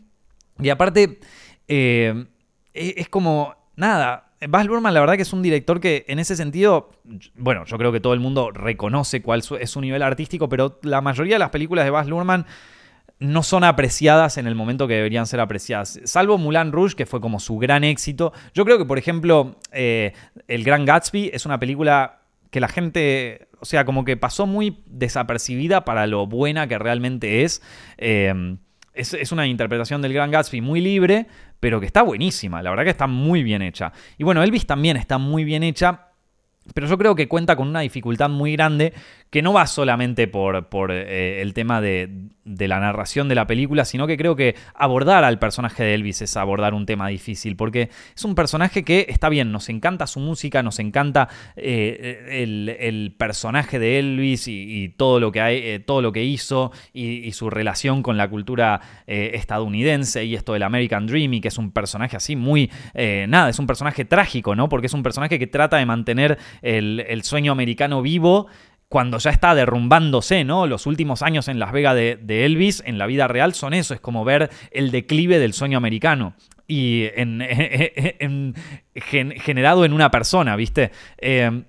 y 0.60 0.70
aparte, 0.70 1.20
eh, 1.68 2.26
e-, 2.74 2.94
es 2.98 3.10
como, 3.10 3.56
nada, 3.76 4.34
Baz 4.48 4.66
Luhrmann 4.66 4.94
la 4.94 5.00
verdad 5.00 5.16
que 5.16 5.22
es 5.22 5.34
un 5.34 5.42
director 5.42 5.80
que 5.80 6.06
en 6.08 6.20
ese 6.20 6.36
sentido, 6.36 6.92
bueno, 7.36 7.66
yo 7.66 7.78
creo 7.78 7.92
que 7.92 8.00
todo 8.00 8.14
el 8.14 8.20
mundo 8.20 8.52
reconoce 8.52 9.22
cuál 9.22 9.44
es 9.60 9.70
su 9.70 9.82
nivel 9.82 10.02
artístico, 10.02 10.50
pero 10.50 10.80
la 10.84 11.02
mayoría 11.02 11.36
de 11.36 11.40
las 11.40 11.50
películas 11.50 11.86
de 11.86 11.92
Baz 11.92 12.08
Luhrmann 12.08 12.46
no 13.24 13.42
son 13.42 13.64
apreciadas 13.64 14.38
en 14.38 14.48
el 14.48 14.54
momento 14.54 14.86
que 14.86 14.96
deberían 14.96 15.26
ser 15.26 15.40
apreciadas. 15.40 15.98
Salvo 16.04 16.38
Mulan 16.38 16.74
Rouge, 16.74 16.96
que 16.96 17.06
fue 17.06 17.22
como 17.22 17.40
su 17.40 17.58
gran 17.58 17.86
éxito. 17.86 18.34
Yo 18.54 18.66
creo 18.66 18.78
que, 18.78 18.84
por 18.84 18.98
ejemplo, 18.98 19.56
eh, 19.72 20.12
El 20.50 20.66
Gran 20.66 20.84
Gatsby 20.84 21.32
es 21.34 21.46
una 21.46 21.58
película 21.58 22.20
que 22.52 22.60
la 22.60 22.68
gente, 22.68 23.48
o 23.62 23.66
sea, 23.66 23.86
como 23.86 24.04
que 24.04 24.18
pasó 24.18 24.46
muy 24.46 24.84
desapercibida 24.88 25.86
para 25.86 26.06
lo 26.06 26.28
buena 26.28 26.68
que 26.68 26.78
realmente 26.78 27.44
es. 27.44 27.62
Eh, 27.98 28.58
es, 28.94 29.14
es, 29.14 29.32
una 29.32 29.48
interpretación 29.48 30.02
del 30.02 30.14
Gran 30.14 30.30
Gatsby 30.30 30.60
muy 30.60 30.82
libre, 30.82 31.28
pero 31.62 31.80
que 31.80 31.86
está 31.86 32.02
buenísima. 32.02 32.62
La 32.62 32.72
verdad 32.72 32.84
que 32.84 32.90
está 32.90 33.08
muy 33.08 33.42
bien 33.42 33.62
hecha. 33.62 33.94
Y 34.18 34.26
bueno, 34.26 34.44
Elvis 34.44 34.68
también 34.68 34.98
está 34.98 35.18
muy 35.18 35.46
bien 35.46 35.64
hecha. 35.64 36.10
Pero 36.74 36.88
yo 36.88 36.98
creo 36.98 37.16
que 37.16 37.28
cuenta 37.28 37.56
con 37.56 37.68
una 37.68 37.82
dificultad 37.82 38.30
muy 38.30 38.54
grande 38.54 38.94
que 39.34 39.42
no 39.42 39.52
va 39.52 39.66
solamente 39.66 40.28
por, 40.28 40.70
por 40.70 40.92
eh, 40.92 41.42
el 41.42 41.56
tema 41.56 41.82
de, 41.82 42.08
de, 42.46 42.68
la 42.68 42.80
narración 42.80 43.28
de 43.28 43.34
la 43.34 43.48
película, 43.48 43.84
sino 43.84 44.06
que 44.06 44.16
creo 44.16 44.36
que 44.36 44.54
abordar 44.76 45.24
al 45.24 45.40
personaje 45.40 45.84
de 45.84 45.96
Elvis 45.96 46.22
es 46.22 46.38
abordar 46.38 46.76
un 46.76 46.86
tema 46.86 47.08
difícil, 47.08 47.56
porque 47.56 47.90
es 48.16 48.26
un 48.26 48.36
personaje 48.36 48.84
que 48.84 49.08
está 49.10 49.30
bien, 49.30 49.52
nos 49.52 49.70
encanta 49.70 50.06
su 50.06 50.20
música, 50.20 50.62
nos 50.62 50.78
encanta 50.78 51.30
eh, 51.56 52.28
el, 52.30 53.16
personaje 53.18 53.80
de 53.80 53.98
Elvis 53.98 54.48
y, 54.48 54.90
todo, 54.90 55.20
lo 55.20 55.32
que 55.32 55.42
hay, 55.42 55.58
eh, 55.58 55.80
todo 55.80 56.04
lo 56.04 56.12
que 56.12 56.24
hizo 56.24 56.72
y, 56.94 57.32
su 57.32 57.50
relación 57.50 58.04
con 58.04 58.18
la 58.18 58.30
cultura 58.30 58.82
estadounidense 59.08 60.26
y 60.26 60.36
esto 60.36 60.54
del 60.54 60.62
American 60.62 61.08
Dream 61.08 61.34
y 61.34 61.42
que 61.42 61.48
es 61.48 61.58
un 61.58 61.72
personaje 61.72 62.16
así 62.16 62.36
muy... 62.36 62.70
nada, 62.94 63.50
es 63.50 63.58
un 63.58 63.66
personaje 63.66 64.06
trágico, 64.06 64.56
¿no? 64.56 64.70
Porque 64.70 64.86
es 64.86 64.94
un 64.94 65.02
personaje 65.02 65.40
que 65.40 65.48
trata 65.48 65.78
de 65.78 65.88
mantener 65.88 66.38
el, 66.62 67.04
el 67.08 67.24
sueño 67.24 67.52
americano 67.52 68.04
vivo 68.04 68.48
cuando 68.94 69.18
ya 69.18 69.32
está 69.32 69.56
derrumbándose, 69.56 70.44
¿no? 70.44 70.68
Los 70.68 70.86
últimos 70.86 71.24
años 71.24 71.48
en 71.48 71.58
Las 71.58 71.72
Vegas 71.72 71.96
de, 71.96 72.46
Elvis, 72.46 72.84
en 72.86 73.00
la 73.00 73.08
vida 73.08 73.28
real, 73.28 73.56
son 73.56 73.74
eso, 73.74 73.96
es 73.96 74.00
como 74.00 74.24
ver 74.24 74.52
el 74.70 74.92
declive 74.92 75.40
del 75.40 75.54
sueño 75.54 75.80
americano. 75.80 76.36
Y 76.68 77.06
en, 77.16 78.54
generado 78.94 79.84
en 79.84 79.94
una 79.94 80.12
persona, 80.12 80.56
¿viste? 80.56 80.92
Eh, 81.18 81.64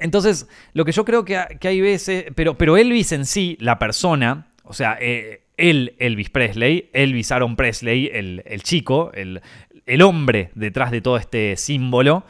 entonces, 0.00 0.48
lo 0.72 0.84
que 0.84 0.90
yo 0.90 1.04
creo 1.04 1.24
que, 1.24 1.36
hay 1.36 1.80
veces, 1.80 2.24
pero, 2.34 2.58
pero 2.58 2.76
Elvis 2.76 3.12
en 3.12 3.24
sí, 3.24 3.56
la 3.60 3.78
persona, 3.78 4.48
o 4.64 4.72
sea, 4.72 4.98
eh, 5.00 5.42
él, 5.56 5.94
Elvis 6.00 6.30
Presley, 6.30 6.90
Elvis 6.92 7.30
Aaron 7.30 7.54
Presley, 7.54 8.10
el, 8.12 8.62
chico, 8.64 9.12
el, 9.14 9.42
el 9.86 10.02
hombre 10.02 10.50
detrás 10.56 10.90
de 10.90 11.02
todo 11.02 11.18
este 11.18 11.56
símbolo, 11.56 12.26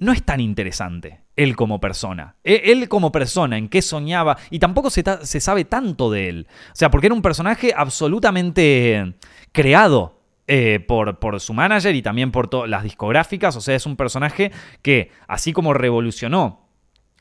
no 0.00 0.12
es 0.12 0.22
tan 0.22 0.40
interesante 0.40 1.20
él 1.38 1.54
como 1.54 1.80
persona. 1.80 2.34
E, 2.42 2.72
él 2.72 2.88
como 2.88 3.12
persona, 3.12 3.56
en 3.56 3.68
qué 3.68 3.80
soñaba, 3.80 4.36
y 4.50 4.58
tampoco 4.58 4.90
se, 4.90 5.02
sabe 5.40 5.64
tanto 5.64 6.10
de 6.10 6.28
él. 6.28 6.46
O 6.72 6.74
sea, 6.74 6.90
porque 6.90 7.06
era 7.06 7.14
un 7.14 7.22
personaje 7.22 7.72
absolutamente 7.74 9.14
creado 9.52 10.20
eh, 10.48 10.80
por, 10.80 11.40
su 11.40 11.54
manager 11.54 11.94
y 11.94 12.02
también 12.02 12.32
por 12.32 12.68
las 12.68 12.82
discográficas. 12.82 13.54
O 13.54 13.60
sea, 13.60 13.76
es 13.76 13.86
un 13.86 13.96
personaje 13.96 14.50
que, 14.82 15.12
así 15.28 15.52
como 15.52 15.72
revolucionó 15.74 16.68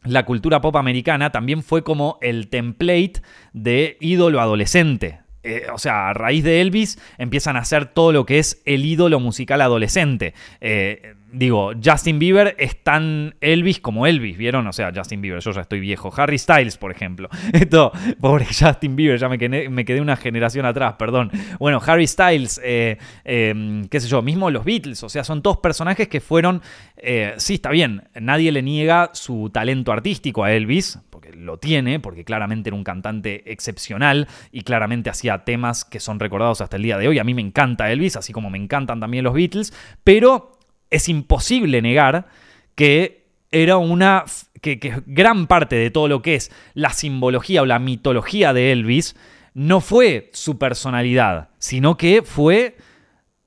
la 0.03 0.25
cultura 0.25 0.61
pop 0.61 0.75
americana, 0.77 1.31
también 1.31 1.61
fue 1.61 1.83
como 1.83 2.17
el 2.21 2.49
template 2.49 3.21
de 3.53 3.97
ídolo 4.01 4.41
adolescente. 4.41 5.19
Eh, 5.43 5.67
o 5.71 5.77
sea, 5.77 6.09
a 6.09 6.13
raíz 6.13 6.43
de 6.43 6.61
Elvis 6.61 6.99
empiezan 7.19 7.55
a 7.55 7.59
hacer 7.59 7.85
todo 7.85 8.11
lo 8.11 8.25
que 8.25 8.39
es 8.39 8.61
el 8.65 8.83
ídolo 8.83 9.19
musical 9.19 9.61
adolescente. 9.61 10.33
Eh, 10.59 11.13
digo, 11.31 11.71
Justin 11.83 12.19
Bieber 12.19 12.55
es 12.57 12.83
tan 12.83 13.35
Elvis 13.41 13.79
como 13.79 14.07
Elvis, 14.07 14.37
¿vieron? 14.37 14.65
O 14.67 14.73
sea, 14.73 14.91
Justin 14.95 15.21
Bieber, 15.21 15.41
yo 15.41 15.51
ya 15.51 15.61
estoy 15.61 15.79
viejo. 15.79 16.11
Harry 16.15 16.37
Styles, 16.37 16.77
por 16.77 16.91
ejemplo. 16.91 17.29
Esto, 17.53 17.91
pobre 18.19 18.45
Justin 18.45 18.95
Bieber, 18.95 19.19
ya 19.19 19.29
me 19.29 19.37
quedé, 19.37 20.01
una 20.01 20.15
generación 20.15 20.65
atrás, 20.65 20.95
perdón. 20.97 21.31
Bueno, 21.59 21.81
Harry 21.85 22.07
Styles, 22.07 22.61
eh, 22.63 22.97
em, 23.23 23.87
qué 23.87 23.99
sé 23.99 24.07
yo, 24.07 24.21
mismo 24.21 24.49
los 24.49 24.63
Beatles, 24.63 25.03
o 25.03 25.09
sea, 25.09 25.23
son 25.23 25.41
todos 25.41 25.57
personajes 25.57 26.07
que 26.07 26.21
fueron, 26.21 26.61
eh, 26.97 27.33
sí, 27.37 27.55
está 27.55 27.69
bien, 27.69 28.03
nadie 28.19 28.51
le 28.51 28.61
niega 28.61 29.09
su 29.13 29.49
talento 29.51 29.91
artístico 29.91 30.43
a 30.43 30.53
Elvis, 30.53 30.99
porque 31.09 31.33
lo 31.33 31.57
tiene, 31.57 31.99
porque 31.99 32.23
claramente 32.23 32.69
era 32.69 32.75
un 32.75 32.83
cantante 32.83 33.51
excepcional 33.51 34.27
y 34.51 34.61
claramente 34.61 35.09
hacía 35.09 35.43
temas 35.43 35.83
que 35.83 35.99
son 35.99 36.19
recordados 36.19 36.61
hasta 36.61 36.77
el 36.77 36.83
día 36.83 36.97
de 36.97 37.07
hoy. 37.07 37.19
A 37.19 37.23
mí 37.23 37.33
me 37.33 37.41
encanta 37.41 37.91
Elvis, 37.91 38.15
así 38.15 38.33
como 38.33 38.49
me 38.49 38.57
encantan 38.57 38.99
también 38.99 39.23
los 39.23 39.33
Beatles, 39.33 39.73
pero 40.03 40.56
es 40.89 41.09
imposible 41.09 41.81
negar 41.81 42.27
que 42.75 43.25
era 43.51 43.77
una. 43.77 44.25
Que, 44.61 45.01
gran 45.05 45.47
parte 45.47 45.75
de 45.75 45.91
todo 45.91 46.07
lo 46.07 46.21
que 46.21 46.35
es 46.35 46.51
la 46.73 46.91
simbología 46.91 47.61
o 47.61 47.65
la 47.65 47.79
mitología 47.79 48.53
de 48.53 48.71
Elvis 48.71 49.15
no 49.53 49.81
fue 49.81 50.29
su 50.33 50.57
personalidad, 50.57 51.49
sino 51.59 51.97
que 51.97 52.21
fue 52.23 52.77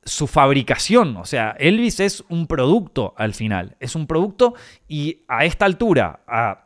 su 0.05 0.26
fabricación. 0.26 1.16
O 1.16 1.24
sea, 1.24 1.57
Elvis 1.59 2.01
es 2.01 2.24
un 2.28 2.47
producto 2.47 3.14
al 3.16 3.34
final. 3.34 3.76
Es 3.80 3.95
un 3.95 4.07
producto 4.07 4.55
y 4.88 5.22
a 5.28 5.45
esta 5.45 5.66
altura, 5.66 6.20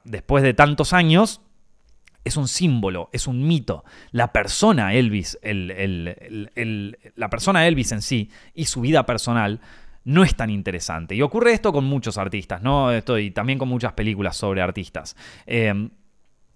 después 0.05 0.43
de 0.43 0.55
tantos 0.55 0.93
años, 0.93 1.41
es 2.25 2.37
un 2.39 2.49
símbolo, 2.49 3.11
es 3.13 3.27
un 3.27 3.47
mito. 3.47 3.85
La 4.11 4.33
persona 4.33 4.95
Elvis, 4.95 5.39
la 5.43 7.31
persona 7.31 7.67
Elvis 7.67 7.93
en 7.93 8.03
sí 8.03 8.31
y 8.55 8.65
su 8.65 8.81
vida 8.81 9.05
personal 9.05 9.61
no 10.05 10.23
es 10.23 10.35
tan 10.35 10.51
interesante. 10.51 11.15
Y 11.15 11.23
ocurre 11.23 11.53
esto 11.53 11.73
con 11.73 11.85
muchos 11.85 12.19
artistas, 12.19 12.63
¿no? 12.63 12.93
Esto, 12.93 13.19
y 13.19 13.31
también 13.31 13.59
con 13.59 13.69
muchas 13.69 13.93
películas 13.93 14.37
sobre 14.37 14.61
artistas. 14.61 15.17
Em, 15.47 15.91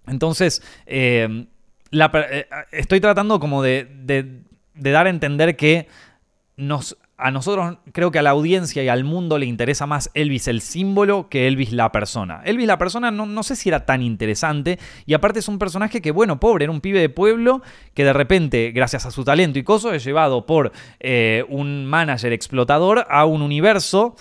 entonces, 0.06 0.62
em, 0.86 1.46
eh, 1.92 2.46
estoy 2.72 3.00
tratando 3.00 3.40
como 3.40 3.62
de, 3.62 3.86
de 4.74 4.90
dar 4.90 5.06
a 5.06 5.10
entender 5.10 5.56
que 5.56 5.88
nos 6.56 6.96
a 7.18 7.32
nosotros, 7.32 7.78
creo 7.92 8.12
que 8.12 8.20
a 8.20 8.22
la 8.22 8.30
audiencia 8.30 8.84
y 8.84 8.88
al 8.88 9.02
mundo 9.02 9.38
le 9.38 9.46
interesa 9.46 9.86
más 9.86 10.08
Elvis 10.14 10.46
el 10.46 10.60
símbolo 10.60 11.28
que 11.28 11.48
Elvis 11.48 11.72
la 11.72 11.90
persona. 11.90 12.42
Elvis 12.44 12.68
la 12.68 12.78
persona 12.78 13.10
no, 13.10 13.42
sé 13.42 13.56
si 13.56 13.68
era 13.68 13.84
tan 13.84 14.02
interesante 14.02 14.78
y 15.04 15.14
aparte 15.14 15.40
es 15.40 15.48
un 15.48 15.58
personaje 15.58 16.00
que, 16.00 16.12
bueno, 16.12 16.38
pobre, 16.38 16.64
era 16.64 16.72
un 16.72 16.80
pibe 16.80 17.00
de 17.00 17.08
pueblo 17.08 17.60
que 17.92 18.04
de 18.04 18.12
repente, 18.12 18.70
gracias 18.70 19.04
a 19.04 19.10
su 19.10 19.24
talento 19.24 19.58
y 19.58 19.64
cosas, 19.64 19.94
es 19.94 20.04
llevado 20.04 20.46
por 20.46 20.70
eh, 21.00 21.44
un 21.48 21.86
manager 21.86 22.32
explotador 22.32 23.04
a 23.10 23.24
un 23.24 23.42
universo 23.42 24.14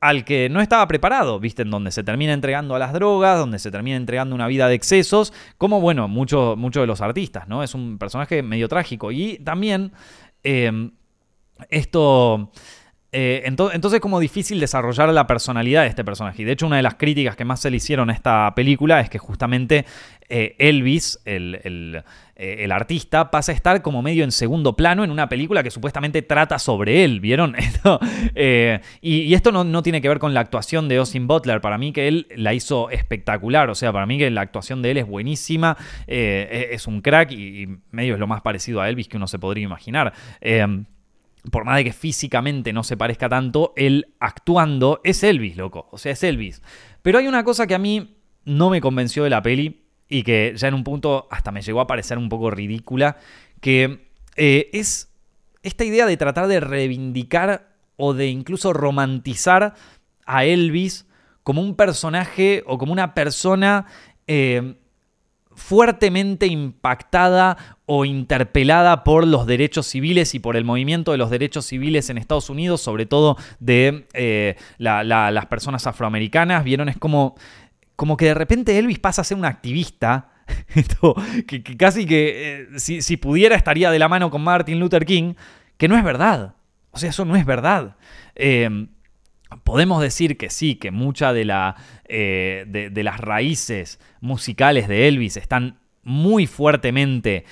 al 0.00 0.26
que 0.26 0.50
no 0.50 0.60
estaba 0.60 0.86
preparado, 0.86 1.40
¿viste? 1.40 1.62
En 1.62 1.70
donde 1.70 1.92
se 1.92 2.04
termina 2.04 2.34
entregando 2.34 2.74
a 2.74 2.78
las 2.78 2.92
drogas, 2.92 3.38
donde 3.38 3.58
se 3.58 3.70
termina 3.70 3.96
entregando 3.96 4.34
una 4.34 4.48
vida 4.48 4.68
de 4.68 4.74
excesos, 4.74 5.32
como, 5.56 5.80
bueno, 5.80 6.08
muchos 6.08 6.58
mucho 6.58 6.82
de 6.82 6.86
los 6.86 7.00
artistas, 7.00 7.48
¿no? 7.48 7.62
Es 7.62 7.74
un 7.74 7.96
personaje 7.96 8.42
medio 8.42 8.68
trágico 8.68 9.12
y 9.12 9.38
también... 9.38 9.92
Eh, 10.42 10.90
esto... 11.70 12.50
Eh, 13.16 13.42
entonces 13.46 13.92
es 13.92 14.00
como 14.00 14.18
difícil 14.18 14.58
desarrollar 14.58 15.08
la 15.10 15.28
personalidad 15.28 15.82
de 15.82 15.88
este 15.88 16.04
personaje. 16.04 16.42
Y 16.42 16.44
de 16.44 16.50
hecho 16.50 16.66
una 16.66 16.78
de 16.78 16.82
las 16.82 16.96
críticas 16.96 17.36
que 17.36 17.44
más 17.44 17.60
se 17.60 17.70
le 17.70 17.76
hicieron 17.76 18.10
a 18.10 18.12
esta 18.12 18.52
película 18.56 18.98
es 19.00 19.08
que 19.08 19.18
justamente 19.18 19.86
eh, 20.28 20.56
Elvis, 20.58 21.20
el, 21.24 22.02
eh, 22.34 22.56
el, 22.58 22.72
artista, 22.72 23.30
pasa 23.30 23.52
a 23.52 23.54
estar 23.54 23.82
como 23.82 24.02
medio 24.02 24.24
en 24.24 24.32
segundo 24.32 24.74
plano 24.74 25.04
en 25.04 25.12
una 25.12 25.28
película 25.28 25.62
que 25.62 25.70
supuestamente 25.70 26.22
trata 26.22 26.58
sobre 26.58 27.04
él, 27.04 27.20
¿vieron? 27.20 27.54
y, 29.00 29.32
esto 29.32 29.52
no, 29.52 29.62
no, 29.62 29.84
tiene 29.84 30.00
que 30.02 30.08
ver 30.08 30.18
con 30.18 30.34
la 30.34 30.40
actuación 30.40 30.88
de 30.88 30.96
Austin 30.96 31.28
Butler. 31.28 31.60
Para 31.60 31.78
mí 31.78 31.92
que 31.92 32.08
él 32.08 32.26
la 32.34 32.52
hizo 32.52 32.90
espectacular. 32.90 33.70
O 33.70 33.76
sea, 33.76 33.92
para 33.92 34.06
mí 34.06 34.18
que 34.18 34.28
la 34.28 34.40
actuación 34.40 34.82
de 34.82 34.90
él 34.90 34.96
es 34.96 35.06
buenísima. 35.06 35.76
es 36.08 36.88
un 36.88 37.00
crack 37.00 37.30
y, 37.30 37.62
y, 37.62 37.68
medio 37.92 38.14
es 38.14 38.18
lo 38.18 38.26
más 38.26 38.40
parecido 38.40 38.80
a 38.80 38.88
Elvis 38.88 39.06
que 39.06 39.18
uno 39.18 39.28
se 39.28 39.38
podría 39.38 39.62
imaginar 39.62 40.12
por 41.50 41.64
más 41.64 41.76
de 41.76 41.84
que 41.84 41.92
físicamente 41.92 42.72
no 42.72 42.84
se 42.84 42.96
parezca 42.96 43.28
tanto, 43.28 43.72
él 43.76 44.14
actuando 44.20 45.00
es 45.04 45.22
Elvis, 45.22 45.56
loco. 45.56 45.88
O 45.90 45.98
sea, 45.98 46.12
es 46.12 46.22
Elvis. 46.22 46.62
Pero 47.02 47.18
hay 47.18 47.26
una 47.26 47.44
cosa 47.44 47.66
que 47.66 47.74
a 47.74 47.78
mí 47.78 48.16
no 48.44 48.70
me 48.70 48.80
convenció 48.80 49.24
de 49.24 49.30
la 49.30 49.42
peli 49.42 49.84
y 50.08 50.22
que 50.22 50.54
ya 50.56 50.68
en 50.68 50.74
un 50.74 50.84
punto 50.84 51.28
hasta 51.30 51.50
me 51.50 51.62
llegó 51.62 51.80
a 51.80 51.86
parecer 51.86 52.18
un 52.18 52.28
poco 52.28 52.50
ridícula, 52.50 53.18
que 53.60 54.08
eh, 54.36 54.70
es 54.72 55.10
esta 55.62 55.84
idea 55.84 56.06
de 56.06 56.16
tratar 56.16 56.46
de 56.46 56.60
reivindicar 56.60 57.74
o 57.96 58.14
de 58.14 58.28
incluso 58.28 58.72
romantizar 58.72 59.74
a 60.26 60.44
Elvis 60.44 61.06
como 61.42 61.62
un 61.62 61.74
personaje 61.74 62.62
o 62.66 62.78
como 62.78 62.92
una 62.92 63.14
persona 63.14 63.86
eh, 64.26 64.76
fuertemente 65.54 66.46
impactada 66.46 67.56
o 67.86 68.04
interpelada 68.04 69.04
por 69.04 69.26
los 69.26 69.46
derechos 69.46 69.86
civiles 69.86 70.34
y 70.34 70.38
por 70.38 70.56
el 70.56 70.64
movimiento 70.64 71.12
de 71.12 71.18
los 71.18 71.30
derechos 71.30 71.66
civiles 71.66 72.10
en 72.10 72.18
Estados 72.18 72.50
Unidos, 72.50 72.80
sobre 72.80 73.06
todo 73.06 73.36
de 73.60 74.06
eh, 74.14 74.56
las 74.78 75.46
personas 75.46 75.86
afroamericanas. 75.86 76.64
Vieron, 76.64 76.88
es 76.88 76.96
como 76.96 77.36
como 77.96 78.16
que 78.16 78.26
de 78.26 78.34
repente 78.34 78.78
Elvis 78.78 78.98
pasa 78.98 79.22
a 79.22 79.24
ser 79.24 79.36
un 79.36 79.44
activista, 79.44 80.30
que, 81.46 81.62
casi 81.76 82.06
que 82.06 82.68
eh, 82.74 82.78
si, 82.78 83.16
pudiera 83.16 83.56
estaría 83.56 83.90
de 83.90 83.98
la 83.98 84.08
mano 84.08 84.30
con 84.30 84.42
Martin 84.42 84.80
Luther 84.80 85.04
King, 85.06 85.34
que 85.76 85.88
no 85.88 85.96
es 85.96 86.04
verdad. 86.04 86.54
O 86.90 86.98
sea, 86.98 87.10
eso 87.10 87.24
no 87.24 87.36
es 87.36 87.46
verdad. 87.46 87.96
Eh, 88.34 88.88
podemos 89.62 90.02
decir 90.02 90.36
que 90.36 90.50
sí, 90.50 90.76
que 90.76 90.90
mucha 90.90 91.32
de, 91.32 91.44
la, 91.44 91.76
eh, 92.08 92.64
de, 92.66 93.02
las 93.02 93.20
raíces 93.20 94.00
musicales 94.20 94.88
de 94.88 95.08
Elvis 95.08 95.36
están 95.36 95.78
muy 96.02 96.46
fuertemente 96.46 97.44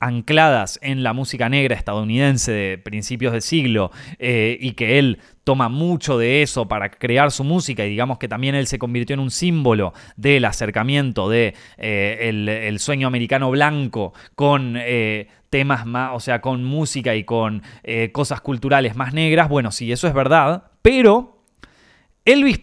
ancladas 0.00 0.78
en 0.82 1.02
la 1.02 1.12
música 1.12 1.48
negra 1.48 1.74
estadounidense 1.74 2.52
de 2.52 2.78
principios 2.78 3.32
del 3.32 3.42
siglo 3.42 3.90
eh, 4.18 4.56
y 4.60 4.72
que 4.72 4.98
él 4.98 5.18
toma 5.44 5.68
mucho 5.68 6.18
de 6.18 6.42
eso 6.42 6.68
para 6.68 6.90
crear 6.90 7.30
su 7.30 7.42
música 7.42 7.84
y 7.84 7.90
digamos 7.90 8.18
que 8.18 8.28
también 8.28 8.54
él 8.54 8.66
se 8.66 8.78
convirtió 8.78 9.14
en 9.14 9.20
un 9.20 9.30
símbolo 9.30 9.92
del 10.16 10.44
acercamiento 10.44 11.28
de 11.28 11.54
eh, 11.78 12.28
el, 12.28 12.78
sueño 12.78 13.08
americano 13.08 13.50
blanco 13.50 14.12
con 14.36 14.76
eh, 14.78 15.26
temas 15.50 15.84
más, 15.86 16.10
o 16.14 16.20
sea, 16.20 16.40
con 16.40 16.62
música 16.62 17.16
y 17.16 17.24
con 17.24 17.62
cosas 18.12 18.40
culturales 18.40 18.94
más 18.94 19.14
negras, 19.14 19.48
bueno, 19.48 19.72
sí, 19.72 19.90
eso 19.90 20.06
es 20.06 20.14
verdad, 20.14 20.64
pero 20.82 21.42
Elvis, 22.24 22.60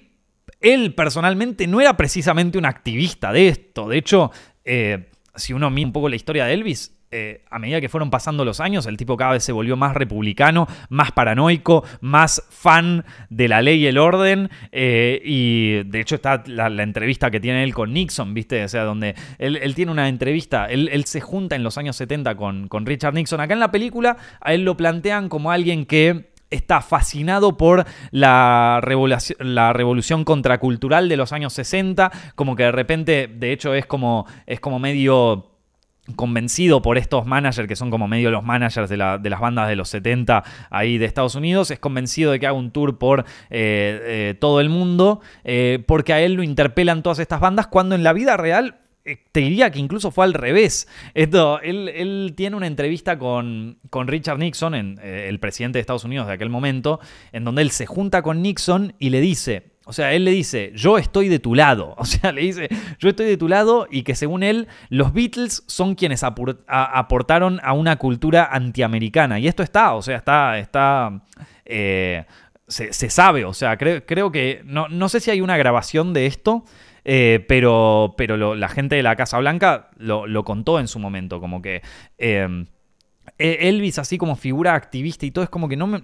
él 0.61 0.93
personalmente 0.93 1.67
no 1.67 1.81
era 1.81 1.97
precisamente 1.97 2.57
un 2.57 2.65
activista 2.65 3.31
de 3.31 3.49
esto, 3.49 3.87
de 3.89 3.97
hecho, 3.97 4.31
si 5.35 5.53
uno 5.53 5.69
mira 5.69 5.87
un 5.87 5.93
poco 5.93 6.09
la 6.09 6.15
historia 6.15 6.45
de 6.45 6.53
Elvis, 6.53 6.95
eh, 7.17 7.45
a 7.49 7.59
medida 7.59 7.79
que 7.79 7.87
fueron 7.87 8.09
pasando 8.09 8.43
los 8.43 8.59
años, 8.59 8.85
el 8.87 8.97
tipo 8.97 9.15
cada 9.15 9.31
vez 9.31 9.43
se 9.45 9.53
volvió 9.53 9.77
más 9.77 9.93
republicano, 9.93 10.67
más 10.89 11.13
paranoico, 11.13 11.85
más 12.01 12.43
fan 12.49 13.05
de 13.29 13.47
la 13.47 13.61
ley 13.61 13.83
y 13.83 13.87
el 13.87 13.97
orden. 13.97 14.49
Eh, 14.73 15.21
y 15.23 15.83
de 15.83 16.01
hecho 16.01 16.15
está 16.15 16.43
la, 16.47 16.67
entrevista 16.83 17.31
que 17.31 17.39
tiene 17.39 17.63
él 17.63 17.73
con 17.73 17.93
Nixon, 17.93 18.33
¿viste? 18.33 18.65
O 18.65 18.67
sea, 18.67 18.83
donde 18.83 19.15
él, 19.37 19.75
tiene 19.75 19.93
una 19.93 20.09
entrevista, 20.09 20.65
él, 20.65 21.05
se 21.05 21.21
junta 21.21 21.55
en 21.55 21.63
los 21.63 21.77
años 21.77 21.95
70 21.95 22.35
con, 22.35 22.67
con 22.67 22.85
Richard 22.85 23.13
Nixon. 23.13 23.39
Acá 23.39 23.53
en 23.53 23.61
la 23.61 23.71
película 23.71 24.17
a 24.41 24.53
él 24.53 24.65
lo 24.65 24.75
plantean 24.75 25.29
como 25.29 25.51
alguien 25.51 25.85
que 25.85 26.34
está 26.49 26.81
fascinado 26.81 27.57
por 27.57 27.85
la 28.11 28.79
revolución, 28.81 29.55
la 29.55 29.73
revolución 29.73 30.23
contracultural 30.23 31.09
de 31.09 31.17
los 31.17 31.33
años 31.33 31.53
60, 31.53 32.11
como 32.35 32.55
que 32.55 32.63
de 32.63 32.71
repente, 32.71 33.27
de 33.27 33.51
hecho, 33.51 33.73
es 33.73 33.85
como, 33.85 34.25
es 34.45 34.59
como 34.59 34.79
medio 34.79 35.51
convencido 36.15 36.81
por 36.81 36.97
estos 36.97 37.25
managers 37.25 37.67
que 37.67 37.75
son 37.75 37.89
como 37.89 38.07
medio 38.07 38.29
los 38.29 38.43
managers 38.43 38.89
de, 38.89 38.97
las 38.97 39.39
bandas 39.39 39.67
de 39.67 39.75
los 39.75 39.89
70 39.89 40.43
ahí 40.69 40.97
de 40.97 41.05
Estados 41.05 41.35
Unidos, 41.35 41.71
es 41.71 41.79
convencido 41.79 42.31
de 42.31 42.39
que 42.39 42.45
haga 42.45 42.57
un 42.57 42.71
tour 42.71 42.97
por 42.97 43.21
eh, 43.21 43.25
eh, 43.49 44.35
todo 44.39 44.61
el 44.61 44.69
mundo 44.69 45.21
eh, 45.43 45.83
porque 45.87 46.13
a 46.13 46.21
él 46.21 46.33
lo 46.33 46.43
interpelan 46.43 47.01
todas 47.01 47.19
estas 47.19 47.39
bandas 47.39 47.67
cuando 47.67 47.95
en 47.95 48.03
la 48.03 48.13
vida 48.13 48.37
real 48.37 48.84
te 49.31 49.39
diría 49.39 49.69
que 49.69 49.79
incluso 49.79 50.11
fue 50.11 50.25
al 50.25 50.33
revés. 50.33 50.87
Esto, 51.13 51.59
él, 51.61 52.33
tiene 52.35 52.55
una 52.55 52.67
entrevista 52.67 53.17
con, 53.17 53.79
con 53.89 54.07
Richard 54.07 54.39
Nixon, 54.39 54.99
el 55.01 55.39
presidente 55.39 55.77
de 55.77 55.81
Estados 55.81 56.03
Unidos 56.03 56.27
de 56.27 56.33
aquel 56.33 56.49
momento, 56.49 56.99
en 57.31 57.43
donde 57.43 57.61
él 57.61 57.71
se 57.71 57.85
junta 57.85 58.21
con 58.21 58.41
Nixon 58.41 58.93
y 58.99 59.09
le 59.09 59.21
dice, 59.21 59.75
o 59.85 59.93
sea, 59.93 60.13
él 60.13 60.25
le 60.25 60.31
dice, 60.31 60.71
yo 60.75 60.97
estoy 60.97 61.29
de 61.29 61.39
tu 61.39 61.55
lado. 61.55 61.95
O 62.05 62.05
sea, 62.05 62.31
le 62.31 62.41
dice, 62.41 62.69
yo 62.99 63.09
estoy 63.09 63.25
de 63.25 63.37
tu 63.37 63.47
lado 63.47 63.87
y 63.89 64.03
que 64.03 64.15
según 64.15 64.43
él, 64.43 64.67
los 64.89 65.13
Beatles 65.13 65.63
son 65.67 65.95
quienes 65.95 66.23
aportaron 66.23 67.59
a 67.63 67.73
una 67.73 67.95
cultura 67.97 68.49
antiamericana. 68.51 69.39
Y 69.39 69.47
esto 69.47 69.63
está, 69.63 69.93
o 69.93 70.01
sea, 70.01 70.17
está, 70.17 70.59
está, 70.59 71.23
eh, 71.65 72.25
se, 72.67 73.09
sabe, 73.09 73.45
o 73.45 73.53
sea, 73.53 73.77
creo, 73.77 74.31
que, 74.31 74.61
no, 74.65 74.87
no, 74.87 75.09
sé 75.09 75.19
si 75.19 75.31
hay 75.31 75.41
una 75.41 75.57
grabación 75.57 76.13
de 76.13 76.25
esto, 76.27 76.65
eh, 77.05 77.45
pero, 77.47 78.15
pero 78.17 78.55
la 78.55 78.67
gente 78.67 78.95
de 78.95 79.03
la 79.03 79.15
Casa 79.15 79.37
Blanca 79.37 79.91
lo, 79.97 80.43
contó 80.43 80.79
en 80.79 80.87
su 80.87 80.99
momento, 80.99 81.39
como 81.39 81.61
que... 81.61 81.81
Eh, 82.17 82.65
e-, 83.37 83.69
Elvis 83.69 83.99
así 83.99 84.17
como 84.17 84.35
figura 84.35 84.75
activista 84.75 85.25
y 85.25 85.31
todo 85.31 85.43
es 85.43 85.49
como 85.49 85.67
que 85.67 85.77
no 85.77 85.87
me, 85.87 86.01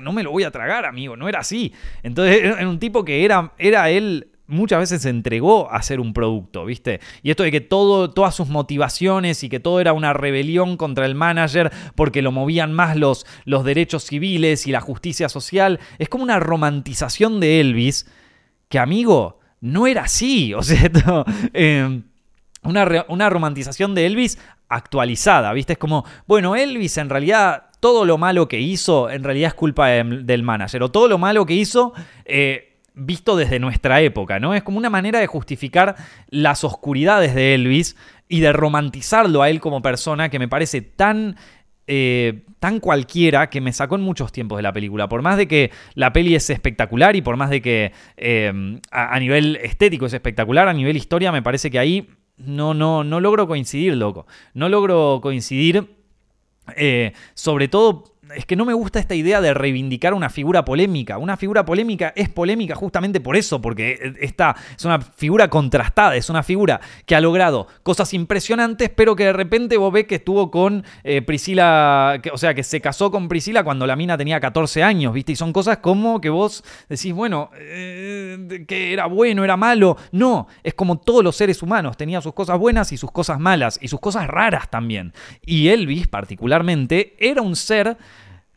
no 0.00 0.12
me 0.12 0.22
lo 0.22 0.30
voy 0.30 0.44
a 0.44 0.50
tragar, 0.50 0.84
amigo, 0.84 1.16
no 1.16 1.28
era 1.28 1.40
así. 1.40 1.72
Entonces 2.02 2.42
era 2.42 2.68
un 2.68 2.78
tipo 2.78 3.04
que 3.04 3.24
era, 3.24 3.52
era 3.58 3.90
él 3.90 4.30
muchas 4.46 4.78
veces 4.78 5.02
se 5.02 5.08
entregó 5.08 5.70
a 5.70 5.82
ser 5.82 6.00
un 6.00 6.12
producto, 6.12 6.64
¿viste? 6.64 7.00
Y 7.22 7.30
esto 7.30 7.42
de 7.42 7.50
que 7.50 7.60
todo, 7.60 8.10
todas 8.10 8.34
sus 8.34 8.48
motivaciones 8.48 9.42
y 9.42 9.48
que 9.48 9.60
todo 9.60 9.80
era 9.80 9.92
una 9.92 10.12
rebelión 10.12 10.76
contra 10.76 11.06
el 11.06 11.14
manager 11.14 11.72
porque 11.94 12.22
lo 12.22 12.32
movían 12.32 12.72
más 12.72 12.96
los, 12.96 13.26
los 13.44 13.64
derechos 13.64 14.04
civiles 14.04 14.66
y 14.66 14.72
la 14.72 14.80
justicia 14.80 15.28
social, 15.28 15.80
es 15.98 16.08
como 16.08 16.24
una 16.24 16.38
romantización 16.38 17.40
de 17.40 17.60
Elvis 17.60 18.06
que, 18.68 18.78
amigo, 18.78 19.40
no 19.60 19.86
era 19.86 20.02
así. 20.02 20.54
O 20.56 20.62
sea, 20.62 20.90
em, 21.52 22.02
una, 22.62 23.04
una 23.08 23.30
romantización 23.30 23.94
de 23.94 24.06
Elvis 24.06 24.38
actualizada, 24.68 25.52
¿viste? 25.52 25.74
Es 25.74 25.78
como, 25.78 26.04
bueno, 26.26 26.56
Elvis 26.56 26.98
en 26.98 27.08
realidad 27.08 27.64
todo 27.80 28.04
lo 28.04 28.18
malo 28.18 28.48
que 28.48 28.60
hizo 28.60 29.10
en 29.10 29.22
realidad 29.22 29.48
es 29.48 29.54
culpa 29.54 29.88
del 29.88 30.42
manager, 30.42 30.82
o 30.82 30.90
todo 30.90 31.08
lo 31.08 31.18
malo 31.18 31.46
que 31.46 31.54
hizo... 31.54 31.92
Eh, 32.24 32.72
visto 32.98 33.36
desde 33.36 33.58
nuestra 33.58 34.00
época, 34.00 34.40
¿no? 34.40 34.54
Es 34.54 34.62
como 34.62 34.78
una 34.78 34.88
manera 34.88 35.20
de 35.20 35.26
justificar 35.26 35.96
las 36.30 36.64
oscuridades 36.64 37.34
de 37.34 37.54
Elvis 37.54 37.94
y 38.26 38.40
de 38.40 38.52
romantizarlo 38.52 39.42
a 39.42 39.50
él 39.50 39.60
como 39.60 39.82
persona 39.82 40.30
que 40.30 40.38
me 40.38 40.48
parece 40.48 40.80
tan 40.80 41.36
eh, 41.86 42.42
tan 42.58 42.80
cualquiera 42.80 43.48
que 43.48 43.60
me 43.60 43.72
sacó 43.72 43.94
en 43.94 44.02
muchos 44.02 44.32
tiempos 44.32 44.58
de 44.58 44.62
la 44.62 44.72
película. 44.72 45.08
Por 45.08 45.22
más 45.22 45.36
de 45.36 45.46
que 45.46 45.70
la 45.94 46.12
peli 46.12 46.34
es 46.34 46.50
espectacular 46.50 47.14
y 47.14 47.22
por 47.22 47.36
más 47.36 47.50
de 47.50 47.62
que 47.62 47.92
eh, 48.16 48.80
a, 48.90 49.20
nivel 49.20 49.56
estético 49.56 50.06
es 50.06 50.12
espectacular, 50.12 50.68
a 50.68 50.72
nivel 50.72 50.96
historia 50.96 51.30
me 51.30 51.42
parece 51.42 51.70
que 51.70 51.78
ahí 51.78 52.08
no, 52.38 52.74
no, 52.74 53.04
no 53.04 53.20
logro 53.20 53.46
coincidir, 53.46 53.94
loco. 53.96 54.26
No 54.52 54.68
logro 54.68 55.20
coincidir, 55.22 55.96
eh, 56.76 57.12
sobre 57.34 57.68
todo 57.68 58.15
es 58.34 58.46
que 58.46 58.56
no 58.56 58.64
me 58.64 58.74
gusta 58.74 58.98
esta 58.98 59.14
idea 59.14 59.40
de 59.40 59.54
reivindicar 59.54 60.14
una 60.14 60.30
figura 60.30 60.64
polémica. 60.64 61.18
Una 61.18 61.36
figura 61.36 61.64
polémica 61.64 62.12
es 62.16 62.28
polémica 62.28 62.74
justamente 62.74 63.20
por 63.20 63.36
eso, 63.36 63.60
porque 63.60 64.14
esta 64.20 64.56
es 64.76 64.84
una 64.84 65.00
figura 65.00 65.48
contrastada, 65.48 66.16
es 66.16 66.28
una 66.30 66.42
figura 66.42 66.80
que 67.04 67.14
ha 67.14 67.20
logrado 67.20 67.68
cosas 67.82 68.12
impresionantes, 68.14 68.90
pero 68.90 69.14
que 69.14 69.24
de 69.24 69.32
repente 69.32 69.76
vos 69.76 69.92
ves 69.92 70.06
que 70.06 70.16
estuvo 70.16 70.50
con 70.50 70.84
eh, 71.04 71.22
Priscila, 71.22 72.20
o 72.32 72.38
sea, 72.38 72.54
que 72.54 72.62
se 72.62 72.80
casó 72.80 73.10
con 73.10 73.28
Priscila 73.28 73.62
cuando 73.62 73.86
la 73.86 73.96
mina 73.96 74.18
tenía 74.18 74.40
14 74.40 74.82
años, 74.82 75.12
¿viste? 75.12 75.32
Y 75.32 75.36
son 75.36 75.52
cosas 75.52 75.78
como 75.78 76.20
que 76.20 76.30
vos 76.30 76.64
decís, 76.88 77.12
bueno, 77.12 77.50
eh, 77.54 78.64
que 78.66 78.92
era 78.92 79.06
bueno, 79.06 79.44
era 79.44 79.56
malo. 79.56 79.96
No, 80.12 80.48
es 80.62 80.74
como 80.74 80.98
todos 80.98 81.22
los 81.22 81.36
seres 81.36 81.62
humanos, 81.62 81.96
tenía 81.96 82.20
sus 82.20 82.32
cosas 82.32 82.58
buenas 82.58 82.92
y 82.92 82.96
sus 82.96 83.12
cosas 83.12 83.38
malas, 83.38 83.78
y 83.80 83.88
sus 83.88 84.00
cosas 84.00 84.26
raras 84.26 84.68
también. 84.70 85.12
Y 85.44 85.68
Elvis, 85.68 86.08
particularmente, 86.08 87.14
era 87.18 87.42
un 87.42 87.56
ser 87.56 87.96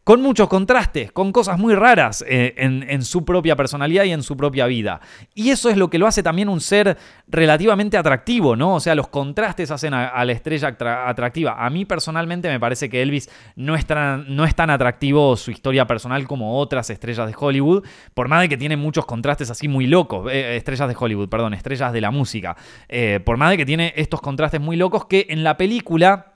con 0.10 0.24
muchos 0.24 0.50
contrastes, 0.50 1.12
con 1.12 1.32
cosas 1.32 1.60
muy 1.60 1.76
raras 1.76 2.26
eh, 2.28 2.56
en, 2.58 3.04
su 3.04 3.24
propia 3.24 3.56
personalidad 3.56 4.06
y 4.06 4.12
en 4.12 4.24
su 4.24 4.36
propia 4.36 4.66
vida. 4.66 5.02
Y 5.36 5.52
eso 5.52 5.70
es 5.70 5.78
lo 5.78 5.92
que 5.92 6.00
lo 6.00 6.08
hace 6.08 6.24
también 6.24 6.50
un 6.50 6.62
ser 6.62 6.98
relativamente 7.28 7.96
atractivo, 7.96 8.56
¿no? 8.56 8.74
O 8.74 8.80
sea, 8.80 8.96
los 8.96 9.10
contrastes 9.10 9.70
hacen 9.70 9.94
a, 9.94 10.26
la 10.26 10.32
estrella 10.32 10.76
atractiva. 11.06 11.64
A 11.64 11.70
mí 11.70 11.86
personalmente 11.86 12.50
me 12.50 12.60
parece 12.60 12.90
que 12.90 13.04
Elvis 13.04 13.30
no 13.56 13.76
es, 13.76 13.86
tan, 13.86 14.36
no 14.36 14.46
es 14.46 14.56
tan 14.56 14.72
atractivo 14.72 15.38
su 15.38 15.52
historia 15.52 15.86
personal 15.86 16.26
como 16.26 16.58
otras 16.58 16.90
estrellas 16.90 17.28
de 17.28 17.36
Hollywood, 17.38 17.86
por 18.16 18.30
más 18.30 18.42
de 18.42 18.50
que 18.50 18.58
tiene 18.58 18.78
muchos 18.78 19.06
contrastes 19.06 19.52
así 19.52 19.68
muy 19.68 19.86
locos, 19.86 20.28
eh, 20.32 20.58
estrellas 20.58 20.88
de 20.88 20.96
Hollywood, 21.00 21.30
perdón, 21.30 21.54
estrellas 21.54 21.94
de 21.94 22.02
la 22.02 22.10
música, 22.10 22.58
eh, 22.88 23.20
por 23.24 23.38
más 23.38 23.52
de 23.52 23.58
que 23.58 23.66
tiene 23.68 23.94
estos 23.96 24.22
contrastes 24.22 24.60
muy 24.60 24.76
locos 24.76 25.06
que 25.06 25.28
en 25.30 25.44
la 25.44 25.56
película 25.56 26.29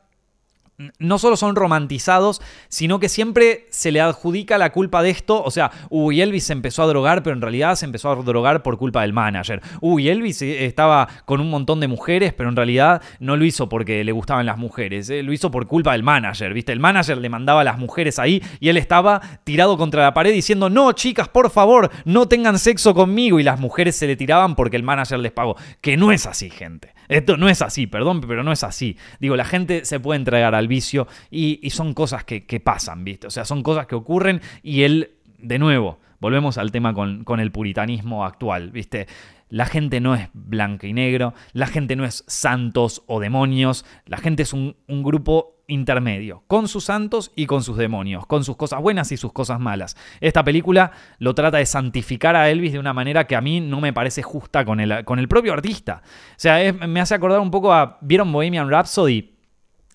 no 1.00 1.20
solo 1.20 1.38
son 1.38 1.56
romantizados, 1.56 2.42
sino 2.68 3.00
que 3.00 3.10
siempre 3.10 3.68
se 3.70 3.92
le 3.92 4.02
adjudica 4.02 4.58
la 4.58 4.72
culpa 4.72 5.04
de 5.04 5.12
esto. 5.12 5.44
O 5.44 5.52
sea, 5.52 5.72
uy, 5.90 6.22
Elvis 6.22 6.46
se 6.46 6.54
empezó 6.54 6.84
a 6.84 6.88
drogar, 6.88 7.24
pero 7.24 7.36
en 7.36 7.42
realidad 7.42 7.76
se 7.76 7.86
empezó 7.86 8.12
a 8.12 8.16
drogar 8.16 8.64
por 8.64 8.78
culpa 8.78 9.02
del 9.02 9.14
manager. 9.14 9.62
Uy, 9.82 10.10
Elvis 10.10 10.42
eh, 10.42 10.66
estaba 10.66 11.08
con 11.26 11.40
un 11.40 11.50
montón 11.50 11.80
de 11.80 11.88
mujeres, 11.88 12.34
pero 12.34 12.50
en 12.50 12.56
realidad 12.56 13.02
no 13.20 13.38
lo 13.38 13.46
hizo 13.46 13.70
porque 13.70 14.04
le 14.04 14.12
gustaban 14.12 14.46
las 14.46 14.58
mujeres. 14.58 15.10
Eh, 15.10 15.24
lo 15.24 15.34
hizo 15.34 15.52
por 15.52 15.68
culpa 15.68 15.94
del 15.94 16.04
manager, 16.04 16.54
¿viste? 16.54 16.72
El 16.72 16.80
manager 16.80 17.18
le 17.18 17.30
mandaba 17.30 17.62
a 17.62 17.64
las 17.64 17.78
mujeres 17.78 18.20
ahí 18.20 18.42
y 18.60 18.70
él 18.70 18.78
estaba 18.78 19.22
tirado 19.44 19.78
contra 19.78 20.04
la 20.04 20.14
pared 20.14 20.34
diciendo, 20.34 20.70
no, 20.70 20.92
chicas, 20.94 21.30
por 21.30 21.50
favor, 21.52 21.92
no 22.06 22.28
tengan 22.28 22.58
sexo 22.60 22.94
conmigo. 22.94 23.40
Y 23.40 23.44
las 23.44 23.60
mujeres 23.60 23.96
se 23.96 24.08
le 24.08 24.16
tiraban 24.16 24.56
porque 24.56 24.78
el 24.78 24.84
manager 24.84 25.20
les 25.20 25.32
pagó. 25.32 25.56
Que 25.82 25.98
no 25.98 26.12
es 26.12 26.26
así, 26.26 26.50
gente. 26.50 26.94
Esto 27.08 27.38
no 27.38 27.50
es 27.50 27.62
así, 27.62 27.88
perdón, 27.88 28.22
pero 28.22 28.44
no 28.44 28.52
es 28.52 28.64
así. 28.64 28.98
Digo, 29.20 29.36
la 29.36 29.46
gente 29.46 29.86
se 29.86 30.00
puede 30.00 30.18
entregar 30.18 30.56
al 30.56 30.68
vicio 30.68 31.08
y, 31.30 31.70
son 31.70 31.94
cosas 31.94 32.24
que, 32.24 32.42
pasan, 32.64 33.04
¿viste? 33.04 33.28
O 33.28 33.32
sea, 33.32 33.46
son 33.46 33.64
cosas 33.64 33.88
que 33.88 33.96
ocurren 33.96 34.42
y 34.62 34.84
él, 34.84 35.12
de 35.38 35.60
nuevo, 35.60 36.00
volvemos 36.20 36.58
al 36.58 36.72
tema 36.72 36.94
con, 36.94 37.40
el 37.40 37.52
puritanismo 37.52 38.26
actual, 38.26 38.72
¿viste? 38.72 39.08
La 39.50 39.66
gente 39.66 40.00
no 40.00 40.16
es 40.16 40.30
blanco 40.34 40.88
y 40.88 40.94
negro, 40.94 41.34
la 41.52 41.68
gente 41.68 41.96
no 41.96 42.06
es 42.06 42.24
santos 42.28 43.04
o 43.08 43.20
demonios, 43.20 43.86
la 44.06 44.18
gente 44.18 44.44
es 44.44 44.54
un, 44.54 44.76
grupo 44.88 45.53
intermedio, 45.68 46.44
con 46.48 46.68
sus 46.68 46.86
santos 46.86 47.32
y 47.36 47.46
con 47.46 47.64
sus 47.64 47.78
demonios, 47.78 48.26
con 48.26 48.44
sus 48.44 48.58
cosas 48.58 48.82
buenas 48.82 49.12
y 49.12 49.18
sus 49.18 49.32
cosas 49.32 49.60
malas. 49.60 49.96
Esta 50.20 50.44
película 50.44 50.92
lo 51.20 51.34
trata 51.36 51.58
de 51.58 51.66
santificar 51.66 52.36
a 52.36 52.50
Elvis 52.50 52.74
de 52.74 52.80
una 52.80 52.94
manera 52.94 53.26
que 53.26 53.36
a 53.36 53.42
mí 53.42 53.62
no 53.62 53.82
me 53.82 53.94
parece 53.94 54.24
justa 54.24 54.66
con 54.66 54.80
el, 54.80 55.06
con 55.06 55.20
el 55.20 55.28
propio 55.28 55.54
artista. 55.54 56.02
O 56.04 56.36
sea, 56.38 56.74
me 56.74 57.00
hace 57.00 57.16
acordar 57.16 57.40
un 57.40 57.52
poco 57.52 57.74
a... 57.74 57.98
¿Vieron 58.02 58.32
Bohemian 58.32 58.70
Rhapsody? 58.70 59.33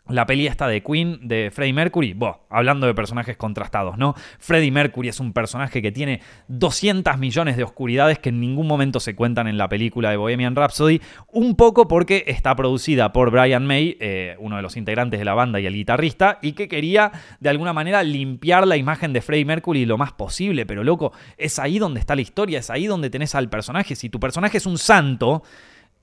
La 0.08 0.26
peli 0.26 0.46
esta 0.46 0.66
de 0.66 0.82
Queen 0.82 1.20
de 1.22 1.50
Freddie 1.52 1.72
Mercury, 1.72 2.14
Bo, 2.14 2.46
hablando 2.48 2.86
de 2.86 2.94
personajes 2.94 3.36
contrastados, 3.36 3.98
¿no? 3.98 4.14
Freddie 4.38 4.70
Mercury 4.70 5.08
es 5.08 5.20
un 5.20 5.32
personaje 5.32 5.82
que 5.82 5.92
tiene 5.92 6.20
200 6.48 7.18
millones 7.18 7.56
de 7.56 7.64
oscuridades 7.64 8.18
que 8.18 8.30
en 8.30 8.40
ningún 8.40 8.66
momento 8.66 9.00
se 9.00 9.14
cuentan 9.14 9.48
en 9.48 9.58
la 9.58 9.68
película 9.68 10.10
de 10.10 10.16
Bohemian 10.16 10.56
Rhapsody, 10.56 11.00
un 11.32 11.56
poco 11.56 11.88
porque 11.88 12.24
está 12.26 12.54
producida 12.56 13.12
por 13.12 13.30
Brian 13.30 13.66
May, 13.66 13.96
eh, 14.00 14.36
uno 14.38 14.56
de 14.56 14.62
los 14.62 14.76
integrantes 14.76 15.18
de 15.18 15.24
la 15.24 15.34
banda 15.34 15.60
y 15.60 15.66
el 15.66 15.74
guitarrista, 15.74 16.38
y 16.42 16.52
que 16.52 16.68
quería 16.68 17.12
de 17.40 17.48
alguna 17.50 17.72
manera 17.72 18.02
limpiar 18.02 18.66
la 18.66 18.76
imagen 18.76 19.12
de 19.12 19.20
Freddie 19.20 19.44
Mercury 19.44 19.84
lo 19.84 19.98
más 19.98 20.12
posible, 20.12 20.66
pero 20.66 20.84
loco, 20.84 21.12
es 21.36 21.58
ahí 21.58 21.78
donde 21.78 22.00
está 22.00 22.14
la 22.14 22.22
historia, 22.22 22.60
es 22.60 22.70
ahí 22.70 22.86
donde 22.86 23.10
tenés 23.10 23.34
al 23.34 23.48
personaje. 23.48 23.94
Si 23.94 24.08
tu 24.08 24.18
personaje 24.20 24.58
es 24.58 24.66
un 24.66 24.78
santo, 24.78 25.42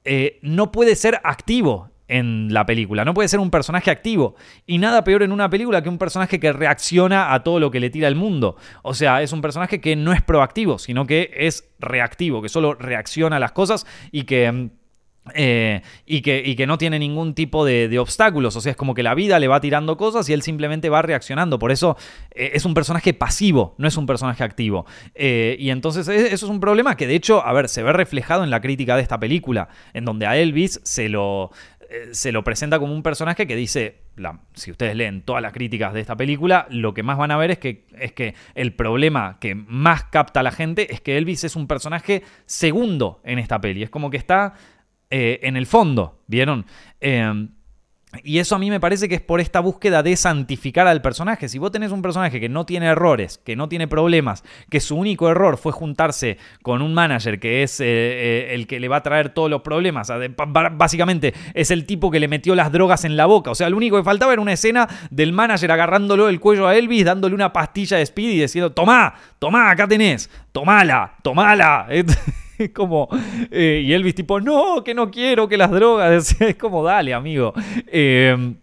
eh, 0.03 0.39
no 0.43 0.71
puede 0.71 0.95
ser 0.95 1.19
activo 1.23 1.89
en 2.07 2.53
la 2.53 2.65
película. 2.65 3.05
No 3.05 3.13
puede 3.13 3.27
ser 3.27 3.39
un 3.39 3.49
personaje 3.49 3.91
activo. 3.91 4.35
Y 4.65 4.77
nada 4.77 5.03
peor 5.03 5.23
en 5.23 5.31
una 5.31 5.49
película 5.49 5.81
que 5.81 5.89
un 5.89 5.97
personaje 5.97 6.39
que 6.39 6.53
reacciona 6.53 7.33
a 7.33 7.43
todo 7.43 7.59
lo 7.59 7.71
que 7.71 7.79
le 7.79 7.89
tira 7.89 8.07
el 8.07 8.15
mundo. 8.15 8.57
O 8.83 8.93
sea, 8.93 9.21
es 9.21 9.31
un 9.31 9.41
personaje 9.41 9.81
que 9.81 9.95
no 9.95 10.13
es 10.13 10.21
proactivo, 10.21 10.77
sino 10.77 11.05
que 11.05 11.31
es 11.35 11.69
reactivo, 11.79 12.41
que 12.41 12.49
solo 12.49 12.73
reacciona 12.73 13.37
a 13.37 13.39
las 13.39 13.51
cosas 13.51 13.85
y 14.11 14.23
que 14.23 14.51
mm, 14.51 14.69
eh, 15.33 15.81
y, 16.05 16.21
que, 16.21 16.55
que, 16.55 16.67
no 16.67 16.77
tiene 16.77 16.99
ningún 16.99 17.33
tipo 17.33 17.65
de, 17.65 17.97
obstáculos. 17.97 18.55
O 18.55 18.61
sea, 18.61 18.71
es 18.71 18.77
como 18.77 18.93
que 18.93 19.01
la 19.01 19.15
vida 19.15 19.39
le 19.39 19.47
va 19.47 19.59
tirando 19.59 19.97
cosas 19.97 20.29
y 20.29 20.33
él 20.33 20.41
simplemente 20.41 20.89
va 20.89 21.01
reaccionando. 21.01 21.57
Por 21.57 21.71
eso 21.71 21.97
eh, 22.31 22.51
es 22.53 22.65
un 22.65 22.73
personaje 22.73 23.13
pasivo, 23.13 23.73
no 23.77 23.87
es 23.87 23.97
un 23.97 24.05
personaje 24.05 24.43
activo. 24.43 24.85
Eh, 25.15 25.55
y 25.59 25.71
entonces 25.71 26.07
e, 26.07 26.33
eso 26.33 26.45
es 26.45 26.51
un 26.51 26.59
problema 26.59 26.95
que 26.95 27.07
de 27.07 27.15
hecho, 27.15 27.43
a 27.43 27.53
ver, 27.53 27.69
se 27.69 27.81
ve 27.81 27.91
reflejado 27.93 28.43
en 28.43 28.51
la 28.51 28.61
crítica 28.61 28.95
de 28.95 29.01
esta 29.01 29.19
película, 29.19 29.69
en 29.93 30.05
donde 30.05 30.27
a 30.27 30.37
Elvis 30.37 30.79
se 30.83 31.09
lo, 31.09 31.49
se 32.11 32.31
lo 32.31 32.43
presenta 32.43 32.79
como 32.79 32.93
un 32.93 33.03
personaje 33.03 33.47
que 33.47 33.55
dice, 33.55 34.01
si 34.53 34.71
ustedes 34.71 34.95
leen 34.95 35.21
todas 35.21 35.41
las 35.41 35.53
críticas 35.53 35.93
de 35.93 36.01
esta 36.01 36.15
película, 36.15 36.67
lo 36.69 36.93
que 36.93 37.03
más 37.03 37.17
van 37.17 37.31
a 37.31 37.37
ver 37.37 37.51
es 37.51 37.57
que, 37.57 37.85
es 37.97 38.11
que 38.13 38.35
el 38.53 38.73
problema 38.73 39.37
que 39.39 39.55
más 39.55 40.03
capta 40.05 40.39
a 40.41 40.43
la 40.43 40.51
gente 40.51 40.93
es 40.93 41.01
que 41.01 41.17
Elvis 41.17 41.43
es 41.43 41.55
un 41.55 41.67
personaje 41.67 42.23
segundo 42.45 43.21
en 43.23 43.39
esta 43.39 43.59
peli. 43.59 43.83
Es 43.83 43.89
como 43.89 44.09
que 44.09 44.17
está 44.17 44.53
eh, 45.09 45.39
en 45.43 45.55
el 45.55 45.65
fondo, 45.65 46.21
¿vieron? 46.27 46.65
Em, 46.99 47.49
y 48.23 48.39
eso 48.39 48.55
a 48.55 48.59
mí 48.59 48.69
me 48.69 48.79
parece 48.79 49.09
que 49.09 49.15
es 49.15 49.21
por 49.21 49.39
esta 49.39 49.59
búsqueda 49.59 50.03
de 50.03 50.15
santificar 50.15 50.87
al 50.87 51.01
personaje. 51.01 51.49
Si 51.49 51.57
vos 51.57 51.71
tenés 51.71 51.91
un 51.91 52.01
personaje 52.01 52.39
que 52.39 52.49
no 52.49 52.65
tiene 52.65 52.87
errores, 52.87 53.39
que 53.43 53.55
no 53.55 53.69
tiene 53.69 53.87
problemas, 53.87 54.43
que 54.69 54.79
su 54.79 54.95
único 54.95 55.29
error 55.29 55.57
fue 55.57 55.71
juntarse 55.71 56.37
con 56.61 56.81
un 56.81 56.93
manager 56.93 57.39
que 57.39 57.63
es 57.63 57.79
eh, 57.79 57.85
eh, 57.87 58.47
el 58.53 58.67
que 58.67 58.79
le 58.79 58.87
va 58.87 58.97
a 58.97 59.03
traer 59.03 59.29
todos 59.29 59.49
los 59.49 59.61
problemas, 59.61 60.11
básicamente 60.73 61.33
es 61.53 61.71
el 61.71 61.85
tipo 61.85 62.11
que 62.11 62.19
le 62.19 62.27
metió 62.27 62.55
las 62.55 62.71
drogas 62.71 63.05
en 63.05 63.17
la 63.17 63.25
boca. 63.25 63.51
O 63.51 63.55
sea, 63.55 63.69
lo 63.69 63.77
único 63.77 63.97
que 63.97 64.03
faltaba 64.03 64.33
era 64.33 64.41
una 64.41 64.53
escena 64.53 64.87
del 65.09 65.33
manager 65.33 65.71
agarrándolo 65.71 66.29
el 66.29 66.39
cuello 66.39 66.67
a 66.67 66.75
Elvis, 66.75 67.05
dándole 67.05 67.35
una 67.35 67.53
pastilla 67.53 67.97
de 67.97 68.03
speed 68.03 68.29
y 68.29 68.41
diciendo, 68.41 68.71
tomá, 68.71 69.15
tomá, 69.39 69.71
acá 69.71 69.87
tenés, 69.87 70.29
tomala, 70.51 71.15
tomala. 71.21 71.87
Es 72.57 72.69
como. 72.73 73.07
Eh, 73.51 73.83
y 73.85 73.93
Elvis, 73.93 74.15
tipo, 74.15 74.39
no, 74.39 74.83
que 74.83 74.93
no 74.93 75.11
quiero, 75.11 75.47
que 75.47 75.57
las 75.57 75.71
drogas. 75.71 76.39
Es 76.45 76.55
como, 76.55 76.83
dale, 76.83 77.13
amigo. 77.13 77.53
Em, 77.87 78.55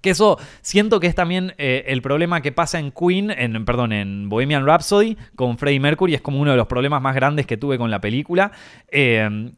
que 0.00 0.10
eso 0.10 0.38
siento 0.60 1.00
que 1.00 1.08
es 1.08 1.14
también 1.14 1.54
eh, 1.58 1.84
el 1.88 2.02
problema 2.02 2.40
que 2.40 2.52
pasa 2.52 2.78
en 2.78 2.92
Queen, 2.92 3.30
en, 3.30 3.64
perdón, 3.64 3.92
en 3.92 4.28
Bohemian 4.28 4.64
Rhapsody 4.64 5.16
con 5.34 5.58
Freddie 5.58 5.80
Mercury. 5.80 6.14
Es 6.14 6.20
como 6.20 6.40
uno 6.40 6.52
de 6.52 6.56
los 6.56 6.68
problemas 6.68 7.02
más 7.02 7.14
grandes 7.14 7.46
que 7.46 7.56
tuve 7.56 7.78
con 7.78 7.90
la 7.90 8.00
película. 8.00 8.52
Eh, 8.90 9.50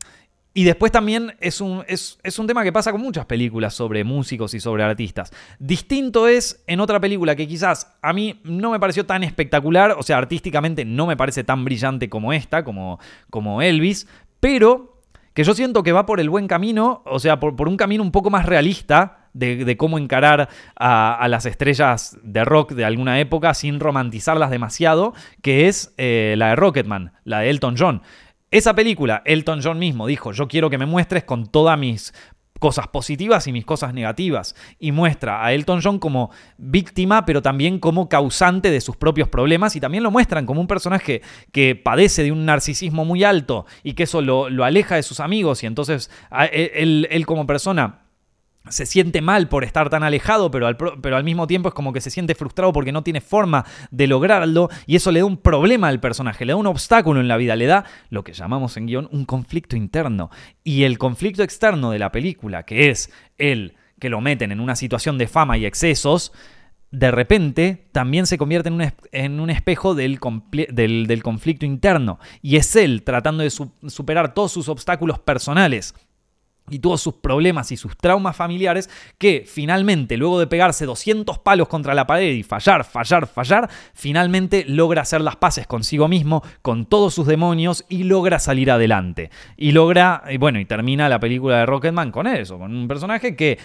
y 0.53 0.65
después 0.65 0.91
también 0.91 1.37
es 1.41 1.61
un, 1.61 1.85
es, 1.87 2.39
un 2.39 2.47
tema 2.47 2.65
que 2.65 2.73
pasa 2.73 2.91
con 2.91 3.01
muchas 3.01 3.25
películas 3.27 3.73
sobre 3.73 4.03
músicos 4.03 4.53
y 4.55 4.61
sobre 4.61 4.83
artistas. 4.83 5.33
Distinto 5.61 6.27
es 6.27 6.65
en 6.67 6.81
otra 6.81 6.99
película 6.99 7.37
que 7.37 7.47
quizás 7.47 7.97
a 8.03 8.13
mí 8.13 8.41
no 8.43 8.73
me 8.73 8.81
pareció 8.81 9.07
tan 9.07 9.23
espectacular, 9.23 9.93
o 9.97 10.03
sea, 10.03 10.19
artísticamente 10.19 10.85
no 10.85 11.07
me 11.07 11.17
parece 11.17 11.45
tan 11.45 11.65
brillante 11.65 12.09
como 12.09 12.33
esta, 12.33 12.65
como, 12.65 12.99
como 13.31 13.63
Elvis, 13.63 14.09
pero 14.41 15.01
que 15.35 15.45
yo 15.45 15.55
siento 15.55 15.85
que 15.85 15.93
va 15.93 16.05
por 16.05 16.19
el 16.19 16.29
buen 16.29 16.49
camino, 16.49 17.03
o 17.07 17.21
sea, 17.21 17.39
por, 17.39 17.69
un 17.69 17.77
camino 17.77 18.03
un 18.03 18.11
poco 18.11 18.31
más 18.31 18.47
realista 18.47 19.29
de, 19.33 19.77
cómo 19.77 19.99
encarar 19.99 20.49
a, 20.75 21.29
las 21.29 21.47
estrellas 21.47 22.19
de 22.25 22.45
rock 22.45 22.73
de 22.73 22.85
alguna 22.85 23.21
época 23.21 23.55
sin 23.55 23.79
romantizarlas 23.79 24.51
demasiado, 24.51 25.15
que 25.43 25.69
es 25.69 25.95
eh, 25.99 26.35
la 26.37 26.49
de 26.49 26.57
Rocketman, 26.57 27.13
la 27.23 27.39
de 27.39 27.51
Elton 27.51 27.77
John. 27.79 28.03
Esa 28.51 28.75
película, 28.75 29.23
Elton 29.27 29.61
John 29.63 29.79
mismo 29.79 30.09
dijo, 30.09 30.33
yo 30.33 30.49
quiero 30.49 30.71
que 30.71 30.79
me 30.79 30.87
muestres 30.87 31.23
con 31.23 31.47
todas 31.47 31.79
mis 31.79 32.13
cosas 32.59 32.89
positivas 32.89 33.47
y 33.47 33.53
mis 33.53 33.65
cosas 33.65 33.95
negativas. 33.95 34.57
Y 34.79 34.91
muestra 34.91 35.45
a 35.45 35.53
Elton 35.53 35.81
John 35.83 35.99
como 36.01 36.31
víctima, 36.59 37.25
pero 37.25 37.43
también 37.43 37.79
como 37.79 38.09
causante 38.09 38.71
de 38.71 38.81
sus 38.81 38.97
propios 38.97 39.29
problemas. 39.29 39.77
Y 39.77 39.81
también 39.81 40.03
lo 40.03 40.11
muestran 40.11 40.47
como 40.47 40.61
un 40.61 40.67
personaje 40.67 41.23
que 41.53 41.77
padece 41.77 42.25
de 42.25 42.33
un 42.33 42.45
narcisismo 42.45 43.05
muy 43.05 43.23
alto 43.23 43.67
y 43.85 43.95
que 43.95 44.03
eso 44.03 44.21
lo, 44.21 44.47
aleja 44.65 44.97
de 44.97 45.05
sus 45.05 45.21
amigos. 45.21 45.63
Y 45.63 45.67
entonces 45.67 46.11
él, 46.53 47.07
él 47.11 47.27
como 47.27 47.47
persona 47.47 48.10
se 48.69 48.87
siente 48.87 49.21
mal 49.21 49.49
por 49.49 49.65
estar 49.65 49.89
tan 49.89 50.03
alejado, 50.03 50.51
pero 50.51 50.67
al, 50.67 50.77
pero 50.77 51.17
al, 51.17 51.25
mismo 51.25 51.47
tiempo 51.47 51.69
es 51.69 51.75
como 51.75 51.93
que 51.93 52.01
se 52.01 52.11
siente 52.11 52.35
frustrado 52.35 52.73
porque 52.73 52.93
no 52.93 53.03
tiene 53.03 53.21
forma 53.21 53.65
de 53.91 54.07
lograrlo 54.07 54.69
y 54.87 54.97
eso 54.97 55.11
le 55.11 55.21
da 55.21 55.25
un 55.25 55.39
problema 55.39 55.89
al 55.89 56.01
personaje, 56.01 56.45
le 56.45 56.53
da 56.53 56.57
un 56.57 56.67
obstáculo 56.67 57.21
en 57.21 57.29
la 57.29 57.37
vida, 57.37 57.57
le 57.57 57.67
da 57.67 57.85
lo 58.11 58.23
que 58.23 58.33
llamamos 58.33 58.77
en 58.77 58.87
guion 58.87 59.09
un 59.13 59.25
conflicto 59.25 59.77
interno. 59.77 60.31
Y 60.63 60.85
el 60.85 60.99
conflicto 60.99 61.43
externo 61.43 61.91
de 61.91 61.99
la 61.99 62.13
película, 62.13 62.65
que 62.65 62.91
es 62.91 63.11
el 63.39 63.75
que 63.99 64.11
lo 64.11 64.21
meten 64.21 64.53
en 64.53 64.61
una 64.61 64.77
situación 64.77 65.19
de 65.19 65.27
fama 65.27 65.59
y 65.59 65.67
excesos, 65.67 66.33
de 66.91 67.11
repente 67.11 67.87
también 67.93 68.27
se 68.27 68.37
convierte 68.37 68.69
en 68.69 68.75
un, 68.75 68.93
en 69.13 69.41
un 69.41 69.51
espejo 69.51 69.95
del, 69.95 70.19
del, 70.51 71.23
conflicto 71.23 71.65
interno. 71.65 72.19
Y 72.43 72.57
es 72.57 72.75
él 72.77 73.05
tratando 73.05 73.43
de 73.43 73.51
superar 73.51 74.35
todos 74.35 74.53
sus 74.53 74.69
obstáculos 74.69 75.19
personales 75.19 75.95
y 76.71 76.79
todos 76.79 77.01
sus 77.01 77.15
problemas 77.15 77.73
y 77.73 77.77
sus 77.77 77.97
traumas 77.97 78.37
familiares, 78.37 78.89
que 79.19 79.45
finalmente, 79.47 80.17
luego 80.17 80.39
de 80.39 80.47
pegarse 80.47 80.87
200 80.87 81.39
palos 81.39 81.69
contra 81.69 81.95
la 81.95 82.07
pared 82.07 82.33
y 82.33 82.43
fallar, 82.43 82.85
fallar, 82.85 83.27
fallar, 83.27 83.69
finalmente 83.95 84.65
logra 84.67 85.03
hacer 85.03 85.21
las 85.21 85.37
paces 85.37 85.67
consigo 85.67 86.09
mismo, 86.09 86.43
con 86.63 86.87
todos 86.87 87.15
sus 87.15 87.27
demonios 87.27 87.85
y 87.89 88.05
logra 88.05 88.39
salir 88.39 88.71
adelante. 88.71 89.31
Y 89.57 89.73
logra, 89.73 90.23
y 90.31 90.37
bueno, 90.37 90.61
y 90.61 90.65
termina 90.65 91.09
la 91.09 91.21
película 91.21 91.59
de 91.59 91.67
Rocketman 91.67 92.11
con 92.11 92.27
eso, 92.27 92.59
con 92.59 92.75
un 92.75 92.89
personaje 92.89 93.37
que, 93.37 93.59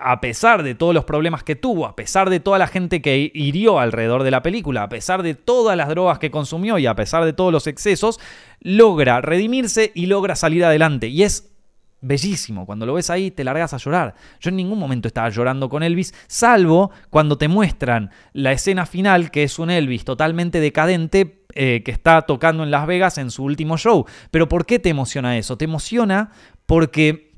a 0.00 0.20
pesar 0.20 0.62
de 0.62 0.74
todos 0.74 0.94
los 0.94 1.04
problemas 1.04 1.42
que 1.42 1.56
tuvo, 1.56 1.86
a 1.86 1.96
pesar 1.96 2.30
de 2.30 2.40
toda 2.40 2.58
la 2.58 2.66
gente 2.66 3.02
que 3.02 3.30
hirió 3.34 3.78
alrededor 3.78 4.22
de 4.22 4.30
la 4.30 4.42
película, 4.42 4.84
a 4.84 4.88
pesar 4.88 5.22
de 5.22 5.34
todas 5.34 5.76
las 5.76 5.88
drogas 5.88 6.18
que 6.18 6.30
consumió 6.30 6.78
y 6.78 6.86
a 6.86 6.94
pesar 6.94 7.24
de 7.24 7.32
todos 7.32 7.52
los 7.52 7.66
excesos, 7.66 8.20
logra 8.60 9.20
redimirse 9.20 9.92
y 9.94 10.06
logra 10.06 10.36
salir 10.36 10.64
adelante. 10.64 11.08
Y 11.08 11.22
es 11.22 11.55
bellísimo. 12.00 12.66
Cuando 12.66 12.86
lo 12.86 12.94
ves 12.94 13.10
ahí 13.10 13.30
te 13.30 13.44
largas 13.44 13.74
a 13.74 13.78
llorar. 13.78 14.14
Yo 14.40 14.50
en 14.50 14.56
ningún 14.56 14.78
momento 14.78 15.08
estaba 15.08 15.28
llorando 15.28 15.68
con 15.68 15.82
Elvis, 15.82 16.14
salvo 16.26 16.90
cuando 17.10 17.38
te 17.38 17.48
muestran 17.48 18.10
la 18.32 18.52
escena 18.52 18.86
final, 18.86 19.30
que 19.30 19.42
es 19.42 19.58
un 19.58 19.70
Elvis 19.70 20.04
totalmente 20.04 20.60
decadente 20.60 21.44
eh, 21.54 21.82
que 21.84 21.90
está 21.90 22.22
tocando 22.22 22.62
en 22.64 22.70
Las 22.70 22.86
Vegas 22.86 23.18
en 23.18 23.30
su 23.30 23.44
último 23.44 23.78
show. 23.78 24.04
Pero 24.30 24.48
¿por 24.48 24.66
qué 24.66 24.78
te 24.78 24.90
emociona 24.90 25.38
eso? 25.38 25.56
Te 25.56 25.64
emociona 25.64 26.30
porque 26.66 27.34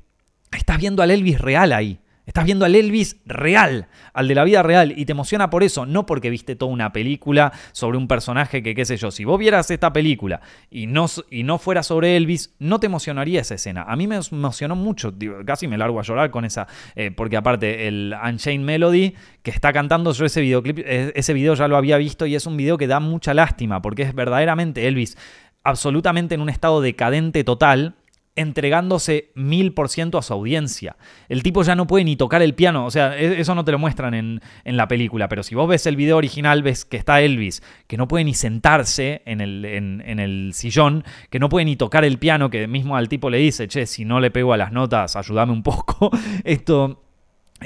estás 0.51 0.77
viendo 0.77 1.01
al 1.01 1.11
Elvis 1.11 1.39
real 1.39 1.71
ahí. 1.71 1.99
Estás 2.29 2.45
viendo 2.45 2.63
al 2.63 2.75
Elvis 2.75 3.17
real, 3.25 3.87
al 4.13 4.27
de 4.27 4.35
la 4.35 4.43
vida 4.43 4.61
real, 4.61 4.93
y 4.95 5.05
te 5.05 5.13
emociona 5.13 5.49
por 5.49 5.63
eso, 5.63 5.87
no 5.87 6.05
porque 6.05 6.29
viste 6.29 6.55
toda 6.55 6.71
una 6.71 6.93
película 6.93 7.51
sobre 7.71 7.97
un 7.97 8.07
personaje 8.07 8.61
que, 8.61 8.75
qué 8.75 8.85
sé 8.85 8.97
yo, 8.97 9.09
si 9.09 9.25
vos 9.25 9.39
vieras 9.39 9.71
esta 9.71 9.91
película 9.91 10.39
y 10.69 10.85
no, 10.85 11.07
y 11.31 11.41
no 11.41 11.57
fuera 11.57 11.81
sobre 11.81 12.15
Elvis, 12.17 12.53
no 12.59 12.79
te 12.79 12.85
emocionaría 12.85 13.41
esa 13.41 13.55
escena. 13.55 13.81
A 13.81 13.95
mí 13.95 14.05
me 14.05 14.19
emocionó 14.31 14.75
mucho, 14.75 15.11
casi 15.43 15.67
me 15.67 15.75
largo 15.75 15.99
a 15.99 16.03
llorar 16.03 16.29
con 16.29 16.45
esa, 16.45 16.67
eh, 16.95 17.09
porque 17.09 17.35
aparte 17.35 17.87
el 17.87 18.13
Unchained 18.23 18.63
Melody 18.63 19.15
que 19.41 19.49
está 19.49 19.73
cantando, 19.73 20.13
yo 20.13 20.23
ese 20.23 20.41
videoclip, 20.41 20.77
eh, 20.85 21.11
ese 21.15 21.33
video 21.33 21.55
ya 21.55 21.67
lo 21.67 21.77
había 21.77 21.97
visto 21.97 22.27
y 22.27 22.35
es 22.35 22.45
un 22.45 22.57
video 22.57 22.77
que 22.77 22.85
da 22.85 22.99
mucha 22.99 23.33
lástima, 23.33 23.81
porque 23.81 24.03
es 24.03 24.13
verdaderamente 24.13 24.87
Elvis 24.87 25.17
absolutamente 25.63 26.35
en 26.35 26.41
un 26.41 26.49
estado 26.49 26.79
decadente 26.79 27.43
total, 27.43 27.95
entregándose 28.35 29.31
mil 29.35 29.73
por 29.73 29.89
ciento 29.89 30.17
a 30.17 30.21
su 30.21 30.33
audiencia. 30.33 30.95
El 31.27 31.43
tipo 31.43 31.61
ya 31.63 31.75
no 31.75 31.87
puede 31.87 32.05
ni 32.05 32.15
tocar 32.15 32.41
el 32.41 32.55
piano, 32.55 32.85
o 32.85 32.91
sea, 32.91 33.17
e-, 33.17 33.41
eso 33.41 33.55
no 33.55 33.65
te 33.65 33.71
lo 33.71 33.79
muestran 33.79 34.13
en, 34.13 34.41
la 34.63 34.87
película, 34.87 35.27
pero 35.27 35.43
si 35.43 35.55
vos 35.55 35.67
ves 35.67 35.85
el 35.87 35.95
video 35.95 36.17
original, 36.17 36.63
ves 36.63 36.85
que 36.85 36.97
está 36.97 37.21
Elvis, 37.21 37.61
que 37.87 37.97
no 37.97 38.07
puede 38.07 38.23
ni 38.23 38.33
sentarse 38.33 39.21
en 39.25 39.41
el, 39.41 39.65
en, 39.65 40.19
el 40.19 40.51
sillón, 40.53 41.03
que 41.29 41.39
no 41.39 41.49
puede 41.49 41.65
ni 41.65 41.75
tocar 41.75 42.05
el 42.05 42.17
piano, 42.17 42.49
que 42.49 42.67
mismo 42.67 42.95
al 42.95 43.09
tipo 43.09 43.29
le 43.29 43.39
dice, 43.39 43.67
che, 43.67 43.85
si 43.85 44.05
no 44.05 44.19
le 44.19 44.31
pego 44.31 44.53
a 44.53 44.57
las 44.57 44.71
notas, 44.71 45.15
ayúdame 45.15 45.51
un 45.51 45.63
poco. 45.63 46.11
Esto 46.43 47.03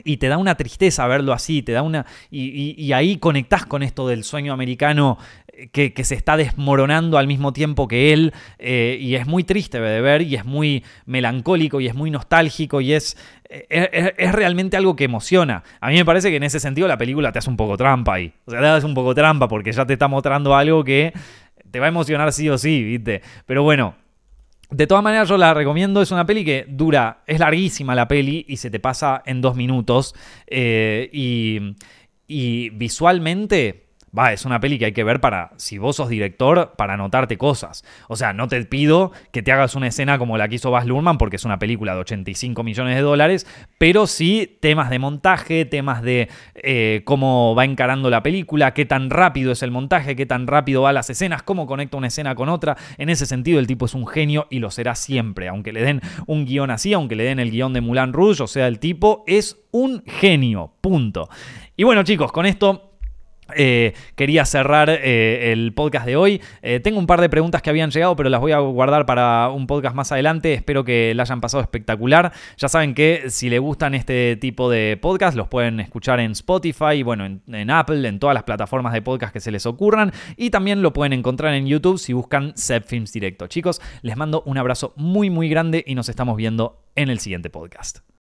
y 0.04 0.18
te 0.18 0.28
da 0.28 0.38
una 0.38 0.56
tristeza 0.56 1.06
verlo 1.08 1.34
así, 1.34 1.62
te 1.62 1.72
da 1.72 1.82
una. 1.82 2.06
Y, 2.32 2.92
ahí 2.94 3.18
conectás 3.18 3.66
con 3.66 3.84
esto 3.84 4.08
del 4.08 4.24
sueño 4.24 4.54
americano 4.54 5.18
eh, 5.56 5.70
que, 5.70 6.04
se 6.04 6.16
está 6.16 6.38
desmoronando 6.38 7.18
al 7.18 7.28
mismo 7.28 7.54
tiempo 7.54 7.88
que 7.88 8.14
él. 8.14 8.34
Eh, 8.60 8.98
y 9.00 9.16
es 9.16 9.28
muy 9.28 9.44
triste 9.44 9.80
de 9.80 10.02
ver, 10.02 10.22
y 10.22 10.36
es 10.36 10.46
muy 10.46 10.84
melancólico, 11.06 11.80
y 11.80 11.88
es 11.88 11.96
muy 11.96 12.12
nostálgico, 12.12 12.82
y 12.82 12.94
es, 12.94 13.18
es, 13.50 13.90
es, 14.18 14.32
realmente 14.32 14.78
algo 14.78 14.96
que 14.96 15.06
emociona. 15.06 15.64
A 15.80 15.90
mí 15.90 15.96
me 15.96 16.06
parece 16.06 16.30
que 16.30 16.38
en 16.38 16.44
ese 16.44 16.60
sentido 16.60 16.88
la 16.88 16.98
película 16.98 17.32
te 17.32 17.40
hace 17.40 17.50
un 17.50 17.58
poco 17.58 17.78
trampa 17.78 18.16
ahí. 18.16 18.34
O 18.46 18.52
sea, 18.52 18.60
te 18.60 18.68
hace 18.68 18.86
un 18.86 18.94
poco 18.94 19.14
trampa 19.14 19.48
porque 19.48 19.72
ya 19.72 19.86
te 19.86 19.94
está 19.94 20.08
mostrando 20.08 20.56
algo 20.56 20.84
que 20.84 21.14
te 21.70 21.80
va 21.80 21.88
a 21.88 21.90
emocionar 21.90 22.32
sí 22.34 22.50
o 22.50 22.58
sí, 22.58 22.84
¿viste? 22.84 23.22
Pero 23.46 23.64
bueno, 23.64 23.96
de 24.74 24.88
todas 24.88 25.04
maneras, 25.04 25.30
yo 25.30 25.38
la 25.38 25.54
recomiendo. 25.54 26.02
Es 26.02 26.12
una 26.12 26.26
peli 26.26 26.44
que 26.44 26.66
dura, 26.68 27.24
es 27.28 27.40
larguísima 27.40 27.94
la 27.94 28.08
peli 28.08 28.46
y 28.48 28.58
se 28.58 28.72
te 28.72 28.80
pasa 28.80 29.22
en 29.26 29.42
dos 29.42 29.56
minutos. 29.56 30.16
Eh, 30.48 31.10
y, 31.14 31.76
y 32.28 32.70
visualmente 32.72 33.83
Va, 34.18 34.32
es 34.32 34.46
una 34.46 34.60
peli 34.60 34.78
que 34.78 34.86
hay 34.86 34.92
que 34.92 35.04
ver 35.04 35.20
para, 35.20 35.52
si 35.58 35.80
vos 35.80 35.96
sos 35.96 36.08
director, 36.08 36.74
para 36.78 36.94
anotarte 36.94 37.38
cosas. 37.38 37.84
O 38.08 38.16
sea, 38.16 38.32
no 38.32 38.48
te 38.48 38.64
pido 38.66 39.12
que 39.32 39.42
te 39.42 39.52
hagas 39.52 39.74
una 39.74 39.88
escena 39.88 40.20
como 40.20 40.38
la 40.38 40.48
que 40.48 40.56
hizo 40.56 40.70
Baz 40.70 40.86
Luhrmann, 40.86 41.18
porque 41.18 41.38
es 41.38 41.46
una 41.46 41.58
película 41.58 41.96
de 41.96 42.02
85 42.02 42.62
millones 42.64 42.96
de 42.96 43.02
dólares, 43.02 43.48
pero 43.80 44.06
sí 44.06 44.58
temas 44.60 44.92
de 44.92 45.00
montaje, 45.00 45.66
temas 45.66 46.04
de 46.04 46.30
eh, 46.54 47.02
cómo 47.06 47.56
va 47.56 47.66
encarando 47.66 48.12
la 48.12 48.22
película, 48.22 48.76
qué 48.76 48.86
tan 48.86 49.10
rápido 49.10 49.52
es 49.52 49.64
el 49.64 49.72
montaje, 49.72 50.16
qué 50.16 50.28
tan 50.28 50.46
rápido 50.46 50.84
van 50.84 50.94
las 50.94 51.10
escenas, 51.10 51.42
cómo 51.42 51.66
conecta 51.66 51.98
una 51.98 52.08
escena 52.08 52.36
con 52.36 52.50
otra. 52.50 52.78
En 53.00 53.10
ese 53.10 53.26
sentido, 53.26 53.60
el 53.60 53.66
tipo 53.66 53.88
es 53.88 53.96
un 53.96 54.06
genio 54.06 54.46
y 54.52 54.60
lo 54.60 54.70
será 54.70 54.94
siempre. 54.94 55.48
Aunque 55.48 55.74
le 55.74 55.82
den 55.82 56.02
un 56.28 56.46
guion 56.46 56.70
así, 56.70 56.94
aunque 56.94 57.16
le 57.16 57.24
den 57.24 57.40
el 57.40 57.50
guion 57.50 57.74
de 57.74 57.82
Moulin 57.82 58.14
Rouge, 58.14 58.44
o 58.44 58.48
sea, 58.48 58.68
el 58.68 58.78
tipo 58.78 59.24
es 59.26 59.58
un 59.72 60.04
genio. 60.06 60.74
Punto. 60.82 61.30
Y 61.76 61.84
bueno, 61.84 62.04
chicos, 62.04 62.32
con 62.32 62.46
esto 62.46 62.93
eh, 63.56 63.94
quería 64.16 64.46
cerrar 64.46 64.90
eh, 64.90 65.52
el 65.52 65.74
podcast 65.74 66.06
de 66.06 66.16
hoy. 66.16 66.42
Eh, 66.62 66.80
tengo 66.80 67.00
un 67.00 67.08
par 67.08 67.22
de 67.22 67.30
preguntas 67.30 67.62
que 67.62 67.70
habían 67.70 67.92
llegado, 67.92 68.16
pero 68.16 68.30
las 68.30 68.42
voy 68.42 68.52
a 68.52 68.60
guardar 68.60 69.06
para 69.06 69.50
un 69.50 69.68
podcast 69.68 69.96
más 69.96 70.12
adelante. 70.12 70.54
Espero 70.54 70.84
que 70.84 71.14
la 71.14 71.24
hayan 71.24 71.42
pasado 71.42 71.62
espectacular. 71.62 72.32
Ya 72.58 72.70
saben 72.70 72.94
que 72.94 73.30
si 73.30 73.50
les 73.50 73.60
gustan 73.60 73.94
este 73.96 74.36
tipo 74.38 74.70
de 74.70 74.98
podcast, 75.02 75.36
los 75.36 75.48
pueden 75.48 75.80
escuchar 75.80 76.20
en 76.20 76.32
Spotify, 76.32 77.04
bueno, 77.04 77.26
en, 77.26 77.70
Apple, 77.70 78.08
en 78.08 78.20
todas 78.20 78.34
las 78.34 78.44
plataformas 78.44 78.94
de 78.94 79.02
podcast 79.02 79.34
que 79.34 79.40
se 79.40 79.52
les 79.52 79.66
ocurran. 79.66 80.12
Y 80.38 80.50
también 80.50 80.82
lo 80.82 80.94
pueden 80.94 81.14
encontrar 81.14 81.54
en 81.54 81.68
YouTube 81.68 82.00
si 82.00 82.14
buscan 82.14 82.54
Set 82.56 82.86
Films 82.86 83.12
Directo. 83.12 83.48
Chicos, 83.48 83.82
les 84.02 84.18
mando 84.18 84.44
un 84.46 84.58
abrazo 84.58 84.94
muy, 84.96 85.30
muy 85.30 85.50
grande 85.50 85.84
y 85.86 85.96
nos 85.96 86.10
estamos 86.10 86.38
viendo 86.38 86.84
en 86.96 87.10
el 87.10 87.20
siguiente 87.20 87.50
podcast. 87.50 88.04